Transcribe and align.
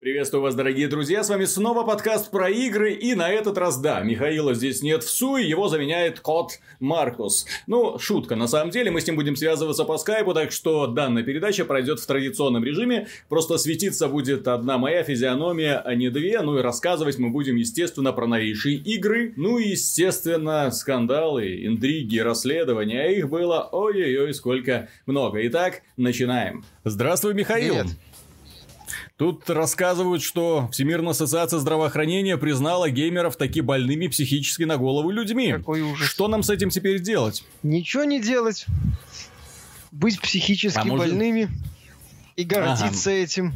Приветствую 0.00 0.40
вас, 0.40 0.54
дорогие 0.54 0.88
друзья, 0.88 1.22
с 1.22 1.28
вами 1.28 1.44
снова 1.44 1.84
подкаст 1.84 2.30
про 2.30 2.48
игры, 2.48 2.94
и 2.94 3.14
на 3.14 3.28
этот 3.28 3.58
раз, 3.58 3.78
да, 3.78 4.00
Михаила 4.00 4.54
здесь 4.54 4.80
нет 4.80 5.02
в 5.02 5.10
суе, 5.10 5.46
его 5.46 5.68
заменяет 5.68 6.20
кот 6.20 6.52
Маркус. 6.80 7.44
Ну, 7.66 7.98
шутка, 7.98 8.34
на 8.34 8.46
самом 8.46 8.70
деле, 8.70 8.90
мы 8.90 9.02
с 9.02 9.06
ним 9.06 9.16
будем 9.16 9.36
связываться 9.36 9.84
по 9.84 9.98
скайпу, 9.98 10.32
так 10.32 10.52
что 10.52 10.86
данная 10.86 11.22
передача 11.22 11.66
пройдет 11.66 12.00
в 12.00 12.06
традиционном 12.06 12.64
режиме, 12.64 13.08
просто 13.28 13.58
светиться 13.58 14.08
будет 14.08 14.48
одна 14.48 14.78
моя 14.78 15.02
физиономия, 15.02 15.78
а 15.78 15.94
не 15.94 16.08
две, 16.08 16.40
ну 16.40 16.58
и 16.58 16.62
рассказывать 16.62 17.18
мы 17.18 17.28
будем, 17.28 17.56
естественно, 17.56 18.14
про 18.14 18.26
новейшие 18.26 18.76
игры, 18.76 19.34
ну 19.36 19.58
и, 19.58 19.68
естественно, 19.72 20.70
скандалы, 20.70 21.66
интриги, 21.66 22.20
расследования, 22.20 23.02
а 23.02 23.08
их 23.08 23.28
было 23.28 23.68
ой-ой-ой 23.70 24.32
сколько 24.32 24.88
много. 25.04 25.46
Итак, 25.46 25.82
начинаем. 25.98 26.64
Здравствуй, 26.84 27.34
Михаил. 27.34 27.74
Привет. 27.74 27.96
Тут 29.20 29.50
рассказывают, 29.50 30.22
что 30.22 30.70
Всемирная 30.72 31.10
ассоциация 31.10 31.58
здравоохранения 31.58 32.38
признала 32.38 32.88
геймеров 32.88 33.36
таки 33.36 33.60
больными 33.60 34.06
психически 34.06 34.62
на 34.62 34.78
голову 34.78 35.10
людьми. 35.10 35.52
Какой 35.52 35.82
ужас. 35.82 36.08
Что 36.08 36.26
нам 36.26 36.42
с 36.42 36.48
этим 36.48 36.70
теперь 36.70 37.02
делать? 37.02 37.44
Ничего 37.62 38.04
не 38.04 38.18
делать. 38.18 38.64
Быть 39.90 40.18
психически 40.22 40.88
а 40.88 40.96
больными 40.96 41.42
может... 41.44 41.58
и 42.36 42.44
гордиться 42.44 43.10
ага. 43.10 43.18
этим. 43.18 43.52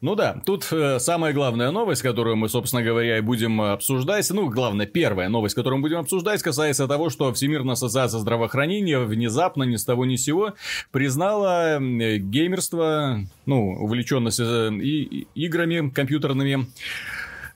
Ну 0.00 0.14
да, 0.14 0.40
тут 0.46 0.68
э, 0.70 1.00
самая 1.00 1.32
главная 1.32 1.72
новость, 1.72 2.02
которую 2.02 2.36
мы, 2.36 2.48
собственно 2.48 2.84
говоря, 2.84 3.18
и 3.18 3.20
будем 3.20 3.60
обсуждать, 3.60 4.30
ну, 4.30 4.48
главное, 4.48 4.86
первая 4.86 5.28
новость, 5.28 5.56
которую 5.56 5.78
мы 5.78 5.88
будем 5.88 5.98
обсуждать, 5.98 6.40
касается 6.40 6.86
того, 6.86 7.10
что 7.10 7.32
Всемирная 7.32 7.72
ассоциация 7.72 8.20
здравоохранения 8.20 9.00
внезапно, 9.00 9.64
ни 9.64 9.74
с 9.74 9.84
того 9.84 10.04
ни 10.04 10.14
с 10.14 10.22
сего, 10.22 10.54
признала 10.92 11.78
геймерство, 11.80 13.20
ну, 13.46 13.72
увлеченность 13.72 14.38
э, 14.38 14.70
и, 14.72 15.26
играми 15.34 15.90
компьютерными, 15.90 16.68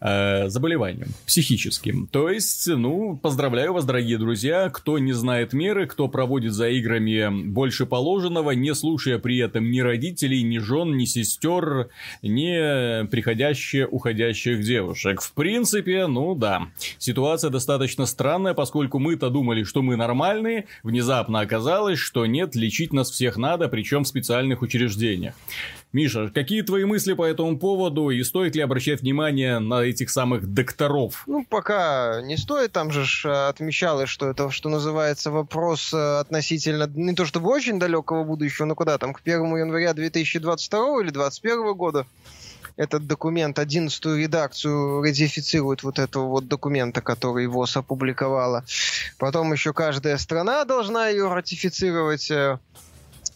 э, 0.02 0.48
заболеванием 0.48 1.09
психическим. 1.27 2.09
То 2.09 2.29
есть, 2.29 2.66
ну, 2.66 3.16
поздравляю 3.16 3.73
вас, 3.73 3.85
дорогие 3.85 4.18
друзья, 4.18 4.68
кто 4.68 4.99
не 4.99 5.13
знает 5.13 5.52
меры, 5.52 5.87
кто 5.87 6.09
проводит 6.09 6.52
за 6.52 6.68
играми 6.68 7.29
больше 7.49 7.87
положенного, 7.87 8.51
не 8.51 8.74
слушая 8.74 9.18
при 9.18 9.38
этом 9.38 9.71
ни 9.71 9.80
родителей, 9.80 10.43
ни 10.43 10.59
жен, 10.59 10.96
ни 10.96 11.04
сестер, 11.04 11.88
ни 12.23 13.07
приходящих, 13.07 13.88
уходящих 13.93 14.62
девушек. 14.62 15.21
В 15.21 15.32
принципе, 15.32 16.07
ну 16.07 16.34
да, 16.34 16.68
ситуация 16.99 17.51
достаточно 17.51 18.07
странная, 18.07 18.55
поскольку 18.55 18.99
мы-то 18.99 19.30
думали, 19.30 19.62
что 19.62 19.82
мы 19.82 19.96
нормальные, 19.96 20.66
внезапно 20.82 21.40
оказалось, 21.40 21.99
что 21.99 22.27
нет, 22.27 22.55
лечить 22.57 22.93
нас 22.93 23.10
всех 23.10 23.37
надо, 23.37 23.68
причем 23.68 24.05
в 24.05 24.09
специальных 24.09 24.62
учреждениях. 24.62 25.34
Миша, 25.93 26.30
какие 26.35 26.62
твои 26.62 26.85
мысли 26.85 27.12
по 27.12 27.24
этому 27.24 27.59
поводу 27.59 28.09
и 28.09 28.23
стоит 28.23 28.57
ли 28.57 28.62
обращать 28.62 29.02
внимание 29.02 29.59
на 29.59 29.82
этих 29.82 30.09
самых 30.09 30.46
докторов? 30.46 31.24
Ну, 31.26 31.45
пока 31.46 32.23
не 32.23 32.38
стоит. 32.38 32.73
Там 32.73 32.90
же 32.90 33.04
э, 33.29 33.49
отмечалось, 33.49 34.09
что 34.09 34.30
это, 34.30 34.51
что 34.51 34.71
называется, 34.71 35.30
вопрос 35.30 35.93
э, 35.93 36.21
относительно 36.21 36.90
не 36.95 37.15
то 37.15 37.26
чтобы 37.26 37.51
очень 37.51 37.79
далекого 37.79 38.24
будущего, 38.24 38.65
но 38.65 38.74
куда 38.74 38.96
там, 38.96 39.12
к 39.12 39.21
1 39.21 39.54
января 39.57 39.93
2022 39.93 41.02
или 41.02 41.10
2021 41.10 41.74
года 41.74 42.06
этот 42.77 43.06
документ, 43.06 43.59
одиннадцатую 43.59 44.18
редакцию 44.18 45.02
ратифицирует 45.02 45.82
вот 45.82 45.99
этого 45.99 46.27
вот 46.29 46.49
документа, 46.49 47.02
который 47.02 47.46
ВОЗ 47.46 47.77
опубликовала. 47.77 48.65
Потом 49.18 49.52
еще 49.52 49.74
каждая 49.74 50.16
страна 50.16 50.65
должна 50.65 51.09
ее 51.09 51.29
ратифицировать. 51.29 52.30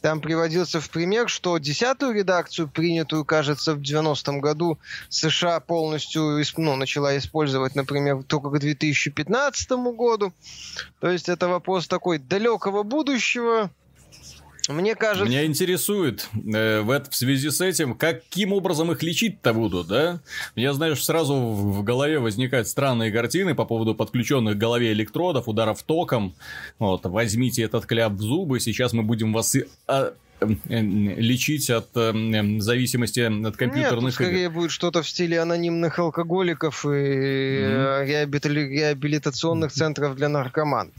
Там 0.00 0.20
приводился 0.20 0.80
в 0.80 0.90
пример, 0.90 1.28
что 1.28 1.58
десятую 1.58 2.14
редакцию, 2.14 2.68
принятую, 2.68 3.24
кажется, 3.24 3.74
в 3.74 3.80
90-м 3.80 4.40
году, 4.40 4.78
США 5.08 5.60
полностью 5.60 6.42
ну, 6.56 6.76
начала 6.76 7.16
использовать, 7.16 7.74
например, 7.74 8.22
только 8.22 8.50
к 8.50 8.58
2015 8.58 9.70
году. 9.96 10.32
То 11.00 11.10
есть 11.10 11.28
это 11.28 11.48
вопрос 11.48 11.88
такой 11.88 12.18
далекого 12.18 12.82
будущего, 12.82 13.70
мне 14.68 14.94
кажется... 14.94 15.28
Меня 15.28 15.44
интересует 15.44 16.28
э, 16.34 16.80
в, 16.80 17.10
в 17.10 17.14
связи 17.14 17.50
с 17.50 17.60
этим, 17.60 17.94
каким 17.94 18.52
образом 18.52 18.90
их 18.90 19.02
лечить-то 19.02 19.52
будут, 19.52 19.86
да? 19.86 20.20
Я 20.54 20.74
что 20.74 21.04
сразу 21.04 21.34
в, 21.34 21.78
в 21.78 21.84
голове 21.84 22.18
возникают 22.18 22.66
странные 22.66 23.12
картины 23.12 23.54
по 23.54 23.64
поводу 23.64 23.94
подключенных 23.94 24.56
к 24.56 24.58
голове 24.58 24.92
электродов, 24.92 25.48
ударов 25.48 25.82
током. 25.82 26.34
Вот, 26.78 27.04
возьмите 27.04 27.62
этот 27.62 27.86
кляп 27.86 28.12
в 28.12 28.20
зубы, 28.20 28.58
сейчас 28.60 28.92
мы 28.92 29.02
будем 29.02 29.32
вас 29.32 29.54
и, 29.54 29.66
а, 29.86 30.12
э, 30.40 30.46
лечить 30.68 31.70
от 31.70 31.88
э, 31.94 32.60
зависимости 32.60 33.20
от 33.20 33.56
компьютерных 33.56 34.04
Нет, 34.04 34.14
скорее 34.14 34.50
будет 34.50 34.70
что-то 34.72 35.02
в 35.02 35.08
стиле 35.08 35.40
анонимных 35.40 35.98
алкоголиков 35.98 36.84
и 36.84 36.88
mm-hmm. 36.88 38.48
реабилитационных 38.48 39.72
центров 39.72 40.16
для 40.16 40.28
наркоманов. 40.28 40.92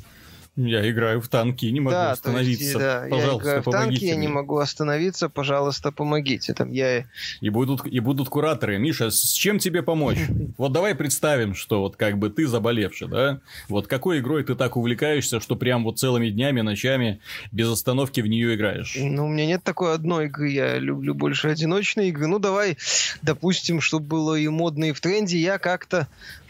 Я 0.58 0.90
играю 0.90 1.22
в 1.22 1.28
танки, 1.28 1.68
не 1.68 1.80
могу 1.80 1.92
да, 1.92 2.12
остановиться. 2.12 2.64
Есть, 2.64 2.78
да, 2.80 3.06
пожалуйста, 3.08 3.28
я 3.28 3.38
играю 3.38 3.62
в 3.62 3.72
танки, 3.72 4.00
мне. 4.00 4.08
я 4.08 4.16
не 4.16 4.28
могу 4.28 4.58
остановиться, 4.58 5.30
пожалуйста, 5.30 5.92
помогите. 5.92 6.56
Там 6.56 6.72
я... 6.72 7.06
и, 7.42 7.50
будут, 7.50 7.86
и 7.86 8.00
будут 8.00 8.30
кураторы. 8.30 8.80
Миша, 8.80 9.12
с 9.12 9.34
чем 9.34 9.60
тебе 9.60 9.84
помочь? 9.84 10.18
Вот 10.58 10.72
давай 10.72 10.96
представим, 10.96 11.54
что 11.54 11.82
вот 11.82 11.98
как 11.98 12.18
бы 12.18 12.32
ты 12.32 12.48
заболевший, 12.48 13.08
да? 13.08 13.42
Вот 13.70 13.86
какой 13.86 14.20
игрой 14.20 14.44
ты 14.44 14.56
так 14.56 14.76
увлекаешься, 14.76 15.40
что 15.40 15.56
прям 15.56 15.84
вот 15.84 16.00
целыми 16.00 16.30
днями, 16.30 16.62
ночами 16.62 17.20
без 17.52 17.70
остановки 17.70 18.22
в 18.22 18.28
нее 18.28 18.56
играешь? 18.56 18.98
Ну, 19.00 19.26
у 19.26 19.30
меня 19.30 19.46
нет 19.46 19.64
такой 19.64 19.94
одной 19.94 20.26
игры, 20.26 20.50
я 20.50 20.80
люблю 20.80 21.14
больше 21.14 21.50
одиночные 21.50 22.10
игры. 22.10 22.26
Ну, 22.26 22.40
давай, 22.40 22.78
допустим, 23.22 23.82
чтобы 23.82 24.08
было 24.08 24.36
и 24.36 24.48
модно, 24.48 24.86
и 24.86 24.94
в 24.94 25.02
тренде, 25.02 25.38
я 25.38 25.60
как-то 25.60 26.08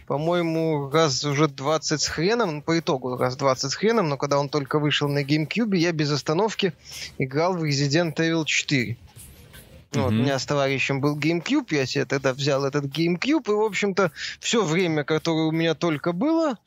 по-моему, 0.07 0.90
раз 0.90 1.23
уже 1.25 1.50
20 1.50 2.01
с 2.01 2.07
хреном, 2.07 2.56
ну, 2.56 2.62
по 2.62 2.79
итогу 2.79 3.18
раз 3.18 3.35
20 3.35 3.69
с 3.69 3.75
хреном, 3.75 4.07
но 4.07 4.18
когда 4.18 4.40
он 4.40 4.47
только 4.47 4.79
вышел 4.79 5.09
на 5.09 5.22
GameCube, 5.22 5.75
я 5.75 5.91
без 5.91 6.12
остановки 6.12 6.73
играл 7.18 7.53
в 7.53 7.63
Resident 7.63 8.16
Evil 8.16 8.45
4. 8.45 8.94
Mm-hmm. 8.94 10.01
Вот, 10.01 10.07
у 10.07 10.16
меня 10.16 10.40
с 10.40 10.45
товарищем 10.45 11.01
был 11.01 11.18
GameCube, 11.18 11.68
я 11.72 11.85
себе 11.85 12.06
тогда 12.06 12.34
взял 12.34 12.63
этот 12.63 12.85
GameCube, 12.85 13.50
и, 13.50 13.51
в 13.51 13.62
общем-то, 13.62 14.12
все 14.40 14.63
время, 14.63 15.03
которое 15.03 15.47
у 15.47 15.51
меня 15.51 15.75
только 15.75 16.13
было, 16.13 16.57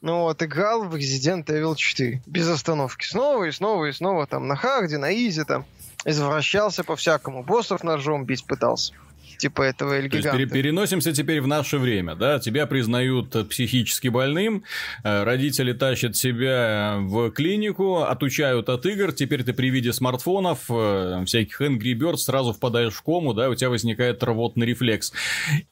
ну 0.00 0.22
вот, 0.22 0.42
играл 0.42 0.84
в 0.84 0.96
Resident 0.96 1.46
Evil 1.46 1.76
4. 1.76 2.22
Без 2.26 2.48
остановки. 2.48 3.06
Снова 3.06 3.44
и 3.44 3.52
снова 3.52 3.84
и 3.84 3.92
снова, 3.92 4.26
там, 4.26 4.48
на 4.48 4.56
харде, 4.56 4.98
на 4.98 5.14
изи, 5.14 5.44
там, 5.44 5.64
извращался 6.04 6.82
по-всякому. 6.82 7.44
Боссов 7.44 7.84
ножом 7.84 8.24
бить 8.24 8.44
пытался 8.44 8.92
типа 9.42 9.62
этого 9.62 9.94
Эль 9.94 10.06
Гиганта. 10.06 10.38
Пере- 10.38 10.46
переносимся 10.46 11.12
теперь 11.12 11.40
в 11.40 11.48
наше 11.48 11.78
время, 11.78 12.14
да? 12.14 12.38
Тебя 12.38 12.66
признают 12.66 13.48
психически 13.48 14.06
больным, 14.06 14.62
э, 15.02 15.24
родители 15.24 15.72
тащат 15.72 16.12
тебя 16.12 16.98
в 17.00 17.30
клинику, 17.32 18.02
отучают 18.02 18.68
от 18.68 18.86
игр, 18.86 19.12
теперь 19.12 19.42
ты 19.42 19.52
при 19.52 19.70
виде 19.70 19.92
смартфонов, 19.92 20.66
э, 20.70 21.24
всяких 21.26 21.60
Angry 21.60 21.94
Birds 21.94 22.18
сразу 22.18 22.52
впадаешь 22.52 22.94
в 22.94 23.02
кому, 23.02 23.32
да, 23.34 23.48
у 23.50 23.54
тебя 23.56 23.70
возникает 23.70 24.22
рвотный 24.22 24.64
рефлекс. 24.64 25.12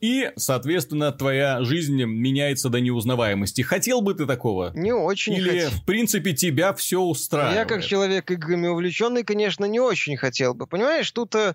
И, 0.01 0.31
соответственно, 0.37 1.13
твоя 1.13 1.63
жизнь 1.63 2.03
меняется 2.03 2.71
до 2.71 2.81
неузнаваемости. 2.81 3.63
Хотел 3.63 4.01
бы 4.01 4.15
ты 4.15 4.27
такого? 4.27 4.73
Не 4.75 4.93
очень 4.93 5.35
Или, 5.35 5.49
хотел. 5.49 5.71
в 5.71 5.85
принципе, 5.85 6.33
тебя 6.33 6.73
все 6.73 7.01
устраивает? 7.01 7.55
Я, 7.57 7.65
как 7.67 7.85
человек 7.85 8.29
играми 8.33 8.67
увлеченный, 8.67 9.23
конечно, 9.23 9.65
не 9.67 9.79
очень 9.79 10.17
хотел 10.17 10.55
бы. 10.55 10.67
Понимаешь, 10.67 11.09
тут 11.13 11.37
э, 11.37 11.55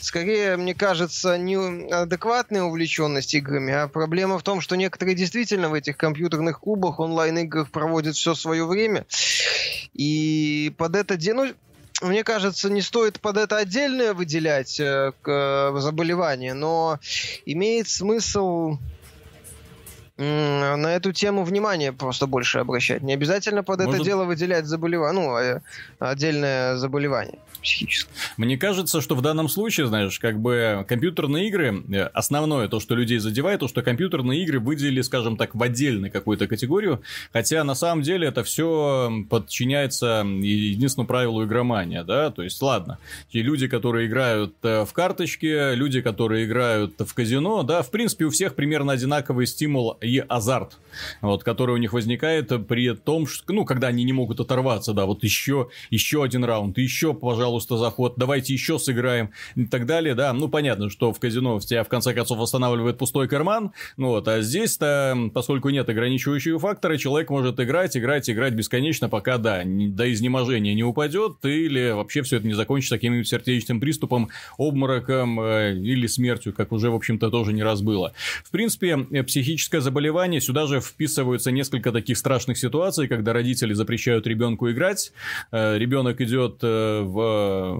скорее, 0.00 0.58
мне 0.58 0.74
кажется, 0.74 1.38
не 1.38 1.53
адекватная 1.56 2.62
увлеченность 2.62 3.34
играми, 3.34 3.72
а 3.72 3.88
проблема 3.88 4.38
в 4.38 4.42
том, 4.42 4.60
что 4.60 4.76
некоторые 4.76 5.14
действительно 5.14 5.68
в 5.68 5.74
этих 5.74 5.96
компьютерных 5.96 6.60
клубах, 6.60 7.00
онлайн-играх 7.00 7.70
проводят 7.70 8.16
все 8.16 8.34
свое 8.34 8.66
время. 8.66 9.06
И 9.94 10.72
под 10.76 10.96
это. 10.96 11.18
Ну, 11.34 11.52
мне 12.02 12.24
кажется, 12.24 12.70
не 12.70 12.82
стоит 12.82 13.20
под 13.20 13.36
это 13.36 13.56
отдельное 13.56 14.14
выделять 14.14 14.78
э, 14.80 15.12
э, 15.24 15.76
заболевание, 15.78 16.54
но 16.54 16.98
имеет 17.46 17.88
смысл 17.88 18.78
на 20.16 20.94
эту 20.94 21.12
тему 21.12 21.42
внимание 21.42 21.92
просто 21.92 22.26
больше 22.26 22.58
обращать. 22.58 23.02
Не 23.02 23.14
обязательно 23.14 23.64
под 23.64 23.80
Может... 23.80 23.94
это 23.94 24.04
дело 24.04 24.24
выделять 24.24 24.66
заболевание, 24.66 25.20
ну, 25.20 25.34
а, 25.34 26.10
отдельное 26.10 26.76
заболевание 26.76 27.38
психическое. 27.64 28.12
Мне 28.36 28.56
кажется, 28.56 29.00
что 29.00 29.16
в 29.16 29.22
данном 29.22 29.48
случае, 29.48 29.86
знаешь, 29.86 30.20
как 30.20 30.38
бы 30.38 30.84
компьютерные 30.88 31.48
игры, 31.48 31.82
э, 31.90 32.02
основное 32.12 32.68
то, 32.68 32.78
что 32.78 32.94
людей 32.94 33.18
задевает, 33.18 33.60
то, 33.60 33.68
что 33.68 33.82
компьютерные 33.82 34.42
игры 34.44 34.60
выделили, 34.60 35.00
скажем 35.00 35.36
так, 35.36 35.54
в 35.54 35.62
отдельную 35.62 36.12
какую-то 36.12 36.46
категорию, 36.46 37.02
хотя 37.32 37.64
на 37.64 37.74
самом 37.74 38.02
деле 38.02 38.28
это 38.28 38.44
все 38.44 39.10
подчиняется 39.28 40.24
единственному 40.24 41.08
правилу 41.08 41.44
игромания, 41.44 42.04
да, 42.04 42.30
то 42.30 42.42
есть, 42.42 42.60
ладно, 42.62 42.98
те 43.32 43.40
люди, 43.42 43.66
которые 43.66 44.06
играют 44.06 44.54
э, 44.62 44.84
в 44.84 44.92
карточки, 44.92 45.74
люди, 45.74 46.02
которые 46.02 46.44
играют 46.44 47.00
в 47.00 47.14
казино, 47.14 47.62
да, 47.62 47.82
в 47.82 47.90
принципе, 47.90 48.26
у 48.26 48.30
всех 48.30 48.54
примерно 48.54 48.92
одинаковый 48.92 49.46
стимул 49.46 49.96
и 50.04 50.18
азарт, 50.18 50.78
вот, 51.20 51.42
который 51.42 51.74
у 51.74 51.78
них 51.78 51.92
возникает 51.92 52.52
при 52.66 52.94
том, 52.94 53.26
что, 53.26 53.52
ну, 53.52 53.64
когда 53.64 53.88
они 53.88 54.04
не 54.04 54.12
могут 54.12 54.40
оторваться, 54.40 54.92
да, 54.92 55.06
вот 55.06 55.24
еще, 55.24 55.68
еще 55.90 56.22
один 56.22 56.44
раунд, 56.44 56.78
еще, 56.78 57.14
пожалуйста, 57.14 57.76
заход, 57.76 58.14
давайте 58.16 58.52
еще 58.52 58.78
сыграем 58.78 59.30
и 59.56 59.66
так 59.66 59.86
далее, 59.86 60.14
да, 60.14 60.32
ну, 60.32 60.48
понятно, 60.48 60.90
что 60.90 61.12
в 61.12 61.20
казино 61.20 61.58
тебя 61.60 61.84
в 61.84 61.88
конце 61.88 62.14
концов 62.14 62.38
восстанавливает 62.38 62.98
пустой 62.98 63.28
карман, 63.28 63.72
ну, 63.96 64.08
вот, 64.08 64.28
а 64.28 64.40
здесь-то, 64.40 65.30
поскольку 65.32 65.70
нет 65.70 65.88
ограничивающего 65.88 66.58
фактора, 66.58 66.96
человек 66.96 67.30
может 67.30 67.58
играть, 67.60 67.96
играть, 67.96 68.28
играть 68.28 68.54
бесконечно, 68.54 69.08
пока, 69.08 69.38
да, 69.38 69.62
до 69.64 70.12
изнеможения 70.12 70.74
не 70.74 70.84
упадет, 70.84 71.36
или 71.44 71.90
вообще 71.90 72.22
все 72.22 72.36
это 72.36 72.46
не 72.46 72.54
закончится 72.54 72.96
каким-нибудь 72.96 73.28
сердечным 73.28 73.80
приступом, 73.80 74.30
обмороком 74.58 75.40
э, 75.40 75.74
или 75.74 76.06
смертью, 76.06 76.52
как 76.52 76.72
уже, 76.72 76.90
в 76.90 76.94
общем-то, 76.94 77.30
тоже 77.30 77.52
не 77.52 77.62
раз 77.62 77.82
было. 77.82 78.12
В 78.44 78.50
принципе, 78.50 78.96
психическое 79.24 79.80
заболевание, 79.80 79.93
сюда 80.40 80.66
же 80.66 80.80
вписываются 80.80 81.50
несколько 81.50 81.92
таких 81.92 82.18
страшных 82.18 82.58
ситуаций, 82.58 83.08
когда 83.08 83.32
родители 83.32 83.72
запрещают 83.74 84.26
ребенку 84.26 84.70
играть, 84.70 85.12
э, 85.52 85.78
ребенок 85.78 86.20
идет 86.20 86.58
э, 86.62 87.00
в 87.02 87.78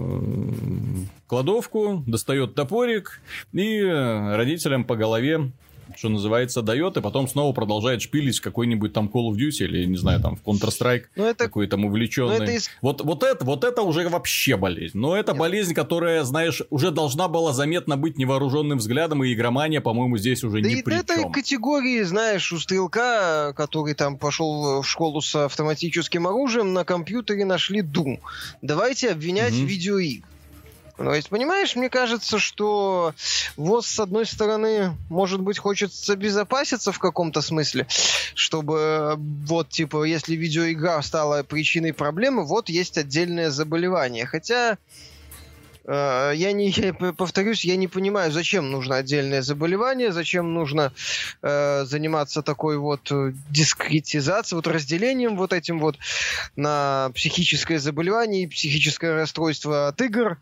кладовку, 1.27 2.03
достает 2.05 2.55
топорик 2.55 3.21
и 3.53 3.81
родителям 3.81 4.85
по 4.85 4.95
голове 4.95 5.51
что 5.95 6.09
называется, 6.09 6.61
дает, 6.61 6.97
и 6.97 7.01
потом 7.01 7.27
снова 7.27 7.53
продолжает 7.53 8.01
шпилить 8.01 8.39
какой-нибудь 8.39 8.93
там 8.93 9.09
Call 9.13 9.29
of 9.29 9.35
Duty 9.35 9.65
или, 9.65 9.85
не 9.85 9.97
знаю, 9.97 10.21
там 10.21 10.35
в 10.35 10.43
Counter-Strike, 10.43 11.05
ну, 11.15 11.25
это... 11.25 11.45
какой 11.45 11.67
там 11.67 11.85
увлеченный. 11.85 12.37
Ну, 12.37 12.43
это 12.43 12.51
из... 12.51 12.69
вот, 12.81 13.01
вот, 13.01 13.23
это, 13.23 13.45
вот 13.45 13.63
это 13.63 13.81
уже 13.81 14.07
вообще 14.09 14.57
болезнь. 14.57 14.97
Но 14.97 15.15
это 15.15 15.31
Нет. 15.31 15.39
болезнь, 15.39 15.73
которая, 15.73 16.23
знаешь, 16.23 16.61
уже 16.69 16.91
должна 16.91 17.27
была 17.27 17.53
заметно 17.53 17.97
быть 17.97 18.17
невооруженным 18.17 18.77
взглядом, 18.77 19.23
и 19.23 19.33
игромания, 19.33 19.81
по-моему, 19.81 20.17
здесь 20.17 20.43
уже 20.43 20.61
да 20.61 20.69
ни 20.69 20.81
при 20.81 20.97
этой 20.97 21.23
чем. 21.23 21.31
категории, 21.31 22.01
знаешь, 22.03 22.51
у 22.51 22.59
стрелка, 22.59 23.53
который 23.55 23.93
там 23.93 24.17
пошел 24.17 24.81
в 24.81 24.87
школу 24.87 25.21
с 25.21 25.35
автоматическим 25.35 26.27
оружием, 26.27 26.73
на 26.73 26.83
компьютере 26.83 27.45
нашли 27.45 27.81
Doom. 27.81 28.19
Давайте 28.61 29.11
обвинять 29.11 29.53
угу. 29.53 29.65
видеоигры. 29.65 30.23
То 30.97 31.13
есть, 31.13 31.29
понимаешь, 31.29 31.75
мне 31.75 31.89
кажется, 31.89 32.39
что 32.39 33.13
ВОЗ, 33.57 33.87
с 33.87 33.99
одной 33.99 34.25
стороны, 34.25 34.95
может 35.09 35.41
быть, 35.41 35.57
хочется 35.57 36.15
безопаситься 36.15 36.91
в 36.91 36.99
каком-то 36.99 37.41
смысле, 37.41 37.85
чтобы 38.33 39.15
вот, 39.17 39.69
типа, 39.69 40.05
если 40.05 40.35
видеоигра 40.35 41.01
стала 41.01 41.43
причиной 41.43 41.93
проблемы, 41.93 42.45
вот 42.45 42.69
есть 42.69 42.97
отдельное 42.97 43.49
заболевание. 43.49 44.25
Хотя 44.25 44.77
э, 45.83 46.31
я 46.33 46.53
не, 46.53 46.69
я 46.69 46.93
повторюсь, 46.93 47.65
я 47.65 47.75
не 47.75 47.89
понимаю, 47.89 48.31
зачем 48.31 48.71
нужно 48.71 48.95
отдельное 48.95 49.41
заболевание, 49.41 50.13
зачем 50.13 50.53
нужно 50.53 50.93
э, 51.41 51.83
заниматься 51.83 52.41
такой 52.41 52.77
вот 52.77 53.11
дискретизацией, 53.49 54.55
вот 54.55 54.67
разделением 54.67 55.35
вот 55.35 55.51
этим 55.51 55.79
вот 55.79 55.97
на 56.55 57.11
психическое 57.13 57.79
заболевание 57.79 58.43
и 58.43 58.47
психическое 58.47 59.13
расстройство 59.13 59.89
от 59.89 59.99
игр. 59.99 60.37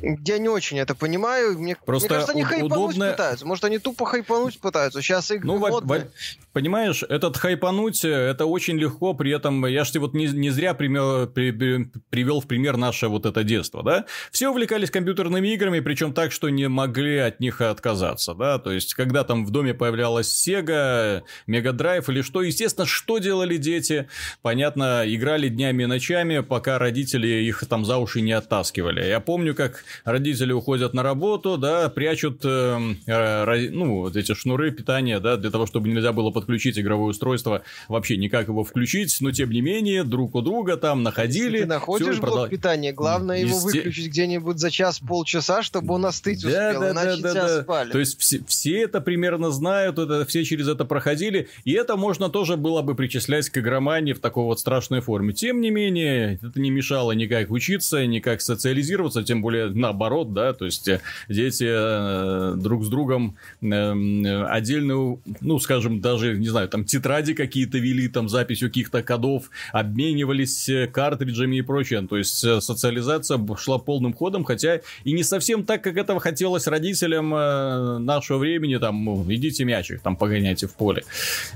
Я 0.00 0.38
не 0.38 0.48
очень 0.48 0.78
это 0.78 0.94
понимаю. 0.94 1.58
Мне, 1.58 1.76
Просто 1.84 2.06
мне 2.06 2.08
кажется, 2.08 2.32
они 2.32 2.42
хайпануть 2.42 2.72
удобно... 2.72 3.10
пытаются. 3.10 3.46
Может, 3.46 3.64
они 3.64 3.78
тупо 3.78 4.06
хайпануть 4.06 4.58
пытаются. 4.58 5.02
Сейчас 5.02 5.30
игры 5.30 5.46
ну, 5.46 5.58
модные. 5.58 6.10
Понимаешь, 6.52 7.02
этот 7.02 7.38
хайпануть, 7.38 8.04
э, 8.04 8.10
это 8.10 8.44
очень 8.44 8.78
легко, 8.78 9.14
при 9.14 9.32
этом 9.32 9.64
я 9.64 9.84
же 9.84 9.98
вот 10.00 10.12
не, 10.12 10.26
не 10.26 10.50
зря 10.50 10.74
пример, 10.74 11.26
при, 11.28 11.50
при, 11.50 11.90
привел 12.10 12.40
в 12.40 12.46
пример 12.46 12.76
наше 12.76 13.08
вот 13.08 13.24
это 13.24 13.42
детство, 13.42 13.82
да? 13.82 14.04
Все 14.30 14.50
увлекались 14.50 14.90
компьютерными 14.90 15.48
играми, 15.48 15.80
причем 15.80 16.12
так, 16.12 16.30
что 16.30 16.50
не 16.50 16.68
могли 16.68 17.16
от 17.18 17.40
них 17.40 17.62
отказаться, 17.62 18.34
да? 18.34 18.58
То 18.58 18.70
есть, 18.70 18.92
когда 18.92 19.24
там 19.24 19.46
в 19.46 19.50
доме 19.50 19.72
появлялась 19.72 20.28
Sega, 20.28 21.22
Mega 21.48 21.72
Drive 21.72 22.04
или 22.08 22.20
что, 22.20 22.42
естественно, 22.42 22.86
что 22.86 23.16
делали 23.16 23.56
дети? 23.56 24.08
Понятно, 24.42 25.04
играли 25.06 25.48
днями 25.48 25.84
и 25.84 25.86
ночами, 25.86 26.40
пока 26.40 26.78
родители 26.78 27.28
их 27.28 27.64
там 27.66 27.86
за 27.86 27.96
уши 27.96 28.20
не 28.20 28.32
оттаскивали. 28.32 29.02
Я 29.06 29.20
помню, 29.20 29.51
как 29.54 29.84
родители 30.04 30.52
уходят 30.52 30.94
на 30.94 31.02
работу, 31.02 31.56
да, 31.56 31.88
прячут, 31.88 32.40
э, 32.44 32.94
э, 33.06 33.70
ну, 33.70 34.00
вот 34.02 34.16
эти 34.16 34.34
шнуры 34.34 34.70
питания, 34.70 35.20
да, 35.20 35.36
для 35.36 35.50
того, 35.50 35.66
чтобы 35.66 35.88
нельзя 35.88 36.12
было 36.12 36.30
подключить 36.30 36.78
игровое 36.78 37.10
устройство, 37.10 37.62
вообще 37.88 38.16
никак 38.16 38.48
его 38.48 38.64
включить, 38.64 39.16
но 39.20 39.30
тем 39.32 39.50
не 39.50 39.60
менее 39.60 40.04
друг 40.04 40.34
у 40.34 40.42
друга 40.42 40.76
там 40.76 41.02
находили. 41.02 41.52
Если 41.52 41.58
ты 41.60 41.66
находишь 41.66 42.18
блок 42.18 42.20
продал... 42.20 42.48
питания, 42.48 42.92
главное 42.92 43.38
Есте... 43.38 43.50
его 43.50 43.60
выключить 43.60 44.08
где-нибудь 44.08 44.58
за 44.58 44.70
час-полчаса, 44.70 45.62
чтобы 45.62 45.94
он 45.94 46.06
остыть 46.06 46.42
да, 46.42 46.48
успел, 46.48 46.80
да, 46.80 46.90
иначе 46.90 47.22
да, 47.22 47.22
да, 47.22 47.30
тебя 47.30 47.46
да. 47.48 47.62
спали. 47.62 47.90
То 47.90 47.98
есть 47.98 48.18
все, 48.20 48.42
все 48.46 48.82
это 48.82 49.00
примерно 49.00 49.50
знают, 49.50 49.98
это, 49.98 50.24
все 50.26 50.44
через 50.44 50.68
это 50.68 50.84
проходили, 50.84 51.48
и 51.64 51.72
это 51.72 51.96
можно 51.96 52.28
тоже 52.28 52.56
было 52.56 52.82
бы 52.82 52.94
причислять 52.94 53.48
к 53.50 53.58
игромании 53.58 54.12
в 54.12 54.20
такой 54.20 54.44
вот 54.44 54.60
страшной 54.60 55.00
форме. 55.00 55.32
Тем 55.32 55.60
не 55.60 55.70
менее, 55.70 56.38
это 56.42 56.60
не 56.60 56.70
мешало 56.70 57.12
никак 57.12 57.50
учиться, 57.50 58.06
никак 58.06 58.40
социализироваться, 58.40 59.22
тем 59.22 59.41
более 59.42 59.70
наоборот, 59.70 60.32
да, 60.32 60.52
то 60.52 60.64
есть 60.64 60.88
э, 60.88 61.00
дети 61.28 61.66
э, 61.68 62.54
друг 62.56 62.84
с 62.84 62.88
другом 62.88 63.36
э, 63.60 64.44
отдельную, 64.44 65.20
ну, 65.40 65.58
скажем, 65.58 66.00
даже 66.00 66.38
не 66.38 66.48
знаю, 66.48 66.68
там 66.68 66.84
тетради 66.84 67.34
какие-то 67.34 67.78
вели, 67.78 68.08
там 68.08 68.28
записью 68.28 68.68
каких-то 68.68 69.02
кодов, 69.02 69.50
обменивались 69.72 70.68
э, 70.68 70.86
картриджами 70.86 71.56
и 71.56 71.62
прочее. 71.62 72.06
То 72.08 72.16
есть 72.16 72.44
э, 72.44 72.60
социализация 72.60 73.38
шла 73.56 73.78
полным 73.78 74.12
ходом, 74.12 74.44
хотя 74.44 74.80
и 75.04 75.12
не 75.12 75.22
совсем 75.22 75.64
так, 75.64 75.82
как 75.82 75.96
этого 75.96 76.20
хотелось 76.20 76.66
родителям 76.66 77.34
э, 77.34 77.98
нашего 77.98 78.38
времени, 78.38 78.76
там, 78.78 79.04
ну, 79.04 79.24
идите 79.28 79.64
мячик, 79.64 80.00
там, 80.00 80.16
погоняйте 80.16 80.66
в 80.66 80.74
поле. 80.74 81.04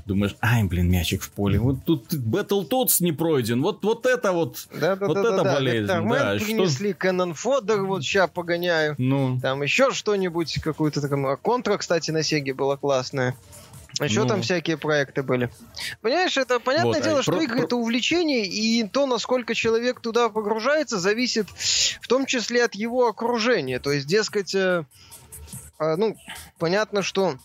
Думаешь, 0.04 0.36
ай, 0.40 0.64
блин, 0.64 0.90
мячик 0.90 1.22
в 1.22 1.30
поле, 1.30 1.58
вот 1.58 1.78
тут 1.84 2.12
Battletoads 2.12 2.96
не 3.00 3.12
пройден, 3.12 3.62
вот, 3.62 3.84
вот 3.84 4.06
это 4.06 4.32
вот, 4.32 4.66
да, 4.72 4.96
да, 4.96 5.06
вот 5.06 5.14
да, 5.14 5.20
это 5.20 5.44
да, 5.44 5.54
болезнь. 5.54 5.86
Да, 5.86 6.00
да, 6.00 6.44
принесли 6.44 6.92
что... 6.92 7.08
Cannon 7.08 7.34
Вот 7.84 8.02
сейчас 8.02 8.30
погоняю. 8.30 8.94
Ну. 8.98 9.38
Там 9.40 9.62
еще 9.62 9.90
что-нибудь, 9.90 10.60
какую-то 10.62 11.00
такую... 11.00 11.36
Контра, 11.38 11.76
кстати, 11.76 12.10
на 12.10 12.22
Сеге 12.22 12.54
была 12.54 12.76
классная. 12.76 13.36
Еще 14.00 14.22
ну... 14.22 14.28
там 14.28 14.42
всякие 14.42 14.76
проекты 14.76 15.22
были. 15.22 15.50
Понимаешь, 16.02 16.36
это 16.36 16.60
понятное 16.60 16.94
вот, 16.94 17.02
дело, 17.02 17.18
а, 17.20 17.22
что 17.22 17.32
про... 17.32 17.42
игры 17.42 17.62
это 17.62 17.76
увлечение, 17.76 18.44
и 18.44 18.84
то, 18.84 19.06
насколько 19.06 19.54
человек 19.54 20.00
туда 20.00 20.28
погружается, 20.28 20.98
зависит 20.98 21.48
в 21.48 22.06
том 22.06 22.26
числе 22.26 22.64
от 22.64 22.74
его 22.74 23.06
окружения. 23.06 23.78
То 23.78 23.92
есть, 23.92 24.06
дескать, 24.06 24.54
э, 24.54 24.84
э, 25.78 25.96
ну, 25.96 26.16
понятно, 26.58 27.02
что 27.02 27.36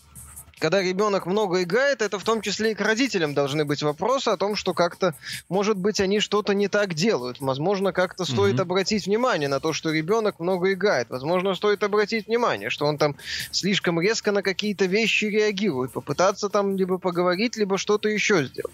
когда 0.62 0.80
ребенок 0.80 1.26
много 1.26 1.64
играет, 1.64 2.02
это 2.02 2.20
в 2.20 2.22
том 2.22 2.40
числе 2.40 2.70
и 2.70 2.74
к 2.76 2.80
родителям 2.80 3.34
должны 3.34 3.64
быть 3.64 3.82
вопросы 3.82 4.28
о 4.28 4.36
том, 4.36 4.54
что 4.54 4.74
как-то, 4.74 5.12
может 5.48 5.76
быть, 5.76 5.98
они 5.98 6.20
что-то 6.20 6.54
не 6.54 6.68
так 6.68 6.94
делают. 6.94 7.40
Возможно, 7.40 7.92
как-то 7.92 8.24
стоит 8.24 8.54
mm-hmm. 8.54 8.62
обратить 8.62 9.06
внимание 9.06 9.48
на 9.48 9.58
то, 9.58 9.72
что 9.72 9.90
ребенок 9.90 10.38
много 10.38 10.72
играет. 10.72 11.10
Возможно, 11.10 11.56
стоит 11.56 11.82
обратить 11.82 12.28
внимание, 12.28 12.70
что 12.70 12.86
он 12.86 12.96
там 12.96 13.16
слишком 13.50 14.00
резко 14.00 14.30
на 14.30 14.40
какие-то 14.40 14.84
вещи 14.84 15.24
реагирует. 15.24 15.90
Попытаться 15.90 16.48
там 16.48 16.76
либо 16.76 16.98
поговорить, 16.98 17.56
либо 17.56 17.76
что-то 17.76 18.08
еще 18.08 18.44
сделать. 18.44 18.72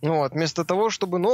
Ну 0.00 0.20
вот, 0.20 0.32
вместо 0.32 0.64
того, 0.64 0.88
чтобы, 0.88 1.18
ну, 1.18 1.28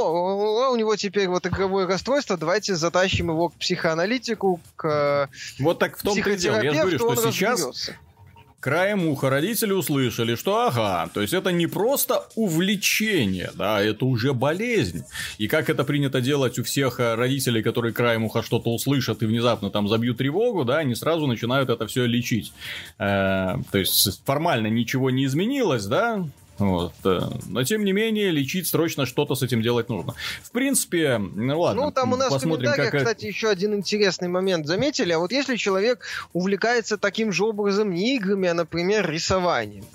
у 0.69 0.75
него 0.75 0.97
теперь 0.97 1.29
вот 1.29 1.47
игровое 1.47 1.87
расстройство, 1.87 2.35
давайте 2.35 2.75
затащим 2.75 3.29
его 3.29 3.47
к 3.47 3.53
психоаналитику, 3.53 4.59
к 4.75 5.29
Вот 5.59 5.79
так 5.79 5.97
в 5.97 6.01
том 6.01 6.17
и 6.17 6.35
дело. 6.35 6.61
Я 6.61 6.73
же 6.73 6.97
говорю, 6.97 6.99
что 6.99 7.31
сейчас, 7.31 7.61
разберется 7.61 8.06
краем 8.59 9.07
уха 9.07 9.29
родители 9.29 9.71
услышали, 9.71 10.35
что 10.35 10.67
ага, 10.67 11.09
то 11.13 11.21
есть 11.21 11.33
это 11.33 11.51
не 11.51 11.67
просто 11.67 12.27
увлечение, 12.35 13.51
да, 13.55 13.81
это 13.81 14.05
уже 14.05 14.33
болезнь. 14.33 15.03
И 15.37 15.47
как 15.47 15.69
это 15.69 15.83
принято 15.83 16.21
делать 16.21 16.57
у 16.59 16.63
всех 16.63 16.99
э, 16.99 17.15
родителей, 17.15 17.61
которые 17.61 17.93
краем 17.93 18.23
уха 18.25 18.41
что-то 18.41 18.73
услышат 18.73 19.21
и 19.21 19.25
внезапно 19.25 19.69
там 19.69 19.87
забьют 19.87 20.17
тревогу, 20.17 20.65
да, 20.65 20.79
они 20.79 20.95
сразу 20.95 21.27
начинают 21.27 21.69
это 21.69 21.85
все 21.87 22.05
лечить. 22.05 22.51
Э, 22.97 23.55
то 23.71 23.77
есть 23.77 24.23
формально 24.25 24.67
ничего 24.67 25.11
не 25.11 25.25
изменилось, 25.25 25.85
да, 25.85 26.25
вот. 26.57 26.93
Э, 27.03 27.21
но 27.47 27.63
тем 27.63 27.83
не 27.83 27.91
менее, 27.91 28.31
лечить 28.31 28.67
срочно 28.67 29.05
что-то 29.05 29.35
с 29.35 29.43
этим 29.43 29.61
делать 29.61 29.89
нужно. 29.89 30.15
В 30.41 30.51
принципе, 30.51 31.17
ну 31.17 31.59
ладно. 31.59 31.85
Ну, 31.85 31.91
там 31.91 32.13
у 32.13 32.15
нас 32.15 32.31
посмотрим, 32.31 32.71
в 32.71 32.75
комментариях, 32.75 32.91
как... 32.91 33.01
кстати, 33.01 33.25
еще 33.25 33.49
один 33.49 33.73
интересный 33.75 34.27
момент 34.27 34.65
заметили. 34.65 35.11
А 35.11 35.19
вот 35.19 35.31
если 35.31 35.55
человек 35.55 36.05
увлекается 36.33 36.97
таким 36.97 37.31
же 37.31 37.45
образом 37.45 37.91
не 37.93 38.15
играми, 38.15 38.47
а, 38.49 38.53
например, 38.53 39.09
рисованием. 39.09 39.85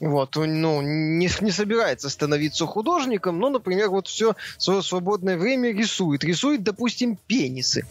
Вот, 0.00 0.36
он, 0.36 0.60
ну, 0.60 0.82
не, 0.82 1.30
не 1.40 1.50
собирается 1.50 2.08
становиться 2.08 2.66
художником, 2.66 3.38
но, 3.38 3.50
например, 3.50 3.88
вот 3.90 4.08
все 4.08 4.34
свое 4.58 4.82
свободное 4.82 5.36
время 5.36 5.72
рисует. 5.72 6.24
Рисует, 6.24 6.62
допустим, 6.62 7.18
пенисы. 7.26 7.86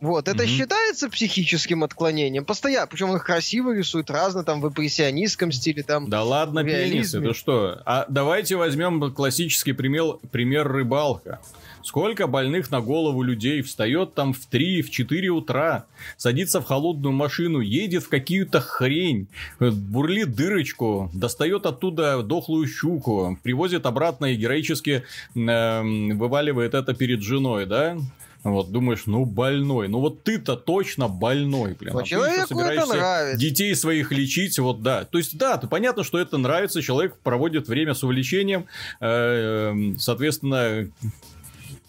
Вот, 0.00 0.28
это 0.28 0.44
mm-hmm. 0.44 0.46
считается 0.46 1.10
психическим 1.10 1.84
отклонением. 1.84 2.44
Постоянно, 2.44 2.86
причем 2.86 3.10
он 3.10 3.18
красиво 3.18 3.74
рисует, 3.74 4.10
разно, 4.10 4.44
там, 4.44 4.60
в 4.60 4.68
импрессионистском 4.68 5.52
стиле, 5.52 5.82
там. 5.82 6.08
Да 6.08 6.22
ладно, 6.22 6.64
пенисы, 6.64 7.20
ты 7.20 7.34
что? 7.34 7.82
А 7.84 8.06
давайте 8.08 8.56
возьмем 8.56 9.12
классический 9.12 9.72
пример, 9.72 10.18
пример 10.30 10.66
рыбалка. 10.68 11.40
Сколько 11.82 12.26
больных 12.26 12.70
на 12.70 12.80
голову 12.80 13.22
людей 13.22 13.62
встает 13.62 14.14
там 14.14 14.32
в 14.32 14.46
3, 14.46 14.82
в 14.82 14.90
4 14.90 15.28
утра, 15.28 15.86
садится 16.16 16.60
в 16.60 16.64
холодную 16.64 17.12
машину, 17.12 17.60
едет 17.60 18.04
в 18.04 18.08
какую-то 18.08 18.60
хрень, 18.60 19.28
бурлит 19.58 20.34
дырочку, 20.34 21.10
достает 21.12 21.66
оттуда 21.66 22.22
дохлую 22.22 22.66
щуку, 22.66 23.38
привозит 23.42 23.86
обратно 23.86 24.26
и 24.26 24.36
героически 24.36 25.04
э, 25.34 25.82
вываливает 26.14 26.74
это 26.74 26.94
перед 26.94 27.22
женой, 27.22 27.66
да? 27.66 27.96
Вот, 28.42 28.70
думаешь, 28.70 29.02
ну 29.06 29.26
больной. 29.26 29.88
Ну 29.88 30.00
вот 30.00 30.22
ты-то 30.22 30.56
точно 30.56 31.08
больной, 31.08 31.76
блин. 31.78 31.96
А 31.96 32.02
человеку 32.02 32.58
это 32.58 32.86
нравится. 32.86 33.36
Детей 33.38 33.74
своих 33.74 34.12
лечить, 34.12 34.58
вот 34.58 34.82
да. 34.82 35.04
То 35.04 35.18
есть, 35.18 35.36
да, 35.36 35.58
понятно, 35.58 36.04
что 36.04 36.18
это 36.18 36.38
нравится. 36.38 36.80
Человек 36.80 37.16
проводит 37.22 37.68
время 37.68 37.94
с 37.94 38.02
увлечением. 38.02 38.66
Э, 39.00 39.74
соответственно, 39.98 40.88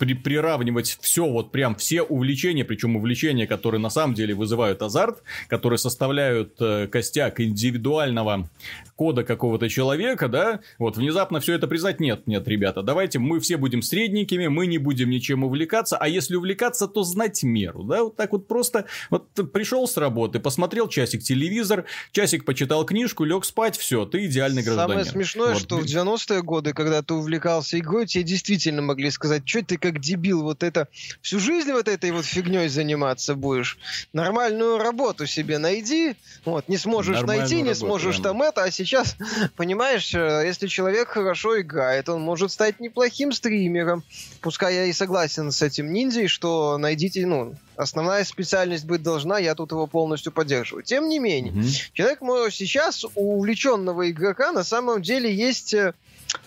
при, 0.02 0.16
приравнивать 0.16 0.98
все, 1.00 1.28
вот 1.28 1.52
прям 1.52 1.76
все 1.76 2.02
увлечения, 2.02 2.66
причем 2.66 2.96
увлечения, 2.96 3.46
которые 3.46 3.80
на 3.80 3.92
самом 3.92 4.16
деле 4.16 4.34
вызывают 4.34 4.82
азарт, 4.82 5.22
которые 5.48 5.78
составляют 5.78 6.56
э, 6.60 6.88
костяк 6.88 7.40
индивидуального 7.40 8.50
кода 8.96 9.24
какого-то 9.24 9.70
человека, 9.70 10.28
да, 10.28 10.62
вот 10.80 10.98
внезапно 10.98 11.40
все 11.40 11.54
это 11.54 11.68
признать, 11.68 12.00
нет, 12.00 12.26
нет, 12.26 12.48
ребята, 12.48 12.82
давайте 12.82 13.20
мы 13.20 13.40
все 13.40 13.58
будем 13.58 13.84
средненькими, 13.84 14.48
мы 14.48 14.66
не 14.66 14.80
будем 14.80 15.12
ничем 15.12 15.44
увлекаться, 15.44 15.98
а 15.98 16.08
если 16.08 16.36
увлекаться, 16.36 16.88
то 16.88 17.04
знать 17.04 17.44
меру, 17.44 17.84
да, 17.84 18.04
вот 18.04 18.16
так 18.16 18.32
вот 18.32 18.48
просто, 18.48 18.86
вот 19.12 19.30
пришел 19.54 19.88
с 19.88 19.98
работы, 19.98 20.40
посмотрел 20.40 20.88
часик 20.88 21.22
телевизор, 21.22 21.86
часик 22.12 22.44
почитал 22.44 22.86
книжку, 22.86 23.24
лег 23.24 23.46
спать, 23.46 23.78
все, 23.78 24.06
ты 24.06 24.26
идеальный 24.26 24.64
гражданин. 24.64 24.90
Самое 24.90 25.06
смешное, 25.06 25.54
вот. 25.54 25.62
что 25.62 25.78
в 25.78 25.86
90-е 25.86 26.42
годы, 26.42 26.74
когда 26.74 27.04
ты 27.04 27.14
увлекался 27.14 27.78
игрой, 27.78 28.08
тебе 28.08 28.24
действительно 28.24 28.82
могли 28.82 29.12
сказать, 29.12 29.48
что 29.48 29.64
ты 29.64 29.78
как 29.78 29.91
дебил 30.00 30.44
вот 30.44 30.64
это, 30.64 30.88
всю 31.22 31.40
жизнь 31.40 31.72
вот 31.72 31.88
этой 31.88 32.12
вот 32.12 32.26
фигней 32.26 32.70
заниматься 32.70 33.36
будешь, 33.36 33.78
нормальную 34.14 34.78
работу 34.78 35.26
себе 35.26 35.58
найди, 35.58 36.16
вот, 36.46 36.70
не 36.70 36.78
сможешь 36.78 37.18
Нормальную 37.18 37.50
найти, 37.50 37.62
не 37.62 37.76
сможешь 37.76 38.22
прямо. 38.22 38.40
там 38.40 38.42
это, 38.44 38.64
а 38.64 38.72
сейчас 38.72 39.18
понимаешь, 39.56 40.14
э, 40.14 40.44
если 40.46 40.68
человек 40.68 41.10
хорошо 41.10 41.60
играет, 41.60 42.08
он 42.10 42.22
может 42.22 42.52
стать 42.52 42.80
неплохим 42.80 43.32
стримером. 43.32 44.04
Пускай 44.42 44.76
я 44.76 44.86
и 44.86 44.94
согласен 44.94 45.52
с 45.52 45.62
этим 45.62 45.92
ниндзей, 45.92 46.28
что 46.28 46.78
найдите, 46.78 47.26
ну, 47.26 47.56
основная 47.76 48.24
специальность 48.24 48.86
быть 48.86 49.04
должна, 49.04 49.40
я 49.40 49.56
тут 49.56 49.72
его 49.72 49.88
полностью 49.88 50.32
поддерживаю. 50.32 50.84
Тем 50.84 51.10
не 51.10 51.20
менее, 51.20 51.54
mm-hmm. 51.54 51.92
человек 51.94 52.20
сейчас 52.52 53.06
у 53.16 53.42
увлеченного 53.42 54.10
игрока 54.10 54.52
на 54.52 54.64
самом 54.64 55.02
деле 55.02 55.34
есть 55.34 55.74
э, 55.74 55.94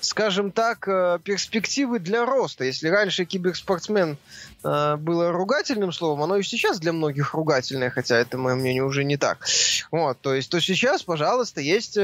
скажем 0.00 0.50
так, 0.50 0.88
э, 0.88 1.18
перспективы 1.22 1.98
для 1.98 2.24
роста. 2.24 2.64
Если 2.64 2.88
раньше 2.88 3.24
киберспортсмен 3.24 4.16
э, 4.62 4.96
было 4.96 5.32
ругательным 5.32 5.92
словом, 5.92 6.22
оно 6.22 6.36
и 6.36 6.42
сейчас 6.42 6.78
для 6.80 6.92
многих 6.92 7.34
ругательное, 7.34 7.90
хотя 7.90 8.16
это, 8.16 8.38
мое 8.38 8.54
мнение, 8.54 8.84
уже 8.84 9.04
не 9.04 9.16
так. 9.16 9.46
Вот, 9.90 10.20
то 10.20 10.34
есть, 10.34 10.50
то 10.50 10.60
сейчас, 10.60 11.02
пожалуйста, 11.02 11.60
есть 11.60 11.98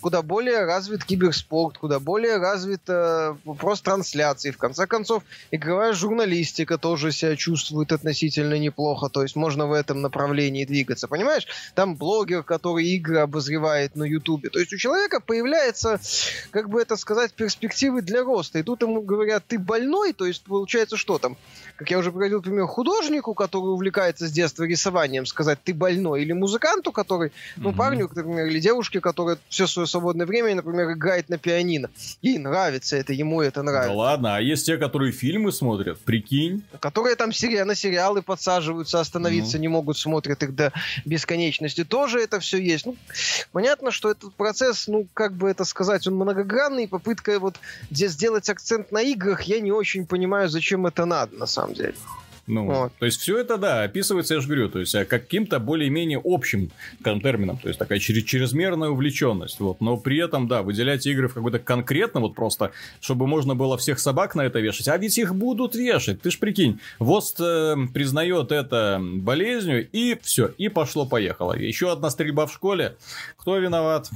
куда 0.00 0.22
более 0.22 0.64
развит 0.64 1.04
киберспорт, 1.04 1.78
куда 1.78 2.00
более 2.00 2.38
развит 2.38 2.82
э, 2.88 3.34
вопрос 3.44 3.80
трансляции. 3.80 4.50
В 4.50 4.58
конце 4.58 4.86
концов, 4.86 5.22
игровая 5.50 5.92
журналистика 5.92 6.78
тоже 6.78 7.12
себя 7.12 7.36
чувствует 7.36 7.92
относительно 7.92 8.58
неплохо, 8.58 9.08
то 9.08 9.22
есть 9.22 9.36
можно 9.36 9.66
в 9.66 9.72
этом 9.72 10.00
направлении 10.00 10.64
двигаться, 10.64 11.08
понимаешь? 11.08 11.46
Там 11.74 11.96
блогер, 11.96 12.42
который 12.42 12.86
игры 12.86 13.18
обозревает 13.18 13.96
на 13.96 14.04
Ютубе. 14.04 14.50
То 14.50 14.58
есть 14.58 14.72
у 14.72 14.76
человека 14.76 15.20
появляется, 15.20 16.00
как 16.50 16.68
бы 16.68 16.80
это 16.80 16.96
сказать, 16.96 17.32
перспективы 17.32 18.02
для 18.02 18.22
роста. 18.22 18.58
И 18.58 18.62
тут 18.62 18.82
ему 18.82 19.02
говорят, 19.02 19.44
ты 19.46 19.58
больной, 19.58 20.12
то 20.12 20.26
есть 20.26 20.44
получается 20.44 20.96
что 20.96 21.18
там? 21.18 21.36
Как 21.76 21.90
я 21.90 21.98
уже 21.98 22.10
приводил 22.10 22.42
пример 22.42 22.66
художнику, 22.66 23.34
который 23.34 23.72
увлекается 23.72 24.26
с 24.26 24.32
детства 24.32 24.64
рисованием, 24.64 25.26
сказать, 25.26 25.58
ты 25.62 25.72
больной, 25.72 26.22
или 26.22 26.32
музыканту, 26.32 26.92
который, 26.92 27.32
ну, 27.56 27.70
mm-hmm. 27.70 27.76
парню, 27.76 28.10
например, 28.14 28.46
или 28.46 28.60
девушке, 28.60 29.00
которая 29.00 29.38
все 29.48 29.66
свое 29.66 29.86
свободное 29.90 30.26
время, 30.26 30.54
например, 30.54 30.92
играет 30.92 31.28
на 31.28 31.38
пианино. 31.38 31.90
Ей 32.22 32.38
нравится 32.38 32.96
это, 32.96 33.12
ему 33.12 33.40
это 33.42 33.62
нравится. 33.62 33.90
Да 33.90 33.96
ладно, 33.96 34.36
а 34.36 34.40
есть 34.40 34.66
те, 34.66 34.76
которые 34.76 35.12
фильмы 35.12 35.52
смотрят, 35.52 35.98
прикинь. 36.00 36.62
Которые 36.80 37.16
там 37.16 37.32
сери- 37.32 37.62
на 37.62 37.74
сериалы 37.74 38.22
подсаживаются, 38.22 39.00
остановиться 39.00 39.56
ну. 39.56 39.62
не 39.62 39.68
могут, 39.68 39.98
смотрят 39.98 40.42
их 40.42 40.54
до 40.54 40.72
бесконечности. 41.04 41.84
Тоже 41.84 42.20
это 42.20 42.40
все 42.40 42.58
есть. 42.58 42.86
Ну, 42.86 42.96
понятно, 43.52 43.90
что 43.90 44.10
этот 44.10 44.34
процесс, 44.34 44.88
ну, 44.88 45.06
как 45.14 45.34
бы 45.34 45.50
это 45.50 45.64
сказать, 45.64 46.06
он 46.06 46.14
многогранный. 46.14 46.88
Попытка 46.88 47.38
вот 47.38 47.56
здесь 47.90 48.12
сделать 48.12 48.48
акцент 48.48 48.92
на 48.92 49.02
играх, 49.02 49.42
я 49.42 49.60
не 49.60 49.72
очень 49.72 50.06
понимаю, 50.06 50.48
зачем 50.48 50.86
это 50.86 51.04
надо, 51.04 51.36
на 51.36 51.46
самом 51.46 51.74
деле. 51.74 51.94
Ну, 52.50 52.66
вот. 52.66 52.92
то 52.98 53.06
есть 53.06 53.20
все 53.20 53.38
это, 53.38 53.56
да, 53.56 53.84
описывается, 53.84 54.34
я 54.34 54.40
же 54.40 54.46
говорю, 54.48 54.68
то 54.68 54.80
есть 54.80 54.94
а 54.94 55.04
каким-то 55.04 55.60
более-менее 55.60 56.20
общим 56.22 56.70
термином, 57.04 57.58
то 57.58 57.68
есть 57.68 57.78
такая 57.78 58.00
чрез 58.00 58.24
чрезмерная 58.24 58.88
увлеченность, 58.88 59.60
вот, 59.60 59.80
но 59.80 59.96
при 59.96 60.18
этом, 60.18 60.48
да, 60.48 60.62
выделять 60.62 61.06
игры 61.06 61.28
в 61.28 61.34
какой-то 61.34 61.60
конкретно, 61.60 62.20
вот 62.20 62.34
просто, 62.34 62.72
чтобы 63.00 63.26
можно 63.26 63.54
было 63.54 63.78
всех 63.78 64.00
собак 64.00 64.34
на 64.34 64.42
это 64.42 64.58
вешать, 64.58 64.88
а 64.88 64.96
ведь 64.96 65.16
их 65.16 65.34
будут 65.34 65.76
вешать, 65.76 66.20
ты 66.22 66.30
ж 66.30 66.38
прикинь, 66.38 66.80
ВОЗ 66.98 67.36
э, 67.38 67.76
признает 67.94 68.50
это 68.50 69.00
болезнью, 69.00 69.88
и 69.90 70.18
все, 70.20 70.48
и 70.58 70.68
пошло-поехало. 70.68 71.54
Еще 71.54 71.92
одна 71.92 72.10
стрельба 72.10 72.46
в 72.46 72.52
школе, 72.52 72.96
кто 73.36 73.56
виноват? 73.58 74.10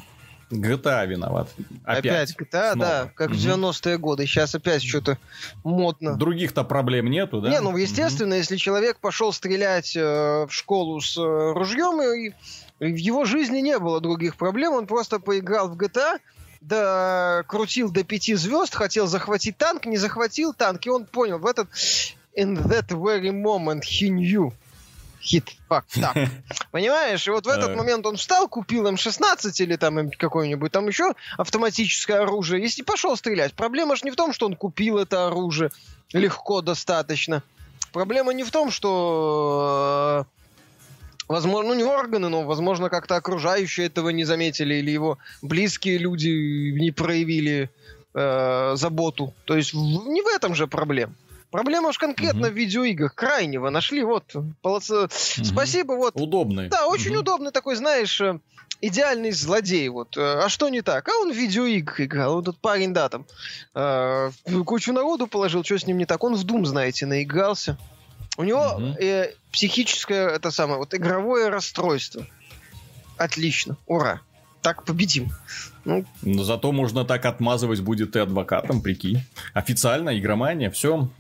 GTA 0.50 1.06
виноват. 1.06 1.48
Опять, 1.84 2.30
опять 2.30 2.36
GTA, 2.36 2.72
снова. 2.72 2.76
да, 2.76 3.10
как 3.14 3.30
угу. 3.30 3.36
в 3.36 3.40
90-е 3.40 3.98
годы. 3.98 4.26
Сейчас 4.26 4.54
опять 4.54 4.82
что-то 4.82 5.18
модно. 5.62 6.16
Других-то 6.16 6.64
проблем 6.64 7.06
нету, 7.06 7.40
да? 7.40 7.50
Не, 7.50 7.60
ну, 7.60 7.76
естественно, 7.76 8.30
угу. 8.30 8.38
если 8.38 8.56
человек 8.56 8.98
пошел 8.98 9.32
стрелять 9.32 9.96
э, 9.96 10.46
в 10.46 10.50
школу 10.50 11.00
с 11.00 11.16
э, 11.16 11.52
ружьем, 11.52 12.00
и, 12.02 12.32
и 12.80 12.92
в 12.92 12.96
его 12.96 13.24
жизни 13.24 13.58
не 13.58 13.78
было 13.78 14.00
других 14.00 14.36
проблем, 14.36 14.72
он 14.72 14.86
просто 14.86 15.18
поиграл 15.18 15.68
в 15.68 15.76
GTA, 15.76 16.18
да, 16.60 17.42
крутил 17.46 17.90
до 17.90 18.04
пяти 18.04 18.34
звезд, 18.34 18.74
хотел 18.74 19.06
захватить 19.06 19.56
танк, 19.56 19.86
не 19.86 19.98
захватил 19.98 20.54
танк, 20.54 20.86
и 20.86 20.90
он 20.90 21.04
понял, 21.04 21.38
в 21.38 21.46
этот 21.46 21.68
in 22.36 22.56
that 22.68 22.88
very 22.88 23.30
moment 23.30 23.84
he 23.84 24.08
knew 24.08 24.52
хит 25.24 25.56
факт 25.68 25.88
так. 26.00 26.14
Понимаешь? 26.70 27.26
И 27.26 27.30
вот 27.30 27.46
в 27.46 27.48
этот 27.48 27.74
момент 27.74 28.06
он 28.06 28.16
встал, 28.16 28.48
купил 28.48 28.86
М16 28.86 29.50
или 29.58 29.76
там 29.76 30.10
какое-нибудь 30.10 30.70
там 30.70 30.86
еще 30.86 31.14
автоматическое 31.38 32.22
оружие, 32.22 32.62
если 32.62 32.82
пошел 32.82 33.16
стрелять. 33.16 33.54
Проблема 33.54 33.96
же 33.96 34.02
не 34.04 34.10
в 34.10 34.16
том, 34.16 34.32
что 34.32 34.46
он 34.46 34.54
купил 34.54 34.98
это 34.98 35.26
оружие 35.26 35.70
легко 36.12 36.60
достаточно. 36.60 37.42
Проблема 37.92 38.32
не 38.32 38.44
в 38.44 38.50
том, 38.50 38.70
что 38.70 40.26
э, 40.26 40.42
возможно, 41.28 41.72
ну 41.72 41.78
не 41.78 41.84
органы, 41.84 42.28
но, 42.28 42.42
возможно, 42.42 42.90
как-то 42.90 43.16
окружающие 43.16 43.86
этого 43.86 44.10
не 44.10 44.24
заметили, 44.24 44.74
или 44.74 44.90
его 44.90 45.18
близкие 45.42 45.98
люди 45.98 46.28
не 46.72 46.90
проявили 46.90 47.70
э, 48.14 48.72
заботу. 48.76 49.32
То 49.44 49.56
есть 49.56 49.72
в, 49.72 49.76
не 49.76 50.22
в 50.22 50.26
этом 50.26 50.54
же 50.54 50.66
проблема. 50.66 51.14
Проблема 51.54 51.90
уж 51.90 51.98
конкретно 51.98 52.48
угу. 52.48 52.54
в 52.54 52.58
видеоиграх. 52.58 53.14
Крайнего 53.14 53.70
нашли. 53.70 54.02
Вот, 54.02 54.34
полоц... 54.60 54.90
угу. 54.90 55.08
спасибо. 55.44 55.92
Вот. 55.92 56.20
Удобный. 56.20 56.68
Да, 56.68 56.88
очень 56.88 57.12
угу. 57.12 57.20
удобный 57.20 57.52
такой, 57.52 57.76
знаешь, 57.76 58.20
э, 58.20 58.40
идеальный 58.80 59.30
злодей. 59.30 59.88
Вот. 59.88 60.16
Э, 60.16 60.40
а 60.46 60.48
что 60.48 60.68
не 60.68 60.82
так? 60.82 61.08
А 61.08 61.12
он 61.20 61.32
в 61.32 61.36
видеоигры 61.36 62.06
играл. 62.06 62.34
Вот 62.34 62.48
этот 62.48 62.58
парень, 62.60 62.92
да, 62.92 63.08
там 63.08 63.24
э, 63.76 64.32
кучу 64.66 64.92
народу 64.92 65.28
положил. 65.28 65.62
Что 65.62 65.78
с 65.78 65.86
ним 65.86 65.98
не 65.98 66.06
так? 66.06 66.24
Он 66.24 66.34
в 66.34 66.44
Doom, 66.44 66.64
знаете, 66.64 67.06
наигрался. 67.06 67.78
У 68.36 68.42
него 68.42 68.74
угу. 68.74 68.86
э, 69.00 69.32
психическое, 69.52 70.30
это 70.30 70.50
самое, 70.50 70.80
вот 70.80 70.92
игровое 70.92 71.50
расстройство. 71.50 72.26
Отлично. 73.16 73.76
Ура 73.86 74.22
так 74.60 74.84
победим. 74.84 75.30
Ну. 75.84 76.06
Но 76.22 76.42
зато 76.42 76.72
можно 76.72 77.04
так 77.04 77.26
отмазывать 77.26 77.80
будет 77.80 78.16
и 78.16 78.18
адвокатом, 78.18 78.80
прикинь. 78.80 79.20
Официально, 79.52 80.18
игромания, 80.18 80.70
все. 80.70 81.10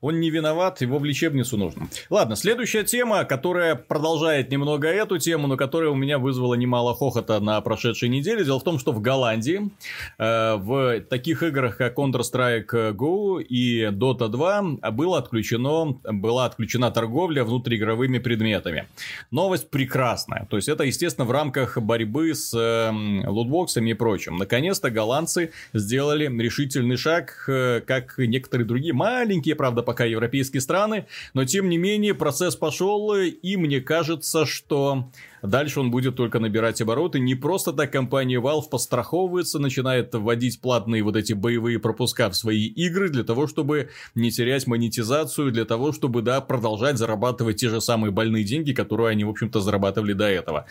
Он 0.00 0.20
не 0.20 0.30
виноват, 0.30 0.80
его 0.80 0.98
в 0.98 1.04
лечебницу 1.04 1.56
нужно. 1.56 1.88
Ладно, 2.10 2.36
следующая 2.36 2.84
тема, 2.84 3.24
которая 3.24 3.74
продолжает 3.74 4.50
немного 4.50 4.88
эту 4.88 5.18
тему, 5.18 5.46
но 5.46 5.56
которая 5.56 5.90
у 5.90 5.94
меня 5.94 6.18
вызвала 6.18 6.54
немало 6.54 6.94
хохота 6.94 7.40
на 7.40 7.60
прошедшей 7.60 8.08
неделе. 8.08 8.44
Дело 8.44 8.60
в 8.60 8.64
том, 8.64 8.78
что 8.78 8.92
в 8.92 9.00
Голландии 9.00 9.70
э, 10.18 10.56
в 10.56 11.00
таких 11.02 11.42
играх, 11.42 11.76
как 11.76 11.98
Counter-Strike 11.98 12.94
Go 12.94 13.42
и 13.42 13.84
Dota 13.84 14.28
2 14.28 14.90
было 14.92 15.18
отключено, 15.18 15.98
была 16.04 16.46
отключена 16.46 16.90
торговля 16.90 17.44
внутриигровыми 17.44 18.18
предметами. 18.18 18.86
Новость 19.30 19.70
прекрасная. 19.70 20.46
То 20.50 20.56
есть 20.56 20.68
это, 20.68 20.84
естественно, 20.84 21.24
в 21.24 21.30
рамках 21.30 21.78
борьбы 21.78 22.34
с 22.34 22.54
э, 22.54 23.28
лутбоксами 23.28 23.90
и 23.90 23.94
прочим. 23.94 24.36
Наконец-то 24.36 24.90
голландцы 24.90 25.52
сделали 25.72 26.26
решительный 26.42 26.96
шаг, 26.96 27.44
э, 27.48 27.80
как 27.86 28.14
некоторые 28.18 28.66
другие 28.66 28.92
маленькие 28.92 29.54
правда, 29.64 29.82
пока 29.82 30.04
европейские 30.04 30.60
страны, 30.60 31.06
но 31.32 31.46
тем 31.46 31.70
не 31.70 31.78
менее 31.78 32.12
процесс 32.12 32.54
пошел, 32.54 33.14
и 33.14 33.56
мне 33.56 33.80
кажется, 33.80 34.44
что 34.44 35.10
дальше 35.42 35.80
он 35.80 35.90
будет 35.90 36.16
только 36.16 36.38
набирать 36.38 36.82
обороты. 36.82 37.18
Не 37.18 37.34
просто 37.34 37.72
так 37.72 37.90
компания 37.90 38.38
Valve 38.38 38.68
постраховывается, 38.70 39.58
начинает 39.58 40.14
вводить 40.14 40.60
платные 40.60 41.02
вот 41.02 41.16
эти 41.16 41.32
боевые 41.32 41.78
пропуска 41.78 42.28
в 42.28 42.36
свои 42.36 42.66
игры 42.66 43.08
для 43.08 43.24
того, 43.24 43.46
чтобы 43.46 43.88
не 44.14 44.30
терять 44.30 44.66
монетизацию, 44.66 45.50
для 45.50 45.64
того, 45.64 45.92
чтобы, 45.92 46.20
да, 46.20 46.42
продолжать 46.42 46.98
зарабатывать 46.98 47.56
те 47.56 47.70
же 47.70 47.80
самые 47.80 48.10
больные 48.10 48.44
деньги, 48.44 48.74
которые 48.74 49.08
они, 49.08 49.24
в 49.24 49.30
общем-то, 49.30 49.62
зарабатывали 49.62 50.12
до 50.12 50.26
этого. 50.26 50.66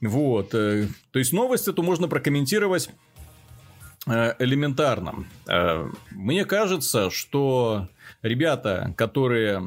Вот. 0.00 0.48
То 0.48 0.88
есть 1.12 1.34
новость 1.34 1.68
эту 1.68 1.82
можно 1.82 2.08
прокомментировать 2.08 2.88
элементарно. 4.06 5.24
Мне 6.10 6.44
кажется, 6.44 7.10
что 7.10 7.88
ребята, 8.22 8.92
которые 8.96 9.62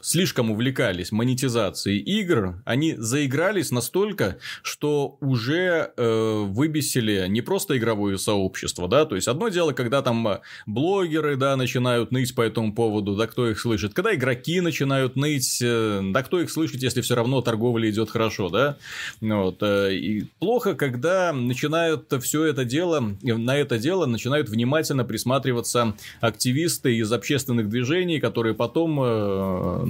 слишком 0.00 0.50
увлекались 0.50 1.12
монетизацией 1.12 1.98
игр, 1.98 2.62
они 2.64 2.94
заигрались 2.96 3.70
настолько, 3.70 4.38
что 4.62 5.16
уже 5.20 5.92
э, 5.96 6.44
выбесили 6.46 7.26
не 7.28 7.40
просто 7.40 7.76
игровое 7.76 8.18
сообщество, 8.18 8.88
да, 8.88 9.04
то 9.04 9.14
есть 9.14 9.28
одно 9.28 9.48
дело, 9.48 9.72
когда 9.72 10.02
там 10.02 10.40
блогеры, 10.66 11.36
да, 11.36 11.56
начинают 11.56 12.12
ныть 12.12 12.34
по 12.34 12.42
этому 12.42 12.74
поводу, 12.74 13.16
да, 13.16 13.26
кто 13.26 13.48
их 13.48 13.60
слышит, 13.60 13.94
когда 13.94 14.14
игроки 14.14 14.60
начинают 14.60 15.16
ныть, 15.16 15.60
э, 15.62 16.00
да, 16.02 16.22
кто 16.22 16.40
их 16.40 16.50
слышит, 16.50 16.82
если 16.82 17.00
все 17.00 17.14
равно 17.14 17.40
торговля 17.42 17.90
идет 17.90 18.10
хорошо, 18.10 18.48
да, 18.48 18.76
вот, 19.20 19.62
э, 19.62 19.94
и 19.94 20.24
плохо, 20.38 20.74
когда 20.74 21.32
начинают 21.32 22.12
все 22.22 22.44
это 22.44 22.64
дело, 22.64 23.16
на 23.22 23.56
это 23.56 23.78
дело 23.78 24.06
начинают 24.06 24.48
внимательно 24.48 25.04
присматриваться 25.04 25.94
активисты 26.20 26.96
из 26.96 27.12
общественных 27.12 27.68
движений, 27.68 28.20
которые 28.20 28.54
потом 28.54 29.00
э, 29.02 29.89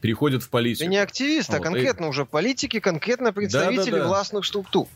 переходят 0.00 0.42
в 0.42 0.48
политику. 0.48 0.84
И 0.84 0.88
не 0.88 0.98
активисты, 0.98 1.52
а 1.52 1.58
вот, 1.58 1.64
конкретно 1.64 2.06
и... 2.06 2.08
уже 2.08 2.24
политики, 2.24 2.80
конкретно 2.80 3.32
представители 3.32 3.90
да, 3.90 3.96
да, 3.98 4.02
да. 4.02 4.08
властных 4.08 4.44
структур. 4.44 4.88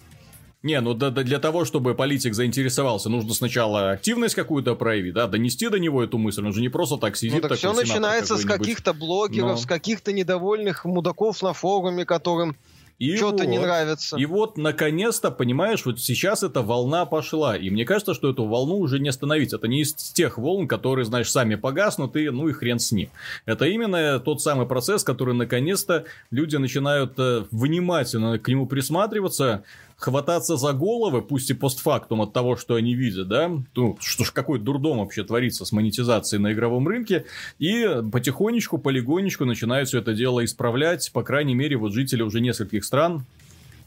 Не, 0.65 0.81
ну 0.81 0.93
да, 0.93 1.11
да, 1.11 1.23
для 1.23 1.39
того, 1.39 1.65
чтобы 1.65 1.95
политик 1.95 2.35
заинтересовался, 2.35 3.09
нужно 3.09 3.33
сначала 3.33 3.93
активность 3.93 4.35
какую-то 4.35 4.75
проявить, 4.75 5.15
да, 5.15 5.29
донести 5.29 5.69
до 5.69 5.79
него 5.79 6.03
эту 6.03 6.19
мысль. 6.19 6.45
Он 6.45 6.53
же 6.53 6.61
не 6.61 6.69
просто 6.69 6.97
так 6.97 7.17
сидит. 7.17 7.43
Ну 7.43 7.49
так 7.49 7.59
все 7.59 7.73
начинается 7.73 8.37
с 8.37 8.45
каких-то 8.45 8.93
блогеров, 8.93 9.51
Но... 9.51 9.57
с 9.57 9.67
каких-то 9.67 10.13
недовольных 10.13 10.85
мудаков 10.85 11.43
на 11.43 11.53
форуме, 11.53 12.05
которым 12.05 12.57
и 12.99 13.17
Что-то 13.17 13.45
вот, 13.45 13.51
не 13.51 13.59
нравится. 13.59 14.17
И 14.17 14.27
вот, 14.27 14.59
наконец-то, 14.59 15.31
понимаешь, 15.31 15.87
вот 15.87 16.01
сейчас 16.01 16.43
эта 16.43 16.63
волна 16.63 17.07
пошла. 17.07 17.57
И 17.57 17.71
мне 17.71 17.85
кажется, 17.85 18.13
что 18.13 18.31
эту 18.31 18.45
волну 18.45 18.79
уже 18.79 18.99
не 18.99 19.09
остановить. 19.09 19.53
Это 19.53 19.69
не 19.69 19.83
из 19.83 19.95
тех 19.95 20.37
волн, 20.37 20.67
которые, 20.67 21.05
знаешь, 21.05 21.31
сами 21.31 21.55
погаснут, 21.55 22.17
и 22.17 22.29
ну 22.31 22.49
и 22.49 22.53
хрен 22.53 22.81
с 22.81 22.91
ним. 22.91 23.11
Это 23.47 23.67
именно 23.67 24.19
тот 24.19 24.43
самый 24.43 24.67
процесс, 24.67 25.05
который, 25.05 25.35
наконец-то, 25.35 26.07
люди 26.33 26.57
начинают 26.57 27.13
э, 27.19 27.45
внимательно 27.53 28.39
к 28.41 28.49
нему 28.49 28.67
присматриваться, 28.67 29.63
хвататься 29.99 30.57
за 30.57 30.73
головы, 30.73 31.23
пусть 31.23 31.51
и 31.51 31.55
постфактум 31.55 32.23
от 32.23 32.33
того, 32.33 32.57
что 32.57 32.77
они 32.77 32.95
видят, 32.95 33.29
да, 33.29 33.51
ну, 33.75 33.99
что 34.01 34.25
ж, 34.25 34.31
какой 34.33 34.61
дурдом 34.61 34.99
вообще 34.99 35.25
творится 35.25 35.65
с 35.65 35.73
монетизацией 35.73 36.41
на 36.41 36.53
игровом 36.53 36.87
рынке, 36.87 37.25
и 37.59 37.85
потихонечку, 38.13 38.79
полигонечку 38.79 39.45
начинают 39.45 39.89
все 39.89 39.99
это 39.99 40.15
дело 40.15 40.45
исправлять, 40.45 41.11
по 41.13 41.23
крайней 41.25 41.55
мере, 41.55 41.77
вот 41.77 41.93
жители 41.93 42.23
уже 42.23 42.41
нескольких 42.41 42.85
стран, 42.85 43.27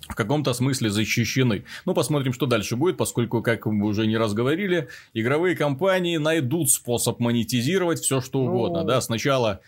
в 0.10 0.16
каком-то 0.16 0.52
смысле 0.52 0.90
защищены. 0.90 1.64
Ну, 1.86 1.94
посмотрим, 1.94 2.34
что 2.34 2.46
дальше 2.46 2.76
будет, 2.76 2.98
поскольку, 2.98 3.42
как 3.42 3.66
мы 3.66 3.88
уже 3.88 4.06
не 4.06 4.18
раз 4.18 4.34
говорили, 4.34 4.90
игровые 5.14 5.56
компании 5.56 6.18
найдут 6.18 6.70
способ 6.70 7.20
монетизировать 7.20 8.00
все, 8.00 8.20
что 8.20 8.42
угодно. 8.42 8.82
Ну... 8.82 8.88
Да, 8.88 9.00
сначала 9.00 9.62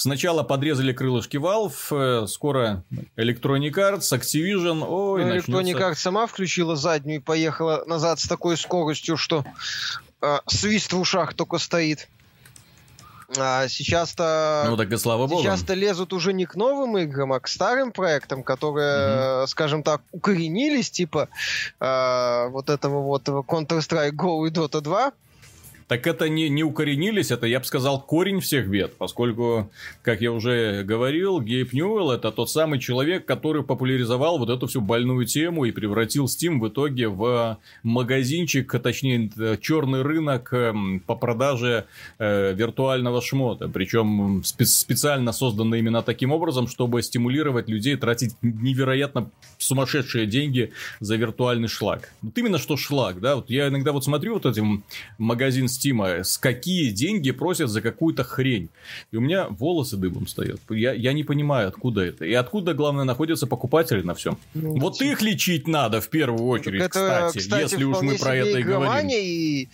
Сначала 0.00 0.42
подрезали 0.42 0.94
крылышки 0.94 1.36
Valve, 1.36 2.22
э, 2.22 2.26
скоро 2.26 2.82
Electronic 3.18 3.74
Arts, 3.74 4.18
Activision, 4.18 4.82
ой, 4.88 5.26
ну, 5.26 5.34
Electronic 5.34 5.78
Arts 5.78 5.96
сама 5.96 6.26
включила 6.26 6.74
заднюю 6.74 7.18
и 7.18 7.22
поехала 7.22 7.84
назад 7.86 8.18
с 8.18 8.26
такой 8.26 8.56
скоростью, 8.56 9.18
что 9.18 9.44
э, 10.22 10.38
свист 10.46 10.94
в 10.94 10.98
ушах 10.98 11.34
только 11.34 11.58
стоит. 11.58 12.08
А 13.36 13.68
сейчас-то... 13.68 14.64
Ну 14.70 14.78
так 14.78 14.90
и 14.90 14.96
слава 14.96 15.26
богу. 15.26 15.42
Сейчас-то 15.42 15.74
лезут 15.74 16.14
уже 16.14 16.32
не 16.32 16.46
к 16.46 16.54
новым 16.54 16.96
играм, 16.96 17.34
а 17.34 17.40
к 17.40 17.46
старым 17.46 17.92
проектам, 17.92 18.42
которые, 18.42 19.42
угу. 19.42 19.48
скажем 19.48 19.82
так, 19.82 20.00
укоренились, 20.12 20.90
типа 20.90 21.28
э, 21.78 22.48
вот 22.48 22.70
этого 22.70 23.02
вот 23.02 23.28
Counter-Strike 23.28 24.12
Go 24.12 24.48
и 24.48 24.50
Dota 24.50 24.80
2 24.80 25.12
так 25.90 26.06
это 26.06 26.28
не, 26.28 26.48
не 26.48 26.62
укоренились, 26.62 27.32
это, 27.32 27.48
я 27.48 27.58
бы 27.58 27.64
сказал, 27.64 28.00
корень 28.00 28.38
всех 28.38 28.68
бед, 28.68 28.96
поскольку, 28.96 29.72
как 30.02 30.20
я 30.20 30.30
уже 30.30 30.84
говорил, 30.84 31.40
Гейб 31.40 31.72
Ньюэлл 31.72 32.12
это 32.12 32.30
тот 32.30 32.48
самый 32.48 32.78
человек, 32.78 33.26
который 33.26 33.64
популяризовал 33.64 34.38
вот 34.38 34.50
эту 34.50 34.68
всю 34.68 34.80
больную 34.80 35.26
тему 35.26 35.64
и 35.64 35.72
превратил 35.72 36.26
Steam 36.26 36.60
в 36.60 36.68
итоге 36.68 37.08
в 37.08 37.58
магазинчик, 37.82 38.70
точнее, 38.80 39.32
черный 39.60 40.02
рынок 40.02 40.52
эм, 40.52 41.00
по 41.00 41.16
продаже 41.16 41.86
э, 42.20 42.54
виртуального 42.54 43.20
шмота, 43.20 43.66
причем 43.66 44.42
спе- 44.42 44.66
специально 44.66 45.32
созданный 45.32 45.80
именно 45.80 46.02
таким 46.02 46.30
образом, 46.30 46.68
чтобы 46.68 47.02
стимулировать 47.02 47.68
людей 47.68 47.96
тратить 47.96 48.36
невероятно 48.42 49.32
сумасшедшие 49.58 50.26
деньги 50.26 50.70
за 51.00 51.16
виртуальный 51.16 51.66
шлак. 51.66 52.12
Вот 52.22 52.38
именно 52.38 52.58
что 52.58 52.76
шлак, 52.76 53.20
да, 53.20 53.34
вот 53.34 53.50
я 53.50 53.66
иногда 53.66 53.90
вот 53.90 54.04
смотрю 54.04 54.34
вот 54.34 54.46
этим 54.46 54.84
магазин 55.18 55.68
Стима, 55.80 56.22
с 56.24 56.36
какие 56.36 56.90
деньги 56.90 57.30
просят 57.30 57.70
за 57.70 57.80
какую-то 57.80 58.22
хрень. 58.22 58.68
И 59.12 59.16
у 59.16 59.20
меня 59.20 59.46
волосы 59.48 59.96
дыбом 59.96 60.26
стоят. 60.26 60.60
Я, 60.68 60.92
я 60.92 61.14
не 61.14 61.24
понимаю, 61.24 61.68
откуда 61.68 62.02
это. 62.02 62.26
И 62.26 62.34
откуда, 62.34 62.74
главное, 62.74 63.04
находятся 63.04 63.46
покупатели 63.46 64.02
на 64.02 64.14
всем. 64.14 64.36
Ну, 64.52 64.78
вот 64.78 65.00
их 65.00 65.22
лечить 65.22 65.66
надо 65.66 66.02
в 66.02 66.10
первую 66.10 66.46
очередь, 66.48 66.82
это, 66.82 66.90
кстати, 66.90 67.38
кстати, 67.38 67.62
если 67.62 67.84
уж 67.84 68.02
мы 68.02 68.18
про 68.18 68.36
это 68.36 68.58
и 68.58 68.62
говорим. 68.62 69.08
И, 69.10 69.68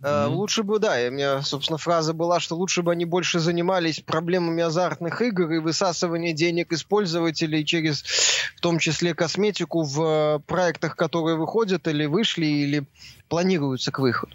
э, 0.00 0.04
mm-hmm. 0.04 0.28
Лучше 0.30 0.64
бы, 0.64 0.80
да, 0.80 0.96
у 1.06 1.12
меня, 1.12 1.42
собственно, 1.42 1.78
фраза 1.78 2.12
была, 2.12 2.40
что 2.40 2.56
лучше 2.56 2.82
бы 2.82 2.90
они 2.90 3.04
больше 3.04 3.38
занимались 3.38 4.00
проблемами 4.00 4.64
азартных 4.64 5.22
игр 5.22 5.48
и 5.52 5.58
высасывания 5.58 6.32
денег 6.32 6.72
из 6.72 6.82
пользователей 6.82 7.64
через, 7.64 8.02
в 8.56 8.60
том 8.60 8.80
числе, 8.80 9.14
косметику 9.14 9.84
в 9.84 10.02
э, 10.02 10.38
проектах, 10.40 10.96
которые 10.96 11.36
выходят 11.36 11.86
или 11.86 12.06
вышли, 12.06 12.46
или 12.46 12.84
планируются 13.28 13.92
к 13.92 14.00
выходу. 14.00 14.34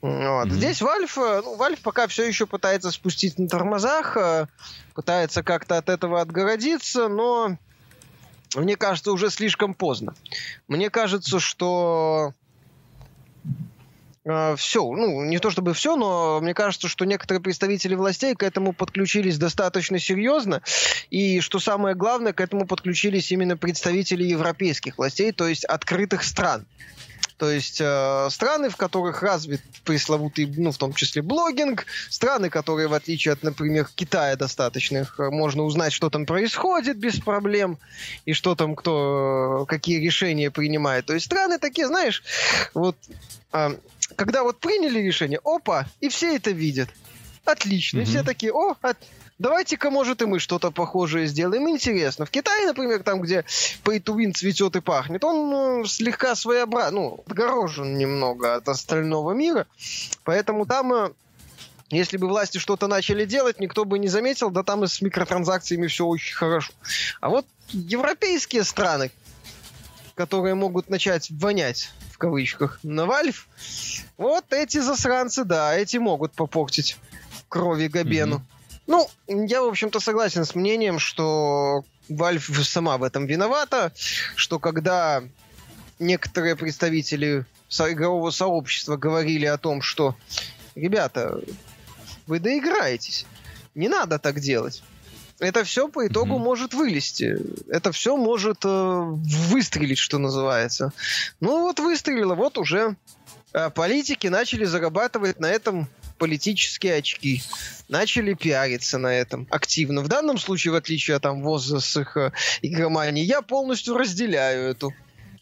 Вот. 0.00 0.48
Mm-hmm. 0.48 0.50
Здесь 0.50 0.80
Valve, 0.80 1.38
э, 1.38 1.42
ну, 1.44 1.56
Valve 1.56 1.80
пока 1.82 2.06
все 2.06 2.24
еще 2.26 2.46
пытается 2.46 2.92
спустить 2.92 3.38
на 3.38 3.48
тормозах, 3.48 4.16
э, 4.16 4.46
пытается 4.94 5.42
как-то 5.42 5.76
от 5.76 5.88
этого 5.88 6.20
отгородиться, 6.20 7.08
но 7.08 7.56
мне 8.54 8.76
кажется, 8.76 9.10
уже 9.12 9.30
слишком 9.30 9.74
поздно. 9.74 10.14
Мне 10.68 10.88
кажется, 10.88 11.40
что 11.40 12.32
э, 14.24 14.54
все, 14.56 14.84
ну, 14.84 15.24
не 15.24 15.40
то 15.40 15.50
чтобы 15.50 15.74
все, 15.74 15.96
но 15.96 16.40
мне 16.40 16.54
кажется, 16.54 16.86
что 16.86 17.04
некоторые 17.04 17.42
представители 17.42 17.96
властей 17.96 18.36
к 18.36 18.44
этому 18.44 18.72
подключились 18.72 19.36
достаточно 19.36 19.98
серьезно, 19.98 20.62
и 21.10 21.40
что 21.40 21.58
самое 21.58 21.96
главное, 21.96 22.32
к 22.32 22.40
этому 22.40 22.68
подключились 22.68 23.32
именно 23.32 23.56
представители 23.56 24.22
европейских 24.22 24.96
властей, 24.96 25.32
то 25.32 25.48
есть 25.48 25.64
открытых 25.64 26.22
стран. 26.22 26.66
То 27.38 27.50
есть 27.50 27.80
э, 27.80 28.28
страны, 28.30 28.68
в 28.68 28.76
которых 28.76 29.22
развит 29.22 29.62
пресловутый, 29.84 30.52
ну, 30.56 30.72
в 30.72 30.76
том 30.76 30.92
числе 30.92 31.22
блогинг, 31.22 31.86
страны, 32.10 32.50
которые, 32.50 32.88
в 32.88 32.94
отличие 32.94 33.32
от, 33.32 33.44
например, 33.44 33.86
Китая 33.94 34.34
достаточных, 34.34 35.20
э, 35.20 35.30
можно 35.30 35.62
узнать, 35.62 35.92
что 35.92 36.10
там 36.10 36.26
происходит 36.26 36.98
без 36.98 37.20
проблем, 37.20 37.78
и 38.24 38.32
что 38.32 38.56
там 38.56 38.74
кто, 38.74 39.66
какие 39.68 40.04
решения 40.04 40.50
принимает. 40.50 41.06
То 41.06 41.14
есть 41.14 41.26
страны 41.26 41.60
такие, 41.60 41.86
знаешь, 41.86 42.24
вот, 42.74 42.96
э, 43.52 43.76
когда 44.16 44.42
вот 44.42 44.58
приняли 44.58 44.98
решение, 44.98 45.38
опа, 45.44 45.86
и 46.00 46.08
все 46.08 46.34
это 46.34 46.50
видят. 46.50 46.88
Отлично. 47.44 48.00
Mm-hmm. 48.00 48.02
И 48.02 48.06
все 48.06 48.22
такие, 48.24 48.52
о, 48.52 48.74
от, 48.82 48.98
давайте-ка, 49.38 49.90
может, 49.90 50.22
и 50.22 50.26
мы 50.26 50.38
что-то 50.38 50.70
похожее 50.70 51.26
сделаем. 51.26 51.68
Интересно. 51.68 52.26
В 52.26 52.30
Китае, 52.30 52.66
например, 52.66 53.02
там, 53.02 53.20
где 53.20 53.44
pay 53.84 54.02
to 54.02 54.16
win 54.16 54.32
цветет 54.32 54.76
и 54.76 54.80
пахнет, 54.80 55.24
он 55.24 55.50
ну, 55.50 55.84
слегка 55.84 56.34
своеобразен, 56.34 56.94
ну, 56.94 57.24
отгорожен 57.26 57.96
немного 57.96 58.54
от 58.54 58.68
остального 58.68 59.32
мира. 59.32 59.66
Поэтому 60.24 60.66
там 60.66 60.92
э, 60.92 61.10
если 61.90 62.18
бы 62.18 62.28
власти 62.28 62.58
что-то 62.58 62.86
начали 62.86 63.24
делать, 63.24 63.60
никто 63.60 63.84
бы 63.84 63.98
не 63.98 64.08
заметил, 64.08 64.50
да 64.50 64.62
там 64.62 64.84
и 64.84 64.88
с 64.88 65.00
микротранзакциями 65.00 65.86
все 65.86 66.04
очень 66.04 66.34
хорошо. 66.34 66.72
А 67.20 67.30
вот 67.30 67.46
европейские 67.72 68.64
страны, 68.64 69.10
которые 70.14 70.54
могут 70.54 70.90
начать 70.90 71.30
вонять, 71.30 71.90
в 72.12 72.18
кавычках, 72.18 72.80
на 72.82 73.02
Valve, 73.02 73.36
вот 74.18 74.52
эти 74.52 74.78
засранцы, 74.78 75.44
да, 75.44 75.74
эти 75.74 75.96
могут 75.96 76.32
попортить 76.32 76.98
крови 77.48 77.86
Габену. 77.88 78.36
Mm-hmm. 78.36 78.57
Ну, 78.88 79.06
я, 79.26 79.62
в 79.62 79.68
общем-то, 79.68 80.00
согласен 80.00 80.46
с 80.46 80.54
мнением, 80.54 80.98
что 80.98 81.84
Valve 82.08 82.64
сама 82.64 82.96
в 82.96 83.02
этом 83.02 83.26
виновата, 83.26 83.92
что 84.34 84.58
когда 84.58 85.22
некоторые 85.98 86.56
представители 86.56 87.44
игрового 87.68 88.30
сообщества 88.30 88.96
говорили 88.96 89.44
о 89.44 89.58
том, 89.58 89.82
что 89.82 90.16
ребята, 90.74 91.38
вы 92.26 92.40
доиграетесь, 92.40 93.26
не 93.74 93.88
надо 93.88 94.18
так 94.18 94.40
делать. 94.40 94.82
Это 95.38 95.64
все 95.64 95.88
по 95.88 96.06
итогу 96.06 96.36
mm-hmm. 96.36 96.38
может 96.38 96.74
вылезти. 96.74 97.36
Это 97.70 97.92
все 97.92 98.16
может 98.16 98.64
э, 98.64 99.02
выстрелить, 99.48 99.98
что 99.98 100.18
называется. 100.18 100.92
Ну 101.40 101.60
вот 101.60 101.78
выстрелило, 101.78 102.34
вот 102.34 102.56
уже 102.56 102.96
э, 103.52 103.70
политики 103.70 104.28
начали 104.28 104.64
зарабатывать 104.64 105.38
на 105.38 105.46
этом 105.46 105.88
политические 106.18 106.96
очки. 106.96 107.42
Начали 107.88 108.34
пиариться 108.34 108.98
на 108.98 109.14
этом 109.14 109.46
активно. 109.50 110.02
В 110.02 110.08
данном 110.08 110.38
случае, 110.38 110.72
в 110.72 110.76
отличие 110.76 111.16
от 111.16 111.22
там 111.22 111.42
ВОЗа 111.42 111.80
с 111.80 111.96
их 111.96 112.16
э, 112.16 112.32
игроманией, 112.62 113.26
я 113.26 113.42
полностью 113.42 113.96
разделяю 113.96 114.70
эту 114.70 114.92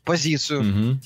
позицию. 0.05 0.61
Угу. 0.61 1.01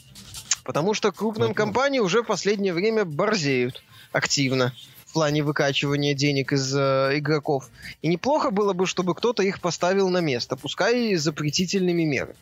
Потому 0.65 0.95
что 0.95 1.11
крупным 1.13 1.49
вот, 1.49 1.57
компании 1.57 2.01
уже 2.01 2.23
в 2.23 2.27
последнее 2.27 2.75
время 2.75 3.05
борзеют 3.05 3.83
активно 4.13 4.75
в 5.07 5.13
плане 5.13 5.43
выкачивания 5.43 6.15
денег 6.15 6.53
из 6.53 6.73
э, 6.77 7.19
игроков. 7.19 7.69
И 8.03 8.09
неплохо 8.09 8.51
было 8.51 8.73
бы, 8.73 8.87
чтобы 8.87 9.15
кто-то 9.15 9.43
их 9.43 9.61
поставил 9.61 10.09
на 10.09 10.21
место, 10.21 10.57
пускай 10.57 11.09
и 11.09 11.17
запретительными 11.17 12.05
мерами. 12.05 12.37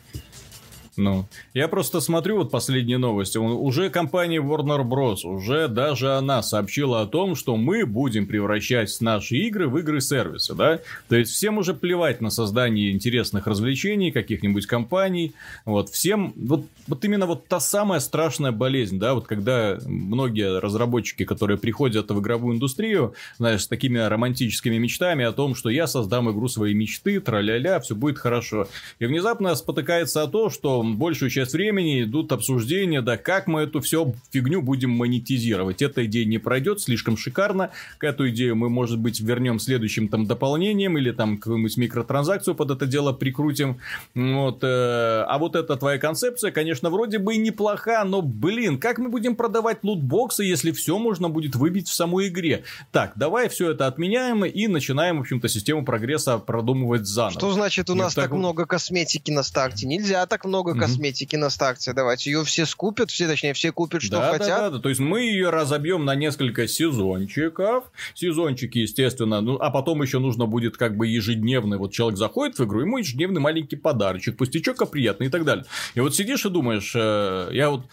Ну, 0.99 1.25
я 1.53 1.69
просто 1.69 2.01
смотрю 2.01 2.39
вот 2.39 2.51
последние 2.51 2.97
новости. 2.97 3.37
Уже 3.37 3.89
компания 3.89 4.41
Warner 4.41 4.83
Bros. 4.83 5.25
уже 5.25 5.69
даже 5.69 6.11
она 6.11 6.43
сообщила 6.43 7.01
о 7.01 7.05
том, 7.05 7.35
что 7.35 7.55
мы 7.55 7.85
будем 7.85 8.27
превращать 8.27 8.93
наши 8.99 9.37
игры 9.37 9.69
в 9.69 9.77
игры-сервисы, 9.77 10.55
да? 10.55 10.79
То 11.07 11.15
есть 11.15 11.31
всем 11.31 11.57
уже 11.57 11.73
плевать 11.73 12.19
на 12.19 12.29
создание 12.29 12.91
интересных 12.91 13.47
развлечений 13.47 14.11
каких-нибудь 14.11 14.65
компаний. 14.65 15.33
Вот 15.63 15.87
всем, 15.89 16.33
вот, 16.35 16.65
вот 16.85 17.05
именно 17.05 17.27
вот 17.27 17.47
та 17.47 17.61
самая 17.61 18.01
страшная 18.01 18.51
болезнь, 18.51 18.99
да, 18.99 19.13
вот 19.13 19.25
когда 19.25 19.77
многие 19.85 20.59
разработчики, 20.59 21.23
которые 21.23 21.57
приходят 21.57 22.11
в 22.11 22.19
игровую 22.19 22.57
индустрию, 22.57 23.13
знаешь, 23.37 23.63
с 23.63 23.67
такими 23.69 23.99
романтическими 23.99 24.77
мечтами 24.77 25.23
о 25.23 25.31
том, 25.31 25.55
что 25.55 25.69
я 25.69 25.87
создам 25.87 26.29
игру 26.29 26.49
своей 26.49 26.73
мечты, 26.73 27.21
тра-ля-ля, 27.21 27.79
все 27.79 27.95
будет 27.95 28.19
хорошо. 28.19 28.67
И 28.99 29.05
внезапно 29.05 29.55
спотыкается 29.55 30.23
о 30.23 30.27
том, 30.27 30.49
что 30.49 30.88
большую 30.97 31.29
часть 31.29 31.53
времени 31.53 32.03
идут 32.03 32.31
обсуждения, 32.31 33.01
да, 33.01 33.17
как 33.17 33.47
мы 33.47 33.61
эту 33.61 33.81
всю 33.81 34.15
фигню 34.31 34.61
будем 34.61 34.91
монетизировать. 34.91 35.81
Эта 35.81 36.05
идея 36.05 36.25
не 36.25 36.37
пройдет, 36.37 36.81
слишком 36.81 37.17
шикарно. 37.17 37.71
К 37.97 38.05
эту 38.05 38.29
идею 38.29 38.55
мы, 38.55 38.69
может 38.69 38.99
быть, 38.99 39.19
вернем 39.19 39.59
следующим 39.59 40.07
там 40.07 40.25
дополнением 40.25 40.97
или 40.97 41.11
там 41.11 41.37
какую-нибудь 41.37 41.77
микротранзакцию 41.77 42.55
под 42.55 42.71
это 42.71 42.85
дело 42.85 43.11
прикрутим. 43.11 43.79
Вот. 44.15 44.63
Э, 44.63 45.25
а 45.27 45.37
вот 45.39 45.55
эта 45.55 45.75
твоя 45.75 45.97
концепция, 45.97 46.51
конечно, 46.51 46.89
вроде 46.89 47.19
бы 47.19 47.35
и 47.35 47.37
неплоха, 47.37 48.03
но, 48.05 48.21
блин, 48.21 48.79
как 48.79 48.99
мы 48.99 49.09
будем 49.09 49.35
продавать 49.35 49.83
лутбоксы, 49.83 50.43
если 50.43 50.71
все 50.71 50.97
можно 50.97 51.29
будет 51.29 51.55
выбить 51.55 51.87
в 51.87 51.93
самой 51.93 52.27
игре? 52.27 52.63
Так, 52.91 53.13
давай 53.15 53.49
все 53.49 53.71
это 53.71 53.87
отменяем 53.87 54.45
и 54.45 54.67
начинаем, 54.67 55.17
в 55.17 55.21
общем-то, 55.21 55.47
систему 55.49 55.83
прогресса 55.83 56.37
продумывать 56.37 57.05
заново. 57.05 57.39
Что 57.39 57.51
значит 57.51 57.89
у 57.89 57.95
нас 57.95 58.13
так, 58.13 58.25
так 58.25 58.33
много 58.37 58.65
косметики 58.65 59.31
на 59.31 59.43
старте? 59.43 59.87
Нельзя 59.87 60.25
так 60.25 60.45
много 60.45 60.59
много 60.59 60.78
косметики 60.79 61.35
на 61.35 61.49
старте 61.49 61.93
давать. 61.93 62.25
Ее 62.25 62.43
все 62.43 62.65
скупят, 62.65 63.11
все, 63.11 63.27
точнее, 63.27 63.53
все 63.53 63.71
купят, 63.71 64.01
что 64.01 64.17
да, 64.17 64.31
хотят. 64.31 64.47
Да, 64.47 64.59
да, 64.61 64.69
да. 64.71 64.79
То 64.79 64.89
есть 64.89 65.01
мы 65.01 65.21
ее 65.21 65.49
разобьем 65.49 66.05
на 66.05 66.15
несколько 66.15 66.67
сезончиков. 66.67 67.85
Сезончики, 68.13 68.79
естественно. 68.79 69.41
Ну, 69.41 69.57
а 69.57 69.69
потом 69.69 70.01
еще 70.01 70.19
нужно 70.19 70.45
будет 70.45 70.77
как 70.77 70.95
бы 70.97 71.07
ежедневный. 71.07 71.77
Вот 71.77 71.91
человек 71.91 72.17
заходит 72.17 72.57
в 72.57 72.65
игру, 72.65 72.81
ему 72.81 72.97
ежедневный 72.97 73.41
маленький 73.41 73.75
подарочек, 73.75 74.37
пустячок, 74.37 74.81
а 74.81 74.85
приятный 74.85 75.27
и 75.27 75.29
так 75.29 75.45
далее. 75.45 75.65
И 75.95 75.99
вот 75.99 76.15
сидишь 76.15 76.45
и 76.45 76.49
думаешь, 76.49 76.93
э, 76.95 77.49
я 77.51 77.69
вот, 77.69 77.85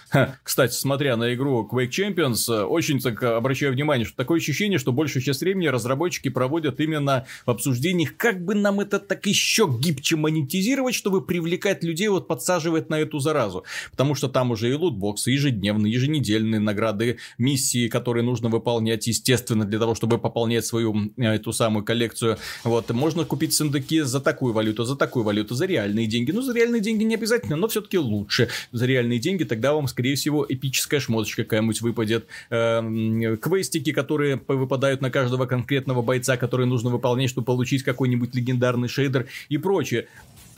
кстати, 0.42 0.72
смотря 0.72 1.16
на 1.16 1.34
игру 1.34 1.68
Quake 1.70 1.90
Champions, 1.90 2.52
э, 2.52 2.62
очень 2.64 3.00
так 3.00 3.22
обращаю 3.22 3.72
внимание, 3.72 4.06
что 4.06 4.16
такое 4.16 4.38
ощущение, 4.38 4.78
что 4.78 4.92
большую 4.92 5.22
часть 5.22 5.40
времени 5.40 5.66
разработчики 5.66 6.28
проводят 6.28 6.80
именно 6.80 7.26
в 7.44 7.50
обсуждениях, 7.50 8.16
как 8.16 8.44
бы 8.44 8.54
нам 8.54 8.80
это 8.80 8.98
так 8.98 9.26
еще 9.26 9.68
гибче 9.68 10.16
монетизировать, 10.16 10.94
чтобы 10.94 11.24
привлекать 11.24 11.82
людей, 11.82 12.08
вот 12.08 12.28
подсаживать 12.28 12.65
подсаживает 12.66 12.90
на 12.90 13.00
эту 13.00 13.18
заразу. 13.18 13.64
Потому 13.90 14.14
что 14.14 14.28
там 14.28 14.50
уже 14.50 14.70
и 14.70 14.74
лутбоксы, 14.74 15.30
ежедневные, 15.30 15.92
еженедельные 15.92 16.60
награды, 16.60 17.16
миссии, 17.38 17.88
которые 17.88 18.22
нужно 18.22 18.48
выполнять, 18.48 19.06
естественно, 19.06 19.64
для 19.64 19.78
того, 19.78 19.94
чтобы 19.94 20.18
пополнять 20.18 20.66
свою 20.66 21.12
э, 21.16 21.34
эту 21.34 21.52
самую 21.52 21.84
коллекцию. 21.84 22.36
Вот, 22.64 22.90
можно 22.90 23.24
купить 23.24 23.52
сундуки 23.52 24.02
за 24.02 24.20
такую 24.20 24.52
валюту, 24.52 24.84
за 24.84 24.96
такую 24.96 25.24
валюту, 25.24 25.54
за 25.54 25.66
реальные 25.66 26.06
деньги. 26.06 26.32
Ну, 26.32 26.42
за 26.42 26.54
реальные 26.54 26.80
деньги 26.80 27.04
не 27.04 27.14
обязательно, 27.14 27.56
но 27.56 27.68
все-таки 27.68 27.98
лучше. 27.98 28.48
За 28.72 28.86
реальные 28.86 29.18
деньги 29.18 29.44
тогда 29.44 29.72
вам, 29.72 29.88
скорее 29.88 30.14
всего, 30.14 30.46
эпическая 30.48 31.00
шмоточка 31.00 31.44
какая-нибудь 31.44 31.82
выпадет. 31.82 32.26
Эм, 32.50 33.36
квестики, 33.36 33.92
которые 33.92 34.40
выпадают 34.48 35.00
на 35.00 35.10
каждого 35.10 35.46
конкретного 35.46 36.02
бойца, 36.02 36.36
которые 36.36 36.66
нужно 36.66 36.90
выполнять, 36.90 37.30
чтобы 37.30 37.44
получить 37.44 37.82
какой-нибудь 37.82 38.34
легендарный 38.34 38.88
шейдер 38.88 39.26
и 39.48 39.58
прочее 39.58 40.06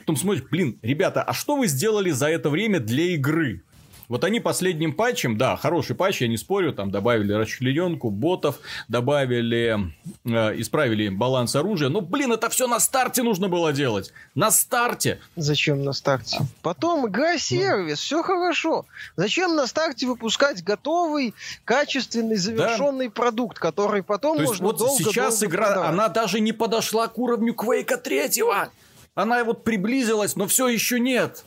потом 0.08 0.16
смотришь, 0.16 0.44
блин, 0.50 0.78
ребята, 0.80 1.22
а 1.22 1.34
что 1.34 1.54
вы 1.54 1.66
сделали 1.66 2.10
за 2.10 2.28
это 2.30 2.48
время 2.48 2.80
для 2.80 3.12
игры? 3.12 3.62
Вот 4.08 4.24
они 4.24 4.40
последним 4.40 4.94
патчем, 4.94 5.36
да, 5.36 5.54
хороший 5.56 5.94
патч, 5.94 6.22
я 6.22 6.28
не 6.28 6.38
спорю, 6.38 6.72
там 6.72 6.90
добавили 6.90 7.34
расчлененку, 7.34 8.08
ботов, 8.08 8.58
добавили, 8.88 9.92
э, 10.24 10.60
исправили 10.60 11.10
баланс 11.10 11.54
оружия. 11.54 11.90
Но, 11.90 12.00
блин, 12.00 12.32
это 12.32 12.48
все 12.48 12.66
на 12.66 12.80
старте 12.80 13.22
нужно 13.22 13.50
было 13.50 13.74
делать. 13.74 14.14
На 14.34 14.50
старте. 14.50 15.20
Зачем 15.36 15.84
на 15.84 15.92
старте? 15.92 16.38
Потом 16.62 17.06
игра-сервис, 17.06 17.90
ну. 17.90 17.96
все 17.96 18.22
хорошо. 18.22 18.86
Зачем 19.16 19.56
на 19.56 19.66
старте 19.66 20.06
выпускать 20.06 20.64
готовый, 20.64 21.34
качественный, 21.66 22.36
завершенный 22.36 23.08
да. 23.08 23.12
продукт, 23.12 23.58
который 23.58 24.02
потом 24.02 24.38
То 24.38 24.44
можно 24.44 24.52
есть, 24.52 24.62
вот 24.62 24.78
долго, 24.78 25.04
сейчас 25.04 25.40
долго 25.40 25.54
игра, 25.54 25.66
продавать. 25.66 25.90
она 25.90 26.08
даже 26.08 26.40
не 26.40 26.52
подошла 26.52 27.08
к 27.08 27.18
уровню 27.18 27.52
Квейка 27.52 27.98
третьего. 27.98 28.70
Она 29.18 29.42
вот 29.42 29.64
приблизилась, 29.64 30.36
но 30.36 30.46
все 30.46 30.68
еще 30.68 31.00
нет. 31.00 31.44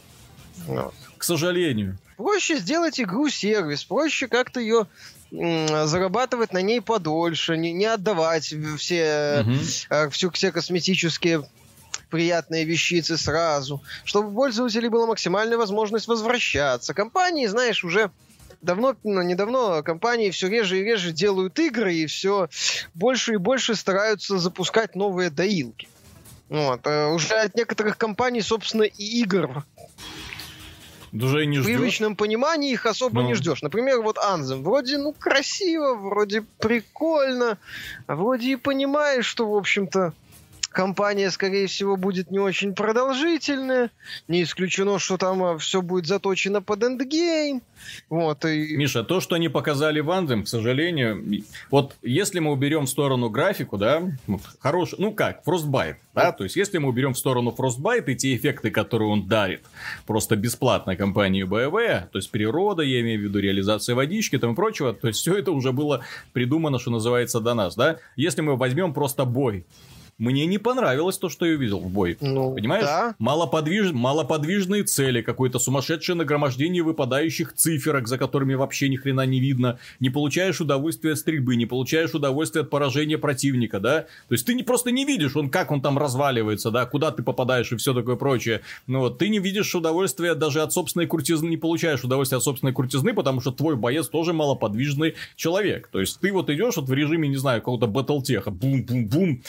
Вот. 0.68 0.94
К 1.18 1.24
сожалению. 1.24 1.98
Проще 2.18 2.58
сделать 2.58 3.00
игру-сервис, 3.00 3.86
проще 3.86 4.28
как-то 4.28 4.60
ее 4.60 4.88
зарабатывать 5.32 6.52
на 6.52 6.62
ней 6.62 6.82
подольше, 6.82 7.56
не, 7.56 7.72
не 7.72 7.86
отдавать 7.86 8.54
все, 8.78 9.46
угу. 9.46 10.10
всю, 10.12 10.30
все 10.32 10.52
косметические 10.52 11.48
приятные 12.10 12.66
вещицы 12.66 13.16
сразу, 13.16 13.82
чтобы 14.04 14.32
у 14.32 14.36
пользователей 14.36 14.90
была 14.90 15.08
максимальная 15.08 15.58
возможность 15.58 16.10
возвращаться. 16.10 16.94
Компании, 16.94 17.48
знаешь, 17.48 17.86
уже 17.86 18.12
давно, 18.62 18.98
ну, 19.06 19.22
недавно 19.22 19.82
компании 19.82 20.32
все 20.32 20.50
реже 20.50 20.82
и 20.82 20.84
реже 20.84 21.14
делают 21.14 21.58
игры 21.58 21.96
и 21.96 22.06
все 22.08 22.50
больше 22.94 23.36
и 23.36 23.38
больше 23.38 23.76
стараются 23.76 24.40
запускать 24.40 24.96
новые 24.98 25.30
доилки. 25.30 25.88
Вот. 26.52 26.86
Э, 26.86 27.08
уже 27.08 27.36
от 27.36 27.56
некоторых 27.56 27.98
компаний, 27.98 28.42
собственно, 28.42 28.84
и 28.84 29.04
игр 29.22 29.64
уже 31.14 31.46
не 31.46 31.60
ждешь. 31.60 31.64
В 31.64 31.78
привычном 31.78 32.16
понимании 32.18 32.74
их 32.74 32.86
особо 32.86 33.22
ну. 33.22 33.30
не 33.30 33.36
ждешь. 33.36 33.62
Например, 33.62 34.02
вот 34.02 34.18
Анзем. 34.18 34.62
Вроде, 34.62 34.98
ну, 34.98 35.14
красиво, 35.14 35.96
вроде 35.96 36.44
прикольно, 36.60 37.58
а 38.06 38.16
вроде 38.16 38.52
и 38.52 38.56
понимаешь, 38.58 39.26
что, 39.26 39.50
в 39.50 39.56
общем-то, 39.56 40.12
Компания, 40.72 41.30
скорее 41.32 41.68
всего, 41.68 41.98
будет 41.98 42.32
не 42.32 42.40
очень 42.40 42.74
продолжительная. 42.74 43.92
Не 44.30 44.44
исключено, 44.44 45.00
что 45.00 45.18
там 45.18 45.44
а, 45.44 45.58
все 45.58 45.82
будет 45.82 46.08
заточено 46.08 46.62
под 46.62 46.84
эндгейм. 46.84 47.62
Вот, 48.10 48.46
и... 48.46 48.78
Миша, 48.78 49.04
то, 49.04 49.20
что 49.20 49.36
они 49.36 49.50
показали 49.50 50.00
в 50.00 50.10
Андем, 50.12 50.44
к 50.44 50.48
сожалению, 50.48 51.44
вот 51.70 51.96
если 52.02 52.40
мы 52.40 52.52
уберем 52.52 52.86
в 52.86 52.90
сторону 52.90 53.30
графику, 53.30 53.78
да, 53.78 54.02
вот, 54.28 54.42
хороший, 54.60 55.00
ну 55.00 55.12
как, 55.14 55.44
Frostbite, 55.46 55.96
да, 56.14 56.32
то 56.32 56.44
есть 56.44 56.56
если 56.56 56.78
мы 56.78 56.90
уберем 56.90 57.14
в 57.14 57.18
сторону 57.18 57.54
Frostbite 57.58 58.06
и 58.08 58.16
те 58.16 58.36
эффекты, 58.36 58.72
которые 58.72 59.10
он 59.10 59.28
дарит, 59.28 59.64
просто 60.06 60.36
бесплатно 60.36 60.96
компании 60.96 61.44
BioWare, 61.44 62.08
то 62.12 62.18
есть 62.18 62.32
природа, 62.32 62.84
я 62.84 63.02
имею 63.02 63.20
в 63.20 63.24
виду 63.24 63.40
реализация 63.40 63.96
водички 63.96 64.36
и 64.36 64.40
тому 64.40 64.56
прочего, 64.56 64.94
то 64.94 65.08
есть 65.08 65.20
все 65.20 65.36
это 65.36 65.52
уже 65.52 65.72
было 65.72 66.06
придумано, 66.34 66.80
что 66.80 66.92
называется, 66.92 67.40
до 67.40 67.54
нас, 67.56 67.76
да, 67.76 67.98
если 68.16 68.42
мы 68.42 68.56
возьмем 68.56 68.94
просто 68.94 69.26
бой, 69.26 69.66
мне 70.22 70.46
не 70.46 70.60
понравилось 70.60 71.18
то, 71.18 71.30
что 71.30 71.48
я 71.48 71.56
увидел 71.56 71.80
в 71.80 71.90
бой. 71.90 72.16
Ну, 72.22 72.54
Понимаешь? 72.54 72.86
Да. 72.86 73.16
Малоподвиж... 73.18 73.92
Малоподвижные 73.92 74.84
цели, 74.84 75.24
какое-то 75.24 75.58
сумасшедшее 75.58 76.16
нагромождение 76.16 76.84
выпадающих 76.84 77.54
циферок, 77.54 78.08
за 78.08 78.20
которыми 78.20 78.54
вообще 78.54 78.88
ни 78.88 78.98
хрена 78.98 79.26
не 79.26 79.40
видно. 79.40 79.80
Не 80.00 80.12
получаешь 80.12 80.62
удовольствия 80.62 81.14
от 81.14 81.18
стрельбы, 81.18 81.56
не 81.56 81.66
получаешь 81.66 82.14
удовольствия 82.14 82.62
от 82.62 82.70
поражения 82.70 83.18
противника, 83.18 83.80
да? 83.80 84.02
То 84.28 84.36
есть 84.36 84.46
ты 84.46 84.54
не, 84.54 84.62
просто 84.62 84.92
не 84.92 85.06
видишь, 85.06 85.36
он 85.36 85.50
как 85.50 85.72
он 85.72 85.82
там 85.82 85.98
разваливается, 85.98 86.70
да, 86.70 86.86
куда 86.86 87.10
ты 87.10 87.24
попадаешь 87.24 87.72
и 87.72 87.78
все 87.78 87.92
такое 87.96 88.16
прочее. 88.16 88.62
Ну 88.86 89.00
вот, 89.00 89.18
ты 89.18 89.28
не 89.28 89.40
видишь 89.40 89.74
удовольствия 89.74 90.36
даже 90.36 90.62
от 90.62 90.72
собственной 90.72 91.08
крутизны, 91.08 91.48
не 91.48 91.58
получаешь 91.58 92.04
удовольствия 92.04 92.38
от 92.38 92.44
собственной 92.44 92.74
крутизны, 92.74 93.16
потому 93.16 93.42
что 93.42 93.52
твой 93.52 93.76
боец 93.76 94.08
тоже 94.08 94.34
малоподвижный 94.34 95.16
человек. 95.36 95.88
То 95.92 96.00
есть 96.00 96.20
ты 96.20 96.32
вот 96.32 96.52
идешь 96.52 96.76
вот 96.78 96.88
в 96.88 96.94
режиме, 96.94 97.28
не 97.28 97.38
знаю, 97.38 97.62
какого-то 97.62 97.88
батлтеха, 97.88 98.52
бум-бум-бум, 98.52 99.42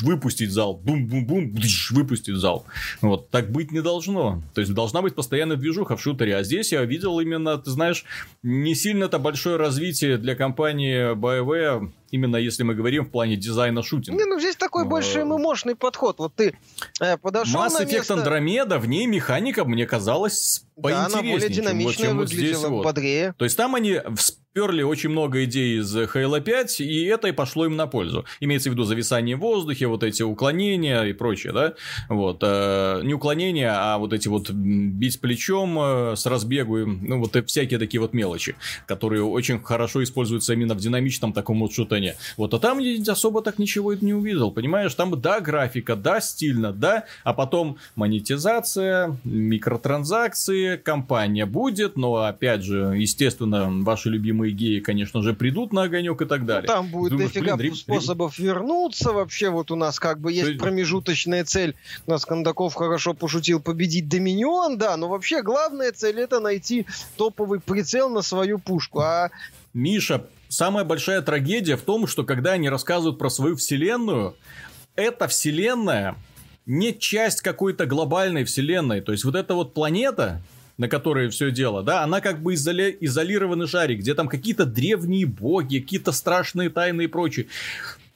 выпустить 0.00 0.50
зал, 0.50 0.74
бум-бум-бум, 0.76 1.54
выпустить 1.90 2.36
зал. 2.36 2.66
Вот, 3.00 3.30
так 3.30 3.50
быть 3.50 3.72
не 3.72 3.82
должно. 3.82 4.42
То 4.54 4.60
есть, 4.60 4.74
должна 4.74 5.02
быть 5.02 5.14
постоянная 5.14 5.56
движуха 5.56 5.96
в 5.96 6.02
шутере. 6.02 6.36
А 6.36 6.42
здесь 6.42 6.72
я 6.72 6.84
видел 6.84 7.20
именно, 7.20 7.58
ты 7.58 7.70
знаешь, 7.70 8.04
не 8.42 8.74
сильно-то 8.74 9.18
большое 9.18 9.56
развитие 9.56 10.18
для 10.18 10.34
компании 10.34 11.14
BioWare 11.14 11.90
Именно 12.10 12.36
если 12.36 12.62
мы 12.62 12.74
говорим 12.74 13.04
в 13.04 13.10
плане 13.10 13.36
дизайна 13.36 13.82
шутинга. 13.82 14.18
Не, 14.18 14.28
ну 14.28 14.38
здесь 14.38 14.56
такой 14.56 14.84
Но... 14.84 14.90
больше 14.90 15.24
ММОшный 15.24 15.74
подход. 15.74 16.18
Вот 16.18 16.34
ты 16.34 16.56
э, 17.00 17.16
подошел 17.18 17.60
Mass 17.60 17.80
Effect 17.80 17.92
место... 17.92 18.14
Andromeda, 18.14 18.78
в 18.78 18.86
ней 18.86 19.06
механика, 19.06 19.64
мне 19.64 19.86
казалось, 19.86 20.64
поинтереснее, 20.80 21.10
да, 21.12 21.18
она 21.18 21.32
более 21.32 21.48
динамичная 21.48 22.08
чем, 22.08 22.16
вот, 22.18 22.28
чем 22.30 22.38
выглядела, 22.38 22.68
вот 22.68 22.84
бодрее. 22.84 23.34
То 23.38 23.44
есть 23.44 23.56
там 23.56 23.74
они 23.74 24.00
перли 24.56 24.82
очень 24.82 25.10
много 25.10 25.44
идей 25.44 25.80
из 25.80 25.94
Halo 25.94 26.40
5, 26.40 26.80
и 26.80 27.04
это 27.04 27.28
и 27.28 27.32
пошло 27.32 27.66
им 27.66 27.76
на 27.76 27.86
пользу. 27.86 28.24
Имеется 28.40 28.70
в 28.70 28.72
виду 28.72 28.84
зависание 28.84 29.36
в 29.36 29.40
воздухе, 29.40 29.86
вот 29.86 30.02
эти 30.02 30.22
уклонения 30.22 31.02
и 31.02 31.12
прочее, 31.12 31.52
да? 31.52 31.74
Вот. 32.08 32.38
Э, 32.40 33.02
не 33.04 33.12
уклонения, 33.12 33.70
а 33.70 33.98
вот 33.98 34.14
эти 34.14 34.28
вот 34.28 34.48
бить 34.50 35.20
плечом 35.20 35.78
э, 35.78 36.16
с 36.16 36.24
разбегу, 36.24 36.78
ну, 36.86 37.20
вот 37.20 37.36
всякие 37.46 37.78
такие 37.78 38.00
вот 38.00 38.14
мелочи, 38.14 38.56
которые 38.86 39.24
очень 39.24 39.62
хорошо 39.62 40.02
используются 40.02 40.54
именно 40.54 40.72
в 40.72 40.78
динамичном 40.78 41.34
таком 41.34 41.60
вот 41.60 41.74
шутане. 41.96 42.16
Вот, 42.36 42.54
а 42.54 42.58
там 42.58 42.78
я 42.78 43.12
особо 43.12 43.42
так 43.42 43.58
ничего 43.58 43.94
не 43.94 44.14
увидел, 44.14 44.50
понимаешь? 44.50 44.94
Там, 44.94 45.20
да, 45.20 45.40
графика, 45.40 45.96
да, 45.96 46.20
стильно, 46.20 46.72
да, 46.72 47.04
а 47.24 47.32
потом 47.32 47.78
монетизация, 47.94 49.16
микротранзакции, 49.24 50.76
компания 50.76 51.46
будет, 51.46 51.96
но, 51.96 52.16
опять 52.16 52.62
же, 52.62 52.94
естественно, 52.96 53.68
ваши 53.82 54.10
любимые 54.10 54.52
геи, 54.52 54.80
конечно 54.80 55.22
же, 55.22 55.34
придут 55.34 55.72
на 55.72 55.84
огонек 55.84 56.20
и 56.22 56.24
так 56.24 56.40
ну, 56.40 56.46
далее. 56.46 56.68
Ну, 56.68 56.74
там 56.74 56.86
будет 56.88 57.12
Думаешь, 57.12 57.32
дофига 57.32 57.56
блин, 57.56 57.74
способов 57.74 58.38
рим... 58.38 58.46
вернуться. 58.46 59.12
Вообще, 59.12 59.50
вот 59.50 59.70
у 59.70 59.76
нас 59.76 59.98
как 59.98 60.20
бы 60.20 60.32
есть 60.32 60.48
есть... 60.48 60.60
промежуточная 60.60 61.44
цель. 61.44 61.74
У 62.06 62.10
нас 62.10 62.24
Кондаков 62.24 62.74
хорошо 62.74 63.14
пошутил 63.14 63.60
победить 63.60 64.08
Доминион, 64.08 64.78
да, 64.78 64.96
но 64.96 65.08
вообще 65.08 65.42
главная 65.42 65.92
цель 65.92 66.20
это 66.20 66.40
найти 66.40 66.86
топовый 67.16 67.60
прицел 67.60 68.10
на 68.10 68.22
свою 68.22 68.58
пушку. 68.58 69.00
А 69.00 69.30
Миша, 69.76 70.24
самая 70.48 70.84
большая 70.84 71.22
трагедия 71.22 71.76
в 71.76 71.82
том, 71.82 72.06
что 72.06 72.24
когда 72.24 72.52
они 72.52 72.68
рассказывают 72.68 73.18
про 73.18 73.30
свою 73.30 73.56
вселенную, 73.56 74.36
эта 74.94 75.28
вселенная 75.28 76.16
не 76.66 76.98
часть 76.98 77.42
какой-то 77.42 77.86
глобальной 77.86 78.44
вселенной. 78.44 79.00
То 79.00 79.12
есть 79.12 79.24
вот 79.24 79.36
эта 79.36 79.54
вот 79.54 79.72
планета, 79.72 80.42
на 80.78 80.88
которой 80.88 81.28
все 81.30 81.50
дело, 81.50 81.82
да, 81.82 82.02
она 82.02 82.20
как 82.20 82.42
бы 82.42 82.54
изоли... 82.54 82.96
изолированный 83.00 83.66
шарик, 83.68 84.00
где 84.00 84.14
там 84.14 84.28
какие-то 84.28 84.66
древние 84.66 85.26
боги, 85.26 85.78
какие-то 85.78 86.12
страшные 86.12 86.70
тайны 86.70 87.02
и 87.02 87.06
прочее. 87.06 87.46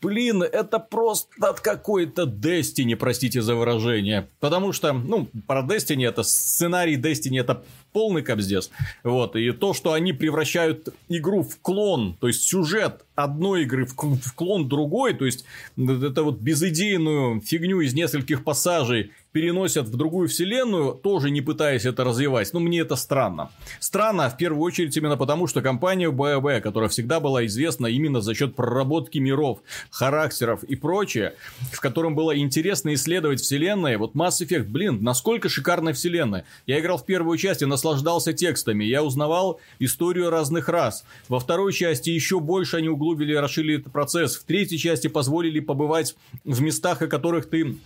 Блин, 0.00 0.42
это 0.42 0.78
просто 0.78 1.28
какой-то 1.62 2.22
Destiny, 2.22 2.96
простите 2.96 3.42
за 3.42 3.54
выражение. 3.54 4.28
Потому 4.40 4.72
что, 4.72 4.92
ну, 4.92 5.28
про 5.46 5.62
Destiny 5.62 6.08
это 6.08 6.22
сценарий 6.22 6.96
Destiny 6.96 7.40
это 7.40 7.62
полный 7.92 8.22
кобздец. 8.22 8.70
Вот, 9.02 9.36
и 9.36 9.52
то, 9.52 9.74
что 9.74 9.92
они 9.92 10.12
превращают 10.12 10.88
игру 11.08 11.42
в 11.42 11.58
клон, 11.60 12.16
то 12.20 12.28
есть 12.28 12.42
сюжет 12.42 13.04
одной 13.14 13.62
игры 13.62 13.84
в, 13.84 13.94
клон 14.34 14.68
другой, 14.68 15.14
то 15.14 15.26
есть 15.26 15.44
это 15.76 16.22
вот 16.22 16.38
безыдейную 16.38 17.40
фигню 17.40 17.80
из 17.80 17.94
нескольких 17.94 18.44
пассажей 18.44 19.12
переносят 19.32 19.86
в 19.86 19.96
другую 19.96 20.28
вселенную, 20.28 20.94
тоже 20.94 21.30
не 21.30 21.40
пытаясь 21.40 21.84
это 21.84 22.04
развивать. 22.04 22.52
Ну, 22.52 22.60
мне 22.60 22.80
это 22.80 22.96
странно. 22.96 23.50
Странно, 23.78 24.28
в 24.28 24.36
первую 24.36 24.62
очередь, 24.62 24.96
именно 24.96 25.16
потому, 25.16 25.46
что 25.46 25.62
компания 25.62 26.10
BioWare, 26.10 26.60
которая 26.60 26.88
всегда 26.88 27.20
была 27.20 27.46
известна 27.46 27.86
именно 27.86 28.20
за 28.20 28.34
счет 28.34 28.56
проработки 28.56 29.18
миров, 29.18 29.60
характеров 29.90 30.64
и 30.64 30.74
прочее, 30.74 31.34
в 31.72 31.80
котором 31.80 32.14
было 32.14 32.36
интересно 32.36 32.92
исследовать 32.94 33.40
вселенные, 33.40 33.98
вот 33.98 34.14
Mass 34.14 34.40
Effect, 34.40 34.64
блин, 34.64 34.98
насколько 35.02 35.48
шикарная 35.48 35.92
вселенная. 35.92 36.44
Я 36.66 36.80
играл 36.80 36.98
в 36.98 37.06
первую 37.06 37.38
часть 37.38 37.62
и 37.62 37.66
наслаждался 37.66 38.32
текстами, 38.32 38.84
я 38.84 39.04
узнавал 39.04 39.60
историю 39.78 40.30
разных 40.30 40.68
рас. 40.68 41.04
Во 41.28 41.38
второй 41.38 41.72
части 41.72 42.10
еще 42.10 42.40
больше 42.40 42.76
они 42.76 42.88
углубили 42.88 43.32
и 43.32 43.36
расширили 43.36 43.78
этот 43.78 43.92
процесс. 43.92 44.36
В 44.36 44.44
третьей 44.44 44.78
части 44.78 45.08
позволили 45.08 45.60
побывать 45.60 46.16
в 46.44 46.60
местах, 46.60 47.02
о 47.02 47.06
которых 47.06 47.48
ты 47.48 47.76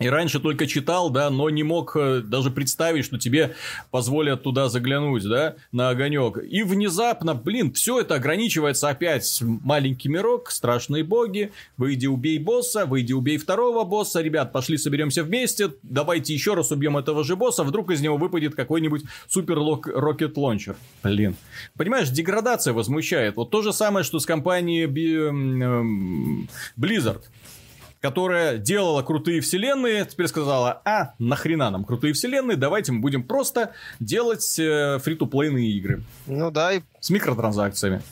и 0.00 0.08
раньше 0.08 0.40
только 0.40 0.66
читал, 0.66 1.08
да, 1.08 1.30
но 1.30 1.48
не 1.50 1.62
мог 1.62 1.96
э, 1.96 2.20
даже 2.20 2.50
представить, 2.50 3.04
что 3.04 3.16
тебе 3.18 3.54
позволят 3.92 4.42
туда 4.42 4.68
заглянуть, 4.68 5.22
да, 5.24 5.54
на 5.70 5.90
огонек. 5.90 6.38
И 6.38 6.64
внезапно, 6.64 7.34
блин, 7.34 7.72
все 7.72 8.00
это 8.00 8.16
ограничивается 8.16 8.88
опять 8.88 9.40
маленький 9.40 10.08
мирок, 10.08 10.50
страшные 10.50 11.04
боги, 11.04 11.52
выйди 11.76 12.06
убей 12.06 12.38
босса, 12.38 12.86
выйди 12.86 13.12
убей 13.12 13.38
второго 13.38 13.84
босса, 13.84 14.20
ребят, 14.20 14.52
пошли 14.52 14.78
соберемся 14.78 15.22
вместе, 15.22 15.72
давайте 15.82 16.34
еще 16.34 16.54
раз 16.54 16.72
убьем 16.72 16.96
этого 16.96 17.22
же 17.22 17.36
босса, 17.36 17.62
вдруг 17.62 17.92
из 17.92 18.00
него 18.00 18.16
выпадет 18.16 18.56
какой-нибудь 18.56 19.04
супер 19.28 19.58
рокет 19.94 20.36
лончер. 20.36 20.74
Блин. 21.04 21.36
Понимаешь, 21.76 22.08
деградация 22.08 22.74
возмущает. 22.74 23.36
Вот 23.36 23.50
то 23.50 23.62
же 23.62 23.72
самое, 23.72 24.04
что 24.04 24.18
с 24.18 24.26
компанией 24.26 24.86
Blizzard 26.76 27.22
которая 28.04 28.58
делала 28.58 29.00
крутые 29.02 29.40
вселенные, 29.40 30.04
теперь 30.04 30.28
сказала, 30.28 30.82
а, 30.84 31.14
нахрена 31.18 31.70
нам 31.70 31.86
крутые 31.86 32.12
вселенные, 32.12 32.58
давайте 32.58 32.92
мы 32.92 33.00
будем 33.00 33.22
просто 33.22 33.72
делать 33.98 34.58
э, 34.58 34.98
фри-то-плейные 35.02 35.70
игры. 35.70 36.02
Ну 36.26 36.50
да. 36.50 36.74
И... 36.74 36.82
С 37.00 37.08
микротранзакциями. 37.08 38.02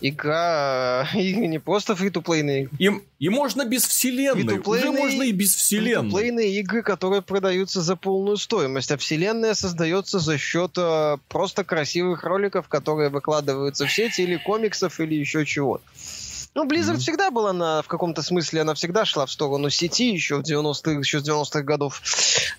Игра, 0.00 1.08
игры 1.14 1.48
не 1.48 1.58
просто 1.58 1.96
фри-то-плейные. 1.96 2.68
И, 2.78 2.90
и 3.18 3.28
можно 3.30 3.64
без 3.64 3.84
вселенной. 3.84 4.60
Уже 4.64 4.92
можно 4.92 5.24
и 5.24 5.32
без 5.32 5.56
вселенной. 5.56 6.10
Фри-то-плейные 6.10 6.60
игры, 6.60 6.84
которые 6.84 7.22
продаются 7.22 7.82
за 7.82 7.96
полную 7.96 8.36
стоимость, 8.36 8.92
а 8.92 8.96
вселенная 8.96 9.54
создается 9.54 10.20
за 10.20 10.38
счет 10.38 10.74
э, 10.76 11.16
просто 11.28 11.64
красивых 11.64 12.22
роликов, 12.22 12.68
которые 12.68 13.08
выкладываются 13.08 13.86
в 13.86 13.92
сети 13.92 14.20
или 14.20 14.36
комиксов 14.36 15.00
или 15.00 15.16
еще 15.16 15.44
чего-то. 15.44 15.82
Ну, 16.54 16.66
Blizzard 16.66 16.96
mm-hmm. 16.96 16.98
всегда 16.98 17.30
была 17.30 17.54
на, 17.54 17.80
в 17.80 17.88
каком-то 17.88 18.20
смысле, 18.20 18.60
она 18.60 18.74
всегда 18.74 19.06
шла 19.06 19.24
в 19.24 19.32
сторону 19.32 19.70
сети 19.70 20.12
еще, 20.12 20.36
в 20.36 20.40
90-х, 20.42 20.90
еще 20.98 21.20
с 21.20 21.28
90-х 21.28 21.62
годов 21.62 22.02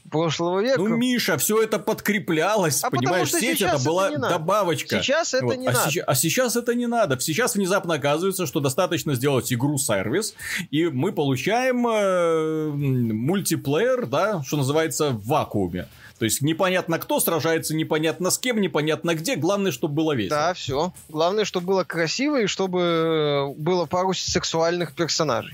прошлого 0.09 0.61
века. 0.61 0.79
Ну, 0.79 0.87
Миша, 0.87 1.37
все 1.37 1.61
это 1.61 1.77
подкреплялось, 1.77 2.83
а 2.83 2.89
понимаешь, 2.89 3.31
сеть 3.31 3.61
это 3.61 3.77
была 3.77 4.09
это 4.09 4.19
добавочка. 4.19 5.01
Сейчас 5.01 5.35
это 5.35 5.45
вот. 5.45 5.57
не 5.57 5.67
а 5.67 5.73
надо. 5.73 5.91
Сейчас, 5.91 6.05
а 6.07 6.15
сейчас 6.15 6.55
это 6.55 6.73
не 6.73 6.87
надо. 6.87 7.19
Сейчас 7.19 7.53
внезапно 7.53 7.95
оказывается, 7.95 8.47
что 8.47 8.59
достаточно 8.59 9.13
сделать 9.13 9.53
игру-сервис, 9.53 10.33
и 10.71 10.85
мы 10.87 11.11
получаем 11.11 11.85
э, 11.87 12.71
мультиплеер, 12.71 14.07
да, 14.07 14.41
что 14.43 14.57
называется, 14.57 15.11
в 15.11 15.27
вакууме. 15.27 15.87
То 16.23 16.25
есть 16.25 16.41
непонятно 16.41 16.99
кто 16.99 17.19
сражается, 17.19 17.75
непонятно 17.75 18.31
с 18.31 18.39
кем, 18.39 18.61
непонятно 18.61 19.13
где. 19.13 19.35
Главное, 19.35 19.73
чтобы 19.73 19.95
было 19.95 20.15
весело. 20.15 20.39
Да, 20.39 20.53
все. 20.53 20.93
Главное, 21.09 21.43
чтобы 21.43 21.67
было 21.67 21.83
красиво 21.83 22.41
и 22.41 22.47
чтобы 22.47 22.79
э, 22.79 23.47
было 23.57 23.85
пару 23.87 24.13
сексуальных 24.13 24.95
персонажей. 24.95 25.53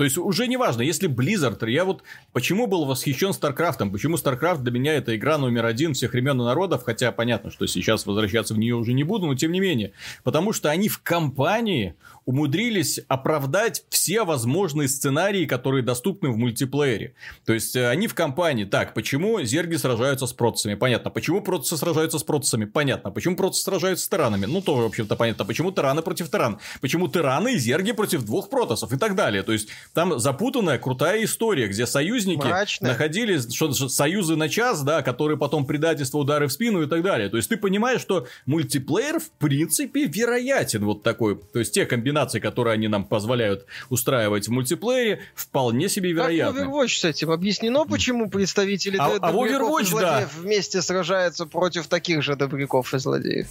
То 0.00 0.04
есть 0.04 0.16
уже 0.16 0.46
не 0.46 0.56
важно, 0.56 0.80
если 0.80 1.10
Blizzard, 1.10 1.68
я 1.68 1.84
вот 1.84 2.04
почему 2.32 2.66
был 2.66 2.86
восхищен 2.86 3.32
StarCraft, 3.32 3.90
почему 3.90 4.16
StarCraft 4.16 4.62
для 4.62 4.72
меня 4.72 4.94
это 4.94 5.14
игра 5.14 5.36
номер 5.36 5.66
один 5.66 5.92
всех 5.92 6.14
времен 6.14 6.40
и 6.40 6.44
народов, 6.44 6.84
хотя 6.86 7.12
понятно, 7.12 7.50
что 7.50 7.66
сейчас 7.66 8.06
возвращаться 8.06 8.54
в 8.54 8.58
нее 8.58 8.76
уже 8.76 8.94
не 8.94 9.04
буду, 9.04 9.26
но 9.26 9.34
тем 9.34 9.52
не 9.52 9.60
менее, 9.60 9.92
потому 10.24 10.54
что 10.54 10.70
они 10.70 10.88
в 10.88 11.02
компании 11.02 11.96
умудрились 12.30 13.00
оправдать 13.08 13.84
все 13.88 14.24
возможные 14.24 14.88
сценарии, 14.88 15.46
которые 15.46 15.82
доступны 15.82 16.30
в 16.30 16.36
мультиплеере. 16.36 17.14
То 17.44 17.52
есть 17.52 17.74
э, 17.74 17.88
они 17.88 18.06
в 18.06 18.14
компании. 18.14 18.64
Так, 18.64 18.94
почему 18.94 19.42
зерги 19.42 19.76
сражаются 19.76 20.26
с 20.26 20.32
протцами? 20.32 20.74
Понятно. 20.74 21.10
Почему 21.10 21.40
протцы 21.40 21.76
сражаются 21.76 22.18
с 22.18 22.22
протцами? 22.22 22.66
Понятно. 22.66 23.10
Почему 23.10 23.36
протцы 23.36 23.62
сражаются 23.62 24.04
с 24.04 24.08
таранами? 24.08 24.46
Ну, 24.46 24.60
тоже, 24.60 24.82
в 24.82 24.86
общем-то, 24.86 25.16
понятно. 25.16 25.44
Почему 25.44 25.72
тираны 25.72 26.02
против 26.02 26.30
тиран? 26.30 26.60
Почему 26.80 27.08
тираны 27.08 27.54
и 27.54 27.58
зерги 27.58 27.92
против 27.92 28.22
двух 28.22 28.48
протосов 28.48 28.92
и 28.92 28.96
так 28.96 29.16
далее? 29.16 29.42
То 29.42 29.52
есть 29.52 29.68
там 29.94 30.18
запутанная, 30.18 30.78
крутая 30.78 31.24
история, 31.24 31.68
где 31.68 31.86
союзники 31.86 32.46
Мрачная. 32.46 32.90
находились, 32.90 33.52
что, 33.52 33.72
что 33.72 33.88
союзы 33.88 34.36
на 34.36 34.48
час, 34.48 34.82
да, 34.82 35.02
которые 35.02 35.38
потом 35.38 35.66
предательство, 35.66 36.18
удары 36.18 36.48
в 36.48 36.52
спину 36.52 36.82
и 36.82 36.86
так 36.86 37.02
далее. 37.02 37.28
То 37.28 37.36
есть 37.36 37.48
ты 37.48 37.56
понимаешь, 37.56 38.00
что 38.00 38.26
мультиплеер 38.46 39.18
в 39.20 39.30
принципе 39.30 40.04
вероятен 40.04 40.84
вот 40.84 41.02
такой. 41.02 41.38
То 41.52 41.58
есть 41.58 41.72
те 41.72 41.86
комбинации 41.86 42.40
которые 42.40 42.74
они 42.74 42.88
нам 42.88 43.04
позволяют 43.04 43.66
устраивать 43.88 44.48
в 44.48 44.50
мультиплеере, 44.50 45.20
вполне 45.34 45.88
себе 45.88 46.12
вероятны. 46.12 46.60
Как 46.60 46.68
в 46.68 46.74
Overwatch 46.74 46.98
с 46.98 47.04
этим 47.04 47.30
объяснено, 47.30 47.84
почему 47.84 48.28
представители 48.28 48.96
а, 48.98 49.16
а 49.20 49.32
Overwatch, 49.32 49.82
и 49.82 49.84
злодеев 49.86 50.34
да. 50.34 50.40
вместе 50.40 50.82
сражаются 50.82 51.46
против 51.46 51.86
таких 51.86 52.22
же 52.22 52.36
добряков 52.36 52.92
и 52.94 52.98
злодеев. 52.98 53.46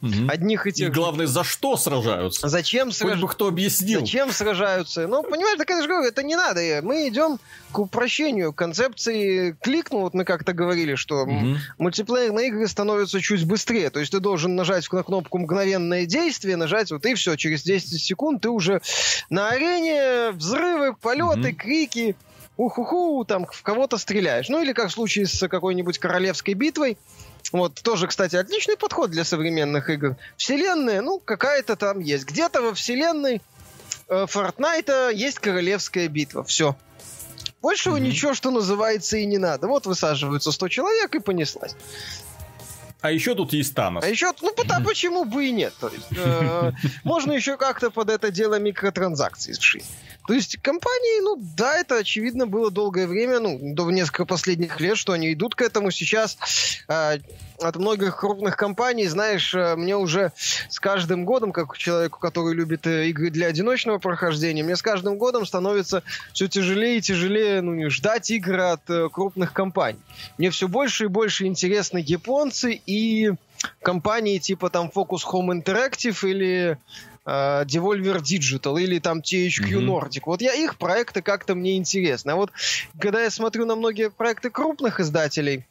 Угу. 0.00 0.28
Одних 0.28 0.66
и 0.66 0.72
тех. 0.72 0.88
И 0.88 0.92
главное, 0.92 1.26
за 1.26 1.42
что 1.42 1.76
сражаются? 1.76 2.48
Зачем 2.48 2.92
сражаются? 2.92 3.26
Бы 3.26 3.32
кто 3.32 3.48
объяснил. 3.48 4.00
Зачем 4.00 4.30
сражаются? 4.30 5.08
Ну, 5.08 5.22
понимаешь, 5.22 5.58
так 5.58 5.68
это 5.70 5.82
же 5.82 5.88
говорю, 5.88 6.08
это 6.08 6.22
не 6.22 6.36
надо. 6.36 6.60
Мы 6.82 7.08
идем 7.08 7.40
к 7.72 7.78
упрощению 7.78 8.52
концепции 8.52 9.56
кликнул, 9.60 10.02
вот 10.02 10.14
мы 10.14 10.24
как-то 10.24 10.52
говорили, 10.52 10.94
что 10.94 11.22
угу. 11.22 11.56
мультиплеерные 11.78 12.48
игры 12.48 12.68
становятся 12.68 13.20
чуть 13.20 13.44
быстрее. 13.44 13.90
То 13.90 13.98
есть 13.98 14.12
ты 14.12 14.20
должен 14.20 14.54
нажать 14.54 14.90
на 14.92 15.02
кнопку 15.02 15.38
мгновенное 15.38 16.06
действие, 16.06 16.56
нажать 16.56 16.92
вот 16.92 17.04
и 17.04 17.14
все, 17.14 17.36
через 17.36 17.62
10 17.62 18.00
секунд 18.00 18.42
ты 18.42 18.50
уже 18.50 18.80
на 19.30 19.48
арене, 19.48 20.30
взрывы, 20.30 20.94
полеты, 20.94 21.50
угу. 21.50 21.56
крики, 21.56 22.16
уху-ху, 22.56 23.24
там 23.24 23.46
в 23.46 23.62
кого-то 23.62 23.96
стреляешь. 23.96 24.48
Ну 24.48 24.62
или 24.62 24.72
как 24.72 24.88
в 24.88 24.92
случае 24.92 25.26
с 25.26 25.48
какой-нибудь 25.48 25.98
королевской 25.98 26.54
битвой, 26.54 26.98
вот 27.52 27.74
тоже, 27.82 28.06
кстати, 28.06 28.36
отличный 28.36 28.76
подход 28.76 29.10
для 29.10 29.24
современных 29.24 29.88
игр. 29.90 30.16
Вселенная, 30.36 31.00
ну, 31.00 31.18
какая-то 31.18 31.76
там 31.76 32.00
есть. 32.00 32.24
Где-то 32.26 32.60
во 32.60 32.74
вселенной 32.74 33.40
э, 34.08 34.26
Fortnite 34.28 35.14
есть 35.14 35.38
королевская 35.38 36.08
битва. 36.08 36.44
Все. 36.44 36.76
Большего 37.62 37.96
mm-hmm. 37.96 38.00
ничего, 38.00 38.34
что 38.34 38.50
называется, 38.50 39.16
и 39.16 39.26
не 39.26 39.38
надо. 39.38 39.66
Вот 39.66 39.86
высаживаются 39.86 40.52
100 40.52 40.68
человек 40.68 41.14
и 41.14 41.18
понеслась. 41.20 41.74
А 43.00 43.10
еще 43.12 43.34
тут 43.34 43.52
есть 43.52 43.74
Танос. 43.74 44.04
А 44.04 44.08
еще, 44.08 44.32
ну, 44.42 44.52
потому, 44.52 44.86
почему 44.86 45.24
бы 45.24 45.46
и 45.46 45.52
нет? 45.52 45.72
То 45.80 45.88
есть, 45.88 46.06
э, 46.16 46.72
можно 47.04 47.32
еще 47.32 47.56
как-то 47.56 47.90
под 47.90 48.10
это 48.10 48.30
дело 48.30 48.58
микротранзакции 48.58 49.52
сшить. 49.52 49.86
То 50.28 50.34
есть 50.34 50.58
компании, 50.58 51.22
ну 51.22 51.42
да, 51.56 51.78
это 51.78 51.96
очевидно 51.96 52.46
было 52.46 52.70
долгое 52.70 53.06
время, 53.06 53.40
ну, 53.40 53.58
до 53.62 53.90
несколько 53.90 54.26
последних 54.26 54.78
лет, 54.78 54.98
что 54.98 55.14
они 55.14 55.32
идут 55.32 55.54
к 55.54 55.62
этому. 55.62 55.90
Сейчас 55.90 56.36
э, 56.86 57.16
от 57.58 57.76
многих 57.76 58.18
крупных 58.18 58.54
компаний, 58.54 59.06
знаешь, 59.06 59.54
э, 59.54 59.74
мне 59.74 59.96
уже 59.96 60.32
с 60.68 60.78
каждым 60.80 61.24
годом, 61.24 61.50
как 61.50 61.78
человеку, 61.78 62.18
который 62.18 62.54
любит 62.54 62.86
э, 62.86 63.08
игры 63.08 63.30
для 63.30 63.46
одиночного 63.46 63.96
прохождения, 63.96 64.62
мне 64.62 64.76
с 64.76 64.82
каждым 64.82 65.16
годом 65.16 65.46
становится 65.46 66.02
все 66.34 66.46
тяжелее 66.46 66.98
и 66.98 67.00
тяжелее 67.00 67.62
ну, 67.62 67.88
ждать 67.88 68.30
игры 68.30 68.64
от 68.64 68.82
э, 68.90 69.08
крупных 69.10 69.54
компаний. 69.54 70.00
Мне 70.36 70.50
все 70.50 70.68
больше 70.68 71.04
и 71.04 71.08
больше 71.08 71.46
интересны 71.46 72.04
японцы 72.04 72.82
и 72.84 73.32
компании 73.82 74.38
типа 74.38 74.68
там 74.68 74.90
Focus 74.94 75.22
Home 75.32 75.62
Interactive 75.62 76.28
или 76.28 76.78
э, 77.28 77.64
Devolver 77.64 78.20
Digital 78.20 78.80
или 78.80 78.98
там 78.98 79.18
THQ 79.18 79.68
mm-hmm. 79.68 79.86
Nordic. 79.86 80.22
Вот 80.26 80.40
я 80.40 80.54
их 80.54 80.76
проекты 80.76 81.22
как-то 81.22 81.54
мне 81.54 81.76
интересны. 81.76 82.30
А 82.30 82.36
вот 82.36 82.50
когда 82.98 83.22
я 83.22 83.30
смотрю 83.30 83.66
на 83.66 83.76
многие 83.76 84.10
проекты 84.10 84.50
крупных 84.50 85.00
издателей, 85.00 85.66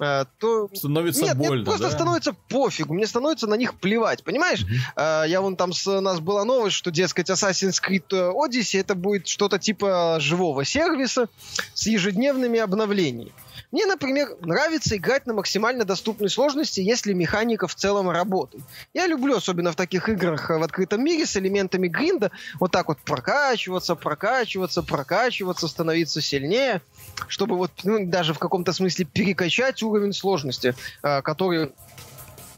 э, 0.00 0.24
то... 0.38 0.68
Становится 0.74 1.22
Нет, 1.22 1.36
больно, 1.36 1.54
мне 1.54 1.64
просто 1.64 1.84
да? 1.84 1.90
становится 1.90 2.32
пофигу, 2.48 2.94
мне 2.94 3.06
становится 3.06 3.46
на 3.46 3.54
них 3.54 3.74
плевать, 3.74 4.24
понимаешь? 4.24 4.64
Mm-hmm. 4.64 5.28
Я 5.28 5.40
вон 5.40 5.56
там, 5.56 5.72
с, 5.72 5.86
у 5.86 6.00
нас 6.00 6.20
была 6.20 6.44
новость, 6.44 6.76
что, 6.76 6.90
дескать, 6.90 7.30
Assassin's 7.30 7.80
Creed 7.80 8.08
Odyssey 8.10 8.80
это 8.80 8.94
будет 8.94 9.28
что-то 9.28 9.58
типа 9.58 10.18
живого 10.20 10.64
сервиса 10.64 11.28
с 11.74 11.86
ежедневными 11.86 12.58
обновлениями. 12.58 13.32
Мне, 13.72 13.86
например, 13.86 14.36
нравится 14.40 14.96
играть 14.96 15.26
на 15.26 15.34
максимально 15.34 15.84
доступной 15.84 16.30
сложности, 16.30 16.80
если 16.80 17.12
механика 17.12 17.66
в 17.66 17.74
целом 17.74 18.10
работает. 18.10 18.64
Я 18.94 19.06
люблю, 19.06 19.36
особенно 19.36 19.72
в 19.72 19.76
таких 19.76 20.08
играх 20.08 20.50
э, 20.50 20.58
в 20.58 20.62
открытом 20.62 21.02
мире 21.04 21.26
с 21.26 21.36
элементами 21.36 21.88
гринда, 21.88 22.30
вот 22.60 22.70
так 22.70 22.88
вот 22.88 22.98
прокачиваться, 22.98 23.94
прокачиваться, 23.94 24.82
прокачиваться, 24.82 25.68
становиться 25.68 26.20
сильнее, 26.20 26.80
чтобы 27.28 27.56
вот 27.56 27.72
ну, 27.84 28.06
даже 28.06 28.34
в 28.34 28.38
каком-то 28.38 28.72
смысле 28.72 29.04
перекачать 29.04 29.82
уровень 29.82 30.12
сложности, 30.12 30.74
э, 31.02 31.22
который 31.22 31.72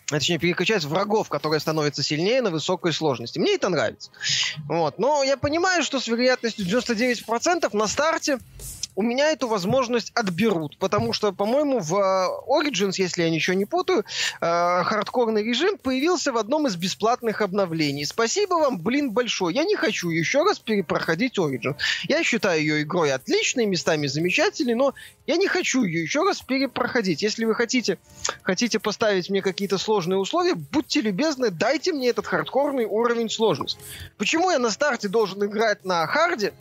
точнее, 0.09 0.39
перекачать 0.39 0.85
врагов, 0.85 1.29
которые 1.29 1.61
становятся 1.61 2.03
сильнее 2.03 2.41
на 2.41 2.51
высокой 2.51 2.93
сложности. 2.93 3.39
Мне 3.39 3.55
это 3.55 3.69
нравится. 3.69 4.11
Вот. 4.67 4.99
Но 4.99 5.23
я 5.23 5.37
понимаю, 5.37 5.83
что 5.83 6.01
с 6.01 6.09
вероятностью 6.09 6.65
99% 6.65 7.77
на 7.77 7.87
старте 7.87 8.39
у 8.99 9.03
меня 9.03 9.31
эту 9.31 9.47
возможность 9.47 10.11
отберут, 10.17 10.77
потому 10.77 11.13
что, 11.13 11.31
по-моему, 11.31 11.79
в 11.79 11.95
э, 11.95 12.27
Origins, 12.49 12.95
если 12.97 13.23
я 13.23 13.31
ничего 13.31 13.55
не 13.55 13.65
путаю, 13.65 14.01
э, 14.01 14.05
хардкорный 14.41 15.45
режим 15.45 15.79
появился 15.79 16.33
в 16.33 16.37
одном 16.37 16.67
из 16.67 16.75
бесплатных 16.75 17.41
обновлений. 17.41 18.05
Спасибо 18.05 18.55
вам, 18.55 18.81
блин, 18.81 19.13
большое. 19.13 19.55
Я 19.55 19.63
не 19.63 19.77
хочу 19.77 20.11
еще 20.11 20.43
раз 20.43 20.59
перепроходить 20.59 21.39
Origins. 21.39 21.77
Я 22.09 22.25
считаю 22.25 22.61
ее 22.61 22.83
игрой 22.83 23.13
отличной, 23.13 23.67
местами 23.67 24.09
замечательной, 24.09 24.75
но 24.75 24.95
я 25.29 25.37
не 25.37 25.47
хочу 25.47 25.85
ее 25.85 26.03
еще 26.03 26.25
раз 26.25 26.41
перепроходить. 26.41 27.23
Если 27.23 27.45
вы 27.45 27.55
хотите, 27.55 27.99
хотите 28.43 28.81
поставить 28.81 29.31
мне 29.31 29.43
какие-то 29.43 29.79
сложные 29.79 30.19
условия, 30.19 30.57
будьте 30.57 31.03
любезны, 31.03 31.51
дайте 31.51 31.93
мне 31.93 32.09
этот 32.09 32.27
хардкорный 32.27 32.87
уровень 32.87 33.31
сложности. 33.31 33.79
Почему 34.17 34.51
я 34.51 34.59
на 34.59 34.71
старте 34.71 35.07
должен 35.07 35.45
играть 35.45 35.85
на 35.85 36.05
харде, 36.09 36.53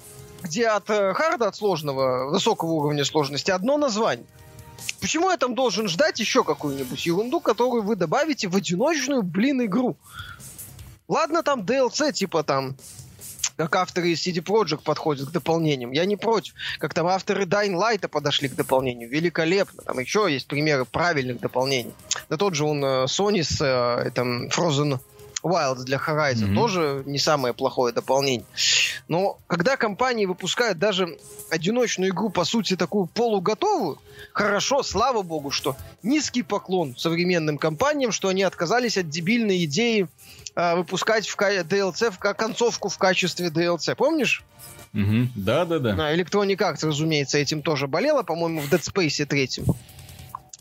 где 0.44 0.68
от 0.68 0.90
э, 0.90 1.14
харда, 1.14 1.48
от 1.48 1.56
сложного, 1.56 2.30
высокого 2.30 2.72
уровня 2.72 3.04
сложности, 3.06 3.52
одно 3.52 3.78
название. 3.78 4.26
Почему 5.00 5.30
я 5.30 5.38
там 5.38 5.56
должен 5.56 5.88
ждать 5.88 6.20
еще 6.20 6.44
какую-нибудь 6.44 7.06
ерунду, 7.06 7.40
которую 7.40 7.84
вы 7.84 7.96
добавите 7.96 8.48
в 8.48 8.56
одиночную, 8.56 9.24
блин, 9.24 9.64
игру? 9.66 9.96
Ладно, 11.08 11.44
там 11.44 11.62
DLC, 11.62 12.12
типа 12.12 12.44
там, 12.44 12.76
как 13.56 13.76
авторы 13.76 14.10
из 14.10 14.26
CD 14.26 14.44
Projekt 14.44 14.84
подходят 14.84 15.30
к 15.30 15.32
дополнениям. 15.32 15.92
Я 15.92 16.06
не 16.06 16.16
против. 16.16 16.54
Как 16.80 16.94
там 16.94 17.08
авторы 17.08 17.46
Dying 17.46 17.76
Light 17.76 18.08
подошли 18.08 18.50
к 18.50 18.56
дополнению. 18.56 19.10
Великолепно. 19.10 19.82
Там 19.84 20.00
еще 20.00 20.28
есть 20.30 20.48
примеры 20.48 20.86
правильных 20.86 21.40
дополнений. 21.40 21.94
Да 22.30 22.38
тот 22.38 22.56
же 22.56 22.66
он 22.66 22.84
э, 22.84 23.06
Sony 23.06 23.44
с 23.44 23.62
э, 23.62 24.12
там, 24.12 24.48
Frozen 24.48 25.00
Wilds 25.44 25.84
для 25.84 25.98
Horizon 25.98 26.50
mm-hmm. 26.50 26.56
тоже 26.56 27.04
не 27.06 27.20
самое 27.20 27.54
плохое 27.54 27.94
дополнение. 27.94 28.46
Но 29.08 29.38
когда 29.48 29.78
компании 29.78 30.26
выпускают 30.26 30.80
даже 30.80 31.18
одиночную 31.50 32.12
игру, 32.12 32.30
по 32.30 32.44
сути, 32.44 32.76
такую 32.76 33.08
полуготовую, 33.08 34.00
хорошо, 34.34 34.84
слава 34.84 35.22
богу, 35.22 35.52
что 35.52 35.76
низкий 36.04 36.44
поклон 36.44 36.96
современным 36.98 37.58
компаниям, 37.58 38.12
что 38.12 38.30
они 38.30 38.44
отказались 38.44 38.98
от 38.98 39.10
дебильной 39.10 39.64
идеи 39.66 40.08
э, 40.56 40.76
выпускать 40.76 41.28
в 41.28 41.38
DLC, 41.38 42.12
в 42.12 42.18
концовку 42.18 42.90
в 42.90 42.98
качестве 42.98 43.48
DLC. 43.48 43.96
Помнишь? 43.96 44.44
Угу. 44.94 45.30
Да, 45.36 45.66
да, 45.66 45.80
да. 45.80 46.16
Electronic 46.16 46.58
Arts, 46.58 46.86
разумеется, 46.86 47.38
этим 47.38 47.62
тоже 47.62 47.88
болела, 47.88 48.24
по-моему, 48.24 48.62
в 48.62 48.72
Dead 48.72 48.82
Space 48.82 49.26
3 49.26 49.64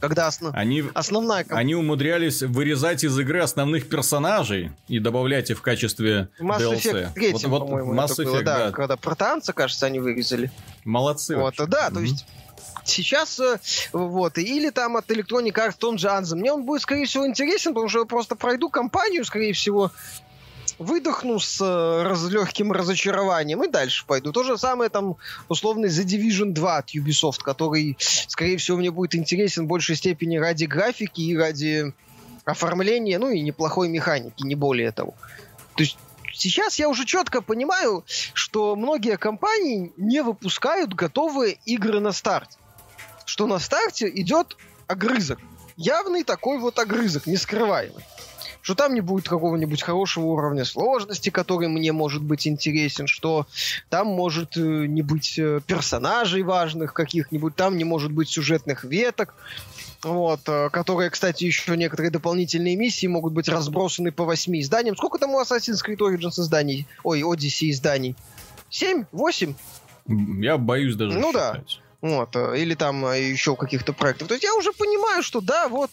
когда 0.08 0.26
основ... 0.26 0.54
они, 0.54 0.84
основная... 0.94 1.44
Они 1.50 1.74
умудрялись 1.74 2.42
вырезать 2.42 3.04
из 3.04 3.18
игры 3.18 3.40
основных 3.40 3.88
персонажей 3.88 4.72
и 4.88 4.98
добавлять 4.98 5.50
их 5.50 5.58
в 5.58 5.62
качестве 5.62 6.28
Mass 6.38 6.60
DLC. 6.60 6.80
Effect 6.80 7.12
3, 7.14 7.32
вот, 7.32 7.44
вот 7.44 7.58
по-моему, 7.60 7.94
Mass 7.94 8.18
Effect, 8.18 8.24
было, 8.24 8.42
да, 8.42 8.58
да. 8.58 8.72
Когда 8.72 8.96
протанца, 8.96 9.52
кажется, 9.52 9.86
они 9.86 10.00
вырезали. 10.00 10.50
Молодцы 10.84 11.36
Вот, 11.36 11.58
вообще. 11.58 11.66
да, 11.66 11.88
mm-hmm. 11.88 11.94
то 11.94 12.00
есть 12.00 12.26
сейчас 12.84 13.40
э, 13.40 13.58
вот, 13.92 14.38
или 14.38 14.70
там 14.70 14.96
от 14.96 15.10
Electronic 15.10 15.52
Arts 15.52 15.76
Том 15.78 15.98
же 15.98 16.08
Мне 16.36 16.52
он 16.52 16.64
будет, 16.64 16.82
скорее 16.82 17.06
всего, 17.06 17.26
интересен, 17.26 17.72
потому 17.72 17.88
что 17.88 18.00
я 18.00 18.04
просто 18.04 18.36
пройду 18.36 18.68
кампанию, 18.70 19.24
скорее 19.24 19.52
всего, 19.52 19.90
выдохну 20.78 21.38
с 21.38 21.60
э, 21.60 22.02
раз, 22.02 22.28
легким 22.28 22.72
разочарованием 22.72 23.62
и 23.64 23.68
дальше 23.68 24.04
пойду. 24.06 24.32
То 24.32 24.42
же 24.42 24.58
самое 24.58 24.90
там 24.90 25.16
условный 25.48 25.88
The 25.88 26.04
Division 26.04 26.52
2 26.52 26.76
от 26.76 26.94
Ubisoft, 26.94 27.42
который, 27.42 27.96
скорее 28.28 28.56
всего, 28.58 28.76
мне 28.76 28.90
будет 28.90 29.14
интересен 29.14 29.64
в 29.64 29.68
большей 29.68 29.96
степени 29.96 30.36
ради 30.36 30.64
графики 30.64 31.20
и 31.20 31.36
ради 31.36 31.92
оформления, 32.44 33.18
ну 33.18 33.30
и 33.30 33.40
неплохой 33.40 33.88
механики, 33.88 34.42
не 34.42 34.54
более 34.54 34.92
того. 34.92 35.14
То 35.76 35.82
есть 35.82 35.98
сейчас 36.32 36.78
я 36.78 36.88
уже 36.88 37.04
четко 37.04 37.42
понимаю, 37.42 38.04
что 38.34 38.76
многие 38.76 39.16
компании 39.16 39.92
не 39.96 40.22
выпускают 40.22 40.94
готовые 40.94 41.58
игры 41.64 42.00
на 42.00 42.12
старт. 42.12 42.50
Что 43.24 43.46
на 43.46 43.58
старте 43.58 44.08
идет 44.08 44.56
огрызок. 44.86 45.40
Явный 45.76 46.22
такой 46.22 46.58
вот 46.58 46.78
огрызок, 46.78 47.26
нескрываемый 47.26 48.04
что 48.66 48.74
там 48.74 48.94
не 48.94 49.00
будет 49.00 49.28
какого-нибудь 49.28 49.80
хорошего 49.80 50.24
уровня 50.24 50.64
сложности, 50.64 51.30
который 51.30 51.68
мне 51.68 51.92
может 51.92 52.20
быть 52.20 52.48
интересен, 52.48 53.06
что 53.06 53.46
там 53.90 54.08
может 54.08 54.56
э, 54.56 54.86
не 54.86 55.02
быть 55.02 55.38
э, 55.38 55.60
персонажей 55.64 56.42
важных 56.42 56.92
каких-нибудь, 56.92 57.54
там 57.54 57.78
не 57.78 57.84
может 57.84 58.10
быть 58.10 58.28
сюжетных 58.28 58.82
веток, 58.82 59.36
вот, 60.02 60.40
э, 60.48 60.68
которые, 60.70 61.10
кстати, 61.10 61.44
еще 61.44 61.76
некоторые 61.76 62.10
дополнительные 62.10 62.74
миссии 62.74 63.06
могут 63.06 63.34
быть 63.34 63.48
разбросаны 63.48 64.10
по 64.10 64.24
восьми 64.24 64.60
изданиям. 64.60 64.96
Сколько 64.96 65.18
там 65.18 65.30
у 65.30 65.40
Assassin's 65.40 65.78
Creed 65.86 65.98
Origins 65.98 66.40
изданий? 66.40 66.88
Ой, 67.04 67.22
Odyssey 67.22 67.70
изданий? 67.70 68.16
Семь? 68.68 69.04
Восемь? 69.12 69.54
Я 70.08 70.58
боюсь 70.58 70.96
даже 70.96 71.16
Ну 71.16 71.28
считать. 71.28 71.78
да. 72.02 72.08
Вот, 72.08 72.34
или 72.56 72.74
там 72.74 73.04
еще 73.14 73.54
каких-то 73.54 73.92
проектов. 73.92 74.26
То 74.26 74.34
есть 74.34 74.42
я 74.42 74.56
уже 74.56 74.72
понимаю, 74.72 75.22
что 75.22 75.40
да, 75.40 75.68
вот 75.68 75.92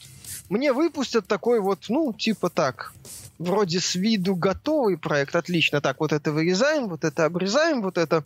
мне 0.49 0.73
выпустят 0.73 1.27
такой 1.27 1.59
вот, 1.59 1.85
ну, 1.89 2.13
типа 2.13 2.49
так, 2.49 2.93
вроде 3.39 3.79
с 3.79 3.95
виду 3.95 4.35
готовый 4.35 4.97
проект, 4.97 5.35
отлично, 5.35 5.81
так, 5.81 5.99
вот 5.99 6.13
это 6.13 6.31
вырезаем, 6.31 6.87
вот 6.87 7.03
это 7.03 7.25
обрезаем, 7.25 7.81
вот 7.81 7.97
это 7.97 8.23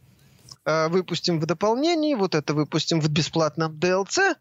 э, 0.65 0.88
выпустим 0.89 1.39
в 1.39 1.45
дополнении, 1.45 2.15
вот 2.15 2.36
это 2.36 2.53
выпустим 2.53 2.99
в 2.99 3.10
бесплатном 3.10 3.73
DLC, 3.73 4.36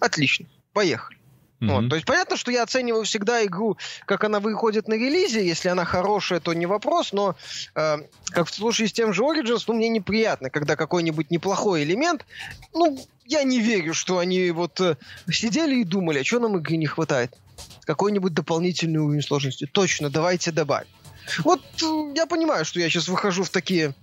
отлично, 0.00 0.46
поехали. 0.72 1.18
Mm-hmm. 1.64 1.80
Вот, 1.80 1.88
то 1.88 1.96
есть 1.96 2.06
понятно, 2.06 2.36
что 2.36 2.50
я 2.50 2.62
оцениваю 2.62 3.04
всегда 3.04 3.44
игру, 3.44 3.76
как 4.06 4.24
она 4.24 4.40
выходит 4.40 4.88
на 4.88 4.94
релизе. 4.94 5.46
Если 5.46 5.68
она 5.68 5.84
хорошая, 5.84 6.40
то 6.40 6.52
не 6.52 6.66
вопрос. 6.66 7.12
Но 7.12 7.36
э, 7.74 7.96
как 8.26 8.48
в 8.48 8.54
случае 8.54 8.88
с 8.88 8.92
тем 8.92 9.12
же 9.12 9.22
Origins, 9.22 9.64
ну 9.66 9.74
мне 9.74 9.88
неприятно, 9.88 10.50
когда 10.50 10.76
какой-нибудь 10.76 11.30
неплохой 11.30 11.84
элемент, 11.84 12.24
ну 12.72 12.98
я 13.24 13.42
не 13.42 13.60
верю, 13.60 13.94
что 13.94 14.18
они 14.18 14.50
вот 14.50 14.80
э, 14.80 14.96
сидели 15.30 15.76
и 15.76 15.84
думали, 15.84 16.20
а 16.20 16.24
что 16.24 16.38
нам 16.38 16.56
игры 16.58 16.76
не 16.76 16.86
хватает? 16.86 17.34
Какой-нибудь 17.84 18.34
дополнительный 18.34 19.00
уровень 19.00 19.22
сложности. 19.22 19.66
Точно, 19.66 20.10
давайте 20.10 20.50
добавим. 20.50 20.88
Вот 21.44 21.62
э, 21.82 22.12
я 22.14 22.26
понимаю, 22.26 22.64
что 22.64 22.80
я 22.80 22.88
сейчас 22.88 23.08
выхожу 23.08 23.44
в 23.44 23.50
такие 23.50 23.94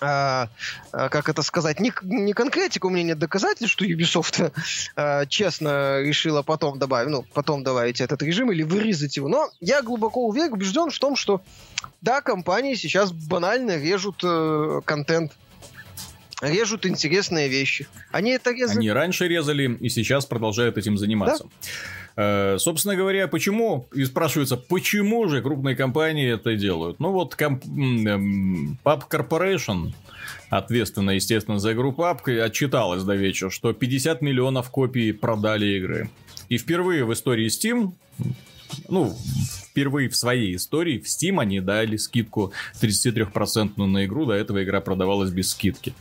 а, 0.00 0.48
а, 0.92 1.08
как 1.08 1.28
это 1.28 1.42
сказать, 1.42 1.80
не, 1.80 1.92
не 2.02 2.32
конкретика, 2.32 2.86
у 2.86 2.90
меня 2.90 3.04
нет 3.04 3.18
доказательств, 3.18 3.72
что 3.72 3.84
Ubisoft 3.84 4.52
а, 4.96 5.26
честно 5.26 6.00
решила 6.00 6.42
потом 6.42 6.78
добавить, 6.78 7.10
ну, 7.10 7.24
потом 7.34 7.62
добавить 7.62 8.00
этот 8.00 8.22
режим 8.22 8.50
или 8.50 8.62
вырезать 8.62 9.16
его. 9.16 9.28
Но 9.28 9.50
я 9.60 9.82
глубоко 9.82 10.26
уверен, 10.26 10.52
убежден 10.52 10.90
в 10.90 10.98
том, 10.98 11.16
что 11.16 11.42
да, 12.00 12.20
компании 12.20 12.74
сейчас 12.74 13.12
банально 13.12 13.76
режут 13.76 14.20
э, 14.24 14.80
контент 14.84 15.32
режут 16.40 16.86
интересные 16.86 17.48
вещи. 17.48 17.86
Они 18.10 18.30
это 18.30 18.52
резали. 18.52 18.78
Они 18.78 18.90
раньше 18.90 19.28
резали 19.28 19.76
и 19.80 19.88
сейчас 19.88 20.26
продолжают 20.26 20.78
этим 20.78 20.96
заниматься. 20.96 21.44
Да? 21.44 21.50
Э, 22.22 22.58
собственно 22.58 22.96
говоря, 22.96 23.28
почему, 23.28 23.88
и 23.94 24.04
спрашивается, 24.04 24.58
почему 24.58 25.26
же 25.26 25.40
крупные 25.40 25.74
компании 25.74 26.34
это 26.34 26.54
делают? 26.54 27.00
Ну 27.00 27.12
вот, 27.12 27.34
комп... 27.34 27.64
Pub 27.64 29.02
Corporation, 29.10 29.94
ответственная, 30.50 31.14
естественно, 31.14 31.58
за 31.58 31.72
игру 31.72 31.92
PUBG, 31.92 32.38
отчиталась 32.40 33.04
до 33.04 33.14
вечера, 33.14 33.48
что 33.48 33.72
50 33.72 34.20
миллионов 34.20 34.68
копий 34.70 35.12
продали 35.12 35.78
игры. 35.78 36.10
И 36.50 36.58
впервые 36.58 37.06
в 37.06 37.12
истории 37.14 37.46
Steam 37.46 37.94
ну, 38.90 39.16
впервые 39.70 40.10
в 40.10 40.16
своей 40.16 40.56
истории 40.56 40.98
в 40.98 41.06
Steam 41.06 41.40
они 41.40 41.60
дали 41.60 41.96
скидку 41.96 42.52
33% 42.82 43.82
на 43.86 44.04
игру, 44.04 44.26
до 44.26 44.34
этого 44.34 44.62
игра 44.62 44.82
продавалась 44.82 45.30
без 45.30 45.52
скидки. 45.52 45.94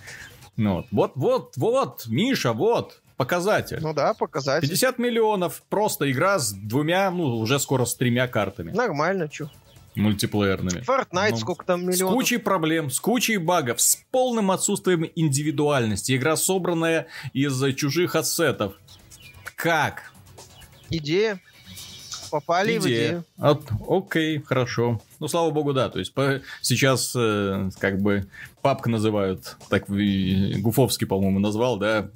Ну, 0.57 0.85
вот, 0.91 1.13
вот, 1.15 1.53
вот, 1.55 2.07
Миша, 2.07 2.51
вот, 2.51 3.01
показатель. 3.19 3.79
Ну 3.81 3.93
да, 3.93 4.13
показатель. 4.13 4.69
50 4.69 4.97
миллионов, 4.97 5.61
просто 5.67 6.09
игра 6.09 6.39
с 6.39 6.53
двумя, 6.53 7.11
ну, 7.11 7.37
уже 7.37 7.59
скоро 7.59 7.83
с 7.83 7.93
тремя 7.93 8.29
картами. 8.29 8.71
Нормально, 8.71 9.27
чё 9.27 9.49
мультиплеерными. 9.95 10.81
Fortnite 10.85 11.31
ну, 11.31 11.37
сколько 11.37 11.65
там 11.65 11.81
миллионов? 11.81 12.13
С 12.13 12.15
кучей 12.15 12.37
проблем, 12.37 12.89
с 12.89 12.99
кучей 13.01 13.35
багов, 13.35 13.81
с 13.81 13.97
полным 14.11 14.51
отсутствием 14.51 15.05
индивидуальности. 15.15 16.15
Игра 16.15 16.37
собранная 16.37 17.07
из 17.33 17.61
чужих 17.75 18.15
ассетов. 18.15 18.75
Как? 19.55 20.13
Идея. 20.89 21.41
Попали 22.31 22.77
Идея. 22.77 22.79
в 22.79 22.85
идею. 22.85 23.25
От, 23.37 23.63
окей, 23.89 24.39
хорошо. 24.41 25.01
Ну, 25.19 25.27
слава 25.27 25.51
богу, 25.51 25.73
да. 25.73 25.89
То 25.89 25.99
есть 25.99 26.13
по, 26.13 26.41
сейчас 26.61 27.13
э, 27.15 27.69
как 27.79 28.01
бы 28.01 28.27
папка 28.61 28.89
называют, 28.89 29.57
так 29.69 29.85
Гуфовский, 29.87 31.07
по-моему, 31.07 31.39
назвал, 31.39 31.77
да, 31.77 32.09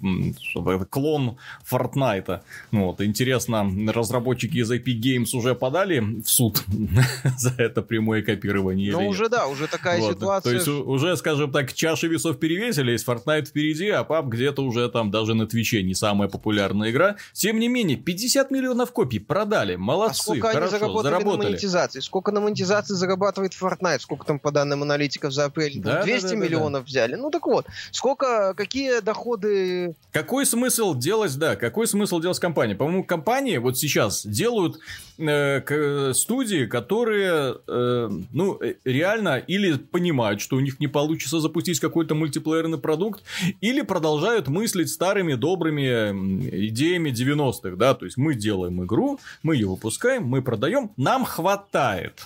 клон 0.90 1.38
Fortnite. 1.70 2.42
Ну, 2.72 2.88
вот, 2.88 3.02
интересно, 3.02 3.70
разработчики 3.88 4.58
из 4.58 4.72
IP 4.72 5.00
Games 5.00 5.38
уже 5.38 5.56
подали 5.56 6.00
в 6.00 6.28
суд 6.28 6.64
за 7.38 7.54
это 7.58 7.82
прямое 7.82 8.22
копирование? 8.22 8.92
Ну, 8.92 9.08
уже 9.08 9.30
да, 9.30 9.48
уже 9.48 9.68
такая 9.68 10.00
вот. 10.00 10.16
ситуация. 10.16 10.52
То 10.52 10.56
есть 10.56 10.68
уже, 10.68 11.16
скажем 11.18 11.52
так, 11.52 11.74
чаши 11.74 12.08
весов 12.08 12.40
перевесились, 12.40 13.06
Fortnite 13.06 13.46
впереди, 13.46 13.90
а 13.90 14.04
пап 14.04 14.28
где-то 14.28 14.64
уже 14.64 14.90
там 14.90 15.12
даже 15.12 15.34
на 15.34 15.48
Твиче 15.48 15.84
не 15.84 15.96
самая 15.96 16.30
популярная 16.30 16.92
игра. 16.92 17.16
Тем 17.34 17.60
не 17.60 17.68
менее, 17.68 17.98
50 17.98 18.52
миллионов 18.52 18.92
копий 18.92 19.20
продали, 19.20 19.76
молодцы, 19.76 20.20
а 20.20 20.24
сколько 20.24 20.48
хорошо, 20.48 20.76
они 20.76 20.80
заработали, 20.80 21.12
заработали. 21.12 21.44
на 21.44 21.50
монетизации? 21.50 22.00
Сколько 22.00 22.32
на 22.32 22.42
монетизации 22.42 22.93
зарабатывает 22.94 23.54
Fortnite? 23.54 24.00
Сколько 24.00 24.26
там 24.26 24.40
по 24.40 24.52
данным 24.52 24.84
аналитиков 24.84 25.34
за 25.34 25.46
апрель? 25.46 25.80
Да, 25.80 26.04
200 26.04 26.24
да, 26.24 26.30
да, 26.30 26.36
миллионов 26.36 26.84
да. 26.84 26.88
взяли. 26.88 27.16
Ну 27.16 27.32
так 27.32 27.46
вот, 27.46 27.66
сколько, 27.92 28.54
какие 28.56 29.02
доходы... 29.02 29.96
Какой 30.12 30.46
смысл 30.46 30.96
делать, 30.96 31.38
да, 31.38 31.56
какой 31.56 31.88
смысл 31.88 32.20
делать 32.20 32.40
компании? 32.40 32.74
По-моему, 32.74 33.04
компании 33.04 33.58
вот 33.58 33.78
сейчас 33.78 34.26
делают 34.26 34.80
э, 35.18 36.14
студии, 36.14 36.66
которые, 36.66 37.56
э, 37.68 38.10
ну, 38.32 38.58
э, 38.62 38.76
реально 38.84 39.38
или 39.38 39.74
понимают, 39.74 40.42
что 40.42 40.56
у 40.56 40.60
них 40.60 40.80
не 40.80 40.88
получится 40.88 41.40
запустить 41.40 41.80
какой-то 41.80 42.16
мультиплеерный 42.16 42.78
продукт, 42.78 43.24
или 43.62 43.82
продолжают 43.82 44.48
мыслить 44.48 44.90
старыми 44.90 45.34
добрыми 45.34 46.68
идеями 46.68 47.10
90-х, 47.10 47.76
да, 47.76 47.94
то 47.94 48.06
есть 48.06 48.18
мы 48.18 48.36
делаем 48.36 48.84
игру, 48.84 49.20
мы 49.42 49.56
ее 49.56 49.68
выпускаем, 49.68 50.24
мы 50.26 50.42
продаем, 50.42 50.92
нам 50.98 51.26
хватает. 51.26 52.24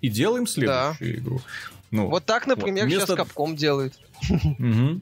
И 0.00 0.08
делаем 0.08 0.46
следующую 0.46 1.14
да. 1.14 1.18
игру. 1.18 1.40
Ну, 1.90 2.08
вот 2.08 2.24
так, 2.24 2.46
например, 2.46 2.84
вот, 2.84 2.92
вместо... 2.92 3.06
сейчас 3.06 3.16
Капком 3.16 3.56
делает. 3.56 3.98
Угу. 4.30 5.00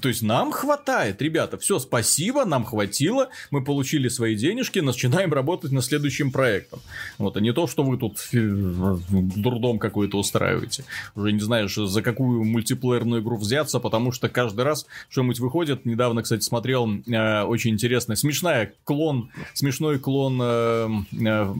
То 0.00 0.08
есть 0.08 0.22
нам 0.22 0.52
хватает, 0.52 1.20
ребята, 1.20 1.58
все, 1.58 1.78
спасибо, 1.80 2.44
нам 2.44 2.64
хватило, 2.64 3.28
мы 3.50 3.64
получили 3.64 4.08
свои 4.08 4.36
денежки, 4.36 4.78
начинаем 4.78 5.32
работать 5.32 5.72
над 5.72 5.84
следующим 5.84 6.30
проектом. 6.30 6.80
Вот, 7.18 7.36
а 7.36 7.40
не 7.40 7.52
то, 7.52 7.66
что 7.66 7.82
вы 7.82 7.98
тут 7.98 8.18
дурдом 8.30 9.78
какой-то 9.78 10.18
устраиваете. 10.18 10.84
Уже 11.16 11.32
не 11.32 11.40
знаешь, 11.40 11.74
за 11.74 12.02
какую 12.02 12.44
мультиплеерную 12.44 13.20
игру 13.20 13.36
взяться, 13.36 13.80
потому 13.80 14.12
что 14.12 14.28
каждый 14.28 14.64
раз 14.64 14.86
что-нибудь 15.08 15.40
выходит. 15.40 15.84
Недавно, 15.84 16.22
кстати, 16.22 16.42
смотрел 16.42 16.88
э, 16.88 17.42
очень 17.42 17.72
интересный, 17.72 18.16
смешная 18.16 18.72
клон, 18.84 19.30
смешной 19.54 19.98
клон 19.98 20.38
э, 20.40 20.88
э, 21.20 21.54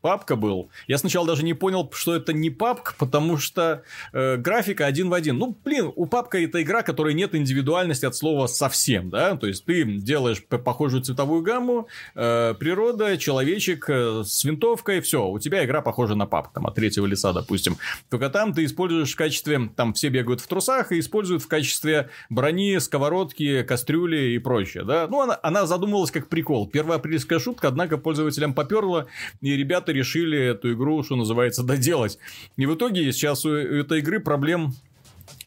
папка 0.00 0.36
был. 0.36 0.70
Я 0.86 0.96
сначала 0.96 1.26
даже 1.26 1.44
не 1.44 1.54
понял, 1.54 1.90
что 1.92 2.14
это 2.14 2.32
не 2.32 2.48
папка, 2.48 2.94
потому 2.98 3.36
что 3.36 3.82
э, 4.12 4.36
графика 4.38 4.86
один 4.86 5.10
в 5.10 5.14
один. 5.14 5.36
Ну, 5.36 5.54
блин, 5.64 5.92
у 5.94 6.06
папка 6.06 6.42
это 6.42 6.62
игра, 6.62 6.82
которой 6.82 7.12
нет 7.12 7.34
индивидуальности 7.34 7.73
индивидуальность 7.74 8.04
от 8.04 8.14
слова 8.14 8.46
совсем, 8.46 9.10
да, 9.10 9.36
то 9.36 9.46
есть 9.46 9.64
ты 9.64 9.84
делаешь 9.84 10.44
похожую 10.44 11.02
цветовую 11.02 11.42
гамму, 11.42 11.88
э, 12.14 12.54
природа, 12.58 13.16
человечек 13.18 13.86
э, 13.88 14.22
с 14.24 14.44
винтовкой, 14.44 15.00
все, 15.00 15.26
у 15.26 15.38
тебя 15.38 15.64
игра 15.64 15.80
похожа 15.80 16.14
на 16.14 16.26
пап, 16.26 16.52
там, 16.52 16.66
от 16.66 16.74
третьего 16.74 17.06
лица, 17.06 17.32
допустим. 17.32 17.76
Только 18.10 18.30
там 18.30 18.52
ты 18.52 18.64
используешь 18.64 19.12
в 19.12 19.16
качестве, 19.16 19.70
там 19.76 19.92
все 19.92 20.08
бегают 20.08 20.40
в 20.40 20.46
трусах 20.46 20.92
и 20.92 21.00
используют 21.00 21.42
в 21.42 21.48
качестве 21.48 22.10
брони, 22.30 22.78
сковородки, 22.78 23.62
кастрюли 23.62 24.34
и 24.34 24.38
прочее, 24.38 24.84
да. 24.84 25.06
Ну, 25.08 25.20
она, 25.20 25.38
она 25.42 25.66
задумывалась 25.66 26.10
как 26.10 26.28
прикол. 26.28 26.68
Первая 26.68 26.98
апрельская 26.98 27.38
шутка, 27.38 27.68
однако 27.68 27.98
пользователям 27.98 28.54
поперла, 28.54 29.06
и 29.40 29.56
ребята 29.56 29.92
решили 29.92 30.38
эту 30.38 30.72
игру, 30.74 31.02
что 31.02 31.16
называется, 31.16 31.62
доделать. 31.62 32.18
И 32.56 32.66
в 32.66 32.74
итоге 32.74 33.12
сейчас 33.12 33.44
у 33.44 33.50
этой 33.50 33.98
игры 33.98 34.20
проблем 34.20 34.74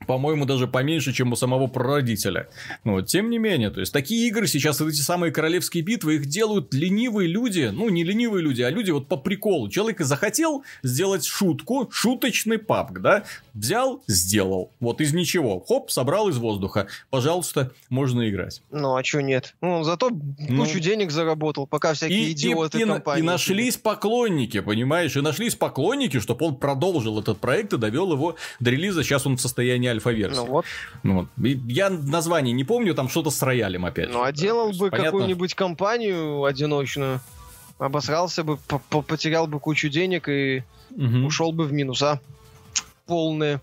по-моему, 0.08 0.46
даже 0.46 0.68
поменьше, 0.68 1.14
чем 1.14 1.34
у 1.34 1.36
самого 1.36 1.68
прародителя. 1.68 2.48
Но, 2.84 3.02
тем 3.02 3.30
не 3.30 3.38
менее, 3.38 3.70
то 3.70 3.82
есть, 3.82 3.94
такие 3.94 4.28
игры 4.28 4.48
сейчас, 4.48 4.82
эти 4.82 5.02
самые 5.02 5.32
королевские 5.32 5.84
битвы, 5.84 6.16
их 6.16 6.26
делают 6.26 6.74
ленивые 6.74 7.28
люди, 7.28 7.70
ну, 7.72 7.90
не 7.90 8.04
ленивые 8.04 8.42
люди, 8.42 8.62
а 8.62 8.70
люди 8.70 8.92
вот 8.92 9.08
по 9.08 9.18
приколу. 9.18 9.70
Человек 9.70 10.00
захотел 10.00 10.64
сделать 10.82 11.26
шутку, 11.26 11.90
шуточный 11.92 12.58
папк, 12.58 13.00
да, 13.00 13.26
взял, 13.58 14.04
сделал, 14.08 14.72
вот 14.80 15.02
из 15.02 15.14
ничего, 15.14 15.60
хоп, 15.60 15.90
собрал 15.92 16.30
из 16.30 16.38
воздуха, 16.38 16.88
пожалуйста, 17.10 17.72
можно 17.90 18.30
играть. 18.30 18.62
Ну, 18.72 18.96
а 18.96 19.04
чё 19.04 19.22
нет? 19.22 19.56
Ну, 19.62 19.84
зато 19.84 20.10
ну, 20.10 20.64
кучу 20.64 20.80
денег 20.80 21.12
заработал, 21.12 21.68
пока 21.68 21.94
всякие 21.94 22.30
и, 22.30 22.32
идиоты 22.32 22.82
и, 22.82 22.86
компании. 22.86 23.22
И 23.22 23.26
нашлись 23.26 23.78
поклонники, 23.78 24.60
понимаешь, 24.60 25.16
и 25.16 25.22
нашлись 25.22 25.56
поклонники, 25.56 26.20
чтобы 26.20 26.46
он 26.46 26.56
продолжил 26.56 27.20
этот 27.20 27.40
проект 27.40 27.74
и 27.74 27.78
довел 27.78 28.14
его 28.14 28.36
до 28.60 28.70
релиза, 28.70 29.04
сейчас 29.04 29.26
он 29.26 29.38
в 29.38 29.42
состоянии 29.42 29.90
альфа-версии. 29.90 30.38
Ну 30.38 30.46
вот. 30.46 30.66
Ну, 31.04 31.28
вот. 31.38 31.48
Я 31.68 31.90
название 31.90 32.54
не 32.54 32.64
помню, 32.64 32.94
там 32.94 33.10
что-то 33.10 33.32
с 33.32 33.42
роялем 33.42 33.86
опять. 33.86 34.10
Ну, 34.12 34.24
а 34.24 34.32
делал 34.32 34.72
бы 34.72 34.92
какую-нибудь 34.92 35.56
компанию 35.56 36.44
одиночную, 36.44 37.22
обосрался 37.80 38.44
бы, 38.44 38.58
потерял 38.58 39.48
бы 39.48 39.60
кучу 39.60 39.90
денег 39.90 40.30
и 40.30 40.64
угу. 40.92 41.26
ушел 41.26 41.52
бы 41.52 41.66
в 41.66 41.74
минуса 41.74 42.22
полные. 43.08 43.62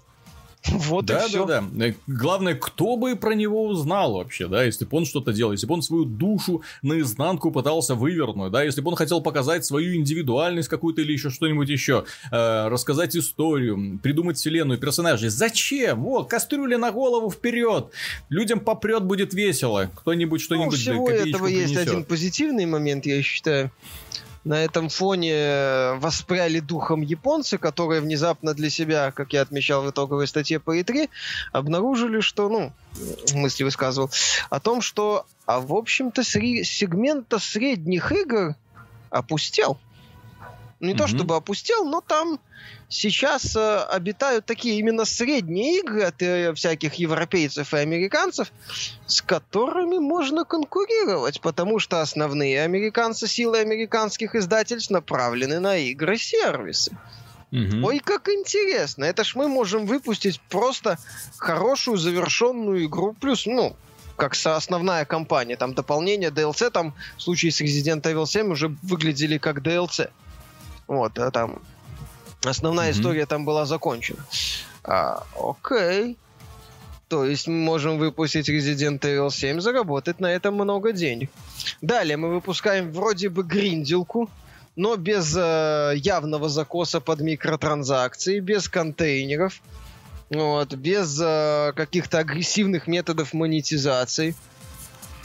Вот 0.72 1.06
да, 1.06 1.24
и 1.24 1.28
все. 1.28 1.44
Да, 1.46 1.60
да, 1.60 1.88
да. 1.88 1.94
Главное, 2.06 2.54
кто 2.54 2.96
бы 2.96 3.16
про 3.16 3.34
него 3.34 3.66
узнал 3.66 4.14
вообще, 4.14 4.48
да, 4.48 4.64
если 4.64 4.84
бы 4.84 4.96
он 4.96 5.04
что-то 5.04 5.32
делал, 5.32 5.52
если 5.52 5.66
бы 5.66 5.74
он 5.74 5.82
свою 5.82 6.04
душу 6.04 6.62
наизнанку 6.82 7.50
пытался 7.50 7.94
вывернуть, 7.94 8.50
да, 8.50 8.62
если 8.62 8.80
бы 8.80 8.90
он 8.90 8.96
хотел 8.96 9.20
показать 9.20 9.64
свою 9.64 9.94
индивидуальность 9.94 10.68
какую-то 10.68 11.02
или 11.02 11.12
еще 11.12 11.30
что-нибудь 11.30 11.68
еще, 11.68 12.04
э, 12.30 12.68
рассказать 12.68 13.16
историю, 13.16 13.98
придумать 14.02 14.36
вселенную, 14.36 14.78
персонажей. 14.78 15.28
Зачем? 15.28 16.02
Вот, 16.02 16.28
кастрюля 16.28 16.78
на 16.78 16.92
голову 16.92 17.30
вперед. 17.30 17.90
Людям 18.28 18.60
попрет 18.60 19.04
будет 19.04 19.34
весело. 19.34 19.90
Кто-нибудь 19.94 20.40
что-нибудь 20.40 20.72
ну, 20.72 20.78
всего 20.78 21.10
этого 21.10 21.46
принесет. 21.46 21.68
есть 21.68 21.76
один 21.76 22.04
позитивный 22.04 22.66
момент, 22.66 23.06
я 23.06 23.22
считаю 23.22 23.70
на 24.44 24.62
этом 24.62 24.88
фоне 24.88 25.32
э, 25.32 25.94
воспряли 25.94 26.60
духом 26.60 27.00
японцы, 27.00 27.58
которые 27.58 28.00
внезапно 28.00 28.54
для 28.54 28.70
себя, 28.70 29.10
как 29.10 29.32
я 29.32 29.42
отмечал 29.42 29.82
в 29.82 29.90
итоговой 29.90 30.26
статье 30.26 30.60
по 30.60 30.78
E3, 30.78 31.08
обнаружили, 31.52 32.20
что, 32.20 32.48
ну, 32.48 32.72
мысли 33.32 33.64
высказывал, 33.64 34.10
о 34.50 34.60
том, 34.60 34.80
что, 34.82 35.26
а 35.46 35.60
в 35.60 35.72
общем-то, 35.72 36.22
сегмента 36.22 37.38
средних 37.38 38.12
игр 38.12 38.54
опустел. 39.10 39.78
Не 40.84 40.92
mm-hmm. 40.92 40.96
то 40.96 41.06
чтобы 41.06 41.36
опустел, 41.36 41.84
но 41.84 42.00
там 42.00 42.38
сейчас 42.88 43.56
э, 43.56 43.78
обитают 43.90 44.46
такие 44.46 44.78
именно 44.78 45.04
средние 45.04 45.80
игры 45.80 46.02
от 46.02 46.22
э, 46.22 46.52
всяких 46.54 46.94
европейцев 46.94 47.74
и 47.74 47.78
американцев, 47.78 48.52
с 49.06 49.22
которыми 49.22 49.98
можно 49.98 50.44
конкурировать, 50.44 51.40
потому 51.40 51.78
что 51.78 52.00
основные 52.00 52.62
американцы, 52.62 53.26
силы 53.26 53.58
американских 53.58 54.34
издательств 54.34 54.90
направлены 54.90 55.60
на 55.60 55.76
игры-сервисы. 55.76 56.96
Угу. 57.52 57.86
Ой, 57.86 58.00
как 58.00 58.28
интересно. 58.28 59.04
Это 59.04 59.22
ж 59.22 59.36
мы 59.36 59.48
можем 59.48 59.86
выпустить 59.86 60.40
просто 60.48 60.98
хорошую 61.38 61.98
завершенную 61.98 62.86
игру. 62.86 63.14
Плюс, 63.20 63.46
ну, 63.46 63.76
как 64.16 64.34
со 64.34 64.56
основная 64.56 65.04
кампания. 65.04 65.56
Там 65.56 65.74
дополнение, 65.74 66.30
DLC, 66.30 66.70
там 66.70 66.94
в 67.16 67.22
случае 67.22 67.52
с 67.52 67.60
Resident 67.60 68.02
Evil 68.02 68.26
7 68.26 68.50
уже 68.50 68.68
выглядели 68.82 69.38
как 69.38 69.58
DLC. 69.58 70.10
Вот, 70.86 71.18
а 71.18 71.30
там 71.30 71.62
основная 72.44 72.90
mm-hmm. 72.90 72.92
история 72.92 73.26
там 73.26 73.44
была 73.44 73.66
закончена. 73.66 74.24
А, 74.84 75.24
окей. 75.36 76.16
То 77.08 77.24
есть 77.24 77.46
мы 77.46 77.54
можем 77.54 77.98
выпустить 77.98 78.48
Resident 78.48 79.00
Evil 79.00 79.30
7, 79.30 79.60
заработать 79.60 80.20
на 80.20 80.26
этом 80.26 80.54
много 80.54 80.92
денег. 80.92 81.30
Далее 81.80 82.16
мы 82.16 82.30
выпускаем 82.34 82.92
вроде 82.92 83.28
бы 83.28 83.42
гринделку, 83.42 84.30
но 84.76 84.96
без 84.96 85.36
э, 85.36 85.92
явного 85.96 86.48
закоса 86.48 87.00
под 87.00 87.20
микротранзакции, 87.20 88.40
без 88.40 88.68
контейнеров, 88.68 89.60
вот, 90.30 90.74
без 90.74 91.20
э, 91.22 91.72
каких-то 91.76 92.18
агрессивных 92.18 92.86
методов 92.86 93.32
монетизации, 93.32 94.34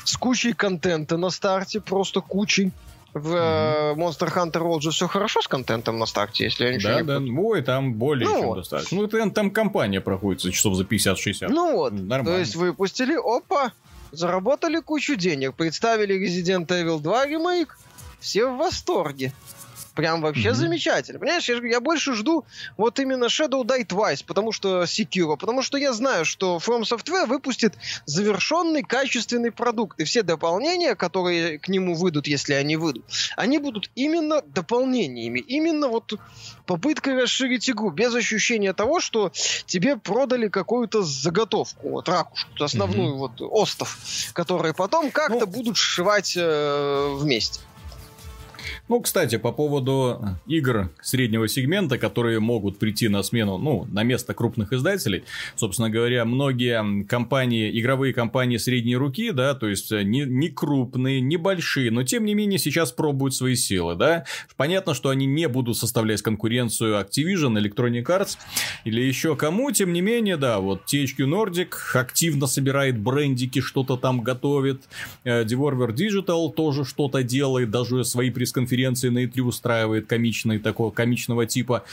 с 0.04 0.18
кучей 0.18 0.54
контента 0.54 1.18
на 1.18 1.30
старте, 1.30 1.80
просто 1.80 2.22
кучей. 2.22 2.72
В 3.14 3.34
mm-hmm. 3.34 3.96
Monster 3.96 4.34
Hunter 4.34 4.62
World 4.62 4.82
же 4.82 4.92
все 4.92 5.08
хорошо 5.08 5.42
с 5.42 5.48
контентом 5.48 5.98
на 5.98 6.06
старте, 6.06 6.44
если 6.44 6.66
я 6.66 6.76
ничего 6.76 6.92
да, 6.92 7.00
не 7.00 7.08
Да, 7.08 7.20
да, 7.20 7.42
ой, 7.42 7.62
там 7.64 7.94
более 7.96 8.30
ну 8.30 8.36
чем 8.36 8.48
вот. 8.48 8.56
достаточно. 8.58 8.98
Ну, 8.98 9.06
это, 9.06 9.30
там 9.32 9.52
компания 9.52 10.00
проходит 10.00 10.42
за 10.42 10.52
часов 10.52 10.76
за 10.76 10.84
50-60. 10.84 11.48
Ну 11.50 11.76
вот, 11.76 11.94
Нормально. 11.94 12.26
то 12.26 12.38
есть 12.38 12.56
выпустили, 12.56 13.16
опа, 13.16 13.72
заработали 14.12 14.80
кучу 14.80 15.16
денег, 15.16 15.56
представили 15.56 16.16
Resident 16.16 16.68
Evil 16.68 17.00
2 17.00 17.26
ремейк, 17.26 17.78
все 18.20 18.48
в 18.48 18.58
восторге. 18.58 19.34
Прям 20.00 20.22
вообще 20.22 20.50
mm-hmm. 20.50 20.54
замечательно. 20.54 21.20
Понимаешь, 21.20 21.50
я, 21.50 21.58
я 21.58 21.82
больше 21.82 22.14
жду 22.14 22.46
вот 22.78 23.00
именно 23.00 23.26
Shadow 23.26 23.66
Die 23.66 23.86
Twice, 23.86 24.24
потому 24.26 24.54
что 24.54 24.84
Sekiro, 24.84 25.36
потому 25.36 25.62
что 25.62 25.78
я 25.78 25.92
знаю, 25.92 26.24
что 26.24 26.58
From 26.66 26.84
Software 26.84 27.26
выпустит 27.26 27.74
завершенный 28.06 28.82
качественный 28.82 29.52
продукт, 29.52 30.00
и 30.00 30.06
все 30.06 30.24
дополнения, 30.24 30.96
которые 30.96 31.60
к 31.60 31.68
нему 31.68 31.96
выйдут, 31.96 32.28
если 32.28 32.54
они 32.54 32.78
выйдут, 32.78 33.04
они 33.36 33.58
будут 33.58 33.92
именно 33.94 34.42
дополнениями, 34.42 35.40
именно 35.40 35.90
вот 35.90 36.14
попыткой 36.66 37.22
расширить 37.22 37.70
игру, 37.70 37.90
без 37.90 38.16
ощущения 38.16 38.72
того, 38.72 39.02
что 39.02 39.34
тебе 39.66 39.98
продали 39.98 40.48
какую-то 40.48 41.02
заготовку, 41.02 41.90
вот 41.90 42.08
ракушку, 42.08 42.52
основную 42.64 43.16
mm-hmm. 43.16 43.18
вот 43.18 43.42
остов, 43.42 43.98
которые 44.32 44.74
потом 44.74 45.12
как-то 45.12 45.42
ну, 45.42 45.48
будут 45.48 45.76
сшивать 45.76 46.38
э, 46.38 47.16
вместе. 47.18 47.60
Ну, 48.90 49.02
кстати, 49.02 49.38
по 49.38 49.52
поводу 49.52 50.20
игр 50.48 50.90
среднего 51.00 51.48
сегмента, 51.48 52.00
которые 52.00 52.40
могут 52.40 52.80
прийти 52.80 53.08
на 53.08 53.22
смену, 53.22 53.60
ну, 53.60 53.88
на 53.92 54.02
место 54.02 54.34
крупных 54.34 54.74
издателей, 54.74 55.26
собственно 55.56 55.92
говоря, 55.92 56.26
многие 56.26 57.04
компании, 57.04 57.80
игровые 57.80 58.16
компании 58.16 58.58
средней 58.58 58.96
руки, 58.96 59.30
да, 59.30 59.54
то 59.54 59.68
есть 59.68 59.92
не, 59.92 60.22
не 60.22 60.50
крупные, 60.50 61.22
не 61.22 61.38
большие, 61.38 61.92
но 61.92 62.02
тем 62.02 62.26
не 62.26 62.34
менее 62.34 62.58
сейчас 62.58 62.92
пробуют 62.92 63.36
свои 63.36 63.56
силы, 63.56 63.94
да. 63.94 64.26
Понятно, 64.58 64.96
что 64.96 65.10
они 65.10 65.28
не 65.28 65.48
будут 65.48 65.78
составлять 65.78 66.24
конкуренцию 66.24 67.00
Activision, 67.00 67.62
Electronic 67.62 68.06
Arts 68.06 68.38
или 68.86 69.02
еще 69.02 69.36
кому, 69.36 69.70
тем 69.70 69.94
не 69.94 70.02
менее, 70.02 70.36
да, 70.36 70.60
вот 70.60 70.92
THQ 70.92 71.28
Nordic 71.28 71.76
активно 71.94 72.48
собирает 72.48 72.98
брендики, 72.98 73.62
что-то 73.62 73.98
там 73.98 74.22
готовит, 74.22 74.82
э, 75.26 75.44
Devolver 75.44 75.94
Digital 75.94 76.52
тоже 76.52 76.86
что-то 76.86 77.22
делает, 77.22 77.70
даже 77.70 78.04
свои 78.04 78.32
пресс-конференции 78.32 78.79
конференции 78.80 79.10
на 79.10 79.26
E3 79.26 79.42
устраивает 79.42 80.08
комичный, 80.08 80.60
такого 80.60 80.92
комичного 80.92 81.46
типа. 81.46 81.84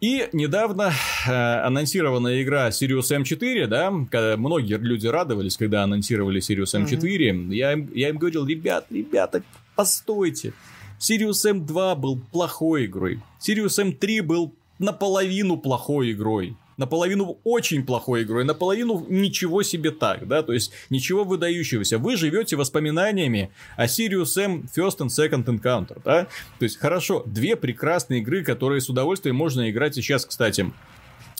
И 0.00 0.28
недавно 0.32 0.92
э, 1.26 1.30
анонсированная 1.30 2.42
игра 2.42 2.68
Sirius 2.68 3.16
M4, 3.16 3.66
да, 3.66 3.92
когда 4.10 4.36
многие 4.36 4.76
люди 4.78 5.06
радовались, 5.06 5.56
когда 5.56 5.84
анонсировали 5.84 6.40
Sirius 6.40 6.74
M4, 6.74 7.00
mm-hmm. 7.00 7.54
я, 7.54 7.72
им, 7.72 7.90
я 7.94 8.10
им 8.10 8.18
говорил, 8.18 8.46
ребят, 8.46 8.86
ребята, 8.90 9.42
постойте, 9.74 10.52
Sirius 10.98 11.50
M2 11.50 11.96
был 11.96 12.20
плохой 12.30 12.86
игрой, 12.86 13.20
Sirius 13.40 13.82
M3 13.82 14.22
был 14.22 14.52
наполовину 14.78 15.56
плохой 15.56 16.12
игрой 16.12 16.56
наполовину 16.76 17.38
очень 17.44 17.84
плохой 17.84 18.22
игрой, 18.22 18.44
наполовину 18.44 19.06
ничего 19.08 19.62
себе 19.62 19.90
так, 19.90 20.26
да, 20.28 20.42
то 20.42 20.52
есть 20.52 20.72
ничего 20.90 21.24
выдающегося. 21.24 21.98
Вы 21.98 22.16
живете 22.16 22.56
воспоминаниями 22.56 23.50
о 23.76 23.86
Sirius 23.86 24.40
M 24.40 24.68
First 24.74 24.98
and 24.98 25.08
Second 25.08 25.44
Encounter, 25.44 26.00
да, 26.04 26.24
то 26.58 26.62
есть 26.62 26.78
хорошо, 26.78 27.22
две 27.26 27.56
прекрасные 27.56 28.20
игры, 28.20 28.44
которые 28.44 28.80
с 28.80 28.88
удовольствием 28.88 29.36
можно 29.36 29.70
играть 29.70 29.94
сейчас, 29.94 30.26
кстати, 30.26 30.70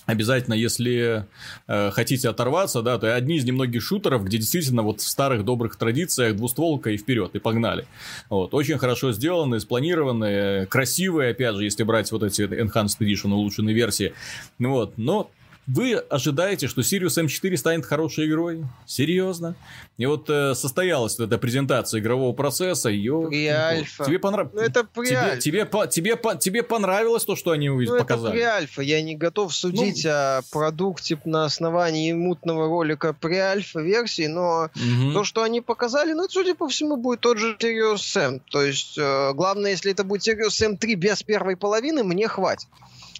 Обязательно, 0.07 0.53
если 0.53 1.25
э, 1.67 1.91
хотите 1.91 2.29
оторваться, 2.29 2.81
да, 2.81 2.97
то 2.97 3.13
одни 3.13 3.35
из 3.35 3.43
немногих 3.43 3.83
шутеров, 3.83 4.23
где 4.23 4.37
действительно 4.37 4.81
вот 4.81 5.01
в 5.01 5.07
старых 5.07 5.43
добрых 5.43 5.75
традициях 5.75 6.37
двустволка 6.37 6.91
и 6.91 6.97
вперед, 6.97 7.35
и 7.35 7.39
погнали. 7.39 7.85
Вот, 8.29 8.53
очень 8.53 8.77
хорошо 8.77 9.11
сделаны, 9.11 9.59
спланированные, 9.59 10.65
красивые, 10.67 11.31
опять 11.31 11.55
же, 11.57 11.65
если 11.65 11.83
брать 11.83 12.09
вот 12.13 12.23
эти 12.23 12.43
Enhanced 12.43 12.99
Edition, 13.01 13.33
улучшенные 13.33 13.75
версии. 13.75 14.13
Вот, 14.59 14.93
но 14.97 15.29
вы 15.67 15.95
ожидаете, 15.95 16.67
что 16.67 16.79
Sirius 16.79 17.21
M4 17.21 17.57
станет 17.57 17.85
хорошей 17.85 18.27
игрой? 18.27 18.63
Серьезно? 18.85 19.55
И 19.97 20.05
вот 20.05 20.29
э, 20.29 20.55
состоялась 20.55 21.19
эта 21.19 21.37
презентация 21.37 21.99
игрового 21.99 22.33
процесса. 22.33 22.87
Ее... 22.87 23.27
Pre-альфа. 23.29 24.05
Тебе 24.05 24.17
понравилось? 24.17 24.55
Ну, 24.55 24.61
это 24.61 24.87
pre 24.95 25.07
тебе, 25.41 25.41
тебе, 25.41 25.87
тебе, 25.89 26.17
тебе 26.39 26.63
понравилось 26.63 27.25
то, 27.25 27.35
что 27.35 27.51
они 27.51 27.67
ну, 27.67 27.97
показали? 27.97 28.33
это 28.33 28.45
pre-альфа. 28.45 28.81
Я 28.81 29.01
не 29.01 29.17
готов 29.17 29.53
судить 29.53 30.05
ну... 30.05 30.11
о 30.11 30.41
продукте 30.51 31.19
на 31.25 31.43
основании 31.43 32.13
мутного 32.13 32.67
ролика 32.67 33.13
pre-альфа 33.19 33.81
версии, 33.81 34.27
но 34.27 34.69
угу. 34.73 35.11
то, 35.11 35.25
что 35.25 35.43
они 35.43 35.59
показали, 35.59 36.13
ну, 36.13 36.29
судя 36.29 36.55
по 36.55 36.69
всему, 36.69 36.95
будет 36.95 37.19
тот 37.19 37.39
же 37.39 37.57
Sirius 37.59 38.17
M. 38.17 38.39
То 38.39 38.61
есть, 38.61 38.97
э, 38.97 39.33
главное, 39.33 39.71
если 39.71 39.91
это 39.91 40.05
будет 40.05 40.25
Sirius 40.25 40.65
M3 40.65 40.93
без 40.93 41.23
первой 41.23 41.57
половины, 41.57 42.05
мне 42.05 42.29
хватит. 42.29 42.69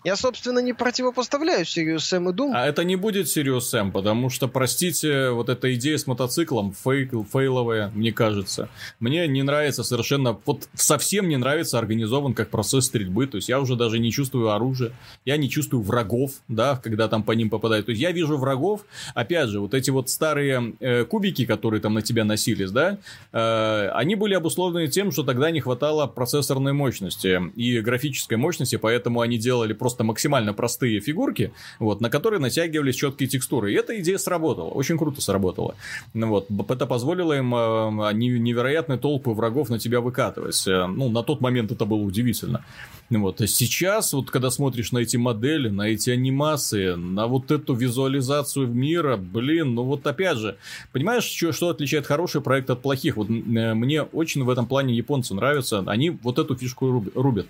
Я, 0.08 0.16
собственно, 0.16 0.60
не 0.60 0.72
противопоставляю 0.72 1.66
Sirius 1.66 1.98
Sam 1.98 2.30
и 2.30 2.34
Doom. 2.34 2.52
А 2.54 2.66
это 2.66 2.86
не 2.86 2.96
будет 2.96 3.26
Sirius 3.26 3.74
Sam, 3.74 3.92
потому 3.92 4.30
что, 4.30 4.48
простите, 4.48 5.32
вот 5.32 5.50
эта 5.50 5.76
идея 5.76 5.98
с 5.98 6.08
мотоциклом 6.08 6.72
фейк, 6.72 7.12
фейловая, 7.30 7.92
мне 7.94 8.14
кажется. 8.14 8.70
Мне 9.02 9.28
не 9.28 9.44
нравится 9.44 9.84
совершенно, 9.84 10.40
вот 10.46 10.70
совсем 10.76 11.28
не 11.28 11.36
нравится 11.36 11.78
организован 11.78 12.36
как 12.36 12.50
процесс 12.50 12.86
стрельбы, 12.86 13.28
то 13.28 13.36
есть 13.36 13.50
я 13.50 13.60
уже 13.60 13.76
даже 13.76 14.00
не 14.00 14.14
чувствую 14.14 14.52
оружия, 14.52 14.94
я 15.26 15.36
не 15.36 15.50
чувствую 15.50 15.84
врагов, 15.84 16.32
да, 16.48 16.78
когда 16.82 17.10
там 17.10 17.24
по 17.24 17.34
ним 17.34 17.50
попадают. 17.50 17.88
То 17.88 17.90
есть 17.90 18.02
я 18.02 18.14
вижу 18.14 18.38
врагов, 18.38 18.86
опять 19.14 19.50
же, 19.50 19.60
вот 19.60 19.74
эти 19.74 19.90
вот 19.90 20.10
старые 20.10 20.74
э, 20.80 21.04
кубики, 21.04 21.46
которые 21.46 21.82
там 21.82 21.94
на 21.94 22.02
тебя 22.02 22.24
носились, 22.24 22.72
да, 22.72 22.98
э, 23.34 23.90
они 23.90 24.16
были 24.16 24.36
обусловлены 24.36 24.88
тем, 24.88 25.12
что 25.12 25.24
тогда 25.24 25.52
не 25.52 25.60
хватало 25.60 26.08
процессорной 26.08 26.72
мощности 26.72 27.42
и 27.58 27.82
графической 27.82 28.38
мощности, 28.38 28.78
поэтому 28.78 29.20
они 29.20 29.38
делали 29.38 29.74
просто 29.74 29.97
просто 29.98 30.04
максимально 30.04 30.54
простые 30.54 31.00
фигурки, 31.00 31.52
вот, 31.80 32.02
на 32.02 32.10
которые 32.10 32.40
натягивались 32.40 32.96
четкие 32.96 33.30
текстуры. 33.30 33.72
И 33.72 33.76
эта 33.76 33.94
идея 34.00 34.18
сработала, 34.18 34.70
очень 34.70 34.98
круто 34.98 35.22
сработала. 35.22 35.76
Ну, 36.14 36.28
вот, 36.28 36.48
это 36.70 36.86
позволило 36.86 37.34
им 37.34 37.54
э, 37.56 38.14
невероятные 38.14 39.00
толпы 39.00 39.32
врагов 39.32 39.70
на 39.70 39.80
тебя 39.80 40.00
выкатывать. 40.00 40.68
Э, 40.68 40.88
ну, 40.88 41.10
на 41.10 41.24
тот 41.24 41.42
момент 41.42 41.72
это 41.72 41.86
было 41.86 42.02
удивительно. 42.02 42.64
Ну 43.10 43.22
вот, 43.22 43.42
а 43.42 43.48
сейчас, 43.48 44.14
вот 44.14 44.30
когда 44.32 44.50
смотришь 44.50 44.92
на 44.92 45.00
эти 45.00 45.18
модели, 45.18 45.70
на 45.70 45.88
эти 45.88 46.10
анимации, 46.10 46.96
на 46.96 47.28
вот 47.28 47.52
эту 47.52 47.74
визуализацию 47.74 48.68
мира, 48.68 49.18
блин, 49.18 49.76
ну 49.76 49.84
вот 49.84 50.06
опять 50.06 50.38
же, 50.38 50.58
понимаешь, 50.92 51.24
что, 51.24 51.54
что 51.54 51.70
отличает 51.70 52.06
хороший 52.06 52.42
проект 52.42 52.70
от 52.70 52.82
плохих? 52.82 53.18
Вот 53.18 53.30
э, 53.30 53.74
мне 53.74 54.02
очень 54.04 54.44
в 54.44 54.50
этом 54.50 54.66
плане 54.68 54.94
японцы 54.94 55.34
нравятся, 55.34 55.84
они 55.88 56.10
вот 56.10 56.38
эту 56.38 56.56
фишку 56.56 57.04
рубят 57.16 57.48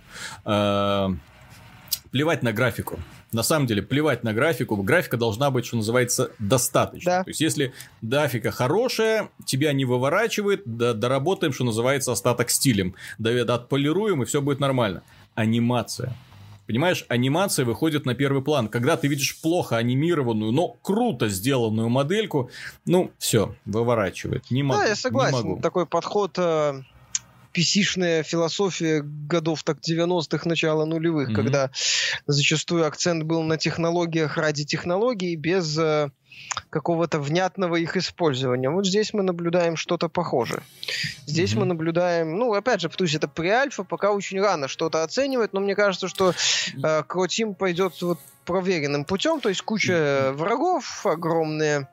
плевать 2.11 2.43
на 2.43 2.53
графику. 2.53 2.99
На 3.31 3.43
самом 3.43 3.67
деле, 3.67 3.81
плевать 3.81 4.23
на 4.23 4.33
графику. 4.33 4.75
Графика 4.77 5.17
должна 5.17 5.51
быть, 5.51 5.65
что 5.65 5.77
называется, 5.77 6.31
достаточно. 6.39 7.11
Да. 7.11 7.23
То 7.23 7.29
есть, 7.29 7.41
если 7.41 7.73
графика 8.01 8.51
хорошая, 8.51 9.29
тебя 9.45 9.73
не 9.73 9.85
выворачивает, 9.85 10.63
да, 10.65 10.93
доработаем, 10.93 11.53
что 11.53 11.63
называется, 11.63 12.11
остаток 12.11 12.49
стилем. 12.49 12.95
Да, 13.17 13.43
да, 13.43 13.55
отполируем, 13.55 14.23
и 14.23 14.25
все 14.25 14.41
будет 14.41 14.59
нормально. 14.59 15.03
Анимация. 15.35 16.13
Понимаешь, 16.67 17.05
анимация 17.07 17.63
выходит 17.65 18.05
на 18.05 18.13
первый 18.13 18.43
план. 18.43 18.67
Когда 18.67 18.97
ты 18.97 19.07
видишь 19.07 19.39
плохо 19.41 19.77
анимированную, 19.77 20.51
но 20.51 20.75
круто 20.81 21.29
сделанную 21.29 21.87
модельку, 21.87 22.51
ну, 22.85 23.11
все, 23.17 23.55
выворачивает. 23.65 24.51
Не 24.51 24.63
могу. 24.63 24.81
Да, 24.81 24.87
я 24.87 24.95
согласен. 24.95 25.61
Такой 25.61 25.85
подход 25.85 26.37
э, 26.37 26.81
PC-шная 27.53 28.23
философия 28.23 29.01
годов 29.03 29.63
так 29.63 29.77
90-х, 29.79 30.47
начала 30.47 30.85
нулевых, 30.85 31.29
mm-hmm. 31.29 31.35
когда 31.35 31.71
зачастую 32.25 32.85
акцент 32.85 33.23
был 33.23 33.43
на 33.43 33.57
технологиях 33.57 34.37
ради 34.37 34.65
технологий, 34.65 35.35
без 35.35 35.77
э, 35.77 36.09
какого-то 36.69 37.19
внятного 37.19 37.75
их 37.77 37.97
использования. 37.97 38.69
Вот 38.69 38.85
здесь 38.85 39.13
мы 39.13 39.23
наблюдаем 39.23 39.75
что-то 39.75 40.09
похожее. 40.09 40.61
Здесь 41.25 41.53
mm-hmm. 41.53 41.59
мы 41.59 41.65
наблюдаем, 41.65 42.37
ну, 42.37 42.53
опять 42.53 42.81
же, 42.81 42.89
то 42.89 43.03
есть 43.03 43.15
это 43.15 43.27
пре-альфа, 43.27 43.83
пока 43.83 44.11
очень 44.11 44.39
рано 44.41 44.67
что-то 44.67 45.03
оценивать, 45.03 45.53
но 45.53 45.59
мне 45.59 45.75
кажется, 45.75 46.07
что 46.07 46.33
э, 46.83 47.03
Croteam 47.03 47.55
пойдет 47.55 48.01
вот 48.01 48.19
проверенным 48.45 49.05
путем, 49.05 49.41
то 49.41 49.49
есть 49.49 49.61
куча 49.61 49.93
mm-hmm. 49.93 50.33
врагов, 50.33 51.05
огромные 51.05 51.87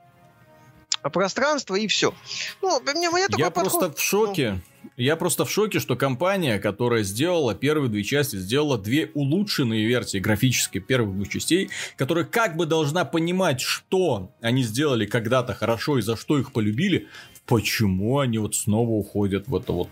пространство 1.10 1.74
и 1.74 1.86
все. 1.86 2.14
Ну, 2.62 2.80
мне, 2.80 3.10
мне 3.10 3.26
такой 3.26 3.44
Я 3.44 3.50
подход, 3.50 3.80
просто 3.80 3.96
в 3.96 4.02
шоке. 4.02 4.52
Ну... 4.52 4.73
Я 4.96 5.16
просто 5.16 5.44
в 5.44 5.50
шоке, 5.50 5.80
что 5.80 5.96
компания, 5.96 6.58
которая 6.58 7.02
сделала 7.02 7.54
первые 7.54 7.90
две 7.90 8.04
части, 8.04 8.36
сделала 8.36 8.78
две 8.78 9.10
улучшенные 9.14 9.86
версии 9.86 10.18
графической 10.18 10.80
первых 10.80 11.14
двух 11.16 11.28
частей, 11.28 11.70
которая 11.96 12.24
как 12.24 12.56
бы 12.56 12.66
должна 12.66 13.04
понимать, 13.04 13.60
что 13.60 14.32
они 14.40 14.62
сделали 14.62 15.06
когда-то 15.06 15.54
хорошо 15.54 15.98
и 15.98 16.02
за 16.02 16.16
что 16.16 16.38
их 16.38 16.52
полюбили, 16.52 17.08
почему 17.46 18.18
они 18.18 18.38
вот 18.38 18.54
снова 18.54 18.90
уходят 18.90 19.48
в 19.48 19.56
это 19.56 19.72
вот 19.72 19.88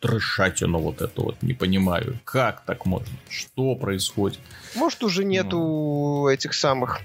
трешатину 0.00 0.78
вот 0.78 1.00
это 1.02 1.20
вот, 1.20 1.42
не 1.42 1.54
понимаю. 1.54 2.20
Как 2.24 2.64
так 2.64 2.86
можно? 2.86 3.12
Что 3.28 3.74
происходит? 3.74 4.38
Может, 4.74 5.02
уже 5.02 5.24
нету 5.24 5.58
ну. 5.58 6.28
этих 6.28 6.54
самых 6.54 7.00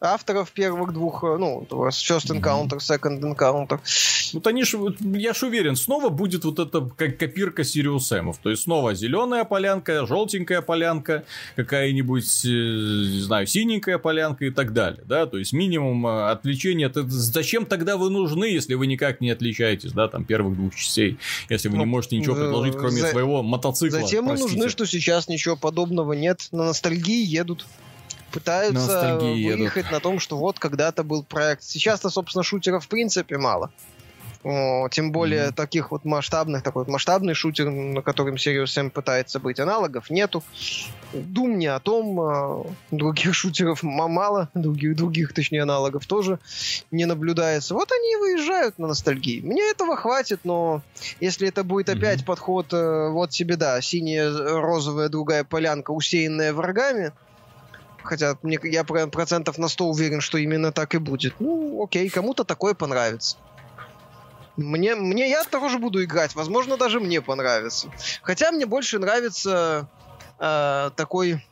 авторов 0.00 0.52
первых 0.52 0.92
двух, 0.92 1.24
э, 1.24 1.36
ну, 1.38 1.66
First 1.68 2.30
Encounter, 2.30 2.78
Second 2.78 3.20
Encounter. 3.20 3.80
Вот 4.32 4.46
они 4.46 4.64
ж, 4.64 4.76
я 5.00 5.34
ж 5.34 5.42
уверен, 5.42 5.76
снова 5.76 6.08
будет 6.08 6.44
вот 6.44 6.58
эта 6.58 6.80
как 6.96 7.18
копирка 7.18 7.64
Сириус 7.64 8.12
Эмов. 8.12 8.38
То 8.38 8.50
есть 8.50 8.62
снова 8.62 8.94
зеленая 8.94 9.44
полянка, 9.44 10.06
желтенькая 10.06 10.60
полянка, 10.60 11.24
какая-нибудь, 11.56 12.44
э, 12.44 12.48
не 12.48 13.20
знаю, 13.20 13.46
синенькая 13.46 13.98
полянка 13.98 14.44
и 14.44 14.50
так 14.50 14.72
далее, 14.72 15.02
да, 15.06 15.26
то 15.26 15.38
есть 15.38 15.52
минимум 15.52 16.06
э, 16.06 16.30
отвлечения. 16.30 16.92
Зачем 16.94 17.66
тогда 17.66 17.96
вы 17.96 18.10
нужны, 18.10 18.44
если 18.44 18.74
вы 18.74 18.86
никак 18.86 19.20
не 19.20 19.30
отличаетесь, 19.30 19.92
да, 19.92 20.08
там, 20.08 20.24
первых 20.24 20.56
двух 20.56 20.74
частей, 20.74 21.18
если 21.48 21.68
вы 21.68 21.76
ну, 21.76 21.84
не 21.84 21.86
можете 21.86 22.16
ничего 22.16 22.34
предложить, 22.34 22.76
кроме 22.76 23.00
за... 23.00 23.08
своего 23.08 23.42
мотоцикла. 23.42 24.00
Затем 24.00 24.26
мы 24.26 24.38
нужны, 24.38 24.68
что 24.68 24.86
сейчас 24.86 25.28
ничего 25.28 25.56
подобного 25.56 26.12
нет, 26.12 26.48
на 26.52 26.66
ностальгии 26.66 27.24
едут 27.24 27.66
пытаются 28.32 29.16
выехать 29.16 29.76
едут. 29.76 29.92
на 29.92 30.00
том, 30.00 30.20
что 30.20 30.36
вот 30.36 30.58
когда-то 30.58 31.04
был 31.04 31.22
проект. 31.22 31.62
Сейчас-то, 31.62 32.10
собственно, 32.10 32.42
шутеров 32.42 32.84
в 32.84 32.88
принципе 32.88 33.38
мало. 33.38 33.70
О, 34.44 34.88
тем 34.88 35.10
более 35.10 35.48
mm-hmm. 35.48 35.54
таких 35.54 35.90
вот 35.90 36.04
масштабных, 36.04 36.62
такой 36.62 36.84
вот 36.84 36.92
масштабный 36.92 37.34
шутер, 37.34 37.70
на 37.70 38.02
котором 38.02 38.36
Serious 38.36 38.78
M 38.78 38.90
пытается 38.90 39.40
быть, 39.40 39.58
аналогов 39.58 40.10
нету. 40.10 40.44
Дум 41.12 41.58
не 41.58 41.66
о 41.66 41.80
том, 41.80 42.20
а 42.20 42.66
других 42.92 43.34
шутеров 43.34 43.82
мало, 43.82 44.48
других, 44.54 44.94
других, 44.94 45.32
точнее, 45.32 45.62
аналогов 45.62 46.06
тоже 46.06 46.38
не 46.92 47.04
наблюдается. 47.04 47.74
Вот 47.74 47.90
они 47.90 48.12
и 48.12 48.16
выезжают 48.16 48.78
на 48.78 48.86
ностальгии. 48.86 49.40
Мне 49.40 49.62
этого 49.70 49.96
хватит, 49.96 50.40
но 50.44 50.82
если 51.18 51.48
это 51.48 51.64
будет 51.64 51.88
mm-hmm. 51.88 51.98
опять 51.98 52.24
подход, 52.24 52.72
э, 52.72 53.08
вот 53.10 53.32
себе, 53.32 53.56
да, 53.56 53.80
синяя, 53.80 54.30
розовая, 54.30 55.08
другая 55.08 55.42
полянка, 55.42 55.90
усеянная 55.90 56.52
врагами, 56.52 57.12
хотя 58.08 58.38
мне, 58.42 58.58
я 58.64 58.84
процентов 58.84 59.58
на 59.58 59.68
100 59.68 59.86
уверен, 59.86 60.20
что 60.20 60.38
именно 60.38 60.72
так 60.72 60.94
и 60.94 60.98
будет. 60.98 61.34
Ну, 61.40 61.84
окей, 61.84 62.08
кому-то 62.08 62.44
такое 62.44 62.74
понравится. 62.74 63.36
Мне, 64.56 64.96
мне 64.96 65.28
я 65.28 65.44
тоже 65.44 65.78
буду 65.78 66.02
играть, 66.02 66.34
возможно, 66.34 66.76
даже 66.76 66.98
мне 66.98 67.20
понравится. 67.20 67.88
Хотя 68.22 68.50
мне 68.50 68.66
больше 68.66 68.98
нравится 68.98 69.88
э, 70.40 70.90
такой 70.96 71.44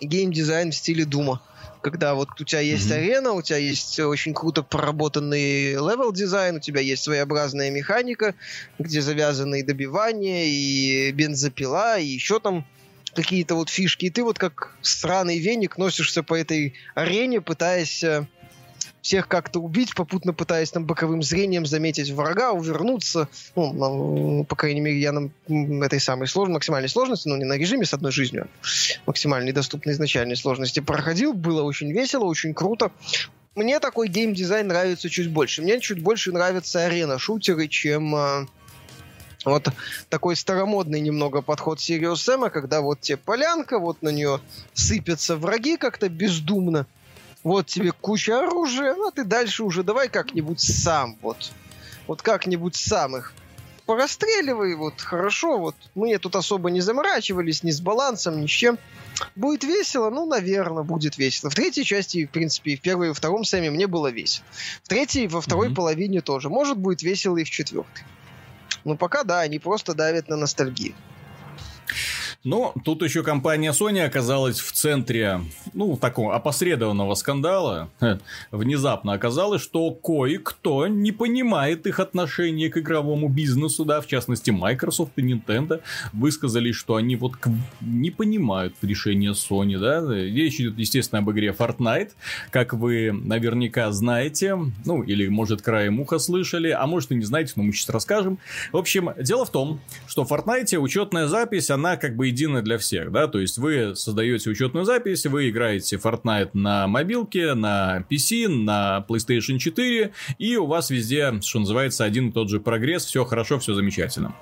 геймдизайн 0.00 0.72
в 0.72 0.74
стиле 0.74 1.04
Doom 1.04 1.28
а. 1.28 1.40
Когда 1.82 2.14
вот 2.14 2.28
у 2.40 2.44
тебя 2.44 2.60
есть 2.60 2.90
mm-hmm. 2.90 2.94
арена, 2.94 3.32
у 3.32 3.42
тебя 3.42 3.58
есть 3.58 4.00
очень 4.00 4.34
круто 4.34 4.62
проработанный 4.62 5.72
level 5.72 6.12
design, 6.12 6.56
у 6.56 6.60
тебя 6.60 6.80
есть 6.80 7.04
своеобразная 7.04 7.70
механика, 7.70 8.34
где 8.78 9.00
завязаны 9.00 9.60
и 9.60 9.62
добивания, 9.62 10.46
и 10.46 11.12
бензопила, 11.12 11.98
и 11.98 12.06
еще 12.06 12.40
там 12.40 12.66
какие-то 13.14 13.54
вот 13.54 13.68
фишки, 13.68 14.06
и 14.06 14.10
ты 14.10 14.22
вот 14.22 14.38
как 14.38 14.76
сраный 14.82 15.38
веник 15.38 15.78
носишься 15.78 16.22
по 16.22 16.34
этой 16.34 16.74
арене, 16.94 17.40
пытаясь 17.40 18.02
э, 18.02 18.26
всех 19.02 19.28
как-то 19.28 19.60
убить, 19.60 19.94
попутно 19.94 20.32
пытаясь 20.32 20.70
там 20.70 20.84
боковым 20.84 21.22
зрением 21.22 21.66
заметить 21.66 22.10
врага, 22.10 22.52
увернуться. 22.52 23.28
Ну, 23.56 23.72
на, 23.72 24.44
по 24.44 24.56
крайней 24.56 24.80
мере, 24.80 25.00
я 25.00 25.12
на 25.12 25.84
этой 25.84 26.00
самой 26.00 26.28
сложной, 26.28 26.54
максимальной 26.54 26.88
сложности, 26.88 27.28
ну, 27.28 27.36
не 27.36 27.44
на 27.44 27.56
режиме 27.56 27.86
с 27.86 27.94
одной 27.94 28.12
жизнью, 28.12 28.48
а 28.48 28.66
максимальной 29.06 29.52
доступной 29.52 29.94
изначальной 29.94 30.36
сложности 30.36 30.80
проходил. 30.80 31.32
Было 31.32 31.62
очень 31.62 31.92
весело, 31.92 32.24
очень 32.24 32.54
круто. 32.54 32.92
Мне 33.56 33.80
такой 33.80 34.08
геймдизайн 34.08 34.66
нравится 34.68 35.10
чуть 35.10 35.30
больше. 35.30 35.62
Мне 35.62 35.80
чуть 35.80 36.00
больше 36.00 36.30
нравятся 36.30 36.86
арена-шутеры, 36.86 37.66
чем 37.66 38.14
э, 38.14 38.46
вот 39.44 39.68
такой 40.08 40.36
старомодный 40.36 41.00
немного 41.00 41.42
подход 41.42 41.78
Sirius 41.78 42.16
Сэма, 42.16 42.50
когда 42.50 42.80
вот 42.80 43.00
тебе 43.00 43.16
полянка, 43.16 43.78
вот 43.78 44.02
на 44.02 44.10
нее 44.10 44.40
сыпятся 44.74 45.36
враги 45.36 45.76
как-то 45.76 46.08
бездумно, 46.08 46.86
вот 47.42 47.66
тебе 47.66 47.92
куча 47.92 48.38
оружия, 48.38 48.94
ну 48.94 49.08
а 49.08 49.10
ты 49.10 49.24
дальше 49.24 49.64
уже 49.64 49.82
давай 49.82 50.08
как-нибудь 50.08 50.60
сам, 50.60 51.16
вот. 51.22 51.52
Вот 52.06 52.22
как-нибудь 52.22 52.74
сам 52.74 53.16
их 53.16 53.32
порастреливай, 53.90 54.76
вот 54.76 55.00
хорошо, 55.00 55.58
вот 55.58 55.74
мы 55.96 56.16
тут 56.18 56.36
особо 56.36 56.70
не 56.70 56.80
заморачивались 56.80 57.64
ни 57.64 57.72
с 57.72 57.80
балансом, 57.80 58.40
ни 58.40 58.46
с 58.46 58.50
чем. 58.50 58.78
Будет 59.34 59.64
весело? 59.64 60.10
Ну, 60.10 60.26
наверное, 60.26 60.84
будет 60.84 61.18
весело. 61.18 61.50
В 61.50 61.56
третьей 61.56 61.84
части, 61.84 62.26
в 62.26 62.30
принципе, 62.30 62.76
в 62.76 62.80
первой 62.80 63.10
и 63.10 63.12
втором 63.12 63.44
Сэме 63.44 63.68
мне 63.68 63.88
было 63.88 64.06
весело. 64.06 64.44
В 64.84 64.88
третьей 64.88 65.24
и 65.24 65.28
во 65.28 65.40
второй 65.40 65.68
mm-hmm. 65.68 65.74
половине 65.74 66.20
тоже. 66.20 66.48
Может, 66.48 66.78
будет 66.78 67.02
весело 67.02 67.36
и 67.36 67.42
в 67.42 67.50
четвертой. 67.50 68.04
Но 68.84 68.96
пока, 68.96 69.24
да, 69.24 69.40
они 69.40 69.58
просто 69.58 69.94
давят 69.94 70.28
на 70.28 70.36
ностальгию. 70.36 70.94
Но 72.42 72.72
тут 72.86 73.02
еще 73.02 73.22
компания 73.22 73.72
Sony 73.72 74.02
оказалась 74.02 74.60
в 74.60 74.72
центре, 74.72 75.42
ну, 75.74 75.98
такого 75.98 76.34
опосредованного 76.34 77.14
скандала. 77.14 77.90
Внезапно 78.50 79.12
оказалось, 79.12 79.60
что 79.60 79.90
кое-кто 79.90 80.86
не 80.86 81.12
понимает 81.12 81.86
их 81.86 82.00
отношение 82.00 82.70
к 82.70 82.78
игровому 82.78 83.28
бизнесу, 83.28 83.84
да, 83.84 84.00
в 84.00 84.06
частности, 84.06 84.50
Microsoft 84.50 85.12
и 85.16 85.22
Nintendo 85.22 85.82
высказали, 86.14 86.72
что 86.72 86.96
они 86.96 87.16
вот 87.16 87.34
не 87.82 88.10
понимают 88.10 88.74
решения 88.80 89.32
Sony, 89.32 89.78
да. 89.78 90.00
Речь 90.10 90.60
идет, 90.60 90.78
естественно, 90.78 91.18
об 91.18 91.30
игре 91.30 91.54
Fortnite, 91.56 92.12
как 92.50 92.72
вы 92.72 93.12
наверняка 93.12 93.92
знаете, 93.92 94.56
ну, 94.86 95.02
или, 95.02 95.28
может, 95.28 95.60
краем 95.60 96.00
уха 96.00 96.18
слышали, 96.18 96.70
а 96.70 96.86
может 96.86 97.12
и 97.12 97.16
не 97.16 97.24
знаете, 97.24 97.52
но 97.56 97.64
мы 97.64 97.72
сейчас 97.72 97.90
расскажем. 97.90 98.38
В 98.72 98.78
общем, 98.78 99.10
дело 99.18 99.44
в 99.44 99.50
том, 99.50 99.78
что 100.06 100.24
в 100.24 100.32
Fortnite 100.32 100.78
учетная 100.78 101.26
запись, 101.26 101.68
она 101.68 101.98
как 101.98 102.16
бы 102.16 102.29
единая 102.30 102.62
для 102.62 102.78
всех, 102.78 103.12
да, 103.12 103.26
то 103.26 103.38
есть 103.38 103.58
вы 103.58 103.94
создаете 103.94 104.50
учетную 104.50 104.84
запись, 104.84 105.26
вы 105.26 105.50
играете 105.50 105.96
Fortnite 105.96 106.50
на 106.54 106.86
мобилке, 106.86 107.54
на 107.54 108.04
PC, 108.10 108.48
на 108.48 109.04
PlayStation 109.08 109.58
4, 109.58 110.12
и 110.38 110.56
у 110.56 110.66
вас 110.66 110.90
везде, 110.90 111.40
что 111.42 111.60
называется, 111.60 112.04
один 112.04 112.28
и 112.28 112.32
тот 112.32 112.48
же 112.48 112.60
прогресс, 112.60 113.04
все 113.04 113.24
хорошо, 113.24 113.58
все 113.58 113.74
замечательно. 113.74 114.34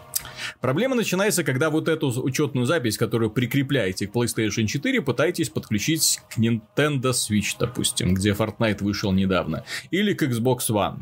Проблема 0.61 0.95
начинается, 0.95 1.45
когда 1.45 1.70
вот 1.70 1.89
эту 1.89 2.09
учетную 2.22 2.66
запись, 2.66 2.99
которую 2.99 3.30
прикрепляете 3.30 4.07
к 4.07 4.12
PlayStation 4.14 4.66
4, 4.66 5.03
пытаетесь 5.03 5.51
подключить 5.51 6.20
к 6.30 6.39
Nintendo 6.39 7.11
Switch, 7.12 7.57
допустим, 7.59 8.14
где 8.14 8.30
Fortnite 8.30 8.82
вышел 8.82 9.12
недавно, 9.12 9.64
или 9.91 10.14
к 10.14 10.22
Xbox 10.22 10.70
One. 10.70 10.99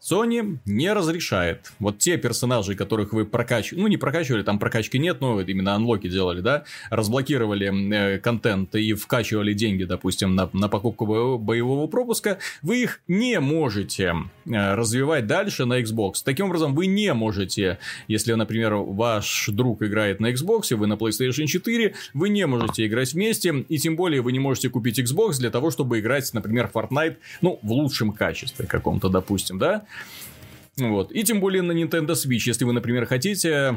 Sony 0.00 0.58
не 0.64 0.92
разрешает. 0.92 1.72
Вот 1.78 1.98
те 1.98 2.16
персонажи, 2.16 2.74
которых 2.74 3.12
вы 3.12 3.26
прокачивали, 3.26 3.82
ну 3.82 3.86
не 3.88 3.98
прокачивали, 3.98 4.42
там 4.42 4.58
прокачки 4.58 4.98
нет, 4.98 5.20
но 5.20 5.40
именно 5.40 5.74
анлоки 5.74 6.08
делали, 6.08 6.40
да, 6.40 6.64
разблокировали 6.88 7.94
э, 7.94 8.18
контент 8.18 8.74
и 8.74 8.94
вкачивали 8.94 9.52
деньги, 9.52 9.84
допустим, 9.84 10.34
на, 10.34 10.48
на 10.54 10.68
покупку 10.68 11.38
боевого, 11.38 11.86
пропуска, 11.86 12.38
вы 12.62 12.82
их 12.82 13.02
не 13.08 13.40
можете 13.40 14.14
э, 14.46 14.74
развивать 14.74 15.26
дальше 15.26 15.66
на 15.66 15.80
Xbox. 15.80 16.14
Таким 16.24 16.46
образом, 16.46 16.74
вы 16.74 16.86
не 16.86 17.12
можете, 17.12 17.78
если, 18.08 18.32
например, 18.32 18.74
ваш 18.76 19.48
друг 19.52 19.82
играет 19.82 20.18
на 20.20 20.32
Xbox, 20.32 20.74
вы 20.74 20.86
на 20.86 20.94
PlayStation 20.94 21.46
4, 21.46 21.94
вы 22.14 22.28
не 22.30 22.46
можете 22.46 22.86
играть 22.86 23.12
вместе, 23.12 23.66
и 23.68 23.78
тем 23.78 23.96
более 23.96 24.22
вы 24.22 24.32
не 24.32 24.38
можете 24.38 24.70
купить 24.70 24.98
Xbox 24.98 25.38
для 25.38 25.50
того, 25.50 25.70
чтобы 25.70 26.00
играть, 26.00 26.32
например, 26.32 26.70
Fortnite, 26.72 27.16
ну, 27.42 27.58
в 27.62 27.70
лучшем 27.70 28.12
качестве 28.12 28.66
каком-то, 28.66 29.10
допустим, 29.10 29.58
да, 29.58 29.84
вот. 30.76 31.12
И 31.12 31.22
тем 31.24 31.40
более 31.40 31.62
на 31.62 31.72
Nintendo 31.72 32.12
Switch, 32.12 32.42
если 32.46 32.64
вы, 32.64 32.72
например, 32.72 33.06
хотите 33.06 33.76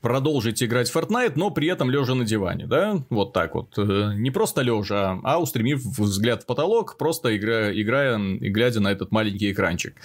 продолжить 0.00 0.62
играть 0.62 0.90
в 0.90 0.96
Fortnite, 0.96 1.32
но 1.36 1.50
при 1.50 1.68
этом 1.68 1.90
лежа 1.90 2.14
на 2.14 2.24
диване, 2.24 2.66
да, 2.66 3.02
вот 3.10 3.32
так 3.32 3.54
вот, 3.54 3.74
э, 3.76 4.12
не 4.14 4.30
просто 4.30 4.62
лежа, 4.62 5.18
а 5.22 5.38
устремив 5.38 5.84
взгляд 5.84 6.42
в 6.42 6.46
потолок, 6.46 6.96
просто 6.96 7.36
играя, 7.36 7.72
играя 7.72 8.18
и 8.18 8.48
глядя 8.48 8.80
на 8.80 8.90
этот 8.90 9.12
маленький 9.12 9.52
экранчик, 9.52 9.96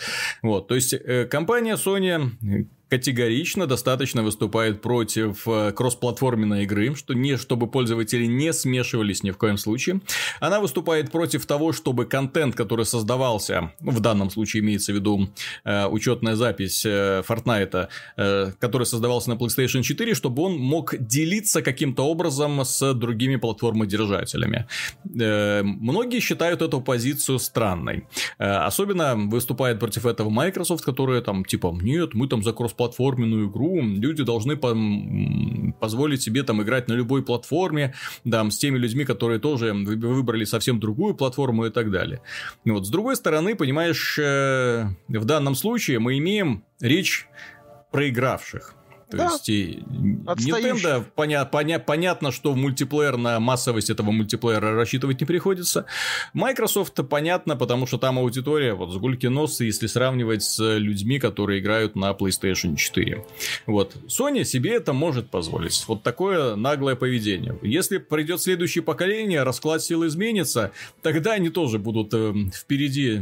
вот, 0.41 0.67
то 0.67 0.75
есть 0.75 0.93
э, 0.93 1.25
компания 1.25 1.75
Sony 1.75 2.67
категорично 2.89 3.67
достаточно 3.67 4.23
выступает 4.23 4.81
против 4.81 5.47
э, 5.47 5.71
кроссплатформенной 5.71 6.63
игры, 6.63 6.95
что 6.95 7.13
не 7.13 7.37
чтобы 7.37 7.67
пользователи 7.67 8.25
не 8.25 8.51
смешивались 8.51 9.23
ни 9.23 9.31
в 9.31 9.37
коем 9.37 9.57
случае. 9.57 10.01
Она 10.39 10.59
выступает 10.59 11.11
против 11.11 11.45
того, 11.45 11.71
чтобы 11.71 12.05
контент, 12.05 12.55
который 12.55 12.85
создавался, 12.85 13.71
ну, 13.79 13.91
в 13.91 13.99
данном 13.99 14.31
случае 14.31 14.61
имеется 14.63 14.91
в 14.91 14.95
виду 14.95 15.29
э, 15.63 15.85
учетная 15.87 16.35
запись 16.35 16.85
э, 16.85 17.23
Fortnite, 17.27 17.87
э, 18.17 18.51
который 18.59 18.85
создавался 18.85 19.29
на 19.29 19.35
PlayStation 19.35 19.83
4, 19.83 20.15
чтобы 20.15 20.41
он 20.43 20.57
мог 20.57 20.95
делиться 20.99 21.61
каким-то 21.61 22.03
образом 22.03 22.65
с 22.65 22.93
другими 22.93 23.35
платформодержателями. 23.35 24.67
Э, 25.19 25.61
многие 25.63 26.19
считают 26.19 26.61
эту 26.61 26.81
позицию 26.81 27.39
странной. 27.39 28.07
Э, 28.39 28.65
особенно 28.65 29.15
выступает 29.15 29.79
против 29.79 30.05
этого 30.05 30.29
Microsoft, 30.29 30.83
которая 30.83 31.21
там 31.21 31.45
типа, 31.45 31.77
нет, 31.81 32.13
мы 32.13 32.27
там 32.27 32.43
за 32.43 32.51
кросс 32.53 32.73
платформенную 32.79 33.49
игру, 33.49 33.81
люди 33.81 34.23
должны 34.23 34.55
по 34.55 34.73
позволить 35.79 36.21
себе 36.21 36.43
там 36.43 36.61
играть 36.61 36.87
на 36.87 36.93
любой 36.93 37.23
платформе, 37.23 37.93
да, 38.23 38.49
с 38.49 38.57
теми 38.57 38.77
людьми, 38.77 39.03
которые 39.03 39.39
тоже 39.39 39.73
выбрали 39.73 40.45
совсем 40.45 40.79
другую 40.79 41.13
платформу 41.13 41.65
и 41.65 41.69
так 41.69 41.91
далее. 41.91 42.21
Вот, 42.65 42.85
с 42.85 42.89
другой 42.89 43.15
стороны, 43.15 43.55
понимаешь, 43.55 44.17
э, 44.17 44.87
в 45.09 45.25
данном 45.25 45.55
случае 45.55 45.99
мы 45.99 46.17
имеем 46.17 46.63
речь 46.79 47.27
проигравших. 47.91 48.78
То 49.09 49.17
да. 49.17 49.23
есть 49.31 49.49
и 49.49 49.79
Nintendo 49.87 51.03
поня- 51.15 51.49
поня- 51.49 51.79
понятно, 51.79 52.31
что 52.31 52.53
в 52.53 52.57
мультиплеер 52.57 53.17
на 53.17 53.39
массовость 53.39 53.89
этого 53.89 54.11
мультиплеера 54.11 54.75
рассчитывать 54.75 55.19
не 55.19 55.25
приходится. 55.25 55.85
Microsoft 56.33 56.99
понятно, 57.09 57.55
потому 57.55 57.87
что 57.87 57.97
там 57.97 58.19
аудитория 58.19 58.73
вот 58.73 58.93
с 58.93 58.97
гульки 58.97 59.25
носа, 59.25 59.63
если 59.63 59.87
сравнивать 59.87 60.43
с 60.43 60.77
людьми, 60.77 61.19
которые 61.19 61.59
играют 61.59 61.95
на 61.95 62.11
PlayStation 62.11 62.75
4. 62.75 63.25
Вот. 63.65 63.95
Sony 64.07 64.43
себе 64.43 64.75
это 64.75 64.93
может 64.93 65.29
позволить. 65.29 65.83
Вот 65.87 66.03
такое 66.03 66.55
наглое 66.55 66.95
поведение. 66.95 67.57
Если 67.63 67.97
придет 67.97 68.41
следующее 68.41 68.83
поколение, 68.83 69.43
расклад 69.43 69.81
сил 69.81 70.05
изменится, 70.05 70.71
тогда 71.01 71.33
они 71.33 71.49
тоже 71.49 71.79
будут 71.79 72.13
э, 72.13 72.33
впереди 72.53 73.21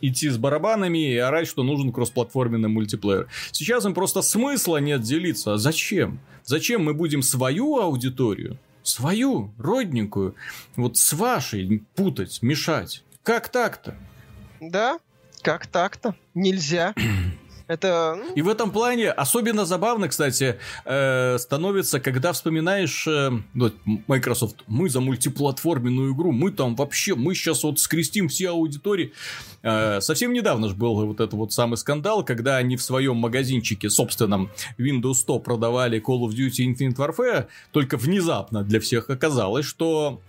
идти 0.00 0.28
с 0.28 0.38
барабанами 0.38 1.12
и 1.12 1.16
орать, 1.16 1.48
что 1.48 1.62
нужен 1.62 1.92
кроссплатформенный 1.92 2.68
мультиплеер. 2.68 3.28
Сейчас 3.52 3.84
им 3.84 3.94
просто 3.94 4.22
смысла 4.22 4.78
нет 4.78 5.02
делиться. 5.02 5.54
А 5.54 5.58
зачем? 5.58 6.20
Зачем 6.44 6.84
мы 6.84 6.94
будем 6.94 7.22
свою 7.22 7.78
аудиторию, 7.78 8.58
свою, 8.82 9.52
родненькую, 9.58 10.34
вот 10.76 10.96
с 10.96 11.12
вашей 11.12 11.82
путать, 11.94 12.40
мешать? 12.42 13.04
Как 13.22 13.48
так-то? 13.48 13.96
Да, 14.60 14.98
как 15.42 15.66
так-то? 15.66 16.14
Нельзя. 16.34 16.94
Это... 17.68 18.16
Ну, 18.16 18.32
и 18.34 18.40
в 18.40 18.48
этом 18.48 18.70
плане 18.70 19.10
особенно 19.10 19.66
забавно, 19.66 20.08
кстати, 20.08 20.58
э, 20.86 21.36
становится, 21.38 22.00
когда 22.00 22.32
вспоминаешь 22.32 23.06
э, 23.06 23.30
вот, 23.54 23.74
Microsoft, 24.06 24.64
мы 24.66 24.88
за 24.88 25.00
мультиплатформенную 25.00 26.14
игру, 26.14 26.32
мы 26.32 26.50
там 26.50 26.74
вообще, 26.74 27.14
мы 27.14 27.34
сейчас 27.34 27.62
вот 27.62 27.78
скрестим 27.78 28.28
все 28.28 28.50
аудитории. 28.50 29.12
Э, 29.62 30.00
совсем 30.00 30.32
недавно 30.32 30.68
же 30.68 30.74
был 30.74 30.94
вот 31.06 31.20
этот 31.20 31.34
вот 31.34 31.52
самый 31.52 31.76
скандал, 31.76 32.24
когда 32.24 32.56
они 32.56 32.76
в 32.76 32.82
своем 32.82 33.16
магазинчике 33.16 33.90
собственном 33.90 34.50
Windows 34.78 35.14
100 35.14 35.38
продавали 35.40 36.02
Call 36.02 36.26
of 36.26 36.30
Duty 36.30 36.72
Infinite 36.72 36.96
Warfare, 36.96 37.48
только 37.72 37.98
внезапно 37.98 38.64
для 38.64 38.80
всех 38.80 39.10
оказалось, 39.10 39.66
что 39.66 40.22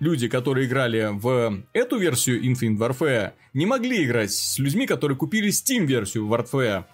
люди, 0.00 0.28
которые 0.28 0.66
играли 0.66 1.10
в 1.12 1.62
эту 1.72 1.98
версию 1.98 2.42
Infinite 2.42 2.78
Warfare, 2.78 3.32
не 3.54 3.66
могли 3.66 4.04
играть 4.04 4.32
с 4.32 4.58
людьми, 4.58 4.86
которые 4.86 5.16
купили 5.16 5.50
Steam-версию 5.50 6.26
Warfare 6.26 6.84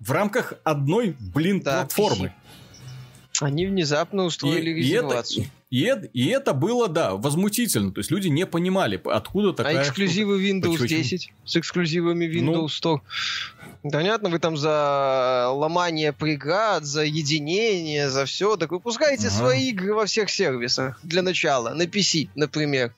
в 0.00 0.10
рамках 0.10 0.54
одной, 0.64 1.16
блин, 1.34 1.60
да, 1.60 1.86
платформы. 1.86 2.34
Они 3.40 3.66
внезапно 3.66 4.24
устроили 4.24 4.70
и, 4.70 4.74
резервацию. 4.74 5.46
И 5.68 5.82
это, 5.82 6.06
и, 6.06 6.22
и 6.22 6.26
это 6.28 6.54
было, 6.54 6.88
да, 6.88 7.14
возмутительно. 7.14 7.92
То 7.92 7.98
есть 7.98 8.10
люди 8.10 8.28
не 8.28 8.46
понимали, 8.46 9.00
откуда 9.04 9.50
а 9.50 9.52
такая... 9.52 9.78
А 9.78 9.82
эксклюзивы 9.82 10.38
штука. 10.38 10.68
Windows 10.68 10.78
Почему? 10.78 11.02
10 11.02 11.32
с 11.44 11.56
эксклюзивами 11.56 12.24
Windows 12.26 12.54
ну, 12.54 12.68
100. 12.68 13.02
Понятно, 13.90 14.28
вы 14.28 14.38
там 14.38 14.56
за 14.56 15.48
ломание 15.50 16.12
преград, 16.12 16.84
за 16.84 17.04
единение, 17.04 18.10
за 18.10 18.24
все. 18.24 18.56
Так 18.56 18.70
выпускайте 18.70 19.28
ага. 19.28 19.36
свои 19.36 19.68
игры 19.70 19.94
во 19.94 20.06
всех 20.06 20.30
сервисах 20.30 20.98
для 21.02 21.22
начала. 21.22 21.70
На 21.70 21.82
PC, 21.82 22.28
например. 22.34 22.92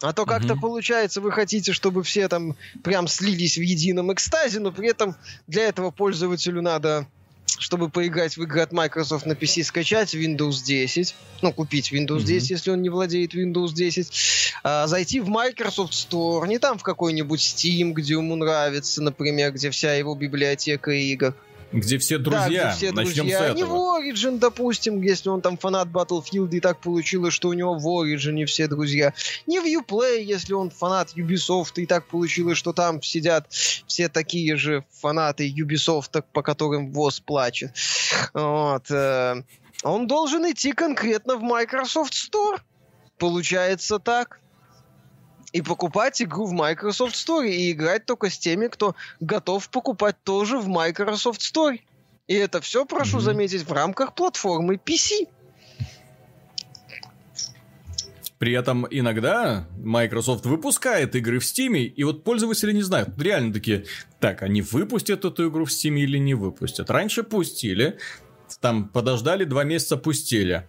А 0.00 0.12
то 0.12 0.26
как-то 0.26 0.54
угу. 0.54 0.60
получается, 0.62 1.20
вы 1.20 1.32
хотите, 1.32 1.72
чтобы 1.72 2.02
все 2.02 2.28
там 2.28 2.56
прям 2.82 3.08
слились 3.08 3.56
в 3.56 3.62
едином 3.62 4.12
экстазе, 4.12 4.60
но 4.60 4.70
при 4.70 4.88
этом 4.88 5.16
для 5.46 5.64
этого 5.64 5.90
пользователю 5.90 6.60
надо 6.60 7.06
чтобы 7.46 7.88
поиграть 7.88 8.36
в 8.36 8.42
игры 8.42 8.60
от 8.60 8.72
Microsoft 8.72 9.26
на 9.26 9.32
PC, 9.32 9.64
скачать 9.64 10.14
Windows 10.14 10.64
10, 10.64 11.14
ну, 11.42 11.52
купить 11.52 11.92
Windows 11.92 12.18
mm-hmm. 12.18 12.24
10, 12.24 12.50
если 12.50 12.70
он 12.70 12.82
не 12.82 12.88
владеет 12.88 13.34
Windows 13.34 13.72
10, 13.72 14.12
а, 14.62 14.86
зайти 14.86 15.20
в 15.20 15.28
Microsoft 15.28 15.92
Store, 15.92 16.46
не 16.48 16.58
там 16.58 16.78
в 16.78 16.82
какой-нибудь 16.82 17.40
Steam, 17.40 17.92
где 17.92 18.14
ему 18.14 18.36
нравится, 18.36 19.02
например, 19.02 19.52
где 19.52 19.70
вся 19.70 19.94
его 19.94 20.14
библиотека 20.14 20.90
игр, 20.90 21.34
где 21.74 21.98
все 21.98 22.18
друзья. 22.18 22.40
Да, 22.40 22.48
где 22.48 22.76
все 22.76 22.92
Начнем 22.92 23.14
друзья. 23.14 23.38
С 23.38 23.42
этого. 23.42 23.56
Не 23.56 23.64
в 23.64 23.72
Origin, 23.72 24.38
допустим, 24.38 25.02
если 25.02 25.28
он 25.28 25.40
там 25.40 25.58
фанат 25.58 25.88
Battlefield, 25.88 26.50
и 26.52 26.60
так 26.60 26.80
получилось, 26.80 27.34
что 27.34 27.48
у 27.48 27.52
него 27.52 27.74
в 27.74 27.86
Origin 27.86 28.44
все 28.46 28.68
друзья. 28.68 29.12
Не 29.46 29.60
в 29.60 29.64
Uplay, 29.64 30.22
если 30.22 30.52
он 30.52 30.70
фанат 30.70 31.14
Ubisoft, 31.16 31.72
и 31.76 31.86
так 31.86 32.06
получилось, 32.06 32.58
что 32.58 32.72
там 32.72 33.02
сидят 33.02 33.50
все 33.50 34.08
такие 34.08 34.56
же 34.56 34.84
фанаты 35.00 35.50
Ubisoft, 35.50 36.22
по 36.32 36.42
которым 36.42 36.92
ВОЗ 36.92 37.20
плачет. 37.20 37.72
Вот. 38.32 38.90
Э, 38.90 39.42
он 39.82 40.06
должен 40.06 40.50
идти 40.50 40.72
конкретно 40.72 41.36
в 41.36 41.42
Microsoft 41.42 42.14
Store. 42.14 42.58
Получается 43.18 43.98
так 43.98 44.40
и 45.54 45.62
покупать 45.62 46.20
игру 46.20 46.46
в 46.46 46.52
Microsoft 46.52 47.14
Store 47.14 47.48
и 47.48 47.70
играть 47.70 48.04
только 48.06 48.28
с 48.28 48.36
теми, 48.36 48.66
кто 48.66 48.96
готов 49.20 49.70
покупать 49.70 50.16
тоже 50.24 50.58
в 50.58 50.66
Microsoft 50.66 51.40
Store. 51.40 51.78
И 52.26 52.34
это 52.34 52.60
все, 52.60 52.84
прошу 52.84 53.18
mm-hmm. 53.18 53.20
заметить, 53.20 53.62
в 53.62 53.72
рамках 53.72 54.14
платформы 54.16 54.80
PC. 54.84 55.28
При 58.38 58.52
этом 58.52 58.84
иногда 58.90 59.68
Microsoft 59.78 60.44
выпускает 60.44 61.14
игры 61.14 61.38
в 61.38 61.44
Steam, 61.44 61.76
и 61.78 62.02
вот 62.02 62.24
пользователи 62.24 62.72
не 62.72 62.82
знают, 62.82 63.10
реально 63.16 63.52
такие, 63.52 63.84
так, 64.18 64.42
они 64.42 64.60
выпустят 64.60 65.24
эту 65.24 65.48
игру 65.48 65.66
в 65.66 65.70
Steam 65.70 65.94
или 66.00 66.18
не 66.18 66.34
выпустят. 66.34 66.90
Раньше 66.90 67.22
пустили, 67.22 67.98
там 68.60 68.88
подождали, 68.88 69.44
два 69.44 69.62
месяца 69.62 69.96
пустили. 69.96 70.66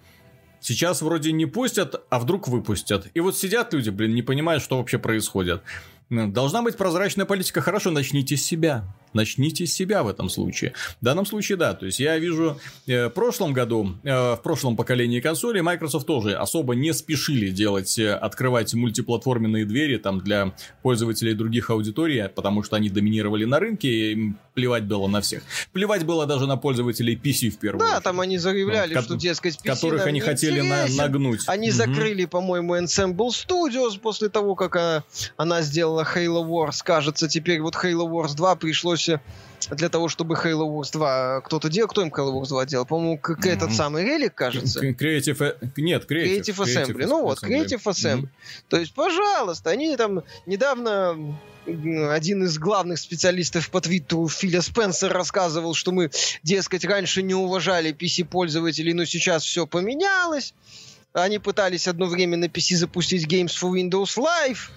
Сейчас 0.66 1.04
вроде 1.04 1.32
не 1.32 1.46
пустят, 1.46 2.04
а 2.10 2.18
вдруг 2.18 2.48
выпустят. 2.48 3.06
И 3.14 3.20
вот 3.20 3.38
сидят 3.38 3.72
люди, 3.72 3.92
блин, 3.92 4.16
не 4.16 4.24
понимают, 4.24 4.64
что 4.64 4.80
вообще 4.80 4.98
происходит. 4.98 5.62
Должна 6.10 6.64
быть 6.64 6.76
прозрачная 6.76 7.28
политика. 7.28 7.62
Хорошо, 7.62 7.92
начните 7.92 8.36
с 8.36 8.42
себя. 8.42 8.84
Начните 9.16 9.66
с 9.66 9.74
себя 9.74 10.04
в 10.04 10.08
этом 10.08 10.30
случае. 10.30 10.74
В 11.02 11.06
данном 11.06 11.26
случае, 11.26 11.58
да. 11.58 11.74
То 11.74 11.86
есть, 11.86 12.00
я 12.00 12.18
вижу, 12.20 12.60
э, 12.86 13.08
в 13.08 13.10
прошлом 13.12 13.54
году, 13.54 13.96
э, 14.04 14.36
в 14.36 14.42
прошлом 14.44 14.76
поколении 14.76 15.22
консолей 15.22 15.62
Microsoft 15.62 16.06
тоже 16.06 16.36
особо 16.36 16.76
не 16.76 16.94
спешили 16.94 17.50
делать, 17.50 17.98
э, 17.98 18.14
открывать 18.14 18.74
мультиплатформенные 18.74 19.66
двери 19.66 19.98
там 19.98 20.20
для 20.20 20.54
пользователей 20.84 21.34
других 21.34 21.70
аудиторий, 21.70 22.28
потому 22.28 22.62
что 22.62 22.76
они 22.76 22.90
доминировали 22.90 23.46
на 23.46 23.60
рынке, 23.60 23.88
и 23.88 24.12
им 24.12 24.38
плевать 24.54 24.86
было 24.86 25.08
на 25.08 25.22
всех. 25.22 25.44
Плевать 25.72 26.06
было 26.06 26.26
даже 26.26 26.46
на 26.46 26.58
пользователей 26.58 27.16
PC 27.16 27.50
в 27.50 27.58
первую 27.58 27.80
да, 27.80 27.86
очередь. 27.86 28.04
Да, 28.04 28.10
там 28.10 28.20
они 28.20 28.38
заявляли, 28.38 28.94
ну, 28.94 29.02
что, 29.02 29.16
дескать, 29.16 29.56
PC 29.56 29.68
Которых 29.68 30.06
они 30.06 30.20
хотели 30.20 30.62
на, 30.62 30.88
нагнуть. 30.88 31.42
Они 31.48 31.70
угу. 31.70 31.78
закрыли, 31.78 32.26
по-моему, 32.26 32.76
Ensemble 32.76 33.30
Studios 33.30 34.00
после 34.00 34.30
того, 34.30 34.56
как 34.56 34.76
она, 34.76 35.04
она 35.38 35.62
сделала 35.62 36.04
Halo 36.04 36.46
Wars. 36.46 36.82
Кажется, 36.84 37.30
теперь 37.30 37.62
вот 37.62 37.76
Halo 37.76 38.10
Wars 38.10 38.36
2 38.36 38.56
пришлось 38.56 39.05
Xbox 39.08 39.20
для 39.72 39.90
того, 39.90 40.10
чтобы 40.10 40.36
Halo 40.36 40.68
Wars 40.68 40.92
2 40.92 41.42
кто-то 41.42 41.70
делал. 41.70 41.88
Кто 41.88 42.02
им 42.02 42.10
Halo 42.10 42.40
Wars 42.40 42.50
2 42.50 42.66
делал? 42.66 42.86
По-моему, 42.86 43.20
mm-hmm. 43.22 43.50
этот 43.50 43.74
самый 43.74 44.04
Релик, 44.04 44.36
кажется. 44.36 44.80
Creative... 44.86 45.56
Э, 45.62 45.68
нет, 45.78 46.10
Creative. 46.10 46.42
Creative 46.42 46.56
Assembly. 46.56 46.94
Creative 46.94 47.08
ну 47.08 47.22
вот, 47.22 47.44
Creative 47.44 47.84
Assembly. 47.84 48.24
Mm-hmm. 48.24 48.64
То 48.70 48.78
есть, 48.78 48.94
пожалуйста, 48.94 49.70
они 49.72 49.96
там 49.98 50.24
недавно 50.46 51.38
один 51.66 52.44
из 52.44 52.60
главных 52.60 53.00
специалистов 53.00 53.72
по 53.72 53.82
твиттеру 53.82 54.28
Филя 54.28 54.62
Спенсер 54.62 55.12
рассказывал, 55.12 55.74
что 55.74 55.92
мы, 55.92 56.12
дескать, 56.44 56.86
раньше 56.86 57.24
не 57.24 57.34
уважали 57.34 57.92
PC-пользователей, 57.92 58.94
но 58.94 59.06
сейчас 59.06 59.44
все 59.44 59.66
поменялось. 59.66 60.54
Они 61.14 61.40
пытались 61.40 61.88
одно 61.88 62.06
время 62.06 62.38
на 62.38 62.46
PC 62.46 62.76
запустить 62.76 63.26
Games 63.26 63.54
for 63.60 63.72
Windows 63.72 64.18
Live, 64.18 64.70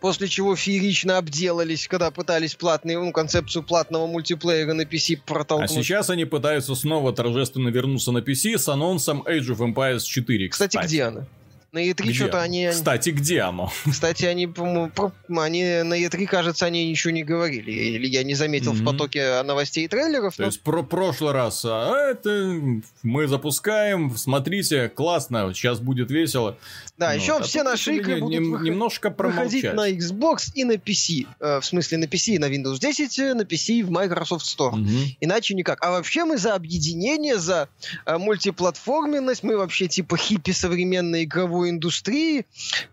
после 0.00 0.28
чего 0.28 0.56
феерично 0.56 1.18
обделались, 1.18 1.88
когда 1.88 2.10
пытались 2.10 2.54
платные, 2.54 2.98
ну, 2.98 3.12
концепцию 3.12 3.62
платного 3.62 4.06
мультиплеера 4.06 4.72
на 4.72 4.82
PC 4.82 5.20
протолкнуть. 5.24 5.70
А 5.70 5.74
сейчас 5.74 6.10
они 6.10 6.24
пытаются 6.24 6.74
снова 6.74 7.12
торжественно 7.12 7.68
вернуться 7.68 8.12
на 8.12 8.18
PC 8.18 8.58
с 8.58 8.68
анонсом 8.68 9.22
Age 9.22 9.56
of 9.56 9.58
Empires 9.58 10.00
4. 10.00 10.48
Кстати, 10.48 10.76
кстати 10.76 10.86
где 10.86 11.02
она? 11.04 11.26
На 11.72 11.88
E3 11.88 12.12
что-то 12.12 12.42
они... 12.42 12.68
Кстати, 12.68 13.10
где 13.10 13.42
оно? 13.42 13.70
Кстати, 13.88 14.24
они, 14.24 14.48
по-моему, 14.48 14.90
они 15.28 15.82
на 15.84 16.04
E3, 16.04 16.26
кажется, 16.26 16.66
они 16.66 16.90
ничего 16.90 17.12
не 17.12 17.22
говорили. 17.22 17.70
Или 17.70 18.08
я 18.08 18.24
не 18.24 18.34
заметил 18.34 18.72
mm-hmm. 18.72 18.82
в 18.82 18.84
потоке 18.84 19.42
новостей 19.44 19.84
и 19.84 19.88
трейлеров. 19.88 20.34
То 20.34 20.42
но... 20.42 20.46
есть 20.46 20.62
про 20.62 20.82
прошлый 20.82 21.32
раз, 21.32 21.64
а 21.64 22.10
это 22.10 22.82
мы 23.04 23.28
запускаем, 23.28 24.16
смотрите, 24.16 24.88
классно, 24.88 25.54
сейчас 25.54 25.78
будет 25.78 26.10
весело. 26.10 26.58
Да, 27.00 27.08
ну, 27.08 27.14
еще 27.14 27.38
а 27.38 27.42
все 27.42 27.62
наши 27.62 27.96
игры 27.96 28.20
будут 28.20 28.38
не, 28.38 28.46
выход... 28.46 28.66
немножко 28.66 29.08
выходить 29.08 29.64
на 29.72 29.90
Xbox 29.90 30.50
и 30.52 30.64
на 30.64 30.72
PC. 30.72 31.26
Э, 31.40 31.60
в 31.60 31.64
смысле, 31.64 31.96
на 31.96 32.04
PC 32.04 32.34
и 32.34 32.38
на 32.38 32.44
Windows 32.50 32.78
10, 32.78 33.18
э, 33.18 33.32
на 33.32 33.40
PC 33.40 33.72
и 33.76 33.82
в 33.82 33.90
Microsoft 33.90 34.44
Store. 34.44 34.74
Mm-hmm. 34.74 35.16
Иначе 35.20 35.54
никак. 35.54 35.82
А 35.82 35.92
вообще 35.92 36.26
мы 36.26 36.36
за 36.36 36.54
объединение, 36.54 37.38
за 37.38 37.70
э, 38.04 38.18
мультиплатформенность, 38.18 39.42
мы 39.42 39.56
вообще 39.56 39.88
типа 39.88 40.18
хиппи 40.18 40.50
современной 40.50 41.24
игровой 41.24 41.70
индустрии. 41.70 42.44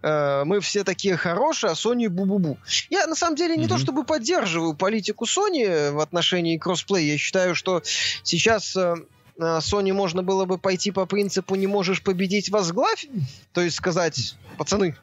Э, 0.01 0.45
мы 0.45 0.61
все 0.61 0.85
такие 0.85 1.17
хорошие, 1.17 1.71
а 1.71 1.73
Sony 1.73 2.07
бу-бу-бу. 2.07 2.57
Я 2.89 3.07
на 3.07 3.15
самом 3.15 3.35
деле 3.35 3.57
не 3.57 3.65
mm-hmm. 3.65 3.67
то 3.67 3.77
чтобы 3.77 4.05
поддерживаю 4.05 4.73
политику 4.73 5.25
Sony 5.25 5.91
в 5.91 5.99
отношении 5.99 6.57
кроссплей. 6.57 7.11
Я 7.11 7.17
считаю, 7.17 7.55
что 7.55 7.83
сейчас 8.23 8.73
э, 8.77 8.79
э, 8.79 8.95
Sony 9.39 9.93
можно 9.93 10.23
было 10.23 10.45
бы 10.45 10.57
пойти 10.57 10.91
по 10.91 11.05
принципу 11.05 11.55
«не 11.55 11.67
можешь 11.67 12.03
победить, 12.03 12.49
возглавь». 12.49 13.05
То 13.53 13.61
есть 13.61 13.77
сказать, 13.77 14.35
пацаны, 14.57 14.95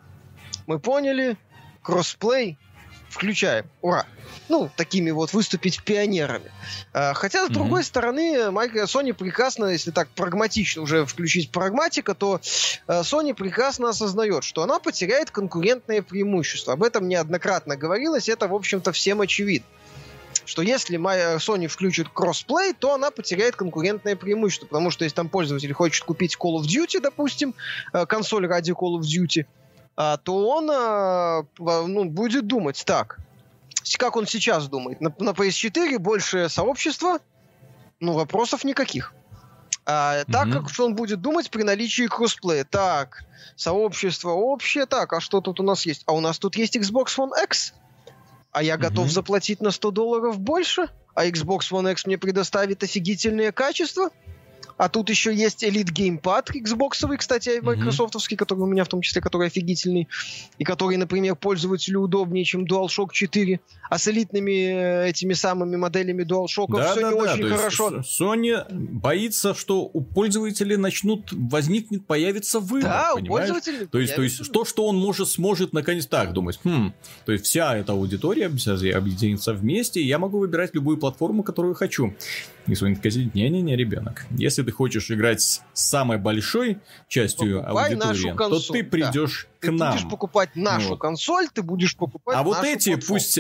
мы 0.67 0.79
поняли, 0.79 1.37
кроссплей, 1.83 2.59
включаем, 3.09 3.67
ура 3.81 4.07
ну, 4.49 4.71
такими 4.77 5.11
вот 5.11 5.33
выступить 5.33 5.83
пионерами. 5.83 6.51
А, 6.93 7.15
хотя, 7.15 7.47
с 7.47 7.49
mm-hmm. 7.49 7.53
другой 7.53 7.85
стороны, 7.85 8.37
Sony 8.37 9.13
прекрасно, 9.13 9.67
если 9.67 9.91
так 9.91 10.09
прагматично 10.11 10.83
уже 10.83 11.07
включить 11.07 11.51
прагматика, 11.51 12.15
то 12.15 12.41
Sony 12.87 13.35
прекрасно 13.35 13.91
осознает, 13.91 14.45
что 14.45 14.63
она 14.63 14.79
потеряет 14.79 15.31
конкурентное 15.31 16.03
преимущество. 16.03 16.75
Об 16.75 16.83
этом 16.83 17.09
неоднократно 17.09 17.77
говорилось, 17.77 18.29
это, 18.29 18.49
в 18.49 18.55
общем-то, 18.55 18.93
всем 18.93 19.21
очевидно 19.21 19.67
что 20.47 20.63
если 20.63 20.99
Sony 21.39 21.69
включит 21.69 22.09
кроссплей, 22.09 22.73
то 22.73 22.95
она 22.95 23.11
потеряет 23.11 23.57
конкурентное 23.57 24.17
преимущество, 24.17 24.67
потому 24.67 24.91
что 24.91 25.05
если 25.05 25.17
там 25.17 25.29
пользователь 25.29 25.73
хочет 25.73 26.05
купить 26.05 26.37
Call 26.39 26.61
of 26.61 26.63
Duty, 26.63 27.01
допустим, 27.01 27.55
а, 27.93 28.07
консоль 28.07 28.47
ради 28.47 28.73
Call 28.73 28.99
of 28.99 29.03
Duty, 29.03 29.47
то 29.97 30.49
он 30.49 30.67
ну, 31.93 32.05
будет 32.07 32.49
думать, 32.49 32.83
так, 32.85 33.19
как 33.97 34.17
он 34.17 34.27
сейчас 34.27 34.67
думает. 34.69 35.01
На, 35.01 35.15
на 35.19 35.31
PS4 35.31 35.99
больше 35.99 36.49
сообщества, 36.49 37.21
ну, 38.01 38.13
вопросов 38.13 38.65
никаких. 38.65 39.15
А, 39.87 40.21
mm-hmm. 40.21 40.33
Так 40.33 40.53
как 40.53 40.71
что 40.71 40.87
он 40.87 40.95
будет 40.95 41.21
думать 41.21 41.51
при 41.51 41.63
наличии 41.63 42.07
кроссплея? 42.07 42.65
Так, 42.65 43.25
сообщество 43.57 44.31
общее, 44.31 44.87
так, 44.87 45.13
а 45.13 45.21
что 45.21 45.41
тут 45.41 45.61
у 45.61 45.63
нас 45.63 45.85
есть? 45.85 46.03
А 46.07 46.13
у 46.13 46.21
нас 46.21 46.39
тут 46.39 46.57
есть 46.57 46.77
Xbox 46.77 47.17
One 47.19 47.31
X. 47.45 47.75
А 48.55 48.63
я 48.63 48.77
готов 48.77 49.11
заплатить 49.11 49.61
на 49.61 49.73
100 49.73 49.91
долларов 49.91 50.39
больше? 50.39 50.89
А 51.17 51.27
Xbox 51.27 51.73
One 51.73 51.91
X 51.91 52.07
мне 52.07 52.19
предоставит 52.19 52.85
офигительное 52.85 53.51
качество? 53.51 54.11
А 54.77 54.89
тут 54.89 55.09
еще 55.11 55.35
есть 55.35 55.63
Elite 55.63 55.93
Gamepad 55.93 56.47
Xbox, 56.53 57.17
кстати, 57.17 57.61
майкрософтовский, 57.61 58.35
mm-hmm. 58.35 58.39
который 58.39 58.61
у 58.61 58.67
меня 58.67 58.85
в 58.85 58.89
том 58.89 59.03
числе, 59.03 59.21
который 59.23 59.47
офигительный, 59.47 60.09
и 60.59 60.65
который, 60.65 60.97
например, 60.97 61.37
пользователю 61.37 62.01
удобнее, 62.01 62.45
чем 62.45 62.65
DualShock 62.65 63.09
4. 63.13 63.61
А 63.89 63.99
с 63.99 64.09
элитными 64.09 64.51
э, 64.51 65.09
этими 65.11 65.33
самыми 65.35 65.77
моделями 65.77 66.25
DualShock 66.25 66.67
да, 66.71 66.93
все 66.93 67.01
да, 67.01 67.13
не 67.13 67.17
да. 67.17 67.33
очень 67.33 67.49
хорошо. 67.49 68.01
Sony 68.01 68.65
боится, 68.71 69.55
что 69.55 69.83
у 69.83 70.01
пользователей 70.01 70.77
начнут 70.77 71.31
возникнет, 71.33 72.07
появится 72.07 72.59
выбор. 72.59 72.91
Да, 72.91 73.11
понимаешь? 73.15 73.51
у 73.51 73.53
пользователей. 73.53 73.87
То 73.87 73.99
есть, 73.99 74.17
то 74.17 74.23
есть 74.23 74.53
то, 74.53 74.65
что 74.65 74.87
он 74.87 74.97
может, 74.97 75.29
сможет 75.29 75.73
наконец 75.73 76.07
так 76.07 76.33
думать. 76.33 76.59
Хм, 76.65 76.93
то 77.25 77.33
есть 77.33 77.45
вся 77.45 77.77
эта 77.77 77.93
аудитория 77.93 78.47
объединится 78.47 79.53
вместе, 79.53 80.01
и 80.01 80.07
я 80.07 80.19
могу 80.19 80.39
выбирать 80.39 80.75
любую 80.75 80.99
платформу, 80.99 81.43
которую 81.43 81.75
хочу. 81.75 82.15
И 82.67 82.73
Sony 82.73 82.97
такая 82.97 83.13
не-не-не, 83.13 83.77
ребенок, 83.77 84.25
если 84.31 84.63
ты 84.63 84.73
хочешь 84.73 85.11
играть 85.11 85.43
с 85.43 85.63
самой 85.75 86.19
большой 86.19 86.79
частью 87.09 87.61
Покупай 87.61 87.93
аудитории, 87.93 88.35
то 88.37 88.73
ты 88.73 88.85
придешь 88.85 89.49
ты 89.67 89.73
нам. 89.73 89.93
будешь 89.93 90.09
покупать 90.09 90.51
нашу 90.55 90.91
вот. 90.91 91.01
консоль, 91.01 91.49
ты 91.53 91.63
будешь 91.63 91.97
покупать 91.97 92.37
А 92.37 92.43
вот 92.43 92.63
эти, 92.65 92.91
платформу. 92.91 93.07
пусть 93.07 93.39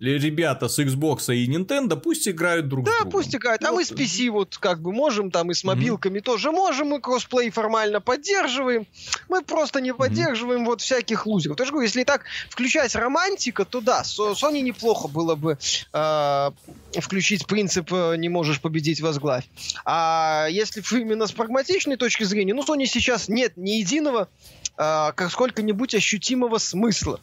ребята 0.00 0.68
с 0.68 0.78
Xbox 0.78 1.34
и 1.34 1.46
Nintendo, 1.46 1.96
пусть 1.96 2.28
играют 2.28 2.68
друг 2.68 2.84
да, 2.84 2.90
с 2.90 2.94
другом. 2.94 3.10
Да, 3.10 3.18
пусть 3.18 3.34
играют. 3.34 3.64
А 3.64 3.70
вот. 3.70 3.76
мы 3.76 3.84
с 3.84 3.92
PC 3.92 4.30
вот 4.30 4.56
как 4.58 4.80
бы 4.80 4.92
можем, 4.92 5.30
там 5.30 5.50
и 5.50 5.54
с 5.54 5.64
мобилками 5.64 6.18
mm-hmm. 6.18 6.22
тоже 6.22 6.52
можем, 6.52 6.88
мы 6.88 7.00
кроссплей 7.00 7.50
формально 7.50 8.00
поддерживаем. 8.00 8.86
Мы 9.28 9.42
просто 9.42 9.80
не 9.80 9.94
поддерживаем 9.94 10.62
mm-hmm. 10.62 10.66
вот 10.66 10.80
всяких 10.80 11.26
лузеров. 11.26 11.56
То 11.56 11.64
есть, 11.64 11.74
если 11.74 12.04
так 12.04 12.24
включать 12.50 12.94
романтика, 12.94 13.64
то 13.64 13.80
да, 13.80 14.02
Sony 14.02 14.60
неплохо 14.60 15.08
было 15.08 15.34
бы 15.34 15.58
э, 15.92 16.50
включить 17.00 17.46
принцип 17.46 17.92
э, 17.92 18.16
«не 18.16 18.28
можешь 18.28 18.60
победить, 18.60 19.00
возглавь». 19.00 19.44
А 19.84 20.46
если 20.50 20.82
именно 20.98 21.26
с 21.26 21.32
прагматичной 21.32 21.96
точки 21.96 22.24
зрения, 22.24 22.54
ну, 22.54 22.62
Sony 22.62 22.86
сейчас 22.86 23.28
нет 23.28 23.56
ни 23.56 23.72
единого 23.72 24.28
как 24.76 25.30
сколько-нибудь 25.30 25.94
ощутимого 25.94 26.58
смысла 26.58 27.20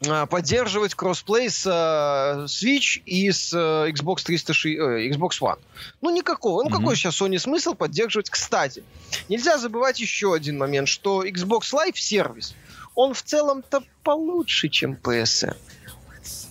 э, 0.00 0.26
поддерживать 0.26 0.94
кроссплей 0.94 1.50
с 1.50 1.66
э, 1.66 2.44
Switch 2.46 3.02
и 3.04 3.30
с 3.30 3.52
э, 3.52 3.90
Xbox 3.90 4.22
360, 4.24 4.64
э, 4.64 5.08
Xbox 5.10 5.40
One. 5.40 5.58
Ну, 6.00 6.10
никакого. 6.10 6.62
Ну, 6.62 6.68
mm-hmm. 6.68 6.72
какой 6.72 6.96
сейчас 6.96 7.20
Sony 7.20 7.38
смысл 7.38 7.74
поддерживать? 7.74 8.30
Кстати, 8.30 8.82
нельзя 9.28 9.58
забывать 9.58 10.00
еще 10.00 10.34
один 10.34 10.58
момент, 10.58 10.88
что 10.88 11.24
Xbox 11.24 11.72
Live 11.72 11.96
сервис, 11.96 12.54
он 12.94 13.14
в 13.14 13.22
целом-то 13.22 13.82
получше, 14.02 14.68
чем 14.68 14.94
PSN. 14.94 15.56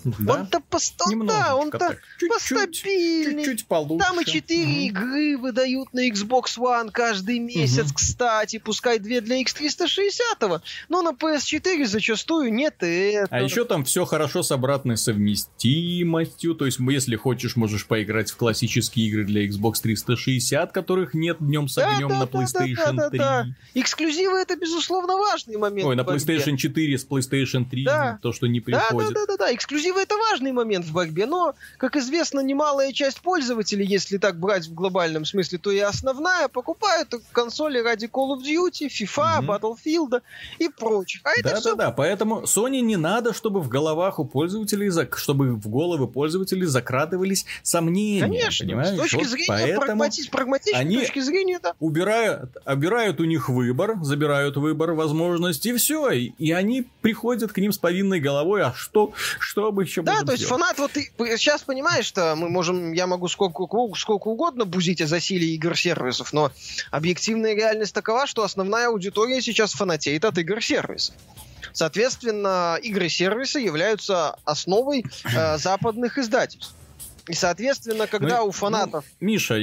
Да? 0.04 0.34
Он-то 0.34 0.60
поста... 0.62 1.06
да, 1.26 1.56
он-то 1.56 1.98
постабильнее. 2.28 3.46
Чуть-чуть 3.46 3.68
получше. 3.68 4.06
Там 4.06 4.20
и 4.22 4.26
4 4.26 4.64
угу. 4.64 4.72
игры 4.72 5.38
выдают 5.38 5.94
на 5.94 6.10
Xbox 6.10 6.58
One 6.58 6.92
каждый 6.92 7.40
месяц, 7.40 7.86
угу. 7.86 7.96
кстати, 7.96 8.58
пускай 8.60 9.00
две 9.00 9.22
для 9.22 9.42
X360, 9.42 10.62
но 10.90 11.02
на 11.02 11.12
PS4 11.12 11.86
зачастую 11.86 12.54
нет 12.54 12.82
и 12.84 13.12
этого. 13.12 13.28
А 13.32 13.42
еще 13.42 13.66
там 13.66 13.84
все 13.84 14.06
хорошо 14.06 14.44
с 14.44 14.52
обратной 14.52 14.98
совместимостью, 14.98 16.56
то 16.56 16.66
есть 16.66 16.80
если 16.80 17.16
хочешь, 17.16 17.56
можешь 17.56 17.86
поиграть 17.86 18.32
в 18.32 18.38
классические 18.38 19.08
игры 19.08 19.26
для 19.26 19.48
Xbox 19.48 19.82
360, 19.82 20.72
которых 20.72 21.14
нет 21.14 21.38
днем 21.40 21.68
с 21.68 21.78
огнем 21.78 22.10
да, 22.10 22.16
да, 22.16 22.20
на 22.20 22.24
PlayStation 22.24 22.94
да, 22.94 22.94
да, 22.94 23.10
3. 23.10 23.20
Да, 23.20 23.44
да. 23.44 23.56
Эксклюзивы 23.74 24.38
это, 24.38 24.56
безусловно, 24.56 25.18
важный 25.18 25.58
момент. 25.58 25.88
Ой, 25.88 25.96
на 25.96 26.02
PlayStation 26.02 26.58
4 26.58 26.98
с 26.98 27.08
PlayStation 27.08 27.70
3, 27.70 27.84
да. 27.84 28.20
то, 28.22 28.32
что 28.34 28.48
не 28.48 28.60
приходит. 28.60 29.14
Да, 29.14 29.26
да, 29.26 29.38
да, 29.38 29.38
да, 29.38 29.56
эксклюзивы 29.56 29.91
Эксклюзивы 29.92 30.02
это 30.02 30.16
важный 30.18 30.52
момент 30.52 30.86
в 30.86 30.94
борьбе, 30.94 31.26
но, 31.26 31.54
как 31.78 31.96
известно, 31.96 32.40
немалая 32.40 32.92
часть 32.94 33.22
пользователей, 33.22 33.86
если 33.86 34.18
так 34.18 34.40
брать 34.40 34.68
в 34.68 34.74
глобальном 34.74 35.26
смысле, 35.26 35.58
то 35.58 35.72
и 35.72 35.80
основная, 35.80 36.48
покупают 36.48 37.14
консоли 37.32 37.80
ради 37.80 38.06
Call 38.06 38.38
of 38.38 38.42
Duty, 38.42 38.88
FIFA, 38.88 39.40
mm-hmm. 39.40 39.48
Battlefield 39.48 40.22
и 40.60 40.70
прочих. 40.70 41.22
А 41.24 41.42
да, 41.44 41.62
да, 41.62 41.76
да, 41.76 41.92
поэтому 41.92 42.44
Sony 42.44 42.82
не 42.82 42.96
надо, 42.96 43.34
чтобы 43.34 43.62
в 43.62 43.68
головах 43.68 44.20
у 44.20 44.26
пользователей, 44.26 44.92
чтобы 45.18 45.56
в 45.56 45.68
головы 45.68 46.08
пользователей 46.08 46.66
закрадывались 46.66 47.46
сомнения. 47.64 48.22
Конечно, 48.22 48.66
понимаешь? 48.66 48.96
с 48.96 48.98
точки 48.98 49.16
вот 49.16 49.28
зрения 49.28 49.48
поэтому 49.48 50.04
прагмати- 50.04 50.32
прагматичной 50.32 50.80
они 50.80 51.00
точки 51.00 51.20
зрения, 51.20 51.60
да. 51.62 51.74
Убирают, 51.80 52.58
убирают 52.66 53.20
у 53.20 53.26
них 53.26 53.50
выбор, 53.50 53.98
забирают 54.02 54.58
выбор, 54.58 54.94
возможность, 54.94 55.66
и 55.66 55.74
все. 55.74 56.10
И, 56.12 56.34
и 56.38 56.52
они 56.52 56.88
приходят 57.02 57.52
к 57.52 57.58
ним 57.58 57.72
с 57.72 57.78
повинной 57.78 58.20
головой, 58.20 58.64
а 58.64 58.74
что, 58.74 59.14
что 59.40 59.72
бы 59.72 59.81
мы 59.82 59.86
еще 59.86 60.02
Да, 60.04 60.22
то 60.24 60.32
есть 60.32 60.46
фанат, 60.46 60.78
вот 60.78 60.92
ты 60.92 61.12
сейчас 61.38 61.64
понимаешь, 61.64 62.06
что 62.06 62.36
мы 62.36 62.50
можем, 62.50 62.94
я 62.94 63.08
могу 63.08 63.28
сколько, 63.28 63.66
сколько 63.96 64.28
угодно 64.28 64.66
бузить 64.66 65.02
о 65.02 65.08
засилии 65.08 65.54
игр-сервисов, 65.56 66.34
но 66.34 66.52
объективная 66.92 67.56
реальность 67.56 67.94
такова, 67.94 68.28
что 68.28 68.44
основная 68.44 68.88
аудитория 68.88 69.42
сейчас 69.42 69.74
фанатеет 69.74 70.26
от 70.26 70.38
игр-сервисов. 70.38 71.16
Соответственно, 71.74 72.78
игры-сервисы 72.82 73.60
являются 73.60 74.36
основой 74.46 75.06
э, 75.24 75.58
западных 75.58 76.18
издательств. 76.18 76.76
И, 77.28 77.34
соответственно, 77.34 78.08
когда 78.08 78.42
мы, 78.42 78.50
у 78.50 78.52
фанатов... 78.52 79.06
Ну, 79.20 79.28
Миша, 79.28 79.58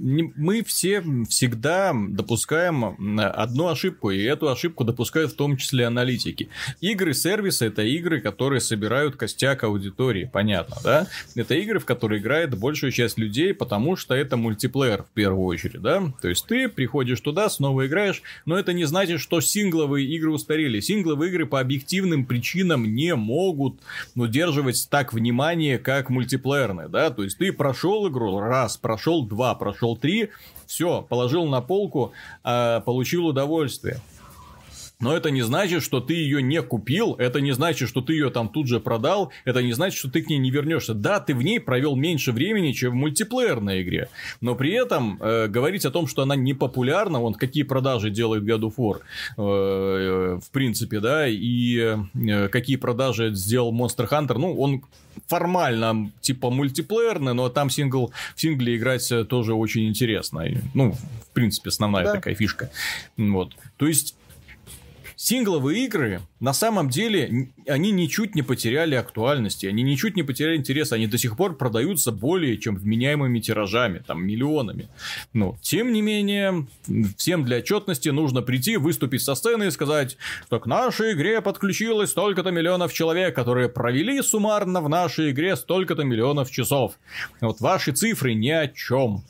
мы 0.00 0.62
все 0.64 1.02
всегда 1.28 1.92
допускаем 1.94 3.18
одну 3.18 3.68
ошибку, 3.68 4.10
и 4.10 4.22
эту 4.22 4.50
ошибку 4.50 4.84
допускают 4.84 5.32
в 5.32 5.36
том 5.36 5.56
числе 5.56 5.86
аналитики. 5.86 6.48
Игры-сервисы— 6.80 7.66
это 7.66 7.82
игры, 7.82 8.20
которые 8.20 8.60
собирают 8.60 9.16
костяк 9.16 9.64
аудитории, 9.64 10.30
понятно, 10.32 10.76
да? 10.82 11.06
Это 11.34 11.54
игры, 11.54 11.78
в 11.78 11.84
которые 11.84 12.20
играет 12.20 12.58
большая 12.58 12.90
часть 12.90 13.18
людей, 13.18 13.54
потому 13.54 13.96
что 13.96 14.14
это 14.14 14.36
мультиплеер 14.36 15.02
в 15.02 15.10
первую 15.10 15.44
очередь, 15.44 15.80
да? 15.80 16.12
То 16.20 16.28
есть 16.28 16.46
ты 16.46 16.68
приходишь 16.68 17.20
туда, 17.20 17.48
снова 17.48 17.86
играешь, 17.86 18.22
но 18.46 18.58
это 18.58 18.72
не 18.72 18.84
значит, 18.84 19.20
что 19.20 19.40
сингловые 19.40 20.06
игры 20.06 20.30
устарели. 20.30 20.80
Сингловые 20.80 21.30
игры 21.30 21.46
по 21.46 21.60
объективным 21.60 22.24
причинам 22.24 22.94
не 22.94 23.14
могут 23.14 23.80
удерживать 24.14 24.88
так 24.90 25.12
внимание, 25.12 25.78
как 25.78 26.10
мультиплеерные 26.10 26.88
да, 26.88 27.10
то 27.10 27.22
есть 27.22 27.38
ты 27.38 27.52
прошел 27.52 28.08
игру 28.08 28.38
раз, 28.38 28.76
прошел 28.76 29.26
два, 29.26 29.54
прошел 29.54 29.89
три, 29.96 30.30
все, 30.66 31.02
положил 31.02 31.46
на 31.46 31.60
полку, 31.60 32.12
э, 32.44 32.80
получил 32.84 33.26
удовольствие. 33.26 34.00
Но 35.00 35.16
это 35.16 35.30
не 35.30 35.42
значит, 35.42 35.82
что 35.82 36.00
ты 36.00 36.14
ее 36.14 36.42
не 36.42 36.60
купил, 36.62 37.14
это 37.14 37.40
не 37.40 37.52
значит, 37.52 37.88
что 37.88 38.02
ты 38.02 38.12
ее 38.12 38.30
там 38.30 38.48
тут 38.48 38.68
же 38.68 38.80
продал, 38.80 39.32
это 39.46 39.62
не 39.62 39.72
значит, 39.72 39.98
что 39.98 40.10
ты 40.10 40.22
к 40.22 40.28
ней 40.28 40.38
не 40.38 40.50
вернешься. 40.50 40.94
Да, 40.94 41.20
ты 41.20 41.34
в 41.34 41.42
ней 41.42 41.58
провел 41.58 41.96
меньше 41.96 42.32
времени, 42.32 42.72
чем 42.72 42.92
в 42.92 42.94
мультиплеерной 42.96 43.82
игре, 43.82 44.08
но 44.40 44.54
при 44.54 44.72
этом 44.72 45.18
э, 45.20 45.48
говорить 45.48 45.86
о 45.86 45.90
том, 45.90 46.06
что 46.06 46.22
она 46.22 46.36
не 46.36 46.52
популярна, 46.52 47.18
вон 47.20 47.34
какие 47.34 47.62
продажи 47.62 48.10
делает 48.10 48.44
God 48.44 48.60
of 48.60 48.74
War, 48.76 49.00
э, 49.38 50.38
в 50.38 50.50
принципе, 50.50 51.00
да, 51.00 51.26
и 51.26 51.96
э, 52.14 52.48
какие 52.48 52.76
продажи 52.76 53.34
сделал 53.34 53.72
Monster 53.72 54.08
Hunter, 54.08 54.36
ну, 54.36 54.60
он 54.60 54.82
формально 55.26 56.10
типа 56.20 56.50
мультиплеерный, 56.50 57.34
но 57.34 57.48
там 57.48 57.70
сингл, 57.70 58.12
в 58.34 58.40
сингле 58.40 58.76
играть 58.76 59.12
тоже 59.28 59.54
очень 59.54 59.88
интересно. 59.88 60.44
Ну, 60.74 60.92
в 60.92 61.30
принципе, 61.32 61.68
основная 61.68 62.04
да. 62.04 62.12
такая 62.12 62.34
фишка. 62.34 62.70
Вот. 63.16 63.52
То 63.76 63.86
есть 63.86 64.14
Сингловые 65.22 65.84
игры, 65.84 66.22
на 66.40 66.54
самом 66.54 66.88
деле, 66.88 67.50
они 67.68 67.90
ничуть 67.90 68.34
не 68.34 68.40
потеряли 68.40 68.94
актуальности, 68.94 69.66
они 69.66 69.82
ничуть 69.82 70.16
не 70.16 70.22
потеряли 70.22 70.56
интерес, 70.56 70.92
они 70.92 71.06
до 71.06 71.18
сих 71.18 71.36
пор 71.36 71.58
продаются 71.58 72.10
более 72.10 72.56
чем 72.56 72.76
вменяемыми 72.76 73.38
тиражами, 73.38 73.98
там, 73.98 74.24
миллионами. 74.24 74.88
Но, 75.34 75.58
тем 75.60 75.92
не 75.92 76.00
менее, 76.00 76.66
всем 77.18 77.44
для 77.44 77.58
отчетности 77.58 78.08
нужно 78.08 78.40
прийти, 78.40 78.78
выступить 78.78 79.20
со 79.20 79.34
сцены 79.34 79.64
и 79.64 79.70
сказать, 79.70 80.16
что 80.46 80.58
к 80.58 80.64
нашей 80.64 81.12
игре 81.12 81.42
подключилось 81.42 82.12
столько-то 82.12 82.50
миллионов 82.50 82.90
человек, 82.94 83.36
которые 83.36 83.68
провели 83.68 84.22
суммарно 84.22 84.80
в 84.80 84.88
нашей 84.88 85.32
игре 85.32 85.54
столько-то 85.56 86.02
миллионов 86.02 86.50
часов. 86.50 86.94
Вот 87.42 87.60
ваши 87.60 87.92
цифры 87.92 88.32
ни 88.32 88.48
о 88.48 88.68
чем. 88.68 89.22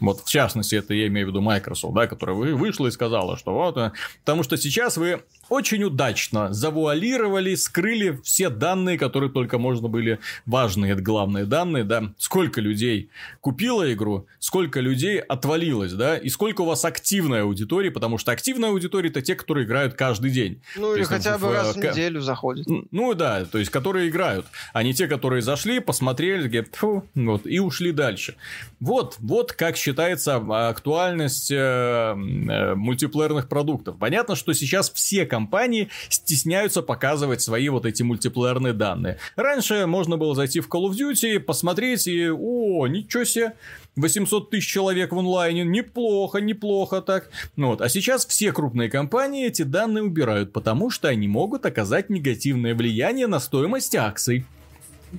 Вот 0.00 0.22
в 0.24 0.28
частности, 0.28 0.74
это 0.74 0.94
я 0.94 1.06
имею 1.08 1.26
в 1.26 1.30
виду 1.30 1.40
Microsoft, 1.40 1.94
да, 1.94 2.06
которая 2.06 2.36
вышла 2.36 2.86
и 2.86 2.90
сказала, 2.90 3.36
что 3.36 3.52
вот, 3.52 3.76
э, 3.76 3.92
потому 4.24 4.42
что 4.42 4.56
сейчас 4.56 4.96
вы 4.96 5.22
очень 5.50 5.82
удачно 5.82 6.54
завуалировали, 6.54 7.56
скрыли 7.56 8.18
все 8.22 8.48
данные, 8.48 8.96
которые 8.96 9.30
только 9.30 9.58
можно 9.58 9.88
были 9.88 10.20
важные, 10.46 10.92
это 10.92 11.02
главные 11.02 11.44
данные, 11.44 11.84
да, 11.84 12.12
сколько 12.18 12.60
людей 12.60 13.10
купило 13.40 13.92
игру, 13.92 14.26
сколько 14.38 14.80
людей 14.80 15.18
отвалилось, 15.18 15.92
да, 15.92 16.16
и 16.16 16.28
сколько 16.28 16.62
у 16.62 16.66
вас 16.66 16.84
активная 16.84 17.42
аудитория, 17.42 17.90
потому 17.90 18.16
что 18.16 18.30
активная 18.32 18.70
аудитория 18.70 19.10
это 19.10 19.22
те, 19.22 19.34
которые 19.34 19.66
играют 19.66 19.94
каждый 19.94 20.30
день. 20.30 20.62
Ну, 20.76 20.92
или 20.92 21.00
есть, 21.00 21.10
хотя 21.10 21.36
бы 21.36 21.48
в, 21.48 21.52
раз 21.52 21.74
в 21.74 21.78
неделю 21.78 22.20
заходят. 22.20 22.66
Ну, 22.90 23.14
да, 23.14 23.44
то 23.44 23.58
есть, 23.58 23.70
которые 23.70 24.08
играют, 24.08 24.46
а 24.72 24.84
не 24.84 24.94
те, 24.94 25.08
которые 25.08 25.42
зашли, 25.42 25.80
посмотрели, 25.80 26.46
говорят, 26.46 26.78
вот, 27.14 27.44
и 27.44 27.58
ушли 27.58 27.90
дальше. 27.90 28.36
Вот, 28.78 29.16
вот 29.18 29.52
как 29.52 29.76
считается 29.76 30.36
актуальность 30.68 31.50
э, 31.50 31.56
э, 31.56 32.74
мультиплеерных 32.76 33.48
продуктов. 33.48 33.98
Понятно, 33.98 34.36
что 34.36 34.52
сейчас 34.52 34.90
все 34.90 35.26
компании 35.26 35.39
компании 35.40 35.88
стесняются 36.08 36.82
показывать 36.82 37.40
свои 37.40 37.68
вот 37.70 37.86
эти 37.86 38.02
мультиплеерные 38.02 38.72
данные. 38.72 39.18
Раньше 39.36 39.86
можно 39.86 40.16
было 40.16 40.34
зайти 40.34 40.60
в 40.60 40.68
Call 40.68 40.90
of 40.90 40.92
Duty, 40.92 41.40
посмотреть 41.40 42.06
и, 42.06 42.30
о, 42.30 42.86
ничего 42.86 43.24
себе, 43.24 43.54
800 43.96 44.50
тысяч 44.50 44.66
человек 44.66 45.12
в 45.12 45.18
онлайне, 45.18 45.64
неплохо, 45.64 46.40
неплохо 46.40 47.00
так. 47.00 47.30
Ну 47.56 47.68
вот. 47.68 47.80
А 47.80 47.88
сейчас 47.88 48.26
все 48.26 48.52
крупные 48.52 48.90
компании 48.90 49.46
эти 49.46 49.62
данные 49.62 50.04
убирают, 50.04 50.52
потому 50.52 50.90
что 50.90 51.08
они 51.08 51.26
могут 51.26 51.66
оказать 51.66 52.10
негативное 52.10 52.74
влияние 52.74 53.26
на 53.26 53.40
стоимость 53.40 53.94
акций. 53.96 54.44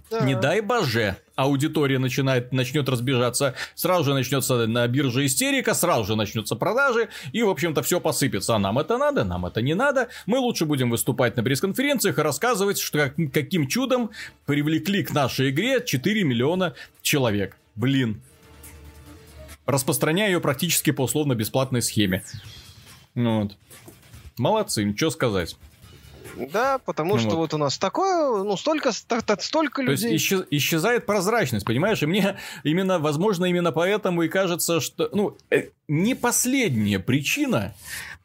Да. 0.09 0.21
Не 0.21 0.35
дай 0.35 0.61
боже, 0.61 1.17
аудитория 1.35 1.99
начинает, 1.99 2.51
начнет 2.53 2.87
разбежаться, 2.87 3.55
сразу 3.75 4.05
же 4.05 4.13
начнется 4.13 4.67
на 4.67 4.87
бирже 4.87 5.25
истерика, 5.25 5.73
сразу 5.73 6.05
же 6.05 6.15
начнутся 6.15 6.55
продажи, 6.55 7.09
и, 7.33 7.43
в 7.43 7.49
общем-то, 7.49 7.81
все 7.83 7.99
посыпется. 7.99 8.55
А 8.55 8.59
нам 8.59 8.79
это 8.79 8.97
надо, 8.97 9.23
нам 9.23 9.45
это 9.45 9.61
не 9.61 9.73
надо. 9.73 10.07
Мы 10.25 10.39
лучше 10.39 10.65
будем 10.65 10.89
выступать 10.89 11.35
на 11.35 11.43
пресс-конференциях 11.43 12.19
и 12.19 12.21
рассказывать, 12.21 12.79
что 12.79 12.99
как, 12.99 13.15
каким 13.33 13.67
чудом 13.67 14.11
привлекли 14.45 15.03
к 15.03 15.13
нашей 15.13 15.49
игре 15.49 15.83
4 15.83 16.23
миллиона 16.23 16.73
человек. 17.01 17.57
Блин. 17.75 18.21
Распространяя 19.65 20.29
ее 20.29 20.41
практически 20.41 20.91
по 20.91 21.03
условно-бесплатной 21.03 21.81
схеме. 21.81 22.23
Ну 23.13 23.43
вот. 23.43 23.57
Молодцы, 24.37 24.83
ничего 24.83 25.09
сказать. 25.09 25.55
Да, 26.35 26.77
потому 26.79 27.15
ну 27.15 27.19
что 27.19 27.29
вот. 27.31 27.37
вот 27.37 27.53
у 27.53 27.57
нас 27.57 27.77
такое, 27.77 28.43
ну, 28.43 28.57
столько, 28.57 28.91
столько 28.91 29.81
людей. 29.81 30.09
То 30.09 30.13
есть 30.13 30.33
исчезает 30.51 31.05
прозрачность, 31.05 31.65
понимаешь? 31.65 32.01
И 32.01 32.05
мне 32.05 32.37
именно, 32.63 32.99
возможно, 32.99 33.45
именно 33.45 33.71
поэтому 33.71 34.23
и 34.23 34.27
кажется, 34.27 34.79
что, 34.79 35.09
ну, 35.13 35.37
э, 35.49 35.69
не 35.87 36.15
последняя 36.15 36.99
причина, 36.99 37.73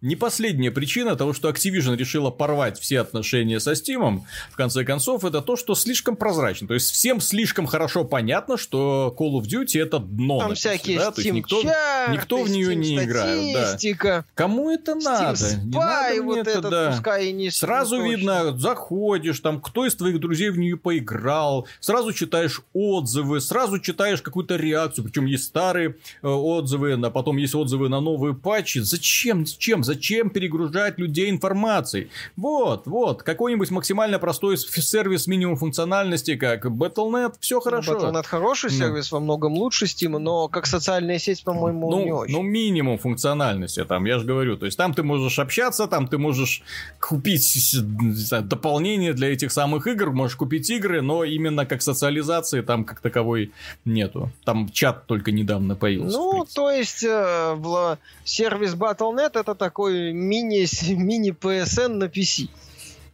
не 0.00 0.16
последняя 0.16 0.70
причина 0.70 1.16
того, 1.16 1.32
что 1.32 1.48
Activision 1.48 1.96
решила 1.96 2.30
порвать 2.30 2.78
все 2.78 3.00
отношения 3.00 3.60
со 3.60 3.72
Steam, 3.72 4.20
в 4.50 4.56
конце 4.56 4.84
концов, 4.84 5.24
это 5.24 5.40
то, 5.40 5.56
что 5.56 5.74
слишком 5.74 6.16
прозрачно. 6.16 6.68
То 6.68 6.74
есть, 6.74 6.90
всем 6.90 7.20
слишком 7.20 7.66
хорошо 7.66 8.04
понятно, 8.04 8.56
что 8.56 9.14
Call 9.18 9.40
of 9.40 9.44
Duty 9.44 9.82
это 9.82 9.98
дно. 9.98 10.40
Там 10.40 10.50
написано, 10.50 10.74
всякие 10.74 10.98
да? 10.98 11.08
Steam 11.08 11.12
то 11.14 11.20
есть, 11.20 11.32
никто, 11.32 11.62
чарты, 11.62 12.12
никто 12.12 12.42
в 12.42 12.50
нее 12.50 12.72
Steam 12.72 12.76
не 12.76 12.96
играет. 12.96 13.78
Да. 14.02 14.24
Кому 14.34 14.70
это 14.70 14.92
Steam 14.92 15.02
надо? 15.04 15.36
Spy, 15.36 15.64
не 15.64 15.70
надо 15.70 16.22
вот 16.22 16.38
это, 16.38 16.50
этот, 16.50 16.70
да. 16.70 16.90
пускай 16.90 17.26
и 17.28 17.32
не 17.32 17.50
Сразу 17.50 17.96
точно. 17.96 18.10
видно, 18.10 18.58
заходишь, 18.58 19.40
там, 19.40 19.60
кто 19.60 19.86
из 19.86 19.94
твоих 19.94 20.20
друзей 20.20 20.50
в 20.50 20.58
нее 20.58 20.76
поиграл, 20.76 21.66
сразу 21.80 22.12
читаешь 22.12 22.60
отзывы, 22.74 23.40
сразу 23.40 23.78
читаешь 23.78 24.20
какую-то 24.20 24.56
реакцию, 24.56 25.04
причем 25.04 25.24
есть 25.26 25.44
старые 25.44 25.96
э, 26.22 26.28
отзывы, 26.28 26.92
а 26.92 27.10
потом 27.10 27.38
есть 27.38 27.54
отзывы 27.54 27.88
на 27.88 28.00
новые 28.00 28.34
патчи. 28.34 28.80
Зачем? 28.80 29.46
Зачем? 29.46 29.85
Зачем 29.86 30.30
перегружать 30.30 30.98
людей 30.98 31.30
информацией? 31.30 32.10
Вот, 32.36 32.86
вот, 32.86 33.22
какой-нибудь 33.22 33.70
максимально 33.70 34.18
простой 34.18 34.56
сервис 34.58 35.26
минимум 35.26 35.56
функциональности, 35.56 36.36
как 36.36 36.66
Battle.net, 36.66 37.34
все 37.40 37.60
хорошо. 37.60 37.94
Battle.net 37.94 38.26
хороший 38.26 38.70
ну. 38.70 38.76
сервис, 38.76 39.12
во 39.12 39.20
многом 39.20 39.54
лучше 39.54 39.84
Steam, 39.86 40.18
но 40.18 40.48
как 40.48 40.66
социальная 40.66 41.18
сеть, 41.18 41.44
по-моему, 41.44 41.90
ну, 41.90 42.04
не 42.04 42.12
очень. 42.12 42.34
Ну, 42.34 42.42
минимум 42.42 42.98
функциональности 42.98 43.84
там, 43.84 44.04
я 44.06 44.18
же 44.18 44.26
говорю. 44.26 44.56
То 44.56 44.66
есть, 44.66 44.76
там 44.76 44.92
ты 44.92 45.02
можешь 45.02 45.38
общаться, 45.38 45.86
там 45.86 46.08
ты 46.08 46.18
можешь 46.18 46.62
купить 47.00 47.46
знаю, 47.72 48.44
дополнение 48.44 49.12
для 49.12 49.32
этих 49.32 49.52
самых 49.52 49.86
игр, 49.86 50.10
можешь 50.10 50.36
купить 50.36 50.68
игры, 50.70 51.02
но 51.02 51.24
именно 51.24 51.66
как 51.66 51.82
социализации 51.82 52.60
там 52.62 52.84
как 52.84 53.00
таковой 53.00 53.52
нету. 53.84 54.30
Там 54.44 54.68
чат 54.70 55.06
только 55.06 55.32
недавно 55.32 55.76
появился. 55.76 56.16
Ну, 56.16 56.46
то 56.52 56.70
есть, 56.70 57.04
э, 57.04 57.96
сервис 58.24 58.74
Battle.net 58.74 59.38
это 59.38 59.54
такой 59.76 60.12
мини, 60.12 60.66
мини 60.94 61.30
PSN 61.30 61.88
на 61.88 62.04
PC. 62.04 62.48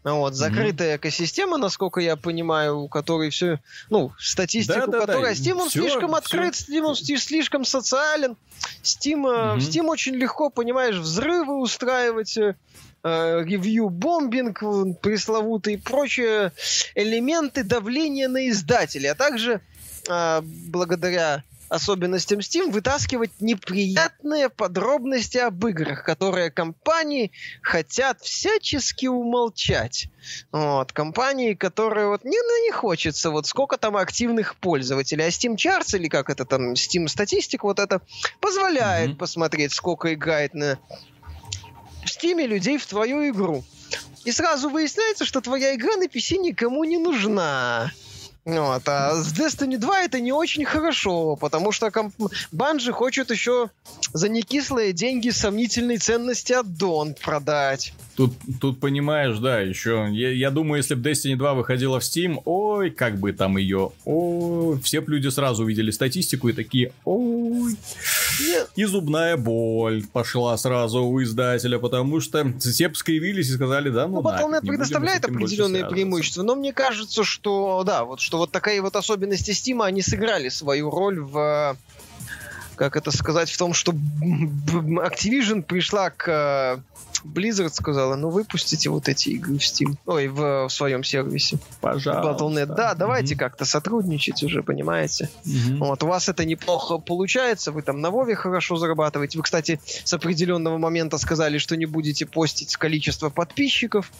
Вот, 0.05 0.35
закрытая 0.35 0.95
mm-hmm. 0.95 0.97
экосистема, 0.97 1.59
насколько 1.59 2.01
я 2.01 2.17
понимаю, 2.17 2.81
у 2.81 2.89
которой 2.89 3.31
все, 3.31 3.61
ну, 3.89 4.13
статистику, 4.19 4.81
да, 4.81 4.87
да, 4.87 5.01
которая... 5.01 5.35
Да. 5.35 5.41
Steam, 5.41 5.61
он 5.61 5.69
все, 5.69 5.83
слишком 5.83 6.15
открыт, 6.17 6.57
все. 6.57 6.73
Steam, 6.73 6.83
он 6.83 6.97
слишком 6.97 7.65
социален. 7.65 8.37
Steam, 8.83 9.23
mm-hmm. 9.23 9.59
Steam 9.59 9.87
очень 9.87 10.15
легко, 10.17 10.51
понимаешь, 10.51 10.97
взрывы 10.97 11.61
устраивать, 11.61 12.37
э, 12.37 12.55
ревью 13.05 13.91
бомбинг 13.91 14.61
пресловутый 15.01 15.75
и 15.75 15.77
прочие 15.77 16.53
элементы 16.97 17.63
давления 17.63 18.29
на 18.29 18.49
издателя, 18.49 19.13
а 19.13 19.15
также 19.15 19.61
э, 20.09 20.41
благодаря 20.43 21.45
особенностям 21.73 22.41
Steam 22.41 22.71
вытаскивать 22.71 23.41
неприятные 23.41 24.49
подробности 24.51 25.39
об 25.39 25.67
играх, 25.67 26.05
которые 26.05 26.51
компании 26.51 27.33
хотят 27.63 28.21
всячески 28.21 29.07
умолчать. 29.07 30.09
Вот, 30.53 30.93
компании, 30.93 31.55
которые 31.55 32.09
вот 32.09 32.25
не, 32.25 32.39
ну, 32.39 32.65
не 32.65 32.71
хочется, 32.71 33.31
вот 33.31 33.47
сколько 33.47 33.79
там 33.79 33.97
активных 33.97 34.57
пользователей, 34.57 35.25
а 35.25 35.29
Steam 35.29 35.57
Charts 35.57 35.97
или 35.97 36.09
как 36.09 36.29
это 36.31 36.45
там, 36.45 36.75
Steam 36.75 37.09
статистик, 37.09 37.65
вот 37.65 37.79
это 37.79 38.03
позволяет 38.41 39.11
mm-hmm. 39.11 39.17
посмотреть, 39.17 39.73
сколько 39.73 40.13
играет 40.13 40.55
на 40.55 40.79
в 42.05 42.07
Steam 42.07 42.45
людей 42.47 42.79
в 42.79 42.87
твою 42.87 43.29
игру. 43.31 43.65
И 44.25 44.33
сразу 44.33 44.69
выясняется, 44.69 45.25
что 45.25 45.41
твоя 45.41 45.75
игра 45.75 45.97
на 45.97 46.05
PC 46.05 46.39
никому 46.39 46.85
не 46.85 46.99
нужна. 46.99 47.91
Вот, 48.45 48.83
а 48.89 49.15
с 49.15 49.33
Destiny 49.33 49.79
2 49.79 50.03
это 50.03 50.19
не 50.19 50.33
очень 50.33 50.65
хорошо, 50.65 51.37
потому 51.37 51.71
что 51.71 51.93
комп... 51.93 52.13
Банжи 52.51 52.93
хочет 52.93 53.31
еще 53.31 53.71
за 54.13 54.29
некислые 54.29 54.93
деньги 54.93 55.31
сомнительной 55.31 55.99
ценности 55.99 56.53
аддон 56.53 57.15
продать. 57.15 57.93
Тут, 58.17 58.33
тут 58.61 58.81
понимаешь, 58.81 59.39
да, 59.39 59.61
еще. 59.61 60.09
Я, 60.11 60.33
я 60.33 60.51
думаю, 60.51 60.79
если 60.79 60.95
бы 60.95 61.09
Destiny 61.09 61.37
2 61.37 61.55
выходила 61.55 62.01
в 62.01 62.03
Steam, 62.03 62.43
ой, 62.45 62.91
как 62.91 63.19
бы 63.19 63.33
там 63.33 63.57
ее. 63.59 63.93
Ой, 64.05 64.81
все 64.81 65.01
бы 65.01 65.13
люди 65.13 65.29
сразу 65.29 65.63
увидели 65.63 65.93
статистику 65.93 66.49
и 66.49 66.53
такие, 66.53 66.93
ой. 67.05 67.77
Нет. 68.41 68.71
И 68.75 68.85
зубная 68.85 69.37
боль 69.37 70.05
пошла 70.13 70.57
сразу 70.57 71.05
у 71.05 71.23
издателя, 71.23 71.79
потому 71.79 72.21
что 72.21 72.53
все 72.59 72.89
бы 72.89 72.97
скривились 72.97 73.49
и 73.49 73.53
сказали, 73.53 73.89
да, 73.89 74.09
ну, 74.09 74.21
ну 74.21 74.29
Battle.net 74.29 74.67
предоставляет 74.67 75.25
определенные 75.25 75.89
преимущества, 75.89 76.43
но 76.43 76.57
мне 76.57 76.73
кажется, 76.73 77.23
что, 77.23 77.83
да, 77.87 78.05
вот 78.05 78.21
что 78.21 78.32
вот 78.39 78.53
такая 78.53 78.81
вот 78.83 78.97
особенности 78.97 79.51
Steam, 79.51 79.85
они 79.85 80.03
сыграли 80.03 80.49
свою 80.49 80.91
роль 80.91 81.21
в 81.21 81.77
как 82.77 82.97
это 82.97 83.11
сказать, 83.11 83.51
в 83.51 83.59
том, 83.59 83.75
что 83.75 83.93
Activision 83.93 85.63
пришла 85.63 86.11
к 86.11 86.29
э, 86.29 86.79
Blizzard 87.25 87.71
сказала, 87.71 88.17
ну 88.17 88.31
выпустите 88.31 88.91
вот 88.91 89.09
эти 89.09 89.31
игры 89.31 89.59
в 89.59 89.63
Steam, 89.63 89.97
ой, 90.07 90.29
в, 90.29 90.67
в 90.67 90.69
своем 90.71 91.05
сервисе. 91.05 91.59
Пожалуйста. 91.81 92.45
Battle.net. 92.45 92.75
Да, 92.75 92.95
давайте 92.95 93.35
mm-hmm. 93.35 93.39
как-то 93.39 93.65
сотрудничать 93.65 94.43
уже, 94.43 94.63
понимаете? 94.63 95.29
Mm-hmm. 95.45 95.77
Вот, 95.79 96.03
у 96.03 96.07
вас 96.07 96.29
это 96.29 96.45
неплохо 96.45 96.99
получается, 96.99 97.73
вы 97.73 97.83
там 97.83 98.01
на 98.01 98.11
Вове 98.11 98.35
хорошо 98.35 98.77
зарабатываете. 98.77 99.39
Вы, 99.39 99.45
кстати, 99.45 99.81
с 99.85 100.13
определенного 100.13 100.79
момента 100.79 101.19
сказали, 101.19 101.59
что 101.59 101.77
не 101.77 101.87
будете 101.87 102.27
постить 102.27 102.77
количество 102.77 103.31
подписчиков. 103.31 104.11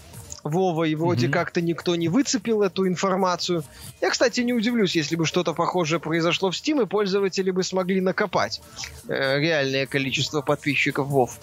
Вова, 0.45 0.85
и 0.85 0.95
вроде 0.95 1.27
mm-hmm. 1.27 1.31
как-то 1.31 1.61
никто 1.61 1.95
не 1.97 2.09
выцепил 2.09 2.63
эту 2.63 2.87
информацию. 2.87 3.65
Я, 4.01 4.11
кстати, 4.11 4.41
не 4.41 4.53
удивлюсь, 4.53 4.97
если 4.97 5.17
бы 5.17 5.27
что-то 5.27 5.55
похожее 5.55 6.01
произошло 6.01 6.51
в 6.51 6.55
Steam, 6.55 6.83
и 6.83 6.87
пользователи 6.87 7.51
бы 7.51 7.63
смогли 7.63 8.01
накопать 8.01 8.61
э, 9.09 9.39
реальное 9.39 9.87
количество 9.87 10.43
подписчиков 10.43 11.07
Вов. 11.07 11.39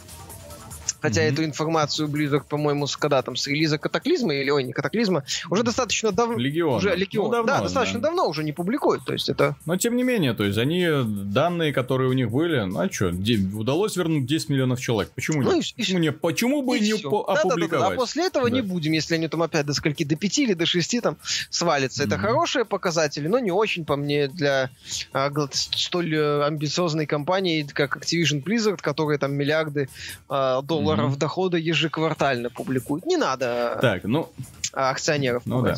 Хотя 1.02 1.22
mm-hmm. 1.22 1.34
эту 1.34 1.44
информацию 1.46 2.08
Blizzard, 2.08 2.44
по-моему, 2.48 2.88
с 2.88 2.98
когда 2.98 3.22
там, 3.22 3.36
с 3.36 3.48
релиза 3.48 3.78
Катаклизма, 3.78 4.34
или, 4.34 4.50
ой, 4.50 4.64
не 4.64 4.74
Катаклизма, 4.74 5.24
уже 5.50 5.64
достаточно 5.64 6.12
давно... 6.12 6.38
Легион. 6.38 6.78
Уже 6.78 6.96
Легион. 6.96 7.28
Ну, 7.28 7.32
давно, 7.32 7.48
да, 7.48 7.62
достаточно 7.62 8.00
да. 8.00 8.10
давно 8.10 8.28
уже 8.28 8.44
не 8.44 8.52
публикуют, 8.52 9.06
то 9.06 9.14
есть 9.14 9.30
это... 9.30 9.56
Но, 9.66 9.78
тем 9.78 9.96
не 9.96 10.04
менее, 10.04 10.34
то 10.34 10.44
есть 10.44 10.58
они, 10.58 10.88
данные, 11.06 11.74
которые 11.74 12.10
у 12.10 12.14
них 12.14 12.30
были, 12.30 12.62
ну, 12.62 12.80
а 12.80 12.92
что, 12.92 13.14
удалось 13.56 13.96
вернуть 13.96 14.26
10 14.26 14.50
миллионов 14.50 14.80
человек. 14.80 15.12
Почему 15.14 15.42
ну, 15.42 15.56
нет? 15.56 15.66
И, 15.76 15.82
почему, 15.82 16.00
не, 16.00 16.12
почему 16.12 16.62
бы 16.62 16.78
и 16.78 16.82
не 16.82 16.94
по- 16.94 17.26
да, 17.28 17.42
опубликовать? 17.42 17.70
Да, 17.72 17.78
да, 17.80 17.90
да. 17.90 17.96
А 17.96 17.98
после 17.98 18.28
этого 18.28 18.50
да. 18.50 18.56
не 18.56 18.62
будем, 18.62 18.92
если 18.92 19.16
они 19.16 19.28
там 19.28 19.44
опять 19.44 19.66
до 19.66 19.74
скольки, 19.74 20.04
до 20.04 20.16
5 20.16 20.40
или 20.40 20.54
до 20.54 20.66
6 20.66 21.02
там 21.02 21.18
свалятся. 21.50 22.04
Mm-hmm. 22.04 22.08
Это 22.08 22.18
хорошие 22.18 22.66
показатели, 22.66 23.28
но 23.28 23.40
не 23.40 23.52
очень, 23.52 23.86
по 23.86 23.96
мне, 23.96 24.28
для 24.28 24.70
а, 25.14 25.32
столь 25.52 26.16
э, 26.16 26.46
амбициозной 26.46 27.06
компании, 27.06 27.64
как 27.64 27.98
Activision 27.98 28.44
Blizzard, 28.44 28.82
которые 28.82 29.18
там 29.20 29.34
миллиарды 29.34 29.90
а, 30.28 30.62
долларов 30.62 30.89
mm-hmm. 30.98 31.18
дохода 31.18 31.58
ежеквартально 31.58 32.50
публикуют. 32.50 33.06
Не 33.06 33.18
надо 33.18 33.78
так, 33.82 34.04
ну, 34.04 34.30
акционеров 34.74 35.44
ну, 35.46 35.62
да. 35.62 35.76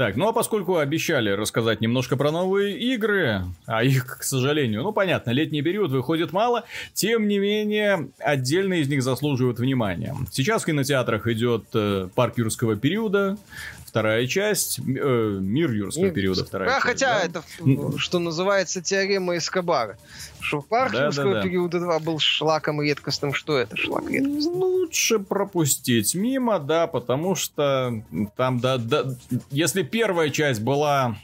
Так, 0.00 0.16
ну 0.16 0.28
а 0.28 0.32
поскольку 0.32 0.78
обещали 0.78 1.28
рассказать 1.28 1.82
немножко 1.82 2.16
про 2.16 2.30
новые 2.30 2.78
игры, 2.78 3.42
а 3.66 3.84
их, 3.84 4.06
к 4.20 4.22
сожалению, 4.22 4.82
ну 4.82 4.92
понятно, 4.92 5.30
летний 5.30 5.60
период 5.60 5.90
выходит 5.90 6.32
мало, 6.32 6.64
тем 6.94 7.28
не 7.28 7.38
менее, 7.38 8.08
отдельно 8.18 8.80
из 8.80 8.88
них 8.88 9.02
заслуживают 9.02 9.58
внимания. 9.58 10.16
Сейчас 10.30 10.62
в 10.62 10.64
кинотеатрах 10.64 11.26
идет 11.26 11.64
э, 11.74 12.08
парк 12.14 12.38
юрского 12.38 12.76
периода, 12.76 13.36
вторая 13.90 14.26
часть, 14.28 14.78
э, 14.78 14.82
мир 14.82 15.72
юрского 15.72 16.04
Мир... 16.04 16.14
периода, 16.14 16.44
вторая 16.44 16.68
а, 16.68 16.72
часть. 16.74 16.84
Хотя 16.84 17.18
да? 17.18 17.24
это, 17.24 17.98
что 17.98 18.20
называется, 18.20 18.80
теорема 18.80 19.36
Эскобара. 19.36 19.98
Что 20.38 20.62
парк 20.62 20.92
да, 20.92 21.06
юрского 21.06 21.34
да, 21.34 21.42
да. 21.42 21.42
периода 21.42 21.80
2 21.80 21.98
был 21.98 22.18
шлаком 22.20 22.80
редкостным. 22.80 23.34
Что 23.34 23.58
это 23.58 23.76
шлак 23.76 24.08
редкостным? 24.08 24.54
Лучше 24.54 25.18
пропустить 25.18 26.14
мимо, 26.14 26.60
да, 26.60 26.86
потому 26.86 27.34
что 27.34 28.02
там, 28.36 28.60
да, 28.60 28.78
да, 28.78 29.04
если 29.50 29.82
первая 29.82 30.30
часть 30.30 30.60
была 30.60 31.16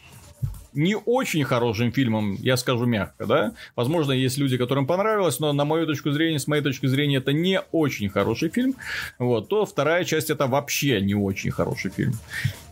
не 0.76 0.96
очень 0.96 1.44
хорошим 1.44 1.92
фильмом, 1.92 2.36
я 2.40 2.56
скажу 2.56 2.86
мягко, 2.86 3.26
да. 3.26 3.52
Возможно, 3.74 4.12
есть 4.12 4.38
люди, 4.38 4.56
которым 4.56 4.86
понравилось, 4.86 5.40
но 5.40 5.52
на 5.52 5.64
мою 5.64 5.86
точку 5.86 6.10
зрения, 6.10 6.38
с 6.38 6.46
моей 6.46 6.62
точки 6.62 6.86
зрения, 6.86 7.16
это 7.16 7.32
не 7.32 7.60
очень 7.72 8.08
хороший 8.08 8.48
фильм. 8.48 8.74
Вот, 9.18 9.48
то 9.48 9.64
вторая 9.66 10.04
часть 10.04 10.30
это 10.30 10.46
вообще 10.46 11.00
не 11.00 11.14
очень 11.14 11.50
хороший 11.50 11.90
фильм 11.90 12.14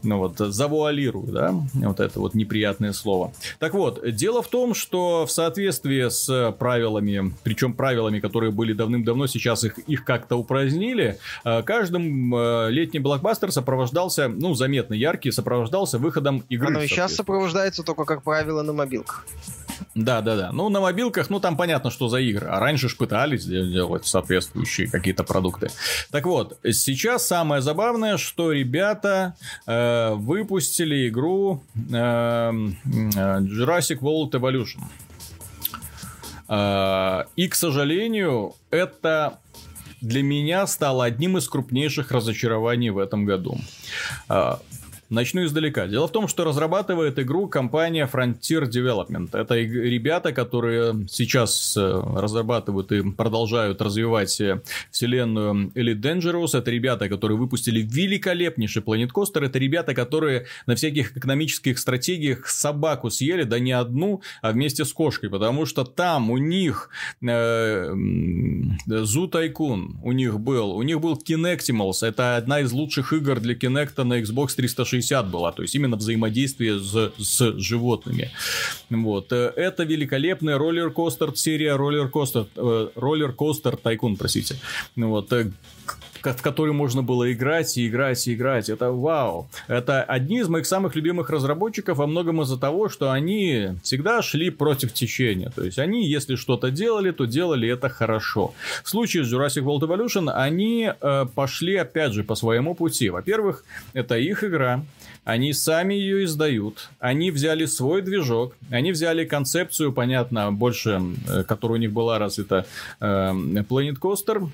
ну 0.05 0.19
вот, 0.19 0.39
завуалирую, 0.39 1.27
да, 1.27 1.55
вот 1.75 2.01
это 2.01 2.21
вот 2.21 2.35
неприятное 2.35 2.93
слово. 2.93 3.33
Так 3.59 3.75
вот, 3.75 4.01
дело 4.15 4.43
в 4.43 4.49
том, 4.49 4.75
что 4.75 5.27
в 5.27 5.31
соответствии 5.31 6.09
с 6.09 6.55
правилами, 6.59 7.35
причем 7.43 7.73
правилами, 7.75 8.21
которые 8.21 8.53
были 8.53 8.73
давным-давно, 8.73 9.27
сейчас 9.27 9.65
их, 9.65 9.79
их 9.79 10.05
как-то 10.05 10.37
упразднили, 10.37 11.19
э, 11.45 11.63
каждым 11.63 12.35
э, 12.35 12.71
летний 12.71 13.01
блокбастер 13.01 13.51
сопровождался, 13.51 14.29
ну, 14.29 14.55
заметно 14.55 14.95
яркий, 14.95 15.31
сопровождался 15.31 15.99
выходом 15.99 16.45
игры. 16.49 16.69
Оно 16.69 16.83
и 16.83 16.87
сейчас 16.87 17.15
сопровождается 17.15 17.83
только, 17.83 17.94
как 17.95 18.23
правило, 18.23 18.63
на 18.63 18.73
мобилках. 18.73 19.25
Да, 19.95 20.21
да, 20.21 20.37
да. 20.37 20.53
Ну, 20.53 20.69
на 20.69 20.81
мобилках, 20.81 21.31
ну, 21.31 21.41
там 21.41 21.57
понятно, 21.57 21.91
что 21.91 22.09
за 22.09 22.19
игры. 22.19 22.49
А 22.49 22.59
раньше 22.59 22.89
ж 22.89 22.97
пытались 22.97 23.45
делать 23.45 24.07
соответствующие 24.07 24.89
какие-то 24.89 25.25
продукты. 25.25 25.71
Так 26.11 26.27
вот, 26.27 26.59
сейчас 26.65 27.27
самое 27.27 27.63
забавное, 27.63 28.17
что 28.17 28.53
ребята 28.53 29.35
э, 29.67 30.15
выпустили 30.15 31.09
игру 31.09 31.63
э, 31.75 31.79
Jurassic 31.93 34.01
World 34.01 34.33
Evolution. 34.33 34.81
Э, 36.49 37.25
и, 37.37 37.49
к 37.49 37.55
сожалению, 37.55 38.55
это 38.71 39.39
для 40.01 40.23
меня 40.23 40.67
стало 40.67 41.05
одним 41.05 41.39
из 41.39 41.49
крупнейших 41.49 42.11
разочарований 42.11 42.91
в 42.91 42.99
этом 42.99 43.25
году. 43.25 43.59
Начну 45.15 45.45
издалека. 45.45 45.87
Дело 45.87 46.09
в 46.09 46.13
том, 46.13 46.27
что 46.27 46.43
разрабатывает 46.43 47.21
игру 47.21 47.47
компания 47.47 48.11
Frontier 48.13 48.69
Development. 48.69 49.29
Это 49.33 49.55
ребята, 49.55 50.33
которые 50.33 51.07
сейчас 51.09 51.77
э, 51.77 52.03
разрабатывают 52.17 52.91
и 52.91 53.01
продолжают 53.13 53.81
развивать 53.81 54.41
э, 54.41 54.61
вселенную 54.91 55.71
Elite 55.77 56.01
Dangerous. 56.01 56.59
Это 56.59 56.73
ребята, 56.73 57.09
которые 57.09 57.39
выпустили 57.39 57.81
великолепнейший 57.81 58.83
Planet 58.83 59.11
Coaster. 59.15 59.45
Это 59.45 59.61
ребята, 59.61 59.95
которые 59.95 60.47
на 60.67 60.75
всяких 60.75 61.17
экономических 61.17 61.79
стратегиях 61.79 62.49
собаку 62.49 63.09
съели, 63.09 63.45
да 63.45 63.61
не 63.61 63.71
одну, 63.71 64.21
а 64.43 64.51
вместе 64.51 64.85
с 64.85 64.93
кошкой. 64.93 65.31
Потому 65.31 65.65
что 65.65 65.85
там 65.85 66.33
у 66.33 66.39
них 66.39 66.91
э, 67.23 67.89
Zoo 68.89 69.31
Tycoon 69.31 69.93
у 70.03 70.11
них 70.11 70.41
был. 70.41 70.73
У 70.73 70.83
них 70.83 71.01
был 71.01 71.15
Kinectimals. 71.17 72.05
Это 72.05 72.37
одна 72.37 72.59
из 72.61 72.73
лучших 72.73 73.13
игр 73.13 73.39
для 73.39 73.55
Kinect 73.55 74.03
на 74.03 74.21
Xbox 74.21 74.57
360 74.57 75.04
60 75.05 75.31
была, 75.31 75.53
то 75.53 75.63
есть 75.63 75.75
именно 75.75 75.97
взаимодействие 75.97 76.79
с, 76.79 77.13
с 77.19 77.59
животными. 77.59 78.31
Вот. 78.91 79.33
Э, 79.33 79.53
это 79.57 79.85
великолепная 79.85 80.59
роллер-костер, 80.59 81.37
серия 81.37 81.77
роллер-костер, 81.77 82.47
э, 82.57 82.89
роллер-костер 82.95 83.77
Тайкун, 83.77 84.17
простите. 84.17 84.57
Вот 84.97 85.33
э, 85.33 85.51
в 86.33 86.43
который 86.43 86.73
можно 86.73 87.03
было 87.03 87.31
играть 87.33 87.77
и 87.77 87.87
играть 87.87 88.27
и 88.27 88.35
играть. 88.35 88.69
Это 88.69 88.91
вау. 88.91 89.49
Это 89.69 90.03
одни 90.03 90.41
из 90.41 90.49
моих 90.49 90.67
самых 90.67 90.97
любимых 90.97 91.31
разработчиков 91.31 91.99
во 91.99 92.07
многом 92.07 92.41
из-за 92.43 92.59
того, 92.59 92.89
что 92.89 93.11
они 93.11 93.73
всегда 93.83 94.23
шли 94.23 94.51
против 94.51 94.93
течения. 94.93 95.51
То 95.51 95.63
есть 95.63 95.79
они, 95.79 96.09
если 96.09 96.37
что-то 96.37 96.71
делали, 96.71 97.11
то 97.11 97.27
делали 97.27 97.69
это 97.69 97.89
хорошо. 97.89 98.55
В 98.83 98.89
случае 98.89 99.25
с 99.25 99.33
Jurassic 99.33 99.63
World 99.63 99.81
Evolution 99.81 100.31
они 100.31 100.91
э, 100.99 101.27
пошли 101.35 101.77
опять 101.77 102.13
же 102.13 102.25
по 102.25 102.35
своему 102.35 102.75
пути. 102.75 103.11
Во-первых, 103.11 103.65
это 103.93 104.17
их 104.17 104.45
игра. 104.45 104.83
Они 105.25 105.55
сами 105.55 105.95
ее 105.95 106.25
издают. 106.25 106.91
Они 107.01 107.31
взяли 107.31 107.65
свой 107.65 108.03
движок. 108.03 108.55
Они 108.71 108.93
взяли 108.93 109.25
концепцию, 109.25 109.93
понятно, 109.93 110.53
больше, 110.53 111.03
э, 111.29 111.45
которая 111.45 111.79
у 111.79 111.81
них 111.81 111.93
была 111.93 112.19
развита, 112.19 112.67
э, 113.01 113.05
Planet 113.05 113.99
Coaster 113.99 114.49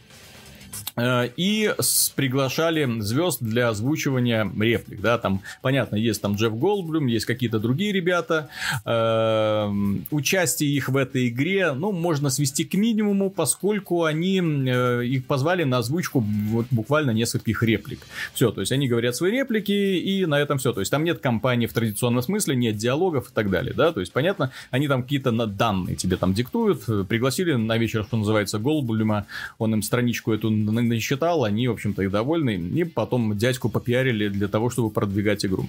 и 0.97 1.75
приглашали 2.17 3.01
звезд 3.01 3.43
для 3.43 3.69
озвучивания 3.69 4.51
реплик, 4.59 5.01
да, 5.01 5.19
там, 5.19 5.43
понятно, 5.63 5.97
есть 5.97 6.21
там 6.21 6.35
Джефф 6.35 6.57
Голдблюм, 6.57 7.07
есть 7.07 7.27
какие-то 7.27 7.59
другие 7.59 7.93
ребята, 7.93 8.49
э, 8.85 9.73
участие 10.11 10.71
их 10.71 10.89
в 10.89 10.97
этой 10.97 11.29
игре, 11.29 11.73
ну, 11.73 11.93
можно 11.93 12.31
свести 12.31 12.65
к 12.65 12.75
минимуму, 12.75 13.31
поскольку 13.31 14.05
они 14.05 14.41
э, 14.41 15.05
их 15.05 15.27
позвали 15.27 15.65
на 15.65 15.79
озвучку 15.79 16.21
вот 16.21 16.67
буквально 16.71 17.13
нескольких 17.13 17.63
реплик, 17.63 18.01
все, 18.35 18.51
то 18.51 18.61
есть 18.61 18.73
они 18.73 18.89
говорят 18.89 19.17
свои 19.17 19.33
реплики, 19.33 19.73
и 19.73 20.27
на 20.27 20.39
этом 20.39 20.59
все, 20.59 20.73
то 20.73 20.81
есть 20.81 20.91
там 20.91 21.05
нет 21.05 21.21
компании 21.21 21.67
в 21.67 21.73
традиционном 21.73 22.23
смысле, 22.23 22.57
нет 22.57 22.77
диалогов 22.77 23.31
и 23.31 23.33
так 23.33 23.51
далее, 23.51 23.75
да, 23.75 23.93
то 23.93 24.01
есть, 24.01 24.13
понятно, 24.13 24.51
они 24.71 24.89
там 24.89 25.03
какие-то 25.03 25.31
данные 25.47 25.97
тебе 25.97 26.17
там 26.17 26.35
диктуют, 26.35 26.85
пригласили 27.09 27.55
на 27.55 27.79
вечер, 27.79 28.05
что 28.05 28.17
называется, 28.17 28.59
Голдблюма, 28.59 29.27
он 29.59 29.75
им 29.75 29.83
страничку 29.83 30.33
эту 30.33 30.51
насчитал, 30.65 31.45
они, 31.45 31.69
в 31.69 31.73
общем-то, 31.73 32.03
и 32.03 32.09
довольны, 32.09 32.57
и 32.57 32.85
потом 32.85 33.37
дядьку 33.37 33.69
попиарили 33.69 34.29
для 34.29 34.49
того, 34.49 34.71
чтобы 34.71 34.91
продвигать 34.91 35.45
игру. 35.45 35.69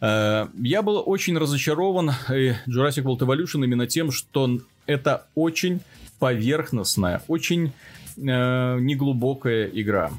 Э, 0.00 0.48
я 0.62 0.82
был 0.82 1.02
очень 1.04 1.38
разочарован 1.38 2.10
э, 2.28 2.54
Jurassic 2.66 3.04
World 3.04 3.20
Evolution 3.20 3.64
именно 3.64 3.86
тем, 3.86 4.10
что 4.10 4.58
это 4.86 5.26
очень 5.34 5.80
поверхностная, 6.18 7.22
очень 7.28 7.72
э, 8.16 8.78
неглубокая 8.80 9.66
игра. 9.66 10.10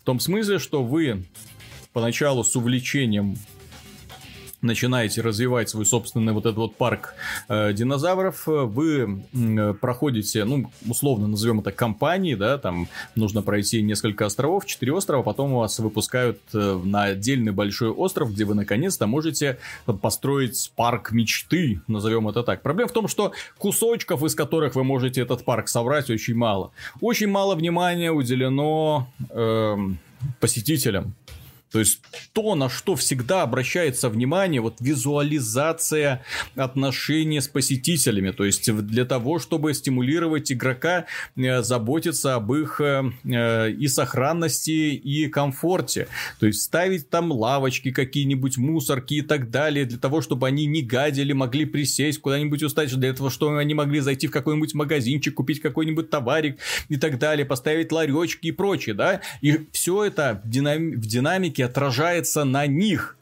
В 0.00 0.04
том 0.04 0.20
смысле, 0.20 0.58
что 0.58 0.82
вы 0.82 1.24
поначалу 1.92 2.44
с 2.44 2.56
увлечением 2.56 3.36
начинаете 4.62 5.20
развивать 5.20 5.68
свой 5.68 5.84
собственный 5.84 6.32
вот 6.32 6.46
этот 6.46 6.56
вот 6.56 6.76
парк 6.76 7.14
э, 7.48 7.72
динозавров, 7.72 8.46
вы 8.46 9.24
э, 9.32 9.74
проходите, 9.80 10.44
ну, 10.44 10.70
условно 10.88 11.26
назовем 11.26 11.60
это 11.60 11.72
компанией, 11.72 12.36
да, 12.36 12.58
там 12.58 12.88
нужно 13.14 13.42
пройти 13.42 13.82
несколько 13.82 14.26
островов, 14.26 14.64
четыре 14.66 14.92
острова, 14.92 15.22
потом 15.22 15.54
вас 15.54 15.78
выпускают 15.78 16.40
э, 16.54 16.80
на 16.84 17.04
отдельный 17.04 17.52
большой 17.52 17.90
остров, 17.90 18.32
где 18.32 18.44
вы 18.44 18.54
наконец-то 18.54 19.06
можете 19.06 19.58
построить 20.00 20.72
парк 20.76 21.12
мечты, 21.12 21.80
назовем 21.88 22.28
это 22.28 22.42
так. 22.42 22.62
Проблема 22.62 22.88
в 22.88 22.92
том, 22.92 23.08
что 23.08 23.32
кусочков, 23.58 24.22
из 24.22 24.34
которых 24.34 24.76
вы 24.76 24.84
можете 24.84 25.20
этот 25.20 25.44
парк 25.44 25.68
собрать, 25.68 26.08
очень 26.10 26.34
мало. 26.34 26.70
Очень 27.00 27.28
мало 27.28 27.54
внимания 27.54 28.12
уделено 28.12 29.08
э, 29.30 29.76
посетителям. 30.40 31.14
То 31.72 31.78
есть 31.78 32.00
то, 32.32 32.54
на 32.54 32.68
что 32.68 32.96
всегда 32.96 33.42
обращается 33.42 34.08
внимание, 34.08 34.60
вот 34.60 34.76
визуализация 34.80 36.22
отношения 36.54 37.40
с 37.40 37.48
посетителями. 37.48 38.30
То 38.30 38.44
есть 38.44 38.70
для 38.70 39.04
того, 39.04 39.38
чтобы 39.38 39.72
стимулировать 39.72 40.52
игрока 40.52 41.06
э, 41.34 41.62
заботиться 41.62 42.34
об 42.34 42.52
их 42.52 42.80
э, 42.80 43.04
э, 43.24 43.70
и 43.70 43.88
сохранности, 43.88 44.70
и 44.70 45.28
комфорте. 45.28 46.08
То 46.38 46.46
есть 46.46 46.62
ставить 46.62 47.08
там 47.08 47.32
лавочки 47.32 47.90
какие-нибудь, 47.90 48.58
мусорки 48.58 49.14
и 49.14 49.22
так 49.22 49.50
далее, 49.50 49.86
для 49.86 49.98
того, 49.98 50.20
чтобы 50.20 50.46
они 50.46 50.66
не 50.66 50.82
гадили, 50.82 51.32
могли 51.32 51.64
присесть 51.64 52.20
куда-нибудь 52.20 52.62
устать, 52.62 52.92
для 52.92 53.08
этого, 53.08 53.30
чтобы 53.30 53.58
они 53.58 53.72
могли 53.72 54.00
зайти 54.00 54.26
в 54.26 54.30
какой-нибудь 54.30 54.74
магазинчик, 54.74 55.34
купить 55.34 55.60
какой-нибудь 55.60 56.10
товарик 56.10 56.58
и 56.90 56.96
так 56.96 57.18
далее, 57.18 57.46
поставить 57.46 57.90
ларечки 57.90 58.48
и 58.48 58.52
прочее, 58.52 58.94
да. 58.94 59.22
И 59.40 59.66
все 59.72 60.04
это 60.04 60.42
в, 60.44 60.50
динам... 60.50 60.92
в 60.92 61.06
динамике 61.06 61.61
отражается 61.62 62.44
на 62.44 62.66
них. 62.66 63.16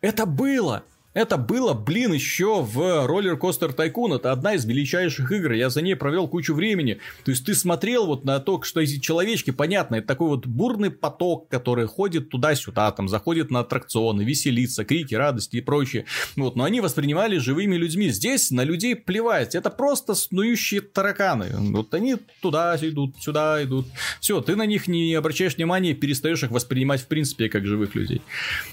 Это 0.00 0.26
было. 0.26 0.84
Это 1.14 1.36
было, 1.36 1.74
блин, 1.74 2.12
еще 2.12 2.60
в 2.60 2.78
Roller 3.06 3.38
Coaster 3.38 3.74
Tycoon. 3.74 4.16
Это 4.16 4.32
одна 4.32 4.54
из 4.54 4.64
величайших 4.64 5.30
игр. 5.30 5.52
Я 5.52 5.70
за 5.70 5.80
ней 5.80 5.94
провел 5.94 6.26
кучу 6.26 6.54
времени. 6.54 6.98
То 7.24 7.30
есть 7.30 7.46
ты 7.46 7.54
смотрел 7.54 8.06
вот 8.06 8.24
на 8.24 8.40
то, 8.40 8.60
что 8.62 8.80
эти 8.80 8.98
человечки, 8.98 9.52
понятно, 9.52 9.96
это 9.96 10.08
такой 10.08 10.28
вот 10.28 10.46
бурный 10.46 10.90
поток, 10.90 11.48
который 11.48 11.86
ходит 11.86 12.30
туда-сюда, 12.30 12.90
там 12.90 13.08
заходит 13.08 13.50
на 13.52 13.60
аттракционы, 13.60 14.22
веселится, 14.22 14.84
крики, 14.84 15.14
радости 15.14 15.58
и 15.58 15.60
прочее. 15.60 16.04
Вот, 16.34 16.56
но 16.56 16.64
они 16.64 16.80
воспринимали 16.80 17.38
живыми 17.38 17.76
людьми. 17.76 18.08
Здесь 18.08 18.50
на 18.50 18.64
людей 18.64 18.96
плевать. 18.96 19.54
Это 19.54 19.70
просто 19.70 20.14
снующие 20.14 20.80
тараканы. 20.80 21.46
Вот 21.72 21.94
они 21.94 22.16
туда 22.42 22.76
идут, 22.80 23.14
сюда 23.20 23.62
идут. 23.62 23.86
Все, 24.20 24.40
ты 24.40 24.56
на 24.56 24.66
них 24.66 24.88
не 24.88 25.14
обращаешь 25.14 25.56
внимания, 25.56 25.94
перестаешь 25.94 26.42
их 26.42 26.50
воспринимать 26.50 27.02
в 27.02 27.06
принципе 27.06 27.48
как 27.48 27.64
живых 27.66 27.94
людей. 27.94 28.20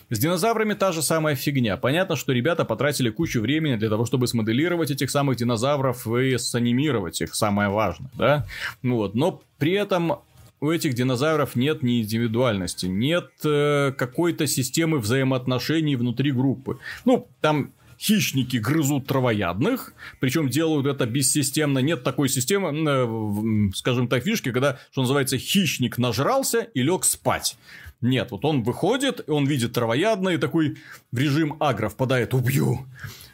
С 0.10 0.18
динозаврами 0.18 0.74
та 0.74 0.92
же 0.92 1.04
самая 1.04 1.36
фигня. 1.36 1.78
Понятно, 1.78 2.16
что 2.16 2.31
что 2.32 2.36
ребята 2.38 2.64
потратили 2.64 3.10
кучу 3.10 3.42
времени 3.42 3.76
для 3.76 3.90
того, 3.90 4.06
чтобы 4.06 4.26
смоделировать 4.26 4.90
этих 4.90 5.12
самых 5.12 5.36
динозавров 5.36 6.08
и 6.08 6.38
санимировать 6.38 7.20
их, 7.22 7.36
самое 7.36 7.68
важное, 7.70 8.10
да? 8.14 8.48
Ну 8.82 8.96
вот, 8.96 9.16
но 9.16 9.42
при 9.58 9.74
этом 9.74 10.20
у 10.62 10.72
этих 10.72 10.94
динозавров 10.94 11.58
нет 11.58 11.84
ни 11.84 12.02
индивидуальности, 12.02 12.86
нет 12.86 13.32
э, 13.44 13.92
какой-то 13.98 14.48
системы 14.48 15.00
взаимоотношений 15.00 15.98
внутри 15.98 16.32
группы. 16.32 16.78
Ну, 17.04 17.28
там 17.42 17.74
хищники 18.00 18.56
грызут 18.56 19.08
травоядных, 19.08 19.94
причем 20.22 20.48
делают 20.48 20.88
это 20.88 21.06
бессистемно. 21.06 21.80
Нет 21.80 22.04
такой 22.04 22.30
системы, 22.30 22.72
э, 22.72 23.72
скажем 23.76 24.08
так, 24.08 24.24
фишки, 24.24 24.54
когда, 24.54 24.80
что 24.92 25.02
называется, 25.02 25.38
хищник 25.38 25.98
нажрался 25.98 26.62
и 26.62 26.82
лег 26.82 27.04
спать. 27.04 27.58
Нет, 28.02 28.32
вот 28.32 28.46
он 28.46 28.64
выходит, 28.64 29.30
он 29.30 29.46
видит 29.46 29.74
травоядное 29.74 30.36
и 30.36 30.38
такой 30.38 30.78
в 31.12 31.18
режим 31.18 31.58
агро 31.60 31.90
впадает 31.90 32.34
«убью». 32.34 32.86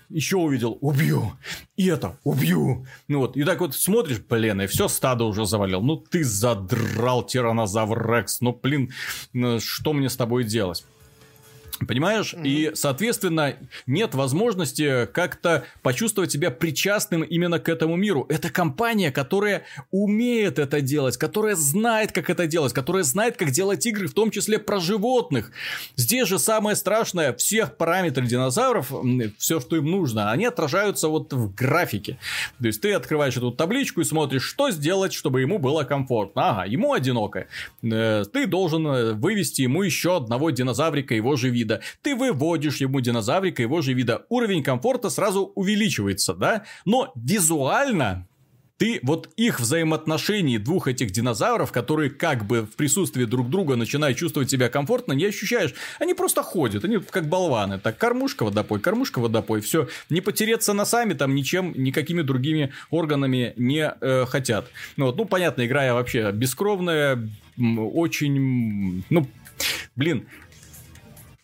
Еще 0.10 0.38
увидел, 0.38 0.78
убью. 0.80 1.34
И 1.76 1.88
это, 1.88 2.18
убью. 2.24 2.88
Ну 3.10 3.20
вот, 3.20 3.36
и 3.36 3.44
так 3.44 3.60
вот 3.60 3.76
смотришь, 3.76 4.20
блин, 4.20 4.62
и 4.62 4.68
все 4.68 4.88
стадо 4.88 5.26
уже 5.26 5.46
завалил. 5.46 5.82
Ну 5.82 5.98
ты 5.98 6.24
задрал 6.24 7.26
тиранозавр 7.26 8.10
Рекс. 8.10 8.40
Ну, 8.40 8.58
блин, 8.62 8.94
ну, 9.34 9.60
что 9.60 9.92
мне 9.92 10.10
с 10.10 10.16
тобой 10.16 10.46
делать? 10.46 10.86
Понимаешь? 11.86 12.34
Mm-hmm. 12.34 12.48
И, 12.48 12.72
соответственно, 12.74 13.56
нет 13.86 14.16
возможности 14.16 15.06
как-то 15.08 15.66
почувствовать 15.82 16.32
себя 16.32 16.50
причастным 16.50 17.22
именно 17.24 17.60
к 17.60 17.70
этому 17.70 17.96
миру. 17.96 18.26
Это 18.30 18.50
компания, 18.50 19.12
которая 19.12 19.64
умеет 19.92 20.60
это 20.60 20.82
делать, 20.82 21.18
которая 21.18 21.56
знает, 21.56 22.12
как 22.12 22.30
это 22.30 22.48
делать, 22.48 22.74
которая 22.74 23.04
знает, 23.04 23.38
как 23.38 23.52
делать 23.52 23.86
игры, 23.86 24.08
в 24.08 24.14
том 24.14 24.32
числе 24.32 24.58
про 24.60 24.80
животных. 24.80 25.52
Здесь 25.96 26.28
же 26.28 26.40
самое 26.40 26.76
страшное, 26.76 27.34
всех 27.34 27.78
параметров 27.78 28.26
динозавров, 28.26 28.92
все, 29.38 29.60
что 29.60 29.76
им 29.76 29.86
нужно, 29.86 30.32
они 30.32 30.46
отражаются 30.46 31.10
вот 31.10 31.34
в 31.34 31.54
графике. 31.54 32.18
То 32.60 32.68
есть 32.68 32.82
ты 32.82 32.94
открываешь 32.94 33.38
эту 33.38 33.52
табличку 33.52 34.02
и 34.02 34.04
смотришь, 34.04 34.44
что 34.44 34.72
сделать, 34.72 35.14
чтобы 35.14 35.42
ему 35.42 35.60
было 35.60 35.84
комфортно. 35.84 36.50
Ага, 36.50 36.66
ему 36.66 36.94
одиноко. 36.94 37.48
Э, 37.84 38.24
ты 38.32 38.48
должен 38.48 38.88
э, 38.88 39.14
вывести 39.14 39.62
ему 39.62 39.84
еще 39.84 40.18
одного 40.18 40.50
динозаврика 40.50 41.14
его 41.14 41.36
же 41.36 41.50
вида 41.50 41.67
вида. 41.68 41.82
Ты 42.02 42.16
выводишь 42.16 42.78
ему 42.78 43.02
динозаврика 43.02 43.62
его 43.62 43.82
же 43.82 43.94
вида. 43.94 44.26
Уровень 44.30 44.64
комфорта 44.64 45.10
сразу 45.10 45.52
увеличивается, 45.56 46.34
да? 46.34 46.64
Но 46.86 47.12
визуально 47.16 48.28
ты 48.78 49.00
вот 49.02 49.30
их 49.38 49.60
взаимоотношений 49.60 50.60
двух 50.60 50.88
этих 50.88 51.10
динозавров, 51.10 51.72
которые 51.72 52.12
как 52.12 52.46
бы 52.46 52.62
в 52.62 52.76
присутствии 52.76 53.26
друг 53.26 53.50
друга 53.50 53.76
начинают 53.76 54.20
чувствовать 54.20 54.52
себя 54.52 54.70
комфортно, 54.70 55.14
не 55.14 55.26
ощущаешь. 55.26 55.74
Они 56.00 56.14
просто 56.14 56.44
ходят, 56.44 56.86
они 56.86 57.00
как 57.00 57.28
болваны. 57.28 57.80
Так, 57.80 57.98
кормушка 57.98 58.44
водопой, 58.44 58.80
кормушка 58.80 59.18
водопой, 59.18 59.62
все. 59.62 59.88
Не 60.12 60.22
потереться 60.22 60.74
носами 60.74 61.14
там 61.14 61.34
ничем, 61.34 61.74
никакими 61.76 62.22
другими 62.22 62.72
органами 62.92 63.54
не 63.58 63.92
э, 64.00 64.26
хотят. 64.28 64.68
Ну, 64.96 65.08
вот, 65.08 65.18
ну, 65.18 65.26
понятно, 65.26 65.66
игра 65.66 65.84
я 65.84 65.96
вообще 65.96 66.32
бескровная, 66.32 67.28
очень, 67.58 69.04
ну, 69.10 69.28
блин, 69.96 70.28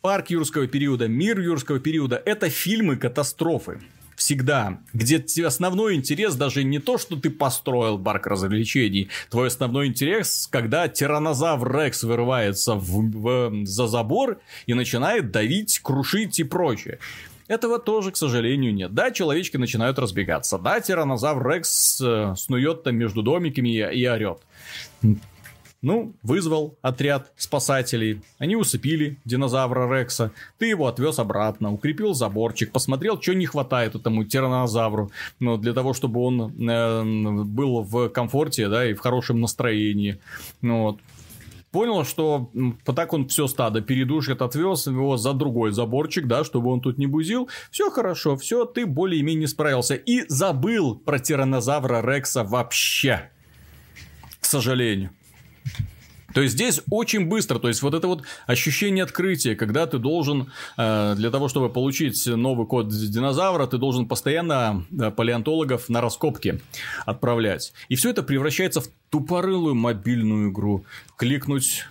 Парк 0.03 0.31
юрского 0.31 0.67
периода, 0.67 1.07
мир 1.07 1.39
юрского 1.39 1.79
периода– 1.79 2.21
это 2.25 2.49
фильмы-катастрофы 2.49 3.79
всегда, 4.17 4.79
где 4.91 5.23
основной 5.45 5.95
интерес 5.95 6.35
даже 6.35 6.65
не 6.65 6.79
то, 6.79 6.97
что 6.97 7.15
ты 7.15 7.29
построил 7.29 7.97
парк 7.97 8.27
развлечений, 8.27 9.07
твой 9.29 9.47
основной 9.47 9.87
интерес, 9.87 10.49
когда 10.51 10.89
тиранозавр 10.89 11.73
Рекс 11.73 12.03
вырывается 12.03 12.75
в, 12.75 13.11
в, 13.11 13.65
за 13.65 13.87
забор 13.87 14.41
и 14.65 14.73
начинает 14.73 15.31
давить, 15.31 15.79
крушить 15.79 16.37
и 16.37 16.43
прочее. 16.43 16.99
Этого 17.47 17.79
тоже, 17.79 18.11
к 18.11 18.17
сожалению, 18.17 18.73
нет. 18.73 18.93
Да, 18.93 19.09
человечки 19.09 19.55
начинают 19.55 19.99
разбегаться. 19.99 20.57
Да, 20.57 20.81
тиранозавр 20.81 21.49
Рекс 21.49 22.01
э, 22.03 22.33
снует 22.37 22.83
там 22.83 22.97
между 22.97 23.21
домиками 23.21 23.69
и, 23.69 24.01
и 24.01 24.05
орет. 24.05 24.39
Ну, 25.83 26.13
вызвал 26.23 26.77
отряд 26.81 27.33
спасателей. 27.35 28.21
Они 28.37 28.55
усыпили 28.55 29.17
динозавра 29.25 29.93
Рекса. 29.93 30.31
Ты 30.57 30.67
его 30.67 30.87
отвез 30.87 31.19
обратно, 31.19 31.73
укрепил 31.73 32.13
заборчик, 32.13 32.71
посмотрел, 32.71 33.21
что 33.21 33.33
не 33.35 33.45
хватает 33.45 33.93
этому 33.93 34.23
тиранозавру. 34.23 35.11
Ну, 35.41 35.57
для 35.57 35.73
того, 35.73 35.93
чтобы 35.93 36.21
он 36.21 36.69
э, 36.69 37.43
был 37.43 37.81
в 37.81 38.07
комфорте, 38.07 38.69
да, 38.69 38.89
и 38.89 38.93
в 38.93 38.99
хорошем 39.01 39.41
настроении. 39.41 40.19
Ну, 40.61 40.83
вот 40.83 40.99
понял, 41.71 42.05
что 42.05 42.49
так 42.85 43.11
он 43.11 43.27
все 43.27 43.47
стадо 43.47 43.81
передушит, 43.81 44.41
отвез 44.41 44.87
его 44.87 45.17
за 45.17 45.33
другой 45.33 45.71
заборчик, 45.71 46.27
да, 46.27 46.45
чтобы 46.45 46.71
он 46.71 46.79
тут 46.79 46.97
не 46.97 47.07
бузил. 47.07 47.49
Все 47.71 47.91
хорошо, 47.91 48.37
все, 48.37 48.63
ты 48.63 48.85
более-менее 48.85 49.49
справился. 49.49 49.95
И 49.95 50.23
забыл 50.29 50.95
про 50.95 51.19
тиранозавра 51.19 52.01
Рекса 52.01 52.45
вообще. 52.45 53.29
К 54.39 54.45
сожалению. 54.45 55.09
То 56.33 56.41
есть 56.41 56.55
здесь 56.55 56.81
очень 56.89 57.27
быстро, 57.27 57.59
то 57.59 57.67
есть 57.67 57.81
вот 57.81 57.93
это 57.93 58.07
вот 58.07 58.23
ощущение 58.47 59.03
открытия, 59.03 59.55
когда 59.55 59.85
ты 59.85 59.99
должен 59.99 60.51
э, 60.77 61.13
для 61.15 61.29
того, 61.29 61.47
чтобы 61.47 61.69
получить 61.69 62.25
новый 62.25 62.65
код 62.67 62.89
динозавра, 62.89 63.67
ты 63.67 63.77
должен 63.77 64.07
постоянно 64.07 64.85
э, 64.91 65.11
палеонтологов 65.11 65.89
на 65.89 66.01
раскопки 66.01 66.59
отправлять. 67.05 67.73
И 67.89 67.95
все 67.95 68.09
это 68.09 68.23
превращается 68.23 68.81
в 68.81 68.87
тупорылую 69.09 69.75
мобильную 69.75 70.51
игру. 70.51 70.85
Кликнуть 71.17 71.85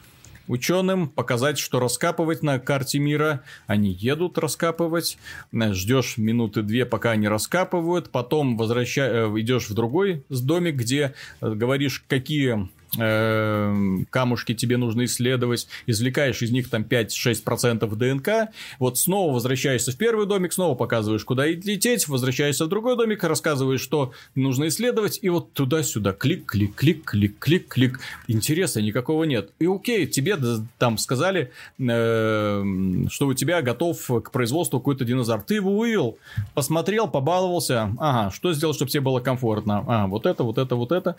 ученым, 0.49 1.09
показать, 1.09 1.59
что 1.59 1.79
раскапывать 1.79 2.43
на 2.43 2.59
карте 2.59 2.99
мира. 2.99 3.43
Они 3.67 3.91
едут 3.91 4.39
раскапывать, 4.39 5.19
э, 5.53 5.73
ждешь 5.73 6.19
минуты 6.19 6.63
две, 6.63 6.85
пока 6.85 7.13
они 7.13 7.29
раскапывают, 7.29 8.11
потом 8.11 8.57
возвращаешь, 8.57 9.29
идешь 9.41 9.69
в 9.69 9.75
другой 9.75 10.25
домик, 10.29 10.75
где 10.75 11.15
говоришь, 11.41 12.05
какие 12.09 12.69
камушки 12.95 14.55
тебе 14.55 14.77
нужно 14.77 15.05
исследовать, 15.07 15.67
извлекаешь 15.87 16.43
из 16.43 16.51
них 16.51 16.69
там 16.69 16.83
5-6% 16.83 17.95
ДНК, 17.97 18.53
вот 18.79 18.99
снова 18.99 19.33
возвращаешься 19.33 19.93
в 19.93 19.97
первый 19.97 20.27
домик, 20.27 20.53
снова 20.53 20.75
показываешь, 20.75 21.25
куда 21.25 21.47
лететь, 21.47 22.07
возвращаешься 22.09 22.67
в 22.67 22.69
другой 22.69 22.97
домик, 22.97 23.25
рассказываешь, 23.25 23.81
что 23.81 24.13
нужно 24.35 24.69
исследовать, 24.69 25.19
и 25.23 25.29
вот 25.31 25.53
туда-сюда 25.55 26.13
клик, 26.13 26.47
клик, 26.47 26.75
клик, 26.75 27.05
клик, 27.05 27.39
клик, 27.39 27.69
клик. 27.69 28.01
Интереса 28.29 28.83
никакого 28.83 29.25
нет. 29.25 29.51
И 29.59 29.67
окей, 29.67 30.07
тебе 30.07 30.37
там 30.79 30.99
сказали, 30.99 31.51
э, 31.79 32.65
что 33.09 33.27
у 33.27 33.35
тебя 33.35 33.63
готов 33.63 33.99
к 34.23 34.31
производству 34.31 34.79
какой-то 34.81 35.05
динозавр. 35.05 35.43
Ты 35.43 35.55
его 35.55 35.77
вывел, 35.77 36.19
посмотрел, 36.55 37.09
побаловался. 37.09 37.95
Ага, 37.99 38.31
что 38.31 38.53
сделал, 38.53 38.75
чтобы 38.75 38.91
тебе 38.91 39.01
было 39.01 39.21
комфортно? 39.21 39.85
А, 39.87 40.07
вот 40.07 40.27
это, 40.27 40.45
вот 40.45 40.59
это, 40.59 40.77
вот 40.77 40.93
это. 40.93 41.17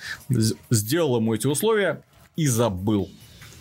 Сделал 0.70 1.18
ему 1.18 1.34
эти 1.34 1.48
условия 1.48 1.63
и 2.36 2.48
забыл. 2.48 3.10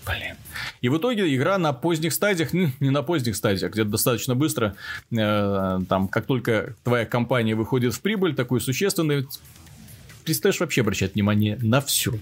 Блин. 0.04 0.36
И 0.80 0.88
в 0.88 0.98
итоге 0.98 1.34
игра 1.34 1.58
на 1.58 1.72
поздних 1.72 2.12
стадиях, 2.12 2.52
не 2.52 2.90
на 2.90 3.02
поздних 3.02 3.36
стадиях, 3.36 3.72
где-то 3.72 3.90
достаточно 3.90 4.34
быстро, 4.34 4.74
э, 5.10 5.80
там, 5.88 6.08
как 6.08 6.26
только 6.26 6.74
твоя 6.82 7.06
компания 7.06 7.54
выходит 7.54 7.94
в 7.94 8.00
прибыль, 8.00 8.34
такой 8.34 8.60
существенный, 8.60 9.26
перестаешь 10.22 10.60
вообще 10.60 10.80
обращать 10.80 11.14
внимание 11.14 11.58
на 11.60 11.80
все. 11.80 12.12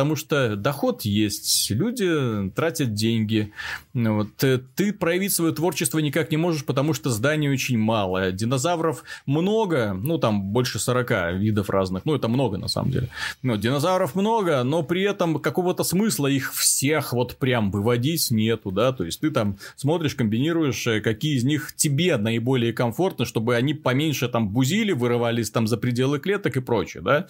Потому 0.00 0.16
что 0.16 0.56
доход 0.56 1.02
есть, 1.02 1.70
люди 1.70 2.50
тратят 2.54 2.94
деньги. 2.94 3.52
Вот. 3.92 4.42
Э, 4.42 4.60
ты 4.74 4.92
проявить 4.92 5.32
свое 5.32 5.52
творчество 5.52 5.98
никак 5.98 6.30
не 6.30 6.36
можешь, 6.36 6.64
потому 6.64 6.94
что 6.94 7.10
зданий 7.10 7.50
очень 7.50 7.78
мало. 7.78 8.32
Динозавров 8.32 9.02
много, 9.26 9.92
ну 9.92 10.18
там 10.18 10.42
больше 10.42 10.78
40 10.78 11.34
видов 11.34 11.70
разных. 11.70 12.04
Ну 12.04 12.14
это 12.14 12.28
много 12.28 12.56
на 12.56 12.68
самом 12.68 12.92
деле. 12.92 13.08
Но 13.42 13.56
динозавров 13.56 14.14
много, 14.14 14.62
но 14.62 14.82
при 14.82 15.02
этом 15.02 15.38
какого-то 15.38 15.84
смысла 15.84 16.28
их 16.28 16.54
всех 16.54 17.12
вот 17.12 17.36
прям 17.36 17.70
выводить 17.70 18.30
нету, 18.30 18.70
да. 18.70 18.92
То 18.92 19.04
есть 19.04 19.20
ты 19.20 19.30
там 19.30 19.58
смотришь, 19.76 20.14
комбинируешь, 20.14 20.86
э, 20.86 21.00
какие 21.00 21.36
из 21.36 21.44
них 21.44 21.74
тебе 21.76 22.16
наиболее 22.16 22.72
комфортны, 22.72 23.26
чтобы 23.26 23.56
они 23.56 23.74
поменьше 23.74 24.28
там 24.28 24.48
бузили, 24.48 24.92
вырывались 24.92 25.50
там 25.50 25.66
за 25.66 25.76
пределы 25.76 26.18
клеток 26.18 26.56
и 26.56 26.60
прочее, 26.60 27.02
да. 27.02 27.26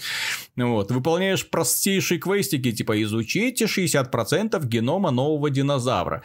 Вот. 0.57 0.91
Выполняешь 0.91 1.49
простейшие 1.49 2.19
квестики, 2.19 2.73
типа 2.73 3.03
изучите 3.03 3.65
60% 3.65 4.65
генома 4.66 5.11
нового 5.11 5.51
динозавра 5.51 6.23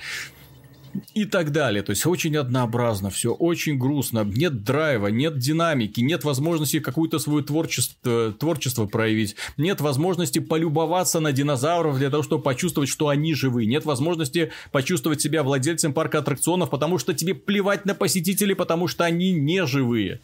и 1.13 1.25
так 1.25 1.51
далее. 1.51 1.83
То 1.83 1.91
есть 1.91 2.05
очень 2.05 2.35
однообразно, 2.37 3.09
все 3.09 3.33
очень 3.33 3.77
грустно, 3.77 4.23
нет 4.23 4.63
драйва, 4.63 5.07
нет 5.07 5.37
динамики, 5.37 6.01
нет 6.01 6.23
возможности 6.23 6.79
какое-то 6.79 7.19
свое 7.19 7.43
творчество, 7.43 8.31
творчество 8.33 8.85
проявить, 8.85 9.35
нет 9.57 9.81
возможности 9.81 10.39
полюбоваться 10.39 11.19
на 11.19 11.31
динозавров 11.31 11.97
для 11.97 12.09
того, 12.09 12.23
чтобы 12.23 12.43
почувствовать, 12.43 12.89
что 12.89 13.09
они 13.09 13.33
живы, 13.33 13.65
нет 13.65 13.85
возможности 13.85 14.51
почувствовать 14.71 15.21
себя 15.21 15.43
владельцем 15.43 15.93
парка 15.93 16.19
аттракционов, 16.19 16.69
потому 16.69 16.97
что 16.97 17.13
тебе 17.13 17.33
плевать 17.33 17.85
на 17.85 17.95
посетителей, 17.95 18.55
потому 18.55 18.87
что 18.87 19.03
они 19.03 19.31
не 19.31 19.65
живые. 19.65 20.19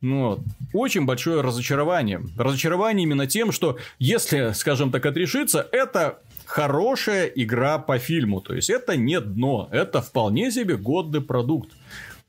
Ну, 0.00 0.28
вот. 0.28 0.40
Очень 0.72 1.06
большое 1.06 1.40
разочарование. 1.40 2.22
Разочарование 2.36 3.04
именно 3.04 3.26
тем, 3.26 3.50
что 3.50 3.78
если, 3.98 4.52
скажем 4.54 4.92
так, 4.92 5.04
отрешиться, 5.06 5.66
это 5.72 6.20
хорошая 6.48 7.26
игра 7.26 7.78
по 7.78 7.98
фильму. 7.98 8.40
То 8.40 8.54
есть 8.54 8.70
это 8.70 8.96
не 8.96 9.20
дно, 9.20 9.68
это 9.70 10.00
вполне 10.00 10.50
себе 10.50 10.76
годный 10.76 11.20
продукт. 11.20 11.70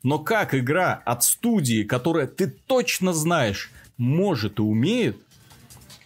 Но 0.03 0.19
как 0.19 0.53
игра 0.53 1.01
от 1.05 1.23
студии, 1.23 1.83
которая 1.83 2.27
ты 2.27 2.47
точно 2.67 3.13
знаешь, 3.13 3.71
может 3.97 4.59
и 4.59 4.61
умеет, 4.61 5.17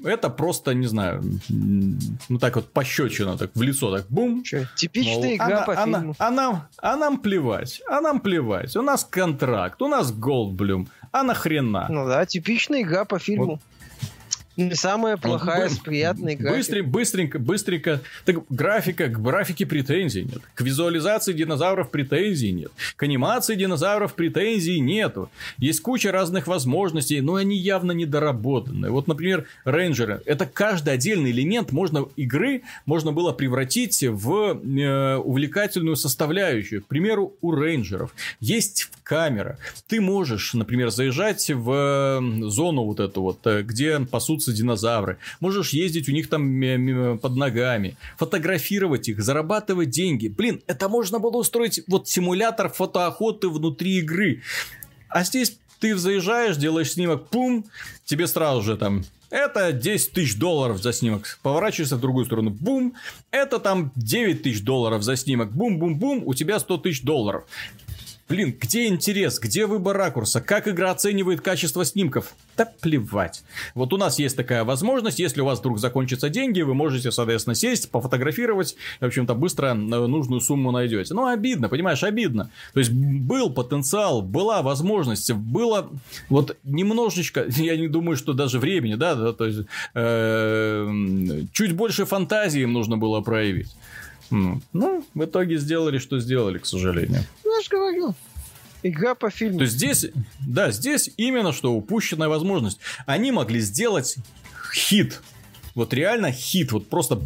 это 0.04 0.30
просто, 0.30 0.74
не 0.74 0.88
знаю, 0.88 1.24
ну 1.50 2.38
так 2.38 2.56
вот 2.56 2.72
пощечина, 2.72 3.38
так 3.38 3.52
в 3.56 3.62
лицо, 3.62 3.96
так 3.96 4.06
бум. 4.10 4.44
Че, 4.44 4.68
типичная 4.76 5.16
мол, 5.16 5.36
игра 5.36 5.46
она, 5.46 5.62
по 5.62 5.82
она, 5.82 6.00
фильму. 6.00 6.16
А 6.20 6.32
нам, 6.32 6.68
а 6.78 6.96
нам 6.98 7.18
плевать, 7.18 7.82
а 7.88 8.02
нам 8.02 8.20
плевать. 8.20 8.76
У 8.76 8.82
нас 8.82 9.06
контракт, 9.06 9.82
у 9.82 9.88
нас 9.88 10.12
Голдблюм, 10.12 10.88
а 11.12 11.24
нахрена? 11.24 11.88
Ну 11.90 12.06
да, 12.08 12.26
типичная 12.26 12.82
игра 12.82 13.06
по 13.06 13.18
фильму. 13.18 13.46
Вот 13.46 13.62
не 14.56 14.76
самая 14.76 15.18
плохая, 15.18 15.70
с 15.70 15.80
приятной 15.80 16.36
графикой. 16.36 16.58
Быстренько, 16.58 16.90
быстренько, 16.90 17.40
быстренько. 17.40 18.02
Так 18.26 18.38
графика, 18.50 19.08
к 19.08 19.22
графике 19.22 19.66
претензий 19.66 20.24
нет. 20.24 20.42
К 20.54 20.62
визуализации 20.62 21.34
динозавров 21.34 21.90
претензий 21.90 22.52
нет. 22.52 22.72
К 22.96 23.04
анимации 23.04 23.56
динозавров 23.56 24.14
претензий 24.14 24.80
нету. 24.80 25.30
Есть 25.58 25.82
куча 25.82 26.12
разных 26.12 26.48
возможностей, 26.48 27.22
но 27.22 27.36
они 27.36 27.58
явно 27.58 27.94
недоработаны. 27.94 28.92
Вот, 28.92 29.08
например, 29.08 29.46
рейнджеры. 29.66 30.22
Это 30.26 30.46
каждый 30.46 30.94
отдельный 30.94 31.32
элемент 31.32 31.72
можно, 31.72 32.08
игры 32.16 32.62
можно 32.86 33.12
было 33.12 33.32
превратить 33.32 34.04
в 34.04 34.60
э, 34.62 35.16
увлекательную 35.18 35.96
составляющую. 35.96 36.84
К 36.84 36.86
примеру, 36.86 37.36
у 37.42 37.52
рейнджеров 37.52 38.14
есть 38.40 38.90
камера. 39.04 39.58
Ты 39.88 40.00
можешь, 40.00 40.54
например, 40.54 40.92
заезжать 40.92 41.50
в 41.50 42.22
зону 42.42 42.84
вот 42.84 43.00
эту 43.00 43.22
вот, 43.22 43.46
э, 43.48 43.64
где 43.64 44.00
пасут 44.00 44.43
несутся 44.44 44.54
динозавры. 44.54 45.18
Можешь 45.40 45.70
ездить 45.70 46.10
у 46.10 46.12
них 46.12 46.30
там 46.30 47.20
под 47.20 47.36
ногами, 47.36 47.98
фотографировать 48.18 49.10
их, 49.10 49.22
зарабатывать 49.22 49.90
деньги. 49.90 50.28
Блин, 50.28 50.62
это 50.68 50.90
можно 50.90 51.20
было 51.20 51.38
устроить 51.38 51.82
вот 51.88 52.08
симулятор 52.08 52.70
фотоохоты 52.70 53.50
внутри 53.50 54.00
игры. 54.00 54.42
А 55.10 55.24
здесь 55.24 55.58
ты 55.80 55.96
заезжаешь, 55.96 56.58
делаешь 56.58 56.92
снимок, 56.92 57.30
пум, 57.30 57.66
тебе 58.06 58.28
сразу 58.28 58.62
же 58.62 58.78
там 58.78 59.04
это 59.30 59.74
10 59.74 60.12
тысяч 60.12 60.38
долларов 60.38 60.80
за 60.80 60.94
снимок. 60.94 61.40
Поворачиваешься 61.42 61.96
в 61.96 62.00
другую 62.00 62.26
сторону. 62.26 62.52
Бум. 62.52 62.94
Это 63.32 63.58
там 63.58 63.92
9 63.96 64.44
тысяч 64.44 64.62
долларов 64.62 65.02
за 65.02 65.16
снимок. 65.16 65.52
Бум-бум-бум. 65.52 66.22
У 66.24 66.36
тебя 66.36 66.60
100 66.60 66.78
тысяч 66.78 67.02
долларов. 67.02 67.44
Блин, 68.30 68.56
где 68.58 68.88
интерес, 68.88 69.38
где 69.38 69.66
выбор 69.66 69.98
ракурса, 69.98 70.40
как 70.40 70.68
игра 70.70 70.92
оценивает 70.92 71.42
качество 71.42 71.84
снимков? 71.84 72.34
Да 72.56 72.66
плевать. 72.66 73.44
Вот 73.76 73.92
у 73.92 73.98
нас 73.98 74.18
есть 74.18 74.38
такая 74.38 74.64
возможность, 74.64 75.20
если 75.20 75.42
у 75.42 75.46
вас 75.46 75.60
вдруг 75.60 75.78
закончатся 75.78 76.30
деньги, 76.30 76.62
вы 76.62 76.74
можете, 76.74 77.12
соответственно, 77.12 77.54
сесть, 77.54 77.92
пофотографировать, 77.92 78.78
в 79.02 79.06
общем-то, 79.06 79.36
быстро 79.36 79.68
э, 79.68 79.74
нужную 79.74 80.40
сумму 80.40 80.72
найдете. 80.72 81.14
Ну, 81.14 81.28
обидно, 81.28 81.68
понимаешь, 81.68 82.02
обидно. 82.04 82.50
То 82.74 82.80
есть, 82.80 82.92
был 82.92 83.50
потенциал, 83.50 84.22
была 84.22 84.62
возможность, 84.62 85.32
было 85.34 85.90
вот 86.30 86.56
немножечко, 86.64 87.46
я 87.50 87.76
не 87.76 87.90
думаю, 87.90 88.16
что 88.16 88.32
даже 88.32 88.58
времени, 88.58 88.96
да, 88.96 89.16
да 89.16 89.34
то 89.34 89.46
есть, 89.46 89.60
э, 89.96 91.42
чуть 91.52 91.74
больше 91.74 92.06
фантазии 92.06 92.62
им 92.62 92.72
нужно 92.72 92.98
было 92.98 93.20
проявить. 93.20 93.76
Ну, 94.32 95.06
в 95.14 95.24
итоге 95.24 95.58
сделали, 95.58 96.00
что 96.00 96.20
сделали, 96.20 96.58
к 96.58 96.66
сожалению. 96.66 97.24
Же 97.64 97.70
говорю. 97.70 98.16
Игра 98.84 99.16
по 99.16 99.30
фильму. 99.30 99.60
То 99.60 99.64
есть 99.64 99.76
здесь, 99.76 100.08
да, 100.46 100.72
здесь 100.72 101.10
именно 101.16 101.54
что 101.54 101.74
упущенная 101.74 102.28
возможность. 102.28 102.80
Они 103.06 103.32
могли 103.32 103.62
сделать 103.62 104.18
хит. 104.74 105.22
Вот 105.74 105.94
реально 105.94 106.32
хит. 106.32 106.72
Вот 106.74 106.90
просто 106.90 107.22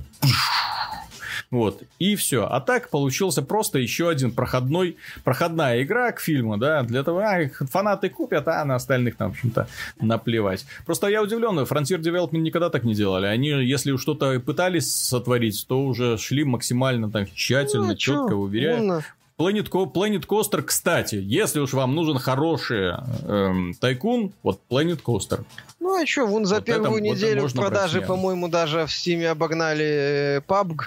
вот, 1.50 1.84
и 1.98 2.16
все. 2.18 2.46
А 2.46 2.60
так 2.60 2.90
получился 2.90 3.42
просто 3.42 3.80
еще 3.80 4.10
один 4.10 4.32
проходной, 4.32 4.98
проходная 5.24 5.82
игра 5.82 6.12
к 6.12 6.20
фильму, 6.20 6.58
да, 6.58 6.84
для 6.84 7.04
того, 7.04 7.20
а, 7.20 7.50
фанаты 7.72 8.10
купят, 8.10 8.48
а 8.50 8.66
на 8.66 8.76
остальных 8.76 9.16
там, 9.16 9.32
в 9.32 9.34
общем-то, 9.36 9.68
наплевать. 10.02 10.66
Просто 10.86 11.08
я 11.08 11.24
удивлен, 11.24 11.58
Frontier 11.60 12.00
Development 12.00 12.40
никогда 12.40 12.70
так 12.70 12.84
не 12.84 12.94
делали. 12.94 13.28
Они, 13.28 13.48
если 13.48 13.96
что-то 13.96 14.40
пытались 14.42 14.94
сотворить, 14.94 15.66
то 15.68 15.86
уже 15.86 16.18
шли 16.18 16.44
максимально 16.44 17.10
так 17.10 17.34
тщательно, 17.34 17.88
ну, 17.88 17.96
четко, 17.96 18.30
чё? 18.32 18.36
уверяя. 18.36 19.04
Planet, 19.38 19.70
Planet 19.70 20.26
Coaster, 20.26 20.64
кстати, 20.64 21.16
если 21.16 21.60
уж 21.60 21.74
вам 21.74 21.94
нужен 21.94 22.18
хороший 22.18 22.94
эм, 23.28 23.76
тайкун, 23.80 24.34
вот 24.42 24.62
Planet 24.70 25.02
Coaster. 25.04 25.44
Ну 25.80 26.02
а 26.02 26.06
что, 26.08 26.26
вон 26.26 26.46
за 26.46 26.56
вот 26.56 26.66
первую 26.66 26.98
это, 26.98 27.16
неделю 27.16 27.44
вот 27.44 27.54
продажи, 27.54 28.02
по-моему, 28.02 28.48
даже 28.48 28.88
в 28.88 28.90
Steam 28.90 29.24
обогнали 29.26 30.42
PUBG. 30.48 30.86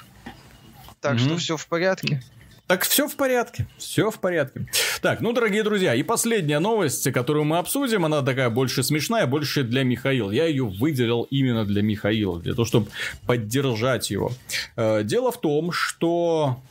Так 1.01 1.15
mm-hmm. 1.15 1.19
что 1.19 1.37
все 1.37 1.57
в 1.57 1.67
порядке. 1.69 2.23
Так 2.71 2.83
все 2.83 3.09
в 3.09 3.17
порядке, 3.17 3.67
все 3.79 4.13
в 4.13 4.21
порядке. 4.21 4.69
Так, 5.03 5.21
ну, 5.21 5.33
дорогие 5.33 5.65
друзья, 5.65 5.93
и 5.95 6.05
последняя 6.05 6.61
новость, 6.61 7.11
которую 7.13 7.45
мы 7.45 7.59
обсудим, 7.59 8.05
она 8.05 8.23
такая 8.23 8.49
больше 8.49 8.85
смешная, 8.85 9.27
больше 9.27 9.65
для 9.65 9.83
Михаила. 9.83 10.31
Я 10.31 10.47
ее 10.47 10.65
выделил 10.65 11.27
именно 11.31 11.65
для 11.65 11.83
Михаила, 11.83 12.39
для 12.39 12.55
того, 12.55 12.65
чтобы 12.65 12.87
поддержать 13.27 14.11
его. 14.11 14.31
Э, 14.77 15.03
дело 15.03 15.33
в 15.33 15.41
том, 15.41 15.73
что 15.73 16.61
э, 16.69 16.70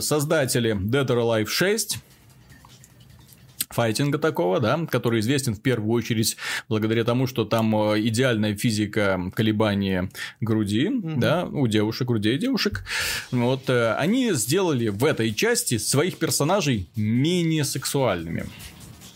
создатели 0.00 0.74
Dead 0.74 1.06
or 1.06 1.18
Alive 1.18 1.46
6 1.46 1.98
файтинга 3.72 4.18
такого, 4.18 4.60
да, 4.60 4.86
который 4.90 5.20
известен 5.20 5.54
в 5.54 5.60
первую 5.60 5.92
очередь 5.92 6.36
благодаря 6.68 7.04
тому, 7.04 7.26
что 7.26 7.44
там 7.44 7.74
э, 7.74 8.00
идеальная 8.00 8.56
физика 8.56 9.30
колебания 9.34 10.10
груди, 10.40 10.88
mm-hmm. 10.88 11.18
да, 11.18 11.44
у 11.46 11.66
девушек, 11.66 12.08
грудей 12.08 12.38
девушек. 12.38 12.84
Вот 13.30 13.68
э, 13.68 13.94
они 13.94 14.32
сделали 14.32 14.88
в 14.88 15.04
этой 15.04 15.32
части 15.34 15.78
своих 15.78 16.18
персонажей 16.18 16.88
менее 16.96 17.64
сексуальными. 17.64 18.46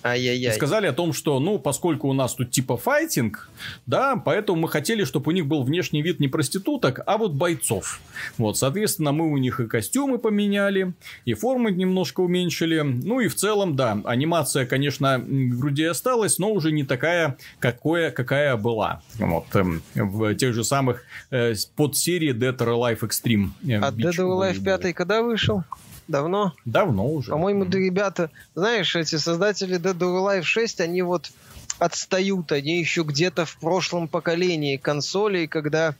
Ай-яй-яй. 0.06 0.52
И 0.52 0.56
сказали 0.56 0.86
о 0.86 0.92
том, 0.92 1.12
что, 1.12 1.40
ну, 1.40 1.58
поскольку 1.58 2.08
у 2.08 2.12
нас 2.12 2.34
тут 2.34 2.50
типа 2.50 2.76
файтинг, 2.76 3.48
да, 3.86 4.16
поэтому 4.16 4.60
мы 4.60 4.68
хотели, 4.68 5.04
чтобы 5.04 5.30
у 5.30 5.34
них 5.34 5.46
был 5.46 5.62
внешний 5.62 6.02
вид 6.02 6.20
не 6.20 6.28
проституток, 6.28 7.00
а 7.06 7.18
вот 7.18 7.32
бойцов. 7.32 8.00
Вот, 8.38 8.56
соответственно, 8.56 9.12
мы 9.12 9.30
у 9.30 9.36
них 9.36 9.60
и 9.60 9.66
костюмы 9.66 10.18
поменяли, 10.18 10.94
и 11.24 11.34
формы 11.34 11.72
немножко 11.72 12.20
уменьшили. 12.20 12.80
Ну 12.80 13.20
и 13.20 13.28
в 13.28 13.34
целом, 13.34 13.76
да, 13.76 13.98
анимация, 14.04 14.66
конечно, 14.66 15.18
в 15.18 15.58
груди 15.58 15.84
осталась, 15.84 16.38
но 16.38 16.52
уже 16.52 16.72
не 16.72 16.84
такая, 16.84 17.36
какое, 17.58 18.10
какая 18.10 18.56
была. 18.56 19.02
Вот, 19.18 19.46
эм, 19.54 19.82
в 19.94 20.34
тех 20.34 20.54
же 20.54 20.64
самых 20.64 21.02
э, 21.30 21.54
подсерии 21.74 22.32
Dead 22.32 22.56
or 22.56 22.68
Alive 22.68 23.00
Extreme. 23.00 23.48
Э, 23.68 23.80
а 23.80 23.90
Dead 23.90 24.12
or 24.12 24.38
Alive 24.38 24.62
5 24.62 24.94
когда 24.94 25.22
вышел? 25.22 25.64
Давно? 26.08 26.54
Давно 26.64 27.08
уже. 27.08 27.30
По-моему, 27.30 27.64
да, 27.64 27.78
ребята, 27.78 28.30
знаешь, 28.54 28.94
эти 28.94 29.16
создатели 29.16 29.78
Dead 29.78 29.98
or 29.98 30.22
Alive 30.22 30.42
6, 30.42 30.80
они 30.80 31.02
вот 31.02 31.30
отстают, 31.78 32.52
они 32.52 32.78
еще 32.78 33.02
где-то 33.02 33.44
в 33.44 33.56
прошлом 33.58 34.08
поколении 34.08 34.76
консолей, 34.76 35.46
когда 35.46 35.94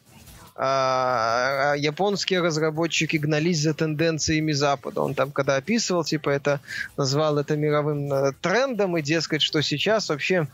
а, 0.58 1.72
а, 1.72 1.76
японские 1.76 2.40
разработчики 2.40 3.18
гнались 3.18 3.60
за 3.60 3.74
тенденциями 3.74 4.52
Запада. 4.52 5.02
Он 5.02 5.14
там, 5.14 5.30
когда 5.30 5.56
описывал, 5.56 6.02
типа, 6.02 6.30
это 6.30 6.60
назвал 6.96 7.38
это 7.38 7.56
мировым 7.56 8.10
э, 8.10 8.32
трендом, 8.40 8.96
и 8.96 9.02
дескать, 9.02 9.42
что 9.42 9.60
сейчас 9.60 10.08
вообще 10.08 10.48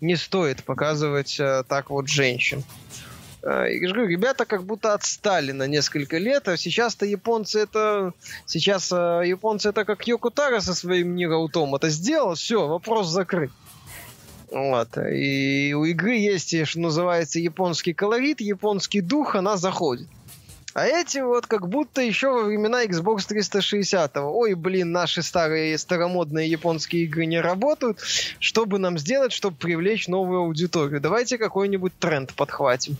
не 0.00 0.16
стоит 0.16 0.64
показывать 0.64 1.38
а, 1.38 1.62
так 1.62 1.90
вот 1.90 2.08
женщин. 2.08 2.64
Э, 3.44 3.70
и 3.70 3.78
говорю, 3.78 4.06
ребята 4.06 4.46
как 4.46 4.64
будто 4.64 4.94
отстали 4.94 5.52
на 5.52 5.66
несколько 5.66 6.16
лет, 6.18 6.48
а 6.48 6.56
сейчас-то 6.56 7.04
японцы 7.04 7.60
это... 7.60 8.12
Сейчас 8.46 8.90
э, 8.90 9.22
японцы 9.26 9.68
это 9.68 9.84
как 9.84 10.06
Йокутара 10.06 10.60
со 10.60 10.74
своим 10.74 11.14
Нир 11.14 11.30
это 11.32 11.90
сделал, 11.90 12.34
все, 12.34 12.66
вопрос 12.66 13.08
закрыт. 13.08 13.50
Вот. 14.50 14.96
И 14.96 15.74
у 15.76 15.84
игры 15.84 16.16
есть, 16.16 16.66
что 16.66 16.80
называется, 16.80 17.38
японский 17.38 17.92
колорит, 17.92 18.40
японский 18.40 19.00
дух, 19.00 19.34
она 19.34 19.56
заходит. 19.56 20.08
А 20.74 20.86
эти 20.86 21.18
вот 21.18 21.46
как 21.46 21.68
будто 21.68 22.00
еще 22.00 22.30
во 22.32 22.42
времена 22.44 22.84
Xbox 22.84 23.26
360. 23.28 24.16
Ой, 24.16 24.54
блин, 24.54 24.90
наши 24.90 25.22
старые 25.22 25.78
старомодные 25.78 26.48
японские 26.48 27.04
игры 27.04 27.26
не 27.26 27.40
работают. 27.40 28.00
Что 28.40 28.64
бы 28.64 28.78
нам 28.78 28.98
сделать, 28.98 29.32
чтобы 29.32 29.56
привлечь 29.56 30.08
новую 30.08 30.40
аудиторию? 30.40 31.00
Давайте 31.00 31.38
какой-нибудь 31.38 31.92
тренд 31.98 32.34
подхватим. 32.34 32.96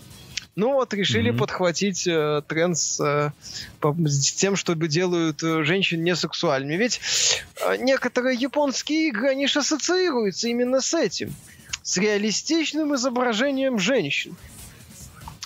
Ну 0.56 0.74
вот, 0.74 0.94
решили 0.94 1.32
mm-hmm. 1.32 1.38
подхватить 1.38 2.06
э, 2.06 2.42
тренд 2.46 2.78
с, 2.78 3.00
э, 3.00 3.32
по, 3.80 3.94
с 4.06 4.32
тем, 4.32 4.54
чтобы 4.54 4.86
делают 4.86 5.42
э, 5.42 5.64
женщин 5.64 6.04
несексуальными. 6.04 6.76
Ведь 6.76 7.00
э, 7.66 7.76
некоторые 7.78 8.38
японские 8.38 9.08
игры, 9.08 9.30
они 9.30 9.48
же 9.48 9.58
ассоциируются 9.58 10.48
именно 10.48 10.80
с 10.80 10.94
этим. 10.94 11.34
С 11.82 11.96
реалистичным 11.96 12.94
изображением 12.94 13.78
женщин. 13.78 14.36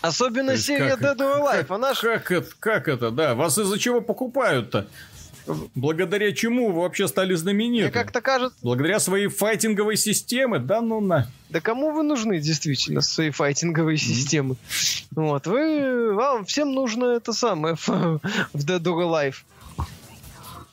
Особенно 0.02 0.56
серия 0.56 0.96
как, 0.96 1.00
Dead 1.00 1.16
or 1.16 1.40
Alive. 1.40 1.58
Как, 1.62 1.70
она 1.70 1.94
ж... 1.94 1.98
как, 2.00 2.30
это, 2.30 2.50
как 2.60 2.88
это, 2.88 3.10
да? 3.10 3.34
Вас 3.34 3.58
из-за 3.58 3.78
чего 3.78 4.00
покупают-то? 4.00 4.88
Благодаря 5.74 6.32
чему 6.32 6.72
вы 6.72 6.82
вообще 6.82 7.08
стали 7.08 7.34
знамениты? 7.34 7.84
Мне 7.84 7.92
как-то 7.92 8.20
кажется... 8.20 8.58
Благодаря 8.62 9.00
своей 9.00 9.28
файтинговой 9.28 9.96
системе? 9.96 10.58
Да 10.58 10.80
ну 10.80 11.00
на... 11.00 11.30
Да 11.48 11.60
кому 11.60 11.92
вы 11.92 12.02
нужны, 12.02 12.40
действительно, 12.40 13.00
своей 13.00 13.30
файтинговой 13.30 13.94
mm-hmm. 13.94 13.98
системы? 13.98 14.56
Вот, 15.12 15.46
вы... 15.46 16.14
Вам 16.14 16.44
всем 16.44 16.72
нужно 16.72 17.16
это 17.16 17.32
самое 17.32 17.74
в 17.76 18.20
Dead 18.54 18.82
or 18.82 19.02
Alive. 19.02 19.34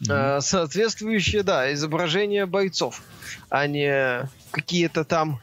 Mm-hmm. 0.02 0.42
Соответствующее, 0.42 1.44
да, 1.44 1.74
изображение 1.74 2.46
бойцов, 2.46 3.02
а 3.50 3.66
не 3.68 4.30
какие-то 4.52 5.06
там 5.06 5.40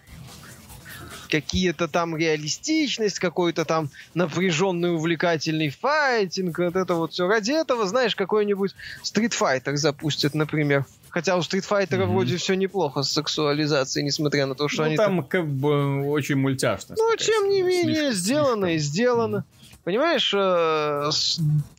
какие-то 1.32 1.88
там 1.88 2.14
реалистичность, 2.14 3.18
какой-то 3.18 3.64
там 3.64 3.88
напряженный 4.12 4.94
увлекательный 4.94 5.70
файтинг, 5.70 6.58
вот 6.58 6.76
это 6.76 6.94
вот 6.94 7.12
все. 7.12 7.26
Ради 7.26 7.52
этого, 7.52 7.86
знаешь, 7.86 8.14
какой-нибудь 8.14 8.74
Street 9.02 9.32
Fighter 9.32 9.76
запустят, 9.76 10.34
например. 10.34 10.84
Хотя 11.08 11.36
у 11.36 11.40
Street 11.40 11.66
Fighter 11.66 11.98
mm-hmm. 11.98 12.06
вроде 12.06 12.36
все 12.36 12.54
неплохо 12.54 13.02
с 13.02 13.12
сексуализацией, 13.12 14.04
несмотря 14.04 14.44
на 14.44 14.54
то, 14.54 14.68
что 14.68 14.82
ну, 14.82 14.88
они... 14.88 14.96
там 14.96 15.22
как 15.22 15.46
бы 15.46 16.06
очень 16.06 16.36
мультяшно. 16.36 16.96
Ну, 16.98 17.16
тем 17.16 17.48
не 17.48 17.62
менее, 17.62 17.94
слишком, 17.94 18.12
сделано 18.12 18.66
слишком. 18.66 18.76
и 18.76 18.78
сделано. 18.78 19.36
Mm-hmm. 19.36 19.78
Понимаешь, 19.84 20.34
э, 20.34 21.10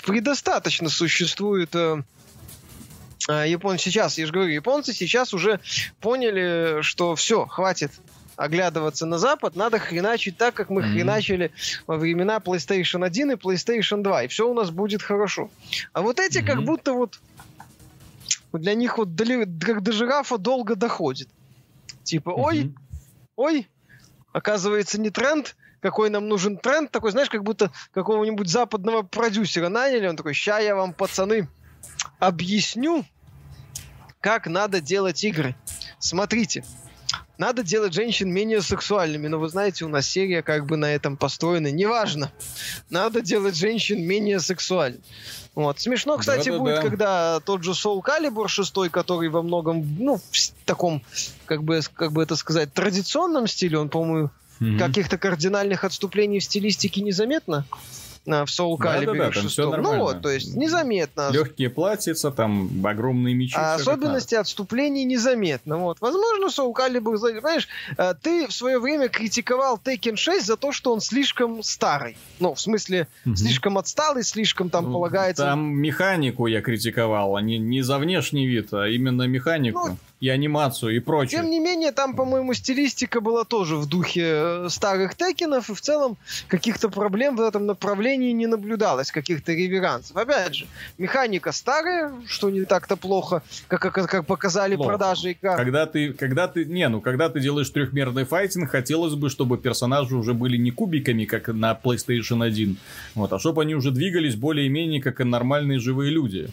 предостаточно 0.04 0.90
существует... 0.90 1.76
Э, 1.76 2.02
э, 3.30 3.50
японцы 3.50 3.86
сейчас, 3.86 4.18
я 4.18 4.26
же 4.26 4.34
говорю, 4.34 4.52
японцы 4.52 4.94
сейчас 4.94 5.34
уже 5.34 5.60
поняли, 6.02 6.82
что 6.82 7.14
все, 7.16 7.46
хватит 7.46 7.92
оглядываться 8.36 9.06
на 9.06 9.18
Запад, 9.18 9.56
надо 9.56 9.80
хреначить 9.80 10.38
так, 10.38 10.54
как 10.54 10.70
мы 10.70 10.82
mm-hmm. 10.82 10.94
хреначили 10.94 11.52
во 11.88 11.98
времена 11.98 12.38
PlayStation 12.38 13.06
1 13.06 13.32
и 13.32 13.36
PlayStation 13.36 14.02
2, 14.02 14.24
и 14.24 14.28
все 14.28 14.50
у 14.50 14.54
нас 14.54 14.72
будет 14.72 15.02
хорошо. 15.02 15.50
А 15.94 16.02
вот 16.02 16.20
эти 16.20 16.40
mm-hmm. 16.40 16.46
как 16.46 16.64
будто 16.64 16.94
вот 16.94 17.20
для 18.54 18.74
них 18.76 18.98
вот 18.98 19.16
дали, 19.16 19.46
как 19.60 19.82
до 19.82 19.92
жирафа 19.92 20.38
долго 20.38 20.76
доходит. 20.76 21.30
Типа, 22.04 22.30
ой, 22.32 22.64
mm-hmm. 22.64 22.76
ой, 23.36 23.70
оказывается 24.32 25.00
не 25.00 25.10
тренд, 25.10 25.56
какой 25.82 26.10
нам 26.10 26.28
нужен 26.28 26.58
тренд, 26.58 26.92
такой, 26.92 27.12
знаешь, 27.12 27.30
как 27.30 27.44
будто 27.44 27.72
какого-нибудь 27.92 28.48
западного 28.48 29.02
продюсера 29.02 29.70
наняли, 29.70 30.08
он 30.08 30.16
такой, 30.16 30.34
ща 30.34 30.60
я 30.60 30.76
вам, 30.76 30.94
пацаны, 30.94 31.48
объясню, 32.20 33.06
как 34.22 34.48
надо 34.48 34.80
делать 34.80 35.24
игры. 35.24 35.56
Смотрите, 36.00 36.64
надо 37.44 37.62
делать 37.62 37.94
женщин 37.94 38.32
менее 38.32 38.62
сексуальными, 38.62 39.28
но 39.28 39.38
вы 39.38 39.50
знаете, 39.50 39.84
у 39.84 39.90
нас 39.90 40.08
серия 40.08 40.42
как 40.42 40.66
бы 40.66 40.78
на 40.78 40.96
этом 40.96 41.18
построена. 41.18 41.70
Неважно. 41.72 42.32
Надо 42.90 43.20
делать 43.22 43.58
женщин 43.58 44.02
менее 44.02 44.40
сексуальными. 44.40 45.04
Вот. 45.54 45.78
Смешно, 45.78 46.18
кстати, 46.18 46.46
да, 46.48 46.54
да, 46.54 46.60
будет, 46.60 46.76
да. 46.76 46.82
когда 46.82 47.40
тот 47.42 47.64
же 47.64 47.72
Soul 47.72 48.02
Calibur 48.02 48.48
6, 48.48 48.90
который 48.90 49.28
во 49.28 49.42
многом, 49.42 49.86
ну, 50.00 50.16
в 50.16 50.66
таком, 50.66 51.04
как 51.46 51.66
бы, 51.66 51.82
как 51.94 52.14
бы 52.14 52.24
это 52.24 52.38
сказать, 52.38 52.74
традиционном 52.74 53.46
стиле, 53.48 53.78
он, 53.78 53.90
по-моему, 53.90 54.30
mm-hmm. 54.62 54.80
каких-то 54.80 55.18
кардинальных 55.18 55.84
отступлений 55.84 56.40
в 56.40 56.46
стилистике 56.46 57.02
незаметно 57.02 57.66
в 58.26 58.30
Soul 58.30 58.78
Calibur 58.78 59.18
да, 59.18 59.26
да, 59.26 59.32
да, 59.32 59.42
6. 59.42 59.58
Ну 59.58 59.98
вот, 60.00 60.22
то 60.22 60.30
есть 60.30 60.56
незаметно. 60.56 61.30
Легкие 61.32 61.70
платьица, 61.70 62.32
там 62.32 62.70
огромные 62.86 63.36
мечи. 63.36 63.56
А 63.58 63.76
особенности 63.76 64.36
отступлений 64.36 65.04
незаметно. 65.04 65.78
Вот. 65.78 65.98
Возможно, 66.00 66.46
Soul 66.46 66.74
Calibur, 66.74 67.18
знаешь, 67.18 67.68
э, 67.98 68.14
ты 68.22 68.48
в 68.48 68.54
свое 68.54 68.80
время 68.80 69.10
критиковал 69.10 69.80
Tekken 69.84 70.16
6 70.16 70.46
за 70.46 70.58
то, 70.58 70.72
что 70.72 70.94
он 70.94 71.02
слишком 71.02 71.64
старый. 71.64 72.18
Ну, 72.40 72.54
в 72.54 72.62
смысле, 72.62 73.08
угу. 73.26 73.36
слишком 73.36 73.78
отсталый, 73.78 74.24
слишком 74.24 74.70
там 74.70 74.86
ну, 74.86 74.94
полагается... 74.94 75.44
Там 75.44 75.76
механику 75.76 76.48
я 76.48 76.62
критиковал, 76.62 77.36
а 77.36 77.42
не, 77.42 77.58
не 77.58 77.82
за 77.82 77.98
внешний 77.98 78.48
вид, 78.48 78.74
а 78.74 78.88
именно 78.88 79.24
механику. 79.24 79.90
Ну, 79.90 79.98
и 80.24 80.30
анимацию 80.30 80.96
и 80.96 81.00
прочее. 81.00 81.42
Тем 81.42 81.50
не 81.50 81.60
менее, 81.60 81.92
там, 81.92 82.16
по-моему, 82.16 82.54
стилистика 82.54 83.20
была 83.20 83.44
тоже 83.44 83.76
в 83.76 83.88
духе 83.88 84.24
э, 84.24 84.68
старых 84.70 85.16
текенов, 85.16 85.70
и 85.70 85.74
в 85.74 85.82
целом 85.82 86.16
каких-то 86.48 86.88
проблем 86.88 87.36
в 87.36 87.42
этом 87.42 87.66
направлении 87.66 88.32
не 88.32 88.48
наблюдалось, 88.48 89.12
каких-то 89.12 89.52
реверансов. 89.52 90.16
Опять 90.16 90.56
же, 90.56 90.68
механика 90.98 91.52
старая, 91.52 92.14
что 92.26 92.50
не 92.50 92.64
так-то 92.64 92.96
плохо, 92.96 93.44
как, 93.68 93.82
как, 93.82 94.10
как 94.10 94.26
показали 94.26 94.78
плохо. 94.78 94.92
продажи 94.92 95.32
игр. 95.32 95.58
Когда 95.58 95.86
ты, 95.88 96.14
когда 96.14 96.48
ты, 96.48 96.64
не, 96.64 96.88
ну, 96.88 97.02
когда 97.02 97.28
ты 97.28 97.42
делаешь 97.42 97.70
трехмерный 97.70 98.24
файтинг, 98.24 98.72
хотелось 98.72 99.16
бы, 99.16 99.30
чтобы 99.30 99.58
персонажи 99.58 100.16
уже 100.16 100.34
были 100.34 100.56
не 100.56 100.72
кубиками, 100.72 101.26
как 101.26 101.50
на 101.50 101.78
PlayStation 101.84 102.46
1, 102.46 102.78
вот, 103.16 103.34
а 103.34 103.40
чтобы 103.40 103.64
они 103.64 103.76
уже 103.76 103.92
двигались 103.92 104.38
более-менее 104.38 105.02
как 105.02 105.20
нормальные 105.20 105.80
живые 105.80 106.12
люди. 106.12 106.48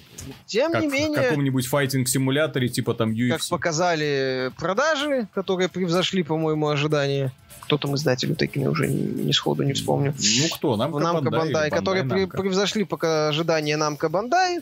Тем 0.47 0.72
как 0.72 0.82
не 0.82 0.88
менее... 0.88 1.20
в 1.20 1.22
каком-нибудь 1.22 1.66
файтинг-симуляторе, 1.66 2.68
типа 2.68 2.94
там 2.94 3.12
UFC 3.12 3.60
показали 3.61 4.51
продажи, 4.57 5.28
которые 5.35 5.69
превзошли, 5.69 6.23
по-моему, 6.23 6.69
ожидания. 6.69 7.31
Кто 7.65 7.77
там 7.77 7.95
издатель 7.95 8.35
такими 8.35 8.66
уже 8.66 8.89
не 8.89 9.32
сходу 9.35 9.65
не 9.65 9.74
вспомню. 9.74 10.15
Ну 10.19 10.49
кто? 10.51 10.77
Намка, 10.77 10.99
Намка 10.99 11.31
Бандай, 11.31 11.41
Бандай, 11.41 11.70
которые 11.70 12.05
Намка. 12.05 12.39
превзошли 12.39 12.85
пока 12.85 13.28
ожидания 13.28 13.77
Намка 13.77 14.09
Бандай. 14.09 14.61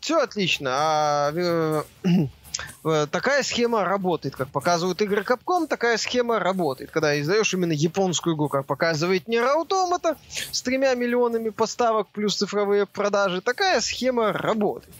Все 0.00 0.20
отлично. 0.20 0.70
А 0.72 1.32
э, 1.32 1.82
э, 2.84 3.06
такая 3.08 3.44
схема 3.44 3.84
работает. 3.84 4.34
Как 4.34 4.48
показывают 4.48 5.00
игры 5.00 5.22
Capcom, 5.22 5.68
такая 5.68 5.96
схема 5.96 6.40
работает. 6.40 6.90
Когда 6.90 7.18
издаешь 7.20 7.54
именно 7.54 7.72
японскую 7.72 8.34
игру, 8.34 8.48
как 8.48 8.66
показывает 8.66 9.28
Нер 9.28 9.44
Automata, 9.44 10.16
с 10.50 10.60
тремя 10.60 10.92
миллионами 10.94 11.50
поставок 11.50 12.08
плюс 12.08 12.34
цифровые 12.34 12.84
продажи, 12.84 13.40
такая 13.40 13.80
схема 13.80 14.32
работает 14.32 14.92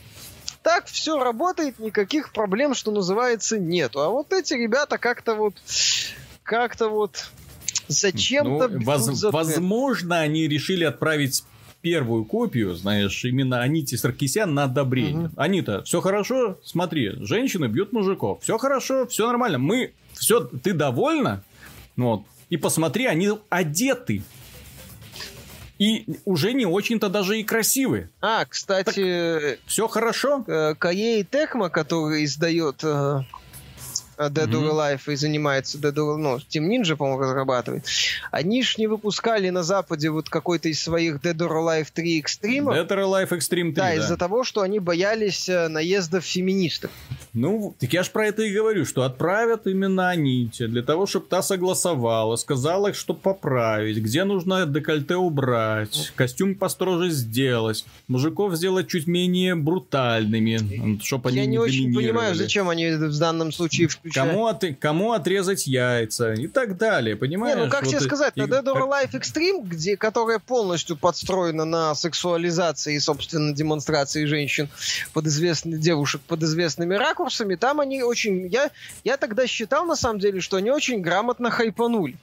так 0.67 0.87
все 0.87 1.17
работает, 1.23 1.79
никаких 1.79 2.33
проблем, 2.33 2.73
что 2.73 2.91
называется, 2.91 3.57
нету. 3.57 4.01
А 4.01 4.09
вот 4.09 4.33
эти 4.33 4.53
ребята 4.53 4.97
как-то 4.97 5.33
вот, 5.33 5.53
как-то 6.43 6.89
вот 6.89 7.29
зачем-то... 7.87 8.67
Ну, 8.67 8.79
воз, 8.81 9.23
возможно, 9.31 10.19
они 10.19 10.45
решили 10.45 10.83
отправить 10.83 11.45
первую 11.79 12.25
копию, 12.25 12.75
знаешь, 12.75 13.23
именно 13.23 13.61
Анити 13.61 13.95
Саркисян 13.95 14.53
на 14.53 14.65
одобрение. 14.65 15.27
Угу. 15.27 15.35
Анита, 15.37 15.83
все 15.83 16.01
хорошо? 16.01 16.59
Смотри, 16.65 17.11
женщины 17.21 17.67
бьют 17.67 17.93
мужиков. 17.93 18.43
Все 18.43 18.57
хорошо, 18.57 19.07
все 19.07 19.25
нормально. 19.25 19.59
Мы, 19.59 19.93
все, 20.15 20.41
ты 20.41 20.73
довольна? 20.73 21.45
Вот. 21.95 22.23
И 22.49 22.57
посмотри, 22.57 23.05
они 23.05 23.29
одеты. 23.47 24.21
И 25.79 26.05
уже 26.25 26.53
не 26.53 26.65
очень-то 26.65 27.09
даже 27.09 27.39
и 27.39 27.43
красивые. 27.43 28.09
А, 28.21 28.45
кстати... 28.45 29.59
Все 29.67 29.87
хорошо? 29.87 30.43
Э, 30.47 30.75
Каей 30.75 31.23
Текма, 31.23 31.69
который 31.69 32.25
издает 32.25 32.83
э, 32.83 33.21
Dead 34.17 34.49
or 34.51 34.71
Alive 34.71 35.01
и 35.07 35.15
занимается 35.15 35.77
Dead 35.77 35.93
or 35.93 36.17
ну, 36.17 36.37
Team 36.37 36.67
Ninja, 36.67 36.95
по-моему, 36.95 37.21
разрабатывает. 37.21 37.85
Они 38.31 38.63
ж 38.63 38.77
не 38.77 38.87
выпускали 38.87 39.49
на 39.49 39.63
Западе 39.63 40.09
вот 40.09 40.29
какой-то 40.29 40.69
из 40.69 40.81
своих 40.81 41.17
Dead 41.17 41.37
or 41.37 41.51
Alive 41.51 41.87
3 41.93 42.21
Extreme. 42.21 42.65
Dead 42.65 42.87
or 42.87 43.03
Alive 43.03 43.29
Extreme 43.29 43.71
3, 43.71 43.71
да. 43.73 43.81
Да, 43.83 43.93
из-за 43.95 44.17
того, 44.17 44.43
что 44.43 44.61
они 44.61 44.79
боялись 44.79 45.47
э, 45.49 45.67
наездов 45.67 46.23
феминисток. 46.23 46.91
Ну, 47.33 47.75
так 47.79 47.93
я 47.93 48.03
ж 48.03 48.09
про 48.09 48.27
это 48.27 48.41
и 48.41 48.51
говорю, 48.51 48.85
что 48.85 49.03
отправят 49.03 49.67
именно 49.67 50.09
Аните, 50.09 50.67
для 50.67 50.81
того, 50.81 51.05
чтобы 51.05 51.27
та 51.27 51.41
согласовала, 51.41 52.35
сказала, 52.35 52.93
что 52.93 53.13
поправить, 53.13 53.97
где 53.97 54.23
нужно 54.23 54.65
декольте 54.65 55.15
убрать, 55.15 56.11
костюм 56.15 56.55
построже 56.55 57.11
сделать, 57.11 57.85
мужиков 58.07 58.55
сделать 58.55 58.87
чуть 58.87 59.07
менее 59.07 59.55
брутальными, 59.55 60.99
чтобы 61.03 61.29
они 61.29 61.37
Я 61.37 61.45
не, 61.45 61.51
не 61.51 61.59
очень 61.59 61.93
понимаю, 61.93 62.35
зачем 62.35 62.69
они 62.69 62.89
в 62.89 63.19
данном 63.19 63.51
случае 63.51 63.87
включают. 64.07 64.31
Кому, 64.31 64.47
от, 64.47 64.63
кому 64.79 65.11
отрезать 65.13 65.67
яйца 65.67 66.33
и 66.33 66.47
так 66.47 66.77
далее, 66.77 67.15
понимаешь? 67.15 67.57
Не, 67.57 67.65
ну 67.65 67.71
как 67.71 67.83
вот 67.83 67.89
тебе 67.89 68.01
сказать, 68.01 68.33
и... 68.35 68.41
на 68.41 68.45
Dead 68.45 68.63
or 68.63 68.87
Alive 68.87 69.11
Extreme, 69.11 69.63
где, 69.63 69.97
которая 69.97 70.39
полностью 70.39 70.97
подстроена 70.97 71.65
на 71.65 71.95
сексуализации 71.95 72.95
и, 72.95 72.99
собственно, 72.99 73.53
демонстрации 73.53 74.25
женщин 74.25 74.69
под 75.13 75.27
известными 75.27 75.77
девушек 75.77 76.21
под 76.27 76.43
известными 76.43 76.95
ракурсами, 76.95 77.55
там 77.55 77.79
они 77.79 78.03
очень... 78.03 78.47
Я, 78.47 78.69
я 79.03 79.17
тогда 79.17 79.47
считал, 79.47 79.85
на 79.85 79.95
самом 79.95 80.19
деле, 80.19 80.41
что 80.41 80.57
они 80.57 80.71
очень 80.71 81.01
грамотно 81.01 81.49
хайпанули. 81.49 82.15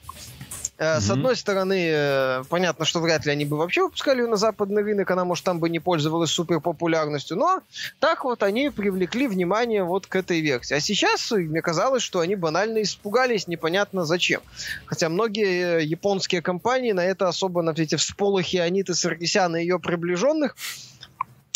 Mm-hmm. 0.77 0.99
С 0.99 1.09
одной 1.09 1.35
стороны, 1.37 1.87
э, 1.89 2.43
понятно, 2.49 2.83
что 2.83 2.99
вряд 2.99 3.25
ли 3.25 3.31
они 3.31 3.45
бы 3.45 3.55
вообще 3.55 3.83
выпускали 3.83 4.21
ее 4.21 4.27
на 4.27 4.35
западный 4.35 4.83
рынок, 4.83 5.09
она, 5.09 5.23
может, 5.23 5.45
там 5.45 5.59
бы 5.59 5.69
не 5.69 5.79
пользовалась 5.79 6.31
супер 6.31 6.59
популярностью, 6.59 7.37
но 7.37 7.61
так 7.99 8.25
вот 8.25 8.43
они 8.43 8.69
привлекли 8.69 9.27
внимание 9.27 9.83
вот 9.83 10.05
к 10.05 10.15
этой 10.17 10.41
версии. 10.41 10.73
А 10.73 10.81
сейчас 10.81 11.31
мне 11.31 11.61
казалось, 11.61 12.03
что 12.03 12.19
они 12.19 12.35
банально 12.35 12.81
испугались, 12.81 13.47
непонятно 13.47 14.03
зачем. 14.05 14.41
Хотя 14.85 15.07
многие 15.07 15.79
э, 15.79 15.83
японские 15.83 16.41
компании 16.41 16.91
на 16.91 17.05
это 17.05 17.29
особо, 17.29 17.61
на 17.61 17.71
эти 17.71 17.95
всполохи 17.95 18.57
Аниты 18.57 18.95
Саркисяна 18.95 19.57
и 19.57 19.61
ее 19.61 19.79
приближенных 19.79 20.55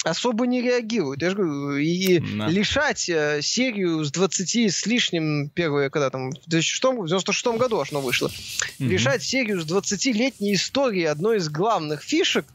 особо 0.03 0.47
не 0.47 0.61
реагируют. 0.61 1.21
Я 1.21 1.31
же 1.31 1.35
говорю, 1.35 1.77
и 1.77 2.19
да. 2.19 2.47
лишать 2.47 3.09
э, 3.09 3.41
серию 3.41 4.03
с 4.03 4.11
20 4.11 4.73
с 4.73 4.85
лишним, 4.85 5.49
первое, 5.49 5.89
когда 5.89 6.09
там, 6.09 6.31
в 6.31 6.35
96, 6.47 6.83
в 6.83 7.07
96 7.07 7.47
году 7.57 7.79
аж 7.79 7.91
оно 7.91 8.01
вышло, 8.01 8.27
mm-hmm. 8.27 8.87
лишать 8.87 9.23
серию 9.23 9.61
с 9.61 9.65
20-летней 9.65 10.55
истории 10.55 11.03
одной 11.03 11.37
из 11.37 11.49
главных 11.49 12.03
фишек, 12.03 12.45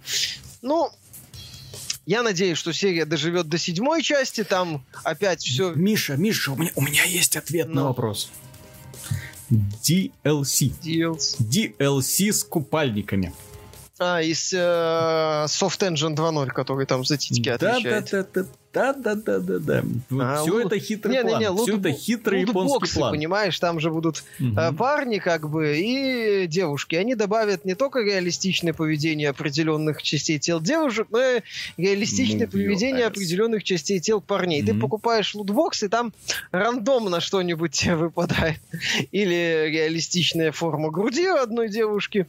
ну, 0.62 0.90
я 2.06 2.22
надеюсь, 2.22 2.58
что 2.58 2.72
серия 2.72 3.04
доживет 3.04 3.48
до 3.48 3.58
седьмой 3.58 4.02
части, 4.02 4.44
там 4.44 4.84
опять 5.02 5.42
все... 5.42 5.72
Миша, 5.72 6.16
Миша, 6.16 6.52
у 6.52 6.56
меня, 6.56 6.72
у 6.74 6.82
меня 6.82 7.04
есть 7.04 7.36
ответ 7.36 7.68
Но. 7.68 7.74
на 7.74 7.84
вопрос. 7.88 8.30
DLC. 9.50 10.72
DLC. 10.82 11.38
DLC 11.38 12.32
с 12.32 12.44
купальниками. 12.44 13.32
А, 13.98 14.20
из 14.20 14.52
э, 14.52 14.56
Soft 14.56 15.80
Engine 15.80 16.16
2.0, 16.16 16.46
который 16.48 16.86
там 16.86 17.04
за 17.04 17.16
титьки 17.16 17.48
да, 17.48 17.54
отвечает. 17.54 18.10
Да, 18.10 18.22
да, 18.22 18.28
да, 18.34 18.42
да, 18.42 18.48
да, 18.74 19.14
да, 19.14 19.38
да, 19.38 19.58
да. 19.58 19.84
А, 20.18 20.42
все 20.42 20.52
лут... 20.52 20.66
это 20.66 20.78
хитрый 20.80 21.14
не, 21.14 21.22
план. 21.22 21.40
Не, 21.40 21.48
не, 21.48 21.56
все 21.56 21.76
это 21.78 21.92
хитрый 21.92 22.40
японский 22.40 22.98
план. 22.98 23.12
понимаешь, 23.12 23.58
там 23.60 23.78
же 23.78 23.90
будут 23.90 24.24
угу. 24.40 24.58
э, 24.58 24.72
парни 24.72 25.18
как 25.18 25.48
бы 25.48 25.78
и 25.78 26.46
девушки. 26.48 26.96
Они 26.96 27.14
добавят 27.14 27.64
не 27.64 27.74
только 27.74 28.00
реалистичное 28.00 28.72
поведение 28.72 29.28
определенных 29.28 30.02
частей 30.02 30.38
тел 30.38 30.60
девушек, 30.60 31.06
но 31.10 31.20
и 31.22 31.40
реалистичное 31.76 32.46
ну, 32.46 32.52
поведение 32.52 33.06
определенных 33.06 33.62
частей 33.62 34.00
тел 34.00 34.20
парней. 34.20 34.62
Угу. 34.62 34.72
Ты 34.72 34.78
покупаешь 34.78 35.34
лутбокс, 35.34 35.82
и 35.82 35.88
там 35.88 36.12
рандомно 36.50 37.20
что-нибудь 37.20 37.72
тебе 37.72 37.94
выпадает. 37.96 38.60
Или 39.12 39.68
реалистичная 39.70 40.52
форма 40.52 40.90
груди 40.90 41.28
у 41.28 41.36
одной 41.36 41.68
девушки, 41.68 42.26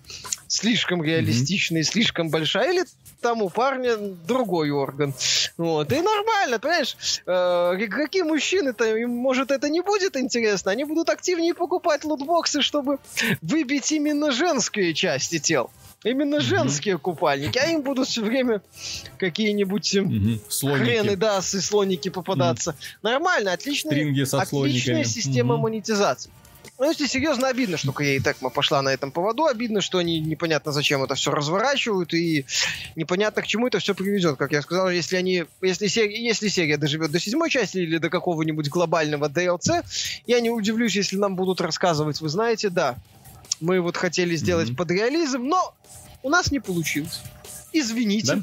слишком 0.48 1.04
реалистичная, 1.04 1.82
угу. 1.82 1.90
слишком 1.90 2.30
большая, 2.30 2.72
или 2.72 2.86
там 3.26 3.42
у 3.42 3.50
парня 3.50 3.98
другой 3.98 4.70
орган. 4.70 5.12
Вот. 5.58 5.92
И 5.92 5.96
нормально, 6.00 6.60
понимаешь? 6.60 6.96
Э, 7.26 7.76
какие 7.90 8.22
мужчины-то, 8.22 8.86
им, 8.96 9.10
может, 9.10 9.50
это 9.50 9.68
не 9.68 9.82
будет 9.82 10.16
интересно, 10.16 10.72
они 10.72 10.84
будут 10.84 11.10
активнее 11.10 11.56
покупать 11.56 12.04
лутбоксы, 12.04 12.62
чтобы 12.62 13.00
выбить 13.42 13.92
именно 13.92 14.32
женские 14.32 14.94
части 14.94 15.40
тел. 15.40 15.72
Именно 16.04 16.36
mm-hmm. 16.36 16.42
женские 16.42 16.98
купальники, 17.00 17.58
а 17.58 17.66
им 17.66 17.82
будут 17.82 18.08
все 18.08 18.22
время 18.22 18.62
какие-нибудь 19.18 19.96
mm-hmm. 19.96 20.78
хрены, 20.78 21.16
да, 21.16 21.40
и 21.40 21.42
слоники 21.42 22.10
попадаться. 22.10 22.72
Mm-hmm. 22.72 22.98
Нормально, 23.02 23.54
отличная, 23.54 24.24
отличная 24.34 25.04
система 25.04 25.56
mm-hmm. 25.56 25.62
монетизации. 25.62 26.32
Ну, 26.78 26.86
если 26.86 27.08
серьезно, 27.08 27.48
обидно, 27.48 27.78
что 27.78 27.94
Корея 27.94 28.20
Текма 28.20 28.50
пошла 28.50 28.82
на 28.82 28.90
этом 28.90 29.12
поводу. 29.12 29.46
Обидно, 29.46 29.80
что 29.80 29.98
они 29.98 30.20
непонятно 30.20 30.74
зачем 30.74 31.04
это 31.04 31.16
все 31.16 31.32
разворачивают, 31.32 32.14
и 32.14 32.46
непонятно 32.98 33.42
к 33.42 33.48
чему 33.48 33.68
это 33.68 33.80
все 33.80 33.96
приведет. 33.96 34.38
Как 34.38 34.52
я 34.52 34.62
сказал, 34.62 34.90
если 34.90 35.16
они, 35.16 35.46
если 35.62 35.88
серия, 35.88 36.22
если 36.22 36.50
серия 36.50 36.78
доживет 36.78 37.12
до 37.12 37.20
седьмой 37.20 37.50
части 37.50 37.78
или 37.78 37.98
до 37.98 38.10
какого-нибудь 38.10 38.70
глобального 38.70 39.30
DLC, 39.30 39.86
я 40.28 40.42
не 40.42 40.50
удивлюсь, 40.50 40.96
если 40.96 41.16
нам 41.16 41.38
будут 41.38 41.62
рассказывать, 41.62 42.20
вы 42.20 42.28
знаете, 42.28 42.70
да, 42.70 42.98
мы 43.62 43.80
вот 43.80 43.96
хотели 43.96 44.36
сделать 44.36 44.70
mm-hmm. 44.70 44.76
под 44.76 44.92
реализм, 44.92 45.44
но 45.44 45.74
у 46.24 46.30
нас 46.30 46.52
не 46.52 46.60
получилось. 46.60 47.22
Извините. 47.72 48.36
Да? 48.36 48.42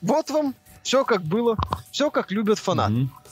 Вот 0.00 0.30
вам 0.30 0.54
все 0.82 1.04
как 1.04 1.22
было, 1.22 1.56
все 1.90 2.10
как 2.10 2.30
любят 2.30 2.58
фанаты. 2.58 2.92
Mm-hmm. 2.94 3.25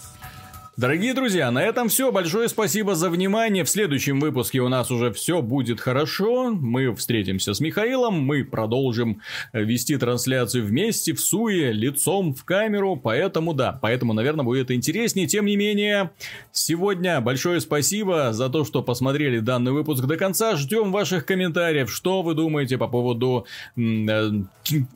Дорогие 0.77 1.15
друзья, 1.15 1.53
на 1.53 1.63
этом 1.63 1.89
все. 1.89 2.11
Большое 2.11 2.49
спасибо 2.49 2.97
за 2.97 3.09
внимание. 3.09 3.63
В 3.63 3.71
следующем 3.71 4.19
выпуске 4.19 4.59
у 4.59 4.69
нас 4.69 4.91
уже 4.91 5.13
все 5.13 5.41
будет 5.41 5.81
хорошо. 5.81 6.51
Мы 6.51 6.93
встретимся 6.97 7.55
с 7.55 7.61
Михаилом. 7.61 8.21
Мы 8.21 8.43
продолжим 8.43 9.21
э, 9.53 9.63
вести 9.63 9.97
трансляцию 9.97 10.65
вместе, 10.65 11.13
в 11.13 11.21
суе, 11.21 11.71
лицом 11.71 12.35
в 12.35 12.45
камеру. 12.45 12.97
Поэтому 12.97 13.55
да, 13.55 13.79
поэтому, 13.81 14.15
наверное, 14.15 14.45
будет 14.45 14.73
интереснее. 14.73 15.29
Тем 15.29 15.47
не 15.47 15.55
менее, 15.55 16.11
сегодня 16.51 17.21
большое 17.21 17.61
спасибо 17.61 18.33
за 18.33 18.49
то, 18.49 18.65
что 18.65 18.83
посмотрели 18.83 19.39
данный 19.39 19.71
выпуск 19.71 20.05
до 20.07 20.17
конца. 20.17 20.57
Ждем 20.57 20.91
ваших 20.91 21.25
комментариев. 21.25 21.89
Что 21.89 22.23
вы 22.23 22.35
думаете 22.35 22.79
по 22.79 22.89
поводу 22.89 23.47
э, 23.77 24.31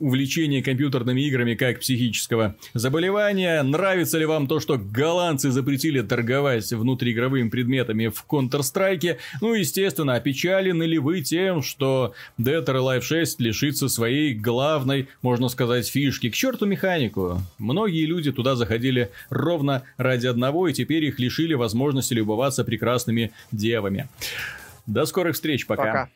увлечения 0.01 0.61
компьютерными 0.61 1.21
играми 1.21 1.55
как 1.55 1.79
психического 1.79 2.57
заболевания? 2.73 3.63
Нравится 3.63 4.17
ли 4.17 4.25
вам 4.25 4.47
то, 4.47 4.59
что 4.59 4.77
голландцы 4.77 5.51
запретили 5.51 5.68
запретили 5.69 6.01
торговать 6.01 6.71
внутриигровыми 6.73 7.49
предметами 7.49 8.07
в 8.07 8.25
Counter-Strike. 8.27 9.17
Ну, 9.39 9.53
естественно, 9.53 10.15
опечалены 10.15 10.81
ли 10.81 10.97
вы 10.97 11.21
тем, 11.21 11.61
что 11.61 12.15
Dead 12.39 12.65
or 12.65 12.77
Alive 12.81 13.01
6 13.01 13.39
лишится 13.39 13.87
своей 13.87 14.33
главной, 14.33 15.07
можно 15.21 15.47
сказать, 15.47 15.87
фишки. 15.87 16.31
К 16.31 16.33
черту 16.33 16.65
механику. 16.65 17.39
Многие 17.59 18.05
люди 18.07 18.31
туда 18.31 18.55
заходили 18.55 19.11
ровно 19.29 19.83
ради 19.97 20.25
одного, 20.25 20.67
и 20.67 20.73
теперь 20.73 21.05
их 21.05 21.19
лишили 21.19 21.53
возможности 21.53 22.15
любоваться 22.15 22.63
прекрасными 22.63 23.31
девами. 23.51 24.09
До 24.87 25.05
скорых 25.05 25.35
встреч, 25.35 25.67
пока. 25.67 25.83
пока. 25.83 26.09